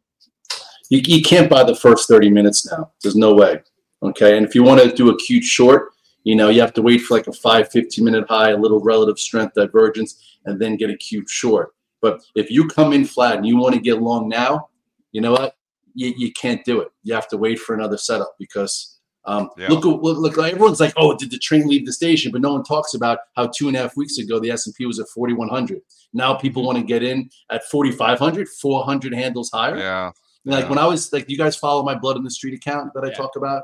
You, 0.90 1.00
you 1.02 1.22
can't 1.22 1.48
buy 1.48 1.64
the 1.64 1.74
first 1.74 2.08
30 2.08 2.28
minutes 2.28 2.70
now. 2.70 2.92
There's 3.02 3.16
no 3.16 3.32
way. 3.32 3.62
Okay. 4.02 4.36
And 4.36 4.44
if 4.44 4.54
you 4.54 4.62
want 4.62 4.82
to 4.82 4.94
do 4.94 5.08
a 5.08 5.16
cute 5.16 5.44
short, 5.44 5.92
you 6.26 6.34
know, 6.34 6.48
you 6.48 6.60
have 6.60 6.74
to 6.74 6.82
wait 6.82 6.98
for 7.02 7.14
like 7.16 7.28
a 7.28 7.32
5, 7.32 7.70
15 7.70 8.04
minute 8.04 8.26
high, 8.28 8.50
a 8.50 8.56
little 8.56 8.80
relative 8.80 9.16
strength 9.16 9.54
divergence, 9.54 10.38
and 10.44 10.60
then 10.60 10.76
get 10.76 10.90
a 10.90 10.96
cute 10.96 11.28
short. 11.30 11.72
But 12.02 12.20
if 12.34 12.50
you 12.50 12.66
come 12.66 12.92
in 12.92 13.04
flat 13.04 13.36
and 13.36 13.46
you 13.46 13.56
want 13.56 13.74
to 13.76 13.80
get 13.80 14.02
long 14.02 14.28
now, 14.28 14.68
you 15.12 15.20
know 15.20 15.30
what? 15.30 15.54
You, 15.94 16.12
you 16.16 16.32
can't 16.32 16.64
do 16.64 16.80
it. 16.80 16.88
You 17.04 17.14
have 17.14 17.28
to 17.28 17.36
wait 17.36 17.60
for 17.60 17.74
another 17.76 17.96
setup 17.96 18.34
because 18.40 18.98
um, 19.24 19.50
Yeah. 19.56 19.68
look, 19.68 19.84
look, 19.84 20.18
look, 20.18 20.36
everyone's 20.36 20.80
like, 20.80 20.94
oh, 20.96 21.16
did 21.16 21.30
the 21.30 21.38
train 21.38 21.68
leave 21.68 21.86
the 21.86 21.92
station? 21.92 22.32
But 22.32 22.40
no 22.40 22.52
one 22.54 22.64
talks 22.64 22.94
about 22.94 23.18
how 23.36 23.46
two 23.46 23.68
and 23.68 23.76
a 23.76 23.80
half 23.82 23.96
weeks 23.96 24.18
ago 24.18 24.40
the 24.40 24.50
S&P 24.50 24.84
was 24.84 24.98
at 24.98 25.06
4,100. 25.14 25.80
Now 26.12 26.34
people 26.34 26.64
want 26.64 26.76
to 26.78 26.84
get 26.84 27.04
in 27.04 27.30
at 27.52 27.62
4,500, 27.70 28.48
400 28.48 29.14
handles 29.14 29.50
higher. 29.52 29.78
Yeah. 29.78 30.10
Like 30.44 30.64
Yeah. 30.64 30.70
when 30.70 30.78
I 30.78 30.86
was 30.86 31.12
like, 31.12 31.30
you 31.30 31.38
guys 31.38 31.54
follow 31.56 31.84
my 31.84 31.94
blood 31.94 32.16
in 32.16 32.24
the 32.24 32.30
street 32.32 32.54
account 32.54 32.94
that 32.94 33.04
I 33.04 33.08
Yeah. 33.10 33.14
talk 33.14 33.36
about. 33.36 33.62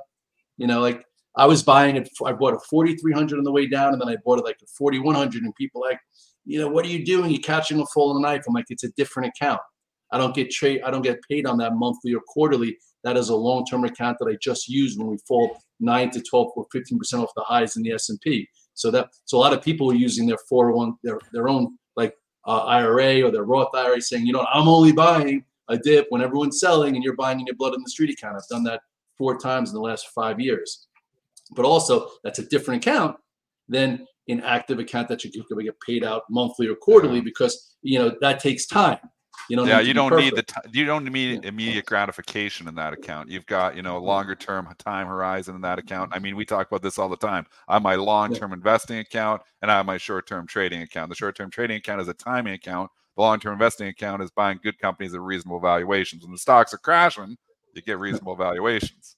You 0.59 0.69
know, 0.69 0.81
like 0.81 1.05
I 1.37 1.47
was 1.47 1.63
buying 1.63 1.97
it. 1.97 2.09
I 2.25 2.33
bought 2.33 2.55
a 2.55 2.61
forty 2.71 2.95
three 2.97 3.13
hundred 3.13 3.39
on 3.39 3.45
the 3.45 3.53
way 3.53 3.67
down, 3.67 3.93
and 3.93 4.01
then 4.01 4.09
I 4.09 4.17
bought 4.25 4.39
it 4.39 4.45
like 4.45 4.59
a 4.63 4.67
forty 4.67 4.99
one 4.99 5.15
hundred. 5.15 5.43
And 5.43 5.55
people 5.55 5.81
like, 5.81 5.99
you 6.45 6.59
know, 6.59 6.69
what 6.69 6.85
are 6.85 6.89
you 6.89 7.05
doing? 7.05 7.31
You're 7.31 7.41
catching 7.41 7.81
a 7.81 7.87
fall 7.87 8.15
in 8.15 8.23
the 8.23 8.29
knife. 8.29 8.45
I'm 8.47 8.55
like, 8.55 8.67
it's 8.69 8.85
a 8.85 8.91
different 8.93 9.33
account. 9.35 9.61
I 10.13 10.19
don't 10.19 10.35
get 10.35 10.51
trade. 10.51 10.83
I 10.85 10.91
don't 10.91 11.03
get 11.03 11.21
paid 11.29 11.47
on 11.47 11.57
that 11.59 11.75
monthly 11.75 12.15
or 12.15 12.21
quarterly. 12.27 12.77
That 13.05 13.17
is 13.17 13.31
a 13.31 13.37
long 13.37 13.65
term 13.65 13.85
account 13.85 14.19
that 14.21 14.29
I 14.29 14.37
just 14.41 14.69
use 14.69 14.97
when 14.97 15.09
we 15.09 15.17
fall 15.27 15.59
nine 15.81 16.11
to 16.11 16.21
twelve 16.21 16.53
or 16.55 16.67
fifteen 16.71 16.99
percent 16.99 17.23
off 17.23 17.31
the 17.35 17.43
highs 17.43 17.77
in 17.77 17.83
the 17.83 17.93
S 17.93 18.11
and 18.11 18.21
P. 18.21 18.47
So 18.75 18.91
that 18.91 19.09
so 19.25 19.39
a 19.39 19.41
lot 19.41 19.53
of 19.53 19.63
people 19.63 19.91
are 19.91 19.95
using 19.95 20.27
their 20.27 20.39
four 20.49 20.67
hundred 20.67 20.77
one 20.77 20.95
their 21.03 21.19
their 21.33 21.49
own 21.49 21.79
like 21.97 22.15
uh, 22.47 22.65
IRA 22.65 23.23
or 23.23 23.31
their 23.31 23.45
Roth 23.45 23.75
IRA, 23.75 24.01
saying, 24.01 24.27
you 24.27 24.33
know, 24.33 24.47
I'm 24.53 24.69
only 24.69 24.93
buying 24.93 25.45
a 25.69 25.79
dip 25.79 26.07
when 26.11 26.23
everyone's 26.23 26.61
selling 26.61 26.95
and 26.95 27.05
you're 27.05 27.17
buying 27.17 27.41
in 27.41 27.47
your 27.47 27.57
blood 27.57 27.75
in 27.75 27.83
the 27.83 27.91
street 27.91 28.11
account. 28.11 28.37
I've 28.37 28.49
done 28.49 28.65
that 28.65 28.83
four 29.17 29.39
times 29.39 29.71
in 29.71 29.75
the 29.75 29.81
last 29.81 30.09
five 30.09 30.41
years. 30.41 30.89
But 31.55 31.65
also, 31.65 32.09
that's 32.25 32.39
a 32.39 32.47
different 32.47 32.85
account 32.85 33.17
than 33.69 34.07
an 34.29 34.41
active 34.43 34.79
account 34.79 35.09
that 35.09 35.25
you 35.25 35.31
can 35.31 35.59
get 35.59 35.81
paid 35.81 36.05
out 36.05 36.23
monthly 36.31 36.69
or 36.69 36.75
quarterly 36.75 37.17
Yeah. 37.17 37.25
because 37.25 37.77
you 37.83 37.99
know 37.99 38.15
that 38.21 38.41
takes 38.41 38.67
time. 38.67 38.99
You 39.49 39.57
know, 39.57 39.65
yeah, 39.65 39.81
you 39.81 39.93
don't 39.93 40.17
need 40.17 40.37
the 40.37 40.43
t- 40.43 40.55
you 40.73 40.85
don't 40.85 41.05
need 41.05 41.45
immediate 41.45 41.87
gratification 41.87 42.69
in 42.69 42.75
that 42.77 42.93
account. 42.93 43.29
You've 43.29 43.47
got 43.47 43.75
you 43.75 43.83
know 43.83 43.97
a 43.97 43.99
longer 43.99 44.35
term 44.35 44.69
time 44.79 45.07
horizon 45.07 45.57
in 45.57 45.61
that 45.63 45.79
account. 45.79 46.11
Mm-hmm. 46.11 46.17
I 46.17 46.21
mean, 46.21 46.37
we 46.37 46.45
talk 46.45 46.69
about 46.69 46.83
this 46.83 46.99
all 46.99 47.09
the 47.09 47.17
time. 47.17 47.47
I 47.67 47.75
have 47.75 47.83
my 47.83 47.97
long 47.97 48.33
term 48.35 48.53
investing 48.53 48.99
account 48.99 49.43
and 49.61 49.71
I 49.71 49.79
have 49.79 49.87
my 49.87 49.97
short 49.97 50.27
term 50.29 50.47
trading 50.47 50.83
account. 50.83 51.09
The 51.09 51.17
short 51.17 51.37
term 51.37 51.51
trading 51.51 51.79
account 51.79 52.01
is 52.01 52.09
a 52.09 52.15
timing 52.15 52.55
account. 52.55 52.91
The 53.17 53.23
long 53.23 53.41
term 53.41 53.55
investing 53.55 53.89
account 53.89 54.23
is 54.23 54.31
buying 54.31 54.61
good 54.63 54.79
companies 54.79 55.15
at 55.15 55.21
reasonable 55.21 55.61
valuations. 55.61 56.23
When 56.23 56.33
the 56.33 56.39
stocks 56.39 56.73
are 56.73 56.79
crashing, 56.79 57.37
you 57.75 57.83
get 57.83 57.99
reasonable 57.99 58.37
valuations. 58.37 59.17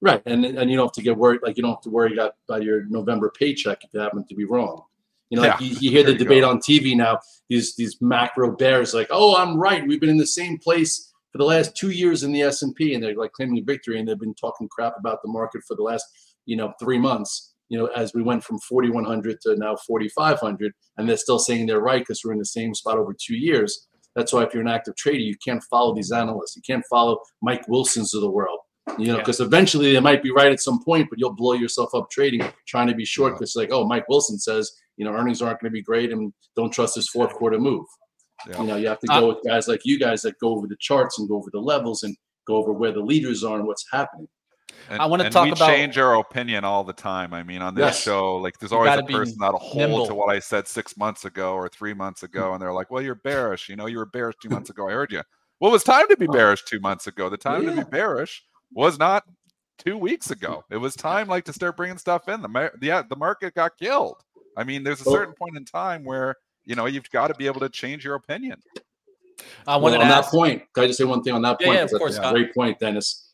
Right, 0.00 0.22
and 0.26 0.44
and 0.44 0.70
you 0.70 0.76
don't 0.76 0.86
have 0.86 0.92
to 0.92 1.02
get 1.02 1.16
worried. 1.16 1.40
Like 1.42 1.56
you 1.56 1.62
don't 1.62 1.72
have 1.72 1.82
to 1.82 1.90
worry 1.90 2.12
about, 2.14 2.34
about 2.48 2.62
your 2.62 2.84
November 2.86 3.32
paycheck 3.38 3.84
if 3.84 3.90
you 3.92 4.00
happen 4.00 4.24
to 4.28 4.34
be 4.34 4.44
wrong. 4.44 4.82
You 5.30 5.40
know, 5.40 5.48
like 5.48 5.60
you, 5.60 5.76
you 5.80 5.90
hear 5.90 6.04
the 6.04 6.12
you 6.12 6.18
debate 6.18 6.42
go. 6.42 6.50
on 6.50 6.58
TV 6.58 6.96
now. 6.96 7.18
These 7.48 7.76
these 7.76 8.00
macro 8.00 8.54
bears 8.56 8.94
like, 8.94 9.08
oh, 9.10 9.36
I'm 9.36 9.58
right. 9.58 9.86
We've 9.86 10.00
been 10.00 10.10
in 10.10 10.18
the 10.18 10.26
same 10.26 10.58
place 10.58 11.12
for 11.32 11.38
the 11.38 11.44
last 11.44 11.76
two 11.76 11.90
years 11.90 12.22
in 12.22 12.32
the 12.32 12.42
S 12.42 12.62
and 12.62 12.74
P, 12.74 12.94
and 12.94 13.02
they're 13.02 13.16
like 13.16 13.32
claiming 13.32 13.64
victory, 13.64 13.98
and 13.98 14.06
they've 14.06 14.18
been 14.18 14.34
talking 14.34 14.68
crap 14.68 14.94
about 14.98 15.22
the 15.22 15.30
market 15.30 15.62
for 15.66 15.74
the 15.74 15.82
last 15.82 16.04
you 16.46 16.56
know 16.56 16.72
three 16.80 16.98
months. 16.98 17.52
You 17.70 17.78
know, 17.78 17.86
as 17.86 18.12
we 18.14 18.22
went 18.22 18.44
from 18.44 18.58
4,100 18.58 19.40
to 19.40 19.56
now 19.56 19.74
4,500, 19.74 20.72
and 20.98 21.08
they're 21.08 21.16
still 21.16 21.38
saying 21.38 21.66
they're 21.66 21.80
right 21.80 22.02
because 22.02 22.20
we're 22.22 22.32
in 22.32 22.38
the 22.38 22.44
same 22.44 22.74
spot 22.74 22.98
over 22.98 23.14
two 23.18 23.36
years. 23.36 23.88
That's 24.14 24.32
why 24.32 24.44
if 24.44 24.52
you're 24.52 24.62
an 24.62 24.68
active 24.68 24.94
trader, 24.96 25.18
you 25.18 25.34
can't 25.44 25.62
follow 25.64 25.94
these 25.94 26.12
analysts. 26.12 26.54
You 26.54 26.62
can't 26.62 26.84
follow 26.88 27.18
Mike 27.42 27.66
Wilson's 27.66 28.14
of 28.14 28.20
the 28.20 28.30
world. 28.30 28.60
You 28.98 29.06
know, 29.06 29.12
Yeah. 29.14 29.18
because 29.18 29.40
eventually 29.40 29.92
they 29.92 30.00
might 30.00 30.22
be 30.22 30.30
right 30.30 30.52
at 30.52 30.60
some 30.60 30.82
point, 30.82 31.08
but 31.10 31.18
you'll 31.18 31.32
blow 31.34 31.54
yourself 31.54 31.94
up 31.94 32.10
trading, 32.10 32.42
trying 32.66 32.86
to 32.88 32.94
be 32.94 33.04
short 33.04 33.32
Yeah. 33.32 33.34
because 33.38 33.56
like, 33.56 33.70
oh, 33.72 33.84
Mike 33.86 34.08
Wilson 34.08 34.38
says, 34.38 34.70
you 34.96 35.04
know, 35.04 35.12
earnings 35.12 35.40
aren't 35.42 35.60
going 35.60 35.70
to 35.70 35.72
be 35.74 35.82
great 35.82 36.12
and 36.12 36.32
don't 36.54 36.70
trust 36.72 36.94
his 36.94 37.08
fourth 37.08 37.32
quarter 37.32 37.58
move. 37.58 37.86
Yeah. 38.46 38.60
You 38.60 38.66
know, 38.66 38.76
you 38.76 38.88
have 38.88 39.00
to 39.00 39.12
Uh, 39.12 39.20
go 39.20 39.28
with 39.28 39.38
guys 39.46 39.68
like 39.68 39.80
you 39.84 39.98
guys 39.98 40.22
that 40.22 40.38
go 40.38 40.50
over 40.50 40.66
the 40.66 40.76
charts 40.78 41.18
and 41.18 41.28
go 41.28 41.36
over 41.36 41.48
the 41.52 41.60
levels 41.60 42.02
and 42.02 42.14
go 42.46 42.56
over 42.56 42.72
where 42.72 42.92
the 42.92 43.00
leaders 43.00 43.42
are 43.42 43.56
and 43.56 43.66
what's 43.66 43.86
happening. 43.90 44.28
And, 44.90 45.00
I 45.00 45.06
wanna 45.06 45.30
talk 45.30 45.44
we 45.46 45.52
about- 45.52 45.66
change 45.66 45.96
our 45.96 46.16
opinion 46.18 46.64
all 46.64 46.84
the 46.84 46.92
time. 46.92 47.32
I 47.32 47.42
mean, 47.42 47.62
on 47.62 47.74
this 47.74 47.82
Yes. 47.94 48.02
show, 48.02 48.36
like 48.36 48.58
there's 48.58 48.72
always 48.72 48.92
a 48.98 49.02
person 49.04 49.36
that'll 49.40 49.58
hold 49.60 49.76
nimble. 49.76 50.06
to 50.08 50.14
what 50.14 50.28
I 50.28 50.40
said 50.40 50.68
six 50.68 50.94
months 50.96 51.24
ago 51.24 51.54
or 51.54 51.68
three 51.70 51.94
months 51.94 52.22
ago, 52.22 52.52
and 52.52 52.60
they're 52.60 52.72
like, 52.72 52.90
"Well, 52.90 53.00
you're 53.02 53.14
bearish. 53.14 53.70
You 53.70 53.76
know, 53.76 53.86
you 53.86 53.96
were 53.96 54.04
bearish 54.04 54.34
two 54.42 54.50
months 54.50 54.68
ago. 54.68 54.88
I 54.88 54.92
heard 54.92 55.10
you." 55.10 55.22
Well, 55.58 55.70
it 55.70 55.72
was 55.72 55.84
time 55.84 56.06
to 56.08 56.16
be 56.18 56.28
Oh. 56.28 56.32
bearish 56.32 56.64
two 56.64 56.80
months 56.80 57.06
ago. 57.06 57.30
The 57.30 57.38
time 57.38 57.64
to 57.64 57.72
be 57.72 57.84
bearish 57.90 58.44
was 58.74 58.98
not 58.98 59.24
two 59.78 59.96
weeks 59.96 60.30
ago. 60.30 60.64
It 60.70 60.76
was 60.78 60.94
time, 60.94 61.28
like, 61.28 61.44
to 61.46 61.52
start 61.52 61.76
bringing 61.76 61.98
stuff 61.98 62.28
in. 62.28 62.42
The 62.42 62.48
mar- 62.48 62.72
the 62.80 63.06
the 63.08 63.16
market 63.16 63.54
got 63.54 63.76
killed. 63.78 64.16
I 64.56 64.64
mean, 64.64 64.82
there's 64.84 65.00
a 65.00 65.04
certain 65.04 65.34
point 65.34 65.56
in 65.56 65.64
time 65.64 66.04
where 66.04 66.36
you 66.64 66.74
know 66.74 66.86
you've 66.86 67.10
got 67.10 67.28
to 67.28 67.34
be 67.34 67.46
able 67.46 67.60
to 67.60 67.68
change 67.68 68.04
your 68.04 68.14
opinion. 68.14 68.60
I 69.66 69.76
Well, 69.76 69.80
wanted 69.84 70.00
on 70.00 70.06
to 70.08 70.12
that 70.14 70.24
point, 70.26 70.62
can 70.74 70.84
I 70.84 70.86
just 70.86 70.98
say 70.98 71.04
one 71.04 71.22
thing 71.22 71.34
on 71.34 71.42
that 71.42 71.56
Yeah, 71.60 71.66
point? 71.66 71.76
yeah, 71.78 71.82
of 71.84 71.90
'Cause 71.90 71.98
course, 71.98 72.16
that's 72.16 72.26
a 72.28 72.32
great 72.32 72.54
point, 72.54 72.78
Dennis. 72.78 73.30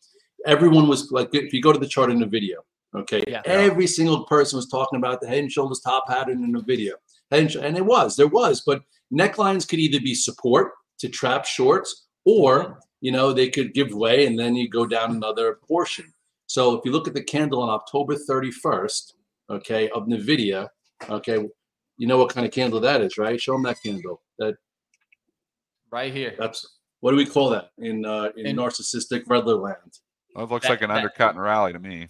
Everyone 0.46 0.88
was 0.88 1.10
like, 1.12 1.28
if 1.34 1.52
you 1.52 1.60
go 1.60 1.72
to 1.72 1.78
the 1.78 1.86
chart 1.86 2.10
in 2.10 2.18
NVIDIA, 2.20 2.56
okay, 2.94 3.22
Yeah. 3.28 3.42
every 3.44 3.86
single 3.86 4.24
person 4.24 4.56
was 4.56 4.66
talking 4.68 4.98
about 4.98 5.20
the 5.20 5.28
head 5.28 5.38
and 5.40 5.52
shoulders 5.52 5.80
top 5.80 6.06
pattern 6.06 6.42
in 6.42 6.52
NVIDIA. 6.52 6.92
Head 7.30 7.40
and, 7.40 7.50
sh- 7.52 7.56
and 7.60 7.76
it 7.76 7.84
was, 7.84 8.16
there 8.16 8.26
was, 8.28 8.62
but 8.64 8.82
necklines 9.12 9.68
could 9.68 9.78
either 9.78 10.00
be 10.00 10.14
support 10.14 10.72
to 11.00 11.08
trap 11.08 11.44
shorts 11.44 12.06
or, 12.24 12.80
you 13.00 13.12
know, 13.12 13.32
they 13.32 13.48
could 13.48 13.72
give 13.74 13.92
way 13.92 14.26
and 14.26 14.38
then 14.38 14.54
you 14.54 14.68
go 14.68 14.86
down 14.86 15.10
another 15.12 15.58
portion. 15.66 16.12
So 16.46 16.74
if 16.74 16.84
you 16.84 16.92
look 16.92 17.08
at 17.08 17.14
the 17.14 17.22
candle 17.22 17.62
on 17.62 17.68
October 17.70 18.14
31st, 18.16 19.12
okay, 19.50 19.88
of 19.90 20.06
NVIDIA, 20.06 20.68
okay, 21.08 21.38
you 21.96 22.06
know 22.06 22.18
what 22.18 22.32
kind 22.34 22.46
of 22.46 22.52
candle 22.52 22.80
that 22.80 23.00
is, 23.02 23.16
right? 23.18 23.40
Show 23.40 23.52
them 23.52 23.62
that 23.64 23.78
candle. 23.84 24.20
That 24.38 24.54
right 25.90 26.12
here. 26.12 26.34
that's 26.38 26.66
what 27.00 27.12
do 27.12 27.16
we 27.16 27.26
call 27.26 27.50
that 27.50 27.70
in 27.78 28.04
uh, 28.04 28.30
in, 28.36 28.46
In- 28.46 28.56
narcissistic 28.56 29.24
Redler 29.26 29.60
land? 29.62 29.98
Well, 30.34 30.44
it 30.44 30.50
looks 30.50 30.64
That- 30.66 30.70
like 30.70 30.82
an 30.82 30.88
that- 30.88 30.98
undercut 30.98 31.34
and 31.34 31.42
rally 31.42 31.72
to 31.72 31.78
me. 31.78 32.08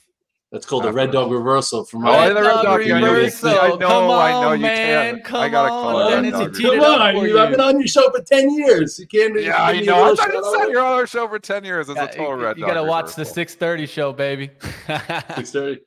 That's 0.53 0.67
called 0.67 0.83
the 0.83 0.93
red 0.93 1.13
dog 1.13 1.31
reversal 1.31 1.85
from 1.85 2.05
Oh, 2.05 2.11
right. 2.11 2.35
red 2.35 2.43
dog, 2.43 2.85
yeah, 2.85 2.97
I 2.97 3.01
know, 3.01 3.07
you- 3.13 3.17
reversal. 3.19 3.49
I 3.51 3.69
know, 3.69 3.79
Come 3.79 4.11
I 4.11 4.31
know 4.33 4.49
on, 4.49 4.59
you 4.59 4.63
man. 4.67 5.15
can't. 5.15 5.25
Come 5.25 5.41
I 5.43 5.49
gotta 5.49 5.73
on, 5.73 5.83
call 5.95 6.01
it 6.09 6.11
Dennis, 6.11 6.33
red 6.33 6.41
you 6.41 6.47
dog. 6.47 6.55
teed 6.57 6.65
it 6.67 6.71
Come 6.71 6.81
up 6.81 7.01
on, 7.01 7.15
for 7.15 7.27
you, 7.29 7.39
I've 7.39 7.51
been 7.51 7.61
on 7.61 7.79
your 7.79 7.87
show 7.87 8.11
for 8.11 8.21
ten 8.23 8.51
years. 8.59 8.99
You 8.99 9.07
can't. 9.07 9.35
Yeah, 9.41 9.43
give 9.43 9.55
I 9.55 9.73
me 9.75 9.79
a 9.79 9.87
know. 9.87 10.03
I 10.03 10.09
thought 10.09 10.19
shout 10.19 10.33
you 10.35 10.57
said 10.59 10.69
you're 10.73 10.81
on 10.85 10.93
our 10.95 11.07
show 11.07 11.29
for 11.29 11.39
ten 11.39 11.63
years 11.65 11.89
as 11.89 11.95
Yeah, 11.97 12.05
a 12.05 12.09
total 12.09 12.37
you, 12.39 12.43
red 12.45 12.57
you 12.59 12.65
dog. 12.65 12.75
gotta 12.75 12.83
watch 12.87 13.15
the 13.15 13.25
630 13.25 13.87
show, 13.87 14.13
baby. 14.13 14.49
6:30. 14.89 15.79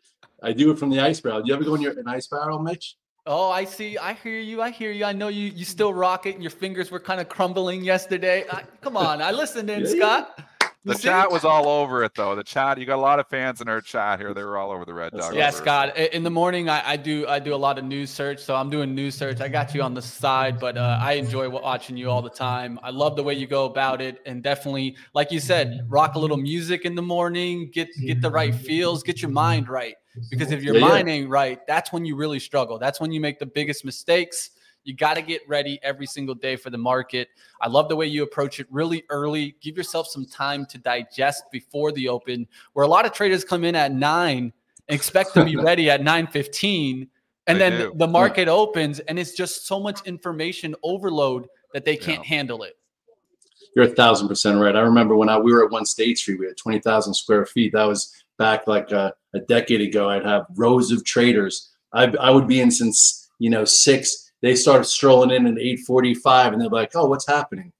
I 0.41 0.53
do 0.53 0.71
it 0.71 0.79
from 0.79 0.89
the 0.91 0.99
ice 1.01 1.19
barrel. 1.19 1.41
You 1.45 1.53
ever 1.55 1.63
go 1.65 1.75
in 1.75 1.81
your 1.81 1.91
an 1.99 2.07
ice 2.07 2.27
barrel, 2.27 2.59
Mitch? 2.59 2.95
oh, 3.25 3.49
I 3.49 3.65
see. 3.65 3.97
I 3.97 4.13
hear 4.13 4.39
you. 4.39 4.61
I 4.61 4.69
hear 4.69 4.91
you. 4.91 5.03
I 5.05 5.11
know 5.13 5.27
you. 5.27 5.47
You 5.49 5.65
still 5.65 5.93
rock 5.93 6.25
it, 6.25 6.35
and 6.35 6.43
your 6.43 6.51
fingers 6.51 6.89
were 6.89 6.99
kind 7.01 7.19
of 7.19 7.27
crumbling 7.27 7.83
yesterday. 7.83 8.45
I, 8.49 8.63
come 8.81 8.95
on, 8.97 9.21
I 9.21 9.31
listened 9.31 9.69
in, 9.69 9.81
Yeah, 9.81 9.87
yeah. 9.89 9.95
Scott. 9.97 10.33
You 10.37 10.43
The 10.85 10.95
see? 10.95 11.03
chat 11.03 11.31
was 11.31 11.45
all 11.45 11.67
over 11.69 12.03
it 12.03 12.13
though. 12.13 12.35
The 12.35 12.43
chat, 12.43 12.77
you 12.77 12.85
got 12.85 12.97
a 12.97 13.01
lot 13.01 13.19
of 13.19 13.27
fans 13.27 13.61
in 13.61 13.69
our 13.69 13.79
chat 13.79 14.19
here. 14.19 14.33
They 14.33 14.43
were 14.43 14.57
all 14.57 14.71
over 14.71 14.83
the 14.83 14.93
red 14.93 15.13
That's 15.13 15.27
dog. 15.27 15.35
Yeah. 15.35 15.49
Scott. 15.49 15.97
In 15.97 16.23
the 16.23 16.29
morning, 16.29 16.67
I, 16.67 16.91
I 16.91 16.97
do 16.97 17.25
I 17.27 17.39
do 17.39 17.53
a 17.53 17.57
lot 17.57 17.77
of 17.77 17.85
news 17.85 18.09
search, 18.09 18.39
so 18.39 18.55
I'm 18.55 18.69
doing 18.69 18.93
news 18.93 19.15
search. 19.15 19.39
I 19.39 19.47
got 19.47 19.73
you 19.73 19.81
on 19.81 19.93
the 19.93 20.01
side, 20.01 20.59
but 20.59 20.77
uh, 20.77 20.97
I 21.01 21.13
enjoy 21.13 21.47
watching 21.49 21.95
you 21.95 22.09
all 22.09 22.21
the 22.21 22.29
time. 22.29 22.79
I 22.83 22.89
love 22.89 23.15
the 23.15 23.23
way 23.23 23.33
you 23.33 23.47
go 23.47 23.65
about 23.65 24.01
it, 24.01 24.21
and 24.25 24.43
definitely, 24.43 24.97
like 25.13 25.31
you 25.31 25.39
said, 25.39 25.85
rock 25.87 26.15
a 26.15 26.19
little 26.19 26.37
music 26.37 26.83
in 26.83 26.95
the 26.95 27.01
morning, 27.01 27.69
get 27.71 27.87
get 28.05 28.21
the 28.21 28.29
right 28.31 28.53
feels, 28.53 29.03
get 29.03 29.21
your 29.21 29.31
mind 29.31 29.69
right. 29.69 29.95
Because 30.29 30.51
if 30.51 30.61
your 30.61 30.75
Yeah, 30.75 30.81
yeah. 30.81 30.87
mind 30.89 31.09
ain't 31.09 31.29
right, 31.29 31.59
that's 31.65 31.91
when 31.91 32.05
you 32.05 32.15
really 32.15 32.39
struggle. 32.39 32.77
That's 32.77 32.99
when 32.99 33.11
you 33.11 33.19
make 33.19 33.39
the 33.39 33.47
biggest 33.47 33.83
mistakes. 33.83 34.51
You 34.83 34.93
got 34.93 35.15
to 35.15 35.21
get 35.21 35.41
ready 35.47 35.79
every 35.83 36.05
single 36.05 36.35
day 36.35 36.55
for 36.55 36.69
the 36.69 36.77
market. 36.77 37.29
I 37.61 37.69
love 37.69 37.89
the 37.89 37.95
way 37.95 38.05
you 38.05 38.23
approach 38.23 38.59
it 38.59 38.67
really 38.69 39.03
early. 39.09 39.55
Give 39.61 39.77
yourself 39.77 40.07
some 40.07 40.25
time 40.25 40.65
to 40.67 40.77
digest 40.77 41.43
before 41.51 41.91
the 41.91 42.09
open, 42.09 42.47
where 42.73 42.85
a 42.85 42.87
lot 42.87 43.05
of 43.05 43.13
traders 43.13 43.43
come 43.43 43.63
in 43.63 43.75
at 43.75 43.93
nine 43.93 44.51
expect 44.89 45.33
to 45.33 45.45
be 45.45 45.55
ready 45.69 45.89
at 45.89 46.01
9:15 46.01 47.07
and 47.47 47.55
They 47.55 47.69
then 47.69 47.79
do. 47.79 47.93
the 47.95 48.05
hmm. 48.05 48.11
market 48.11 48.47
opens 48.47 48.99
and 48.99 49.17
it's 49.17 49.33
just 49.33 49.67
so 49.67 49.79
much 49.79 50.05
information 50.05 50.75
overload 50.83 51.47
that 51.73 51.85
they 51.85 51.95
can't 51.95 52.23
Yeah. 52.23 52.35
handle 52.35 52.63
it. 52.63 52.77
You're 53.75 53.85
a 53.85 53.89
thousand 53.89 54.27
percent 54.27 54.59
right. 54.59 54.75
I 54.75 54.81
remember 54.81 55.15
when 55.15 55.29
I 55.29 55.37
we 55.37 55.51
were 55.51 55.65
at 55.65 55.71
One 55.71 55.85
State 55.85 56.17
Street, 56.19 56.39
we 56.39 56.45
had 56.45 56.57
twenty 56.57 56.79
thousand 56.79 57.13
square 57.15 57.45
feet. 57.45 57.73
That 57.73 57.85
was 57.85 58.13
back 58.37 58.67
like 58.67 58.91
a, 58.91 59.13
a 59.33 59.39
decade 59.39 59.81
ago. 59.81 60.09
I'd 60.09 60.25
have 60.25 60.45
rows 60.55 60.91
of 60.91 61.03
traders. 61.03 61.71
I 61.91 62.03
I 62.19 62.29
would 62.29 62.47
be 62.47 62.61
in 62.61 62.69
since 62.69 63.29
you 63.39 63.49
know 63.49 63.65
six. 63.65 64.22
They 64.43 64.55
started 64.55 64.83
strolling 64.83 65.31
in 65.31 65.47
at 65.47 65.57
eight 65.57 65.79
forty 65.87 66.13
five, 66.13 66.51
and 66.51 66.61
they're 66.61 66.67
like, 66.67 66.91
"Oh, 66.95 67.05
what's 67.05 67.25
happening?" 67.25 67.71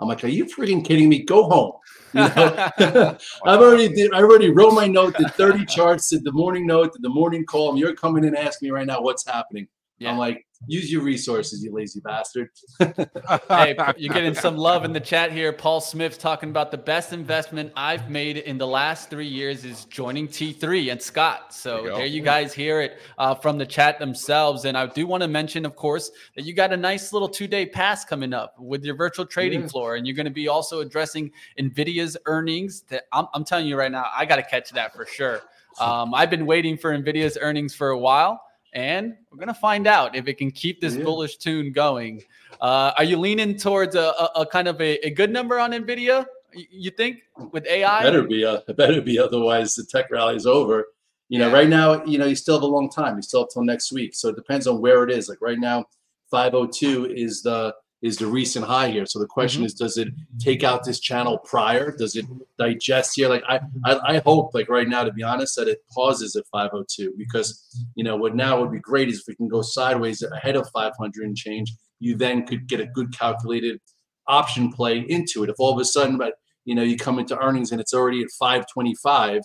I'm 0.00 0.08
like, 0.08 0.24
"Are 0.24 0.28
you 0.28 0.46
freaking 0.46 0.84
kidding 0.84 1.08
me? 1.08 1.22
Go 1.22 1.44
home." 1.44 1.72
You 2.14 2.20
know? 2.20 2.70
I've 3.44 3.60
already 3.60 3.88
did. 3.88 4.14
I 4.14 4.22
already 4.22 4.50
wrote 4.50 4.72
my 4.72 4.86
note. 4.86 5.14
Did 5.16 5.30
thirty 5.34 5.64
charts. 5.66 6.08
Did 6.08 6.24
the 6.24 6.32
morning 6.32 6.66
note. 6.66 6.94
Did 6.94 7.02
the 7.02 7.10
morning 7.10 7.44
call. 7.44 7.70
And 7.70 7.78
you're 7.78 7.94
coming 7.94 8.24
in 8.24 8.34
asking 8.34 8.68
me 8.68 8.70
right 8.72 8.86
now 8.86 9.02
what's 9.02 9.26
happening. 9.26 9.68
Yeah. 9.98 10.10
I'm 10.10 10.18
like, 10.18 10.44
use 10.66 10.90
your 10.92 11.02
resources, 11.02 11.62
you 11.62 11.72
lazy 11.72 12.00
bastard. 12.00 12.50
hey, 13.48 13.76
you're 13.96 14.12
getting 14.12 14.34
some 14.34 14.56
love 14.56 14.84
in 14.84 14.92
the 14.92 15.00
chat 15.00 15.32
here. 15.32 15.52
Paul 15.52 15.80
Smith's 15.80 16.16
talking 16.18 16.50
about 16.50 16.70
the 16.70 16.78
best 16.78 17.12
investment 17.12 17.72
I've 17.76 18.08
made 18.10 18.38
in 18.38 18.58
the 18.58 18.66
last 18.66 19.10
three 19.10 19.26
years 19.26 19.64
is 19.64 19.84
joining 19.86 20.28
T3 20.28 20.92
and 20.92 21.00
Scott. 21.02 21.54
So 21.54 21.76
There 21.76 21.86
you 21.86 21.96
there 21.96 22.06
you 22.06 22.22
guys 22.22 22.52
hear 22.52 22.80
it 22.80 22.98
uh, 23.18 23.34
from 23.34 23.58
the 23.58 23.66
chat 23.66 23.98
themselves. 23.98 24.64
And 24.64 24.76
I 24.76 24.86
do 24.86 25.06
want 25.06 25.22
to 25.22 25.28
mention, 25.28 25.64
of 25.64 25.76
course, 25.76 26.10
that 26.36 26.44
you 26.44 26.54
got 26.54 26.72
a 26.72 26.76
nice 26.76 27.12
little 27.12 27.28
two 27.28 27.46
day 27.48 27.66
pass 27.66 28.04
coming 28.04 28.32
up 28.32 28.54
with 28.58 28.84
your 28.84 28.96
virtual 28.96 29.26
trading 29.26 29.62
Yeah. 29.62 29.68
floor. 29.68 29.96
And 29.96 30.06
you're 30.06 30.16
going 30.16 30.26
to 30.26 30.30
be 30.32 30.48
also 30.48 30.80
addressing 30.80 31.30
NVIDIA's 31.58 32.16
earnings. 32.26 32.82
That 32.88 33.04
I'm, 33.12 33.26
I'm 33.34 33.44
telling 33.44 33.66
you 33.66 33.76
right 33.76 33.92
now, 33.92 34.06
I 34.16 34.24
got 34.26 34.36
to 34.36 34.42
catch 34.44 34.70
that 34.70 34.94
for 34.94 35.06
sure. 35.06 35.40
Um, 35.80 36.12
I've 36.12 36.30
been 36.30 36.44
waiting 36.44 36.76
for 36.76 36.90
NVIDIA's 36.90 37.38
earnings 37.40 37.72
for 37.72 37.90
a 37.90 37.98
while. 37.98 38.42
And 38.72 39.14
we're 39.30 39.38
gonna 39.38 39.54
find 39.54 39.86
out 39.86 40.14
if 40.14 40.28
it 40.28 40.34
can 40.38 40.50
keep 40.50 40.80
this 40.80 40.94
Yeah. 40.96 41.04
bullish 41.04 41.36
tune 41.38 41.72
going. 41.72 42.22
Uh, 42.60 42.92
are 42.96 43.04
you 43.04 43.16
leaning 43.18 43.56
towards 43.56 43.94
a, 43.94 44.00
a, 44.18 44.30
a 44.42 44.46
kind 44.46 44.68
of 44.68 44.80
a, 44.80 44.98
a 45.06 45.10
good 45.10 45.30
number 45.30 45.58
on 45.58 45.70
Nvidia? 45.72 46.26
You 46.52 46.90
think 46.90 47.18
with 47.52 47.66
AI? 47.66 48.02
better 48.02 48.22
be 48.22 48.44
uh, 48.44 48.60
it 48.66 48.76
better 48.82 49.00
be 49.00 49.18
otherwise 49.18 49.74
the 49.74 49.84
tech 49.84 50.10
rally 50.10 50.34
is 50.36 50.46
over 50.46 50.86
you 51.28 51.38
know 51.38 51.48
Yeah. 51.48 51.54
right 51.54 51.68
now 51.68 52.02
you 52.04 52.18
know 52.18 52.24
you 52.26 52.34
still 52.34 52.54
have 52.56 52.62
a 52.62 52.66
long 52.66 52.88
time 52.88 53.16
you 53.16 53.22
still 53.22 53.40
have 53.42 53.50
till 53.50 53.62
next 53.64 53.92
week 53.92 54.14
so 54.14 54.28
it 54.30 54.36
depends 54.36 54.66
on 54.66 54.80
where 54.80 55.04
it 55.04 55.10
is 55.10 55.28
like 55.28 55.40
right 55.42 55.58
now 55.58 55.84
502 56.30 57.12
is 57.14 57.42
the 57.42 57.74
is 58.00 58.16
the 58.16 58.26
recent 58.26 58.64
high 58.64 58.90
here. 58.90 59.06
So 59.06 59.18
the 59.18 59.26
question 59.26 59.62
Mhm. 59.62 59.66
is 59.66 59.74
does 59.74 59.98
it 59.98 60.08
take 60.38 60.62
out 60.62 60.84
this 60.84 61.00
channel 61.00 61.38
prior? 61.38 61.90
Does 61.96 62.14
it 62.16 62.26
digest 62.58 63.12
here? 63.16 63.28
Like 63.28 63.42
I, 63.48 63.60
I 63.84 64.14
i 64.14 64.18
hope 64.18 64.54
like 64.54 64.68
right 64.68 64.88
now 64.88 65.02
to 65.04 65.12
be 65.12 65.22
honest 65.24 65.56
that 65.56 65.68
it 65.68 65.80
pauses 65.92 66.36
at 66.36 66.44
502 66.52 67.14
because 67.18 67.48
you 67.96 68.04
know 68.04 68.16
what 68.16 68.36
now 68.36 68.60
would 68.60 68.70
be 68.70 68.78
great 68.80 69.08
is 69.08 69.20
if 69.20 69.24
we 69.26 69.34
can 69.34 69.48
go 69.48 69.62
sideways 69.62 70.22
ahead 70.22 70.56
of 70.56 70.68
500 70.72 71.26
and 71.26 71.36
change. 71.36 71.72
You 72.00 72.16
then 72.16 72.46
could 72.46 72.68
get 72.68 72.80
a 72.80 72.86
good 72.86 73.12
calculated 73.18 73.80
option 74.28 74.70
play 74.72 74.98
into 75.00 75.42
it. 75.42 75.50
If 75.50 75.56
all 75.58 75.72
of 75.72 75.80
a 75.80 75.84
sudden 75.84 76.16
but 76.18 76.34
you 76.64 76.74
know, 76.74 76.82
you 76.82 76.96
come 76.98 77.18
into 77.18 77.36
earnings 77.38 77.72
and 77.72 77.80
it's 77.80 77.94
already 77.94 78.20
at 78.22 78.28
525, 78.38 79.40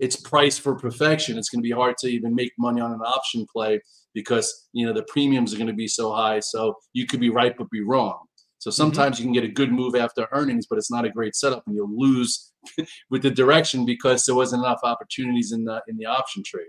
it's 0.00 0.16
priced 0.16 0.62
for 0.62 0.74
perfection. 0.74 1.38
It's 1.38 1.50
going 1.50 1.62
to 1.62 1.68
be 1.68 1.74
hard 1.74 1.96
to 1.98 2.08
even 2.08 2.34
make 2.34 2.52
money 2.58 2.80
on 2.80 2.92
an 2.92 3.00
option 3.00 3.46
play 3.52 3.80
because, 4.14 4.68
you 4.72 4.86
know, 4.86 4.92
the 4.92 5.04
premiums 5.04 5.52
are 5.54 5.58
going 5.58 5.66
to 5.66 5.74
be 5.74 5.86
so 5.86 6.12
high. 6.12 6.40
So 6.40 6.74
you 6.94 7.06
could 7.06 7.20
be 7.20 7.30
right, 7.30 7.54
but 7.56 7.70
be 7.70 7.82
wrong. 7.82 8.18
So 8.58 8.70
mm-hmm. 8.70 8.76
sometimes 8.76 9.18
you 9.18 9.26
can 9.26 9.34
get 9.34 9.44
a 9.44 9.48
good 9.48 9.70
move 9.70 9.94
after 9.94 10.26
earnings, 10.32 10.66
but 10.68 10.78
it's 10.78 10.90
not 10.90 11.04
a 11.04 11.10
great 11.10 11.36
setup 11.36 11.62
and 11.66 11.76
you'll 11.76 11.94
lose 11.94 12.52
with 13.10 13.22
the 13.22 13.30
direction 13.30 13.84
because 13.84 14.24
there 14.24 14.34
wasn't 14.34 14.64
enough 14.64 14.80
opportunities 14.82 15.52
in 15.52 15.64
the, 15.64 15.82
in 15.86 15.98
the 15.98 16.06
option 16.06 16.42
trade. 16.44 16.66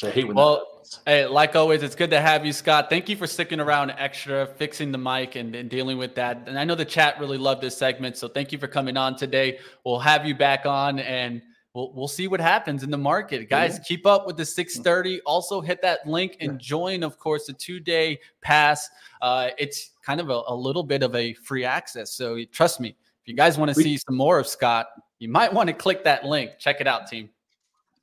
Which 0.00 0.10
I 0.10 0.14
hate 0.14 0.26
when 0.26 0.34
that 0.36 0.42
Well, 0.42 0.82
hey, 1.06 1.26
like 1.26 1.54
always, 1.54 1.82
it's 1.84 1.94
good 1.94 2.10
to 2.10 2.20
have 2.20 2.44
you, 2.44 2.52
Scott. 2.52 2.88
Thank 2.90 3.08
you 3.08 3.16
for 3.16 3.26
sticking 3.26 3.60
around 3.60 3.90
extra, 3.92 4.46
fixing 4.46 4.90
the 4.90 4.98
mic, 4.98 5.36
and, 5.36 5.54
and 5.54 5.68
dealing 5.68 5.98
with 5.98 6.14
that. 6.14 6.44
And 6.46 6.58
I 6.58 6.64
know 6.64 6.74
the 6.74 6.84
chat 6.86 7.20
really 7.20 7.38
loved 7.38 7.60
this 7.60 7.76
segment, 7.76 8.16
so 8.16 8.26
thank 8.26 8.52
you 8.52 8.58
for 8.58 8.68
coming 8.68 8.96
on 8.96 9.16
today. 9.16 9.58
We'll 9.84 9.98
have 9.98 10.24
you 10.24 10.34
back 10.34 10.64
on, 10.64 10.98
and 10.98 11.42
we'll 11.74 11.92
we'll 11.92 12.08
see 12.08 12.28
what 12.28 12.40
happens 12.40 12.82
in 12.82 12.90
the 12.90 12.98
market, 12.98 13.48
guys. 13.48 13.78
Keep 13.86 14.06
up 14.06 14.26
with 14.26 14.36
the 14.36 14.44
6:30. 14.44 15.20
Also, 15.26 15.60
hit 15.60 15.82
that 15.82 16.06
link 16.06 16.36
and 16.40 16.58
join, 16.58 17.02
of 17.02 17.18
course, 17.18 17.46
the 17.46 17.52
two-day 17.52 18.18
pass. 18.40 18.88
Uh, 19.20 19.50
it's 19.58 19.90
kind 20.04 20.20
of 20.20 20.30
a, 20.30 20.42
a 20.48 20.54
little 20.54 20.82
bit 20.82 21.02
of 21.02 21.14
a 21.14 21.34
free 21.34 21.64
access, 21.64 22.12
so 22.12 22.38
trust 22.52 22.80
me. 22.80 22.90
If 23.24 23.28
you 23.28 23.34
guys 23.34 23.56
want 23.56 23.68
to 23.68 23.74
see 23.74 23.96
some 23.96 24.16
more 24.16 24.40
of 24.40 24.48
Scott, 24.48 24.88
you 25.20 25.28
might 25.28 25.52
want 25.52 25.68
to 25.68 25.72
click 25.72 26.02
that 26.04 26.24
link. 26.24 26.52
Check 26.58 26.80
it 26.80 26.88
out, 26.88 27.06
team. 27.06 27.30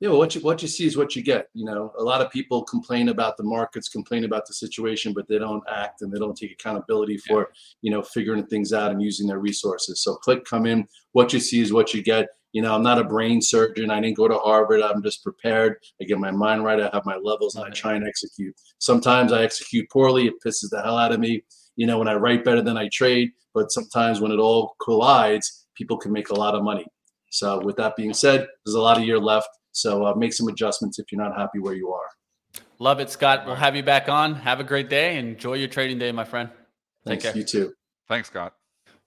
Yeah, 0.00 0.08
well, 0.08 0.18
what 0.18 0.34
you 0.34 0.40
what 0.40 0.62
you 0.62 0.68
see 0.68 0.86
is 0.86 0.96
what 0.96 1.14
you 1.14 1.22
get. 1.22 1.50
You 1.52 1.66
know, 1.66 1.92
a 1.98 2.02
lot 2.02 2.22
of 2.22 2.30
people 2.30 2.62
complain 2.64 3.10
about 3.10 3.36
the 3.36 3.42
markets, 3.42 3.90
complain 3.90 4.24
about 4.24 4.46
the 4.46 4.54
situation, 4.54 5.12
but 5.12 5.28
they 5.28 5.38
don't 5.38 5.62
act 5.70 6.00
and 6.00 6.10
they 6.10 6.18
don't 6.18 6.34
take 6.34 6.52
accountability 6.52 7.18
for 7.18 7.50
you 7.82 7.90
know 7.90 8.00
figuring 8.02 8.46
things 8.46 8.72
out 8.72 8.92
and 8.92 9.02
using 9.02 9.26
their 9.26 9.38
resources. 9.38 10.02
So 10.02 10.14
click, 10.14 10.46
come 10.46 10.64
in. 10.64 10.88
What 11.12 11.34
you 11.34 11.40
see 11.40 11.60
is 11.60 11.70
what 11.70 11.92
you 11.92 12.02
get. 12.02 12.28
You 12.52 12.62
know, 12.62 12.74
I'm 12.74 12.82
not 12.82 12.98
a 12.98 13.04
brain 13.04 13.40
surgeon. 13.40 13.90
I 13.90 14.00
didn't 14.00 14.16
go 14.16 14.26
to 14.26 14.38
Harvard. 14.38 14.82
I'm 14.82 15.02
just 15.02 15.22
prepared. 15.22 15.76
I 16.00 16.04
get 16.04 16.18
my 16.18 16.30
mind 16.32 16.64
right. 16.64 16.80
I 16.80 16.90
have 16.92 17.06
my 17.06 17.16
levels, 17.16 17.54
and 17.54 17.64
I 17.64 17.70
try 17.70 17.94
and 17.94 18.06
execute. 18.06 18.54
Sometimes 18.78 19.32
I 19.32 19.42
execute 19.42 19.88
poorly. 19.90 20.26
It 20.26 20.34
pisses 20.44 20.70
the 20.70 20.82
hell 20.82 20.98
out 20.98 21.12
of 21.12 21.20
me. 21.20 21.44
You 21.76 21.86
know, 21.86 21.98
when 21.98 22.08
I 22.08 22.14
write 22.14 22.44
better 22.44 22.62
than 22.62 22.76
I 22.76 22.88
trade, 22.92 23.30
but 23.54 23.70
sometimes 23.70 24.20
when 24.20 24.32
it 24.32 24.38
all 24.38 24.74
collides, 24.82 25.66
people 25.76 25.96
can 25.96 26.12
make 26.12 26.30
a 26.30 26.34
lot 26.34 26.54
of 26.54 26.62
money. 26.62 26.86
So, 27.30 27.60
with 27.60 27.76
that 27.76 27.94
being 27.96 28.12
said, 28.12 28.46
there's 28.64 28.74
a 28.74 28.80
lot 28.80 28.98
of 28.98 29.04
year 29.04 29.18
left. 29.18 29.48
So, 29.72 30.04
uh, 30.04 30.14
make 30.14 30.32
some 30.32 30.48
adjustments 30.48 30.98
if 30.98 31.06
you're 31.12 31.22
not 31.22 31.38
happy 31.38 31.60
where 31.60 31.74
you 31.74 31.92
are. 31.92 32.62
Love 32.80 32.98
it, 32.98 33.10
Scott. 33.10 33.46
We'll 33.46 33.54
have 33.54 33.76
you 33.76 33.82
back 33.82 34.08
on. 34.08 34.34
Have 34.34 34.58
a 34.58 34.64
great 34.64 34.88
day. 34.88 35.16
Enjoy 35.16 35.54
your 35.54 35.68
trading 35.68 35.98
day, 35.98 36.10
my 36.12 36.24
friend. 36.24 36.50
Take 37.06 37.20
Thanks. 37.20 37.24
care. 37.24 37.36
You 37.36 37.44
too. 37.44 37.74
Thanks, 38.08 38.28
Scott. 38.28 38.54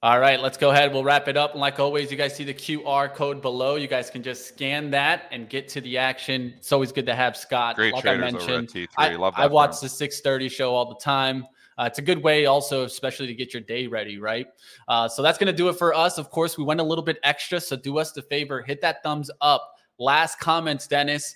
All 0.04 0.20
right, 0.20 0.38
let's 0.38 0.58
go 0.58 0.72
ahead. 0.72 0.92
We'll 0.92 1.06
wrap 1.06 1.30
it 1.30 1.38
up. 1.38 1.54
And 1.54 1.62
like 1.62 1.80
always, 1.80 2.12
you 2.12 2.18
guys 2.18 2.36
see 2.36 2.44
the 2.44 2.54
QR 2.54 3.14
code 3.14 3.42
below. 3.42 3.76
You 3.76 3.88
guys 3.88 4.10
can 4.10 4.22
just 4.22 4.46
scan 4.46 4.92
that 4.92 5.30
and 5.32 5.48
get 5.48 5.70
to 5.70 5.80
the 5.80 5.98
action. 5.98 6.54
It's 6.58 6.74
always 6.74 6.92
good 6.92 7.06
to 7.06 7.16
have 7.16 7.38
Scott. 7.38 7.78
Great 7.78 7.94
like 7.94 8.06
I 8.06 8.18
mentioned, 8.18 8.68
at 8.68 8.76
T3. 8.76 8.88
I, 8.98 9.16
Love. 9.16 9.34
I 9.38 9.48
watch 9.48 9.80
the 9.80 9.88
630 9.88 10.50
show 10.50 10.76
all 10.76 10.90
the 10.90 11.00
time. 11.00 11.48
Uh, 11.78 11.86
it's 11.86 12.00
a 12.00 12.02
good 12.02 12.22
way 12.22 12.48
also, 12.48 12.84
especially 12.84 13.28
to 13.28 13.34
get 13.34 13.54
your 13.54 13.62
day 13.62 13.88
ready, 13.88 14.18
right? 14.18 14.48
Uh, 14.90 15.08
so 15.08 15.22
that's 15.22 15.38
going 15.38 15.48
to 15.48 15.56
do 15.56 15.70
it 15.70 15.78
for 15.78 15.94
us. 15.94 16.18
Of 16.18 16.30
course, 16.32 16.58
we 16.58 16.66
went 16.66 16.82
a 16.82 16.84
little 16.84 17.06
bit 17.06 17.18
extra. 17.24 17.62
So 17.62 17.78
do 17.78 17.98
us 17.98 18.12
the 18.12 18.24
favor, 18.24 18.62
hit 18.62 18.82
that 18.82 19.04
thumbs 19.04 19.32
up. 19.40 19.78
Last 20.00 20.38
comments, 20.38 20.86
Dennis. 20.86 21.34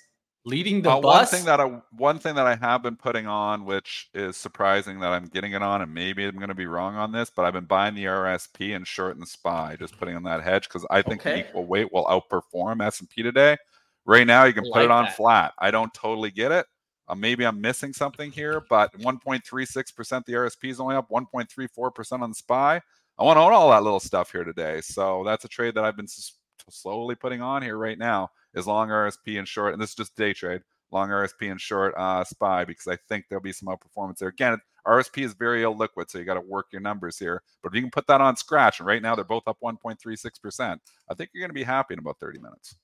Leading 0.48 0.82
the 0.82 0.90
Uh, 0.92 1.02
one 1.02 1.26
thing 1.26 1.44
that 1.46 1.60
I 1.60 1.66
one 1.92 2.20
thing 2.20 2.36
that 2.36 2.48
I 2.48 2.56
have 2.56 2.82
been 2.82 2.96
putting 2.96 3.28
on, 3.28 3.66
which 3.66 4.10
is 4.14 4.38
surprising 4.38 5.00
that 5.02 5.12
I'm 5.12 5.26
getting 5.26 5.52
it 5.52 5.62
on, 5.62 5.82
and 5.82 5.94
maybe 5.94 6.24
I'm 6.26 6.38
going 6.38 6.48
to 6.48 6.56
be 6.56 6.68
wrong 6.68 6.96
on 6.96 7.12
this, 7.12 7.30
but 7.30 7.44
I've 7.44 7.54
been 7.54 7.66
buying 7.66 7.96
the 7.96 8.06
RSP 8.06 8.74
and 8.76 8.88
shorting 8.88 9.20
the 9.20 9.28
SPY, 9.28 9.76
just 9.78 9.98
putting 10.00 10.16
on 10.16 10.24
that 10.24 10.44
hedge 10.44 10.70
because 10.70 10.86
I 10.90 11.02
think 11.02 11.22
Okay. 11.22 11.40
equal 11.40 11.66
weight 11.68 11.92
will 11.92 12.06
outperform 12.06 12.82
S 12.86 13.02
and 13.02 13.10
P 13.10 13.24
today. 13.24 13.58
Right 14.06 14.26
now, 14.26 14.46
you 14.46 14.54
can 14.54 14.66
I 14.66 14.70
put 14.72 14.84
it 14.84 14.92
on 14.92 15.06
that. 15.06 15.18
flat. 15.18 15.54
I 15.60 15.70
don't 15.70 15.94
totally 15.94 16.32
get 16.32 16.54
it. 16.54 16.66
Uh, 17.10 17.16
maybe 17.16 17.46
I'm 17.46 17.60
missing 17.62 17.92
something 17.94 18.32
here, 18.32 18.62
but 18.70 18.98
1.36% 19.00 20.26
the 20.26 20.34
RSP 20.34 20.70
is 20.70 20.80
only 20.80 20.96
up, 20.96 21.10
1.34% 21.10 22.22
on 22.22 22.30
the 22.30 22.36
SPY. 22.36 22.82
I 23.20 23.24
want 23.24 23.38
to 23.38 23.42
own 23.42 23.52
all 23.54 23.72
that 23.72 23.84
little 23.84 24.00
stuff 24.00 24.32
here 24.32 24.46
today. 24.46 24.80
So 24.82 25.24
that's 25.26 25.46
a 25.46 25.50
trade 25.50 25.76
that 25.76 25.84
I've 25.84 25.98
been 25.98 26.06
s- 26.06 26.34
slowly 26.70 27.16
putting 27.16 27.42
on 27.42 27.62
here 27.62 27.78
right 27.78 27.98
now 27.98 28.30
is 28.58 28.68
long 28.68 28.90
RSP 28.90 29.38
and 29.38 29.48
short. 29.48 29.74
And 29.74 29.82
this 29.82 29.90
is 29.90 29.96
just 29.96 30.16
day 30.16 30.34
trade, 30.34 30.62
long 30.92 31.10
RSP 31.10 31.52
and 31.52 31.62
short 31.62 31.94
uh, 31.98 32.24
SPY 32.24 32.66
because 32.66 32.88
I 32.88 32.98
think 33.08 33.26
there'll 33.30 33.42
be 33.42 33.54
some 33.54 33.70
outperformance 33.70 34.18
there. 34.18 34.30
Again, 34.30 34.58
RSP 34.86 35.24
is 35.24 35.34
very 35.34 35.64
illiquid, 35.64 36.10
so 36.10 36.18
you 36.18 36.24
got 36.24 36.36
to 36.36 36.42
work 36.42 36.68
your 36.72 36.82
numbers 36.82 37.20
here. 37.20 37.44
But 37.62 37.70
if 37.70 37.76
you 37.76 37.82
can 37.82 37.92
put 37.92 38.08
that 38.08 38.22
on 38.22 38.38
scratch, 38.38 38.80
and 38.80 38.88
right 38.88 39.02
now 39.02 39.16
they're 39.16 39.26
both 39.26 39.48
up 39.48 39.58
1.36%, 39.62 40.78
I 41.10 41.14
think 41.14 41.30
you're 41.34 41.42
going 41.42 41.50
to 41.50 41.54
be 41.54 41.64
happy 41.64 41.94
in 41.94 42.00
about 42.00 42.20
30 42.20 42.40
minutes. 42.40 42.76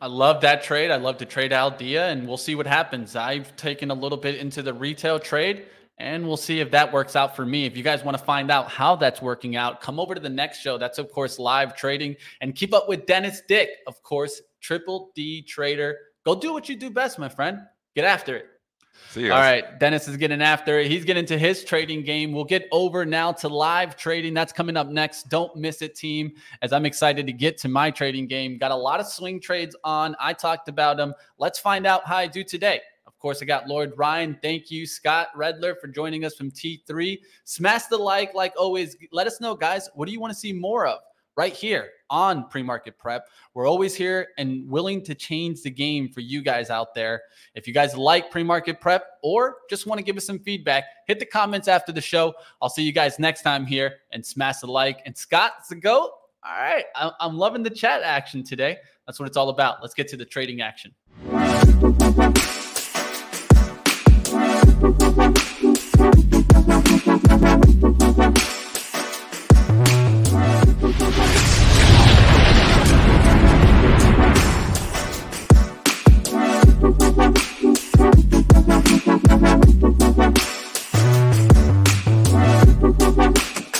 I 0.00 0.06
love 0.06 0.40
that 0.40 0.62
trade. 0.62 0.90
I 0.90 0.96
love 0.96 1.18
to 1.18 1.26
trade 1.26 1.52
Aldea, 1.52 2.08
and 2.08 2.26
we'll 2.26 2.36
see 2.36 2.54
what 2.54 2.66
happens. 2.66 3.14
I've 3.14 3.54
taken 3.56 3.90
a 3.90 3.94
little 3.94 4.18
bit 4.18 4.36
into 4.36 4.62
the 4.62 4.74
retail 4.74 5.20
trade, 5.20 5.66
and 5.98 6.26
we'll 6.26 6.36
see 6.36 6.60
if 6.60 6.70
that 6.72 6.92
works 6.92 7.14
out 7.14 7.36
for 7.36 7.46
me. 7.46 7.66
If 7.66 7.76
you 7.76 7.84
guys 7.84 8.02
want 8.02 8.16
to 8.16 8.24
find 8.24 8.50
out 8.50 8.68
how 8.68 8.96
that's 8.96 9.22
working 9.22 9.54
out, 9.54 9.80
come 9.80 10.00
over 10.00 10.14
to 10.14 10.20
the 10.20 10.30
next 10.30 10.60
show. 10.60 10.78
That's, 10.78 10.98
of 10.98 11.12
course, 11.12 11.38
live 11.38 11.76
trading. 11.76 12.16
And 12.40 12.56
keep 12.56 12.74
up 12.74 12.88
with 12.88 13.06
Dennis 13.06 13.42
Dick, 13.46 13.68
of 13.86 14.02
course, 14.02 14.40
Triple 14.60 15.10
D 15.14 15.42
Trader. 15.42 15.96
Go 16.24 16.34
do 16.34 16.52
what 16.52 16.68
you 16.68 16.76
do 16.76 16.90
best, 16.90 17.18
my 17.18 17.28
friend. 17.28 17.60
Get 17.94 18.04
after 18.04 18.36
it. 18.36 18.46
See 19.08 19.24
you. 19.24 19.32
All 19.32 19.40
right. 19.40 19.78
Dennis 19.80 20.06
is 20.06 20.16
getting 20.16 20.42
after 20.42 20.78
it. 20.78 20.90
He's 20.90 21.04
getting 21.04 21.26
to 21.26 21.38
his 21.38 21.64
trading 21.64 22.02
game. 22.02 22.32
We'll 22.32 22.44
get 22.44 22.68
over 22.70 23.04
now 23.04 23.32
to 23.32 23.48
live 23.48 23.96
trading. 23.96 24.34
That's 24.34 24.52
coming 24.52 24.76
up 24.76 24.88
next. 24.88 25.28
Don't 25.28 25.56
miss 25.56 25.82
it, 25.82 25.96
team, 25.96 26.32
as 26.62 26.72
I'm 26.72 26.86
excited 26.86 27.26
to 27.26 27.32
get 27.32 27.58
to 27.58 27.68
my 27.68 27.90
trading 27.90 28.28
game. 28.28 28.58
Got 28.58 28.70
a 28.70 28.76
lot 28.76 29.00
of 29.00 29.06
swing 29.06 29.40
trades 29.40 29.74
on. 29.82 30.14
I 30.20 30.32
talked 30.32 30.68
about 30.68 30.96
them. 30.96 31.14
Let's 31.38 31.58
find 31.58 31.86
out 31.86 32.06
how 32.06 32.18
I 32.18 32.26
do 32.26 32.44
today. 32.44 32.80
Of 33.06 33.18
course, 33.18 33.42
I 33.42 33.46
got 33.46 33.66
Lord 33.66 33.92
Ryan. 33.96 34.38
Thank 34.40 34.70
you, 34.70 34.86
Scott 34.86 35.28
Redler, 35.36 35.78
for 35.80 35.88
joining 35.88 36.24
us 36.24 36.36
from 36.36 36.50
T3. 36.50 37.18
Smash 37.44 37.86
the 37.86 37.98
like, 37.98 38.34
like 38.34 38.54
always. 38.56 38.96
Let 39.10 39.26
us 39.26 39.40
know, 39.40 39.54
guys. 39.56 39.88
What 39.94 40.06
do 40.06 40.12
you 40.12 40.20
want 40.20 40.32
to 40.32 40.38
see 40.38 40.52
more 40.52 40.86
of? 40.86 41.00
Right 41.36 41.52
here 41.52 41.90
on 42.10 42.48
pre-market 42.48 42.98
prep. 42.98 43.28
We're 43.54 43.68
always 43.68 43.94
here 43.94 44.28
and 44.36 44.68
willing 44.68 45.02
to 45.04 45.14
change 45.14 45.62
the 45.62 45.70
game 45.70 46.08
for 46.08 46.20
you 46.20 46.42
guys 46.42 46.70
out 46.70 46.94
there. 46.94 47.22
If 47.54 47.66
you 47.66 47.72
guys 47.72 47.96
like 47.96 48.30
pre-market 48.30 48.80
prep 48.80 49.04
or 49.22 49.58
just 49.68 49.86
want 49.86 49.98
to 49.98 50.04
give 50.04 50.16
us 50.16 50.26
some 50.26 50.38
feedback, 50.40 50.84
hit 51.06 51.18
the 51.18 51.26
comments 51.26 51.68
after 51.68 51.92
the 51.92 52.00
show. 52.00 52.34
I'll 52.60 52.68
see 52.68 52.82
you 52.82 52.92
guys 52.92 53.18
next 53.18 53.42
time 53.42 53.64
here 53.64 53.96
and 54.12 54.24
smash 54.24 54.58
the 54.58 54.66
like. 54.66 55.02
And 55.06 55.16
Scott's 55.16 55.68
the 55.68 55.76
goat. 55.76 56.10
All 56.42 56.56
right, 56.58 56.84
I'm 56.94 57.36
loving 57.36 57.62
the 57.62 57.70
chat 57.70 58.02
action 58.02 58.42
today. 58.42 58.78
That's 59.06 59.20
what 59.20 59.28
it's 59.28 59.36
all 59.36 59.50
about. 59.50 59.82
Let's 59.82 59.92
get 59.92 60.08
to 60.08 60.16
the 60.16 60.24
trading 60.24 60.62
action. 60.62 60.94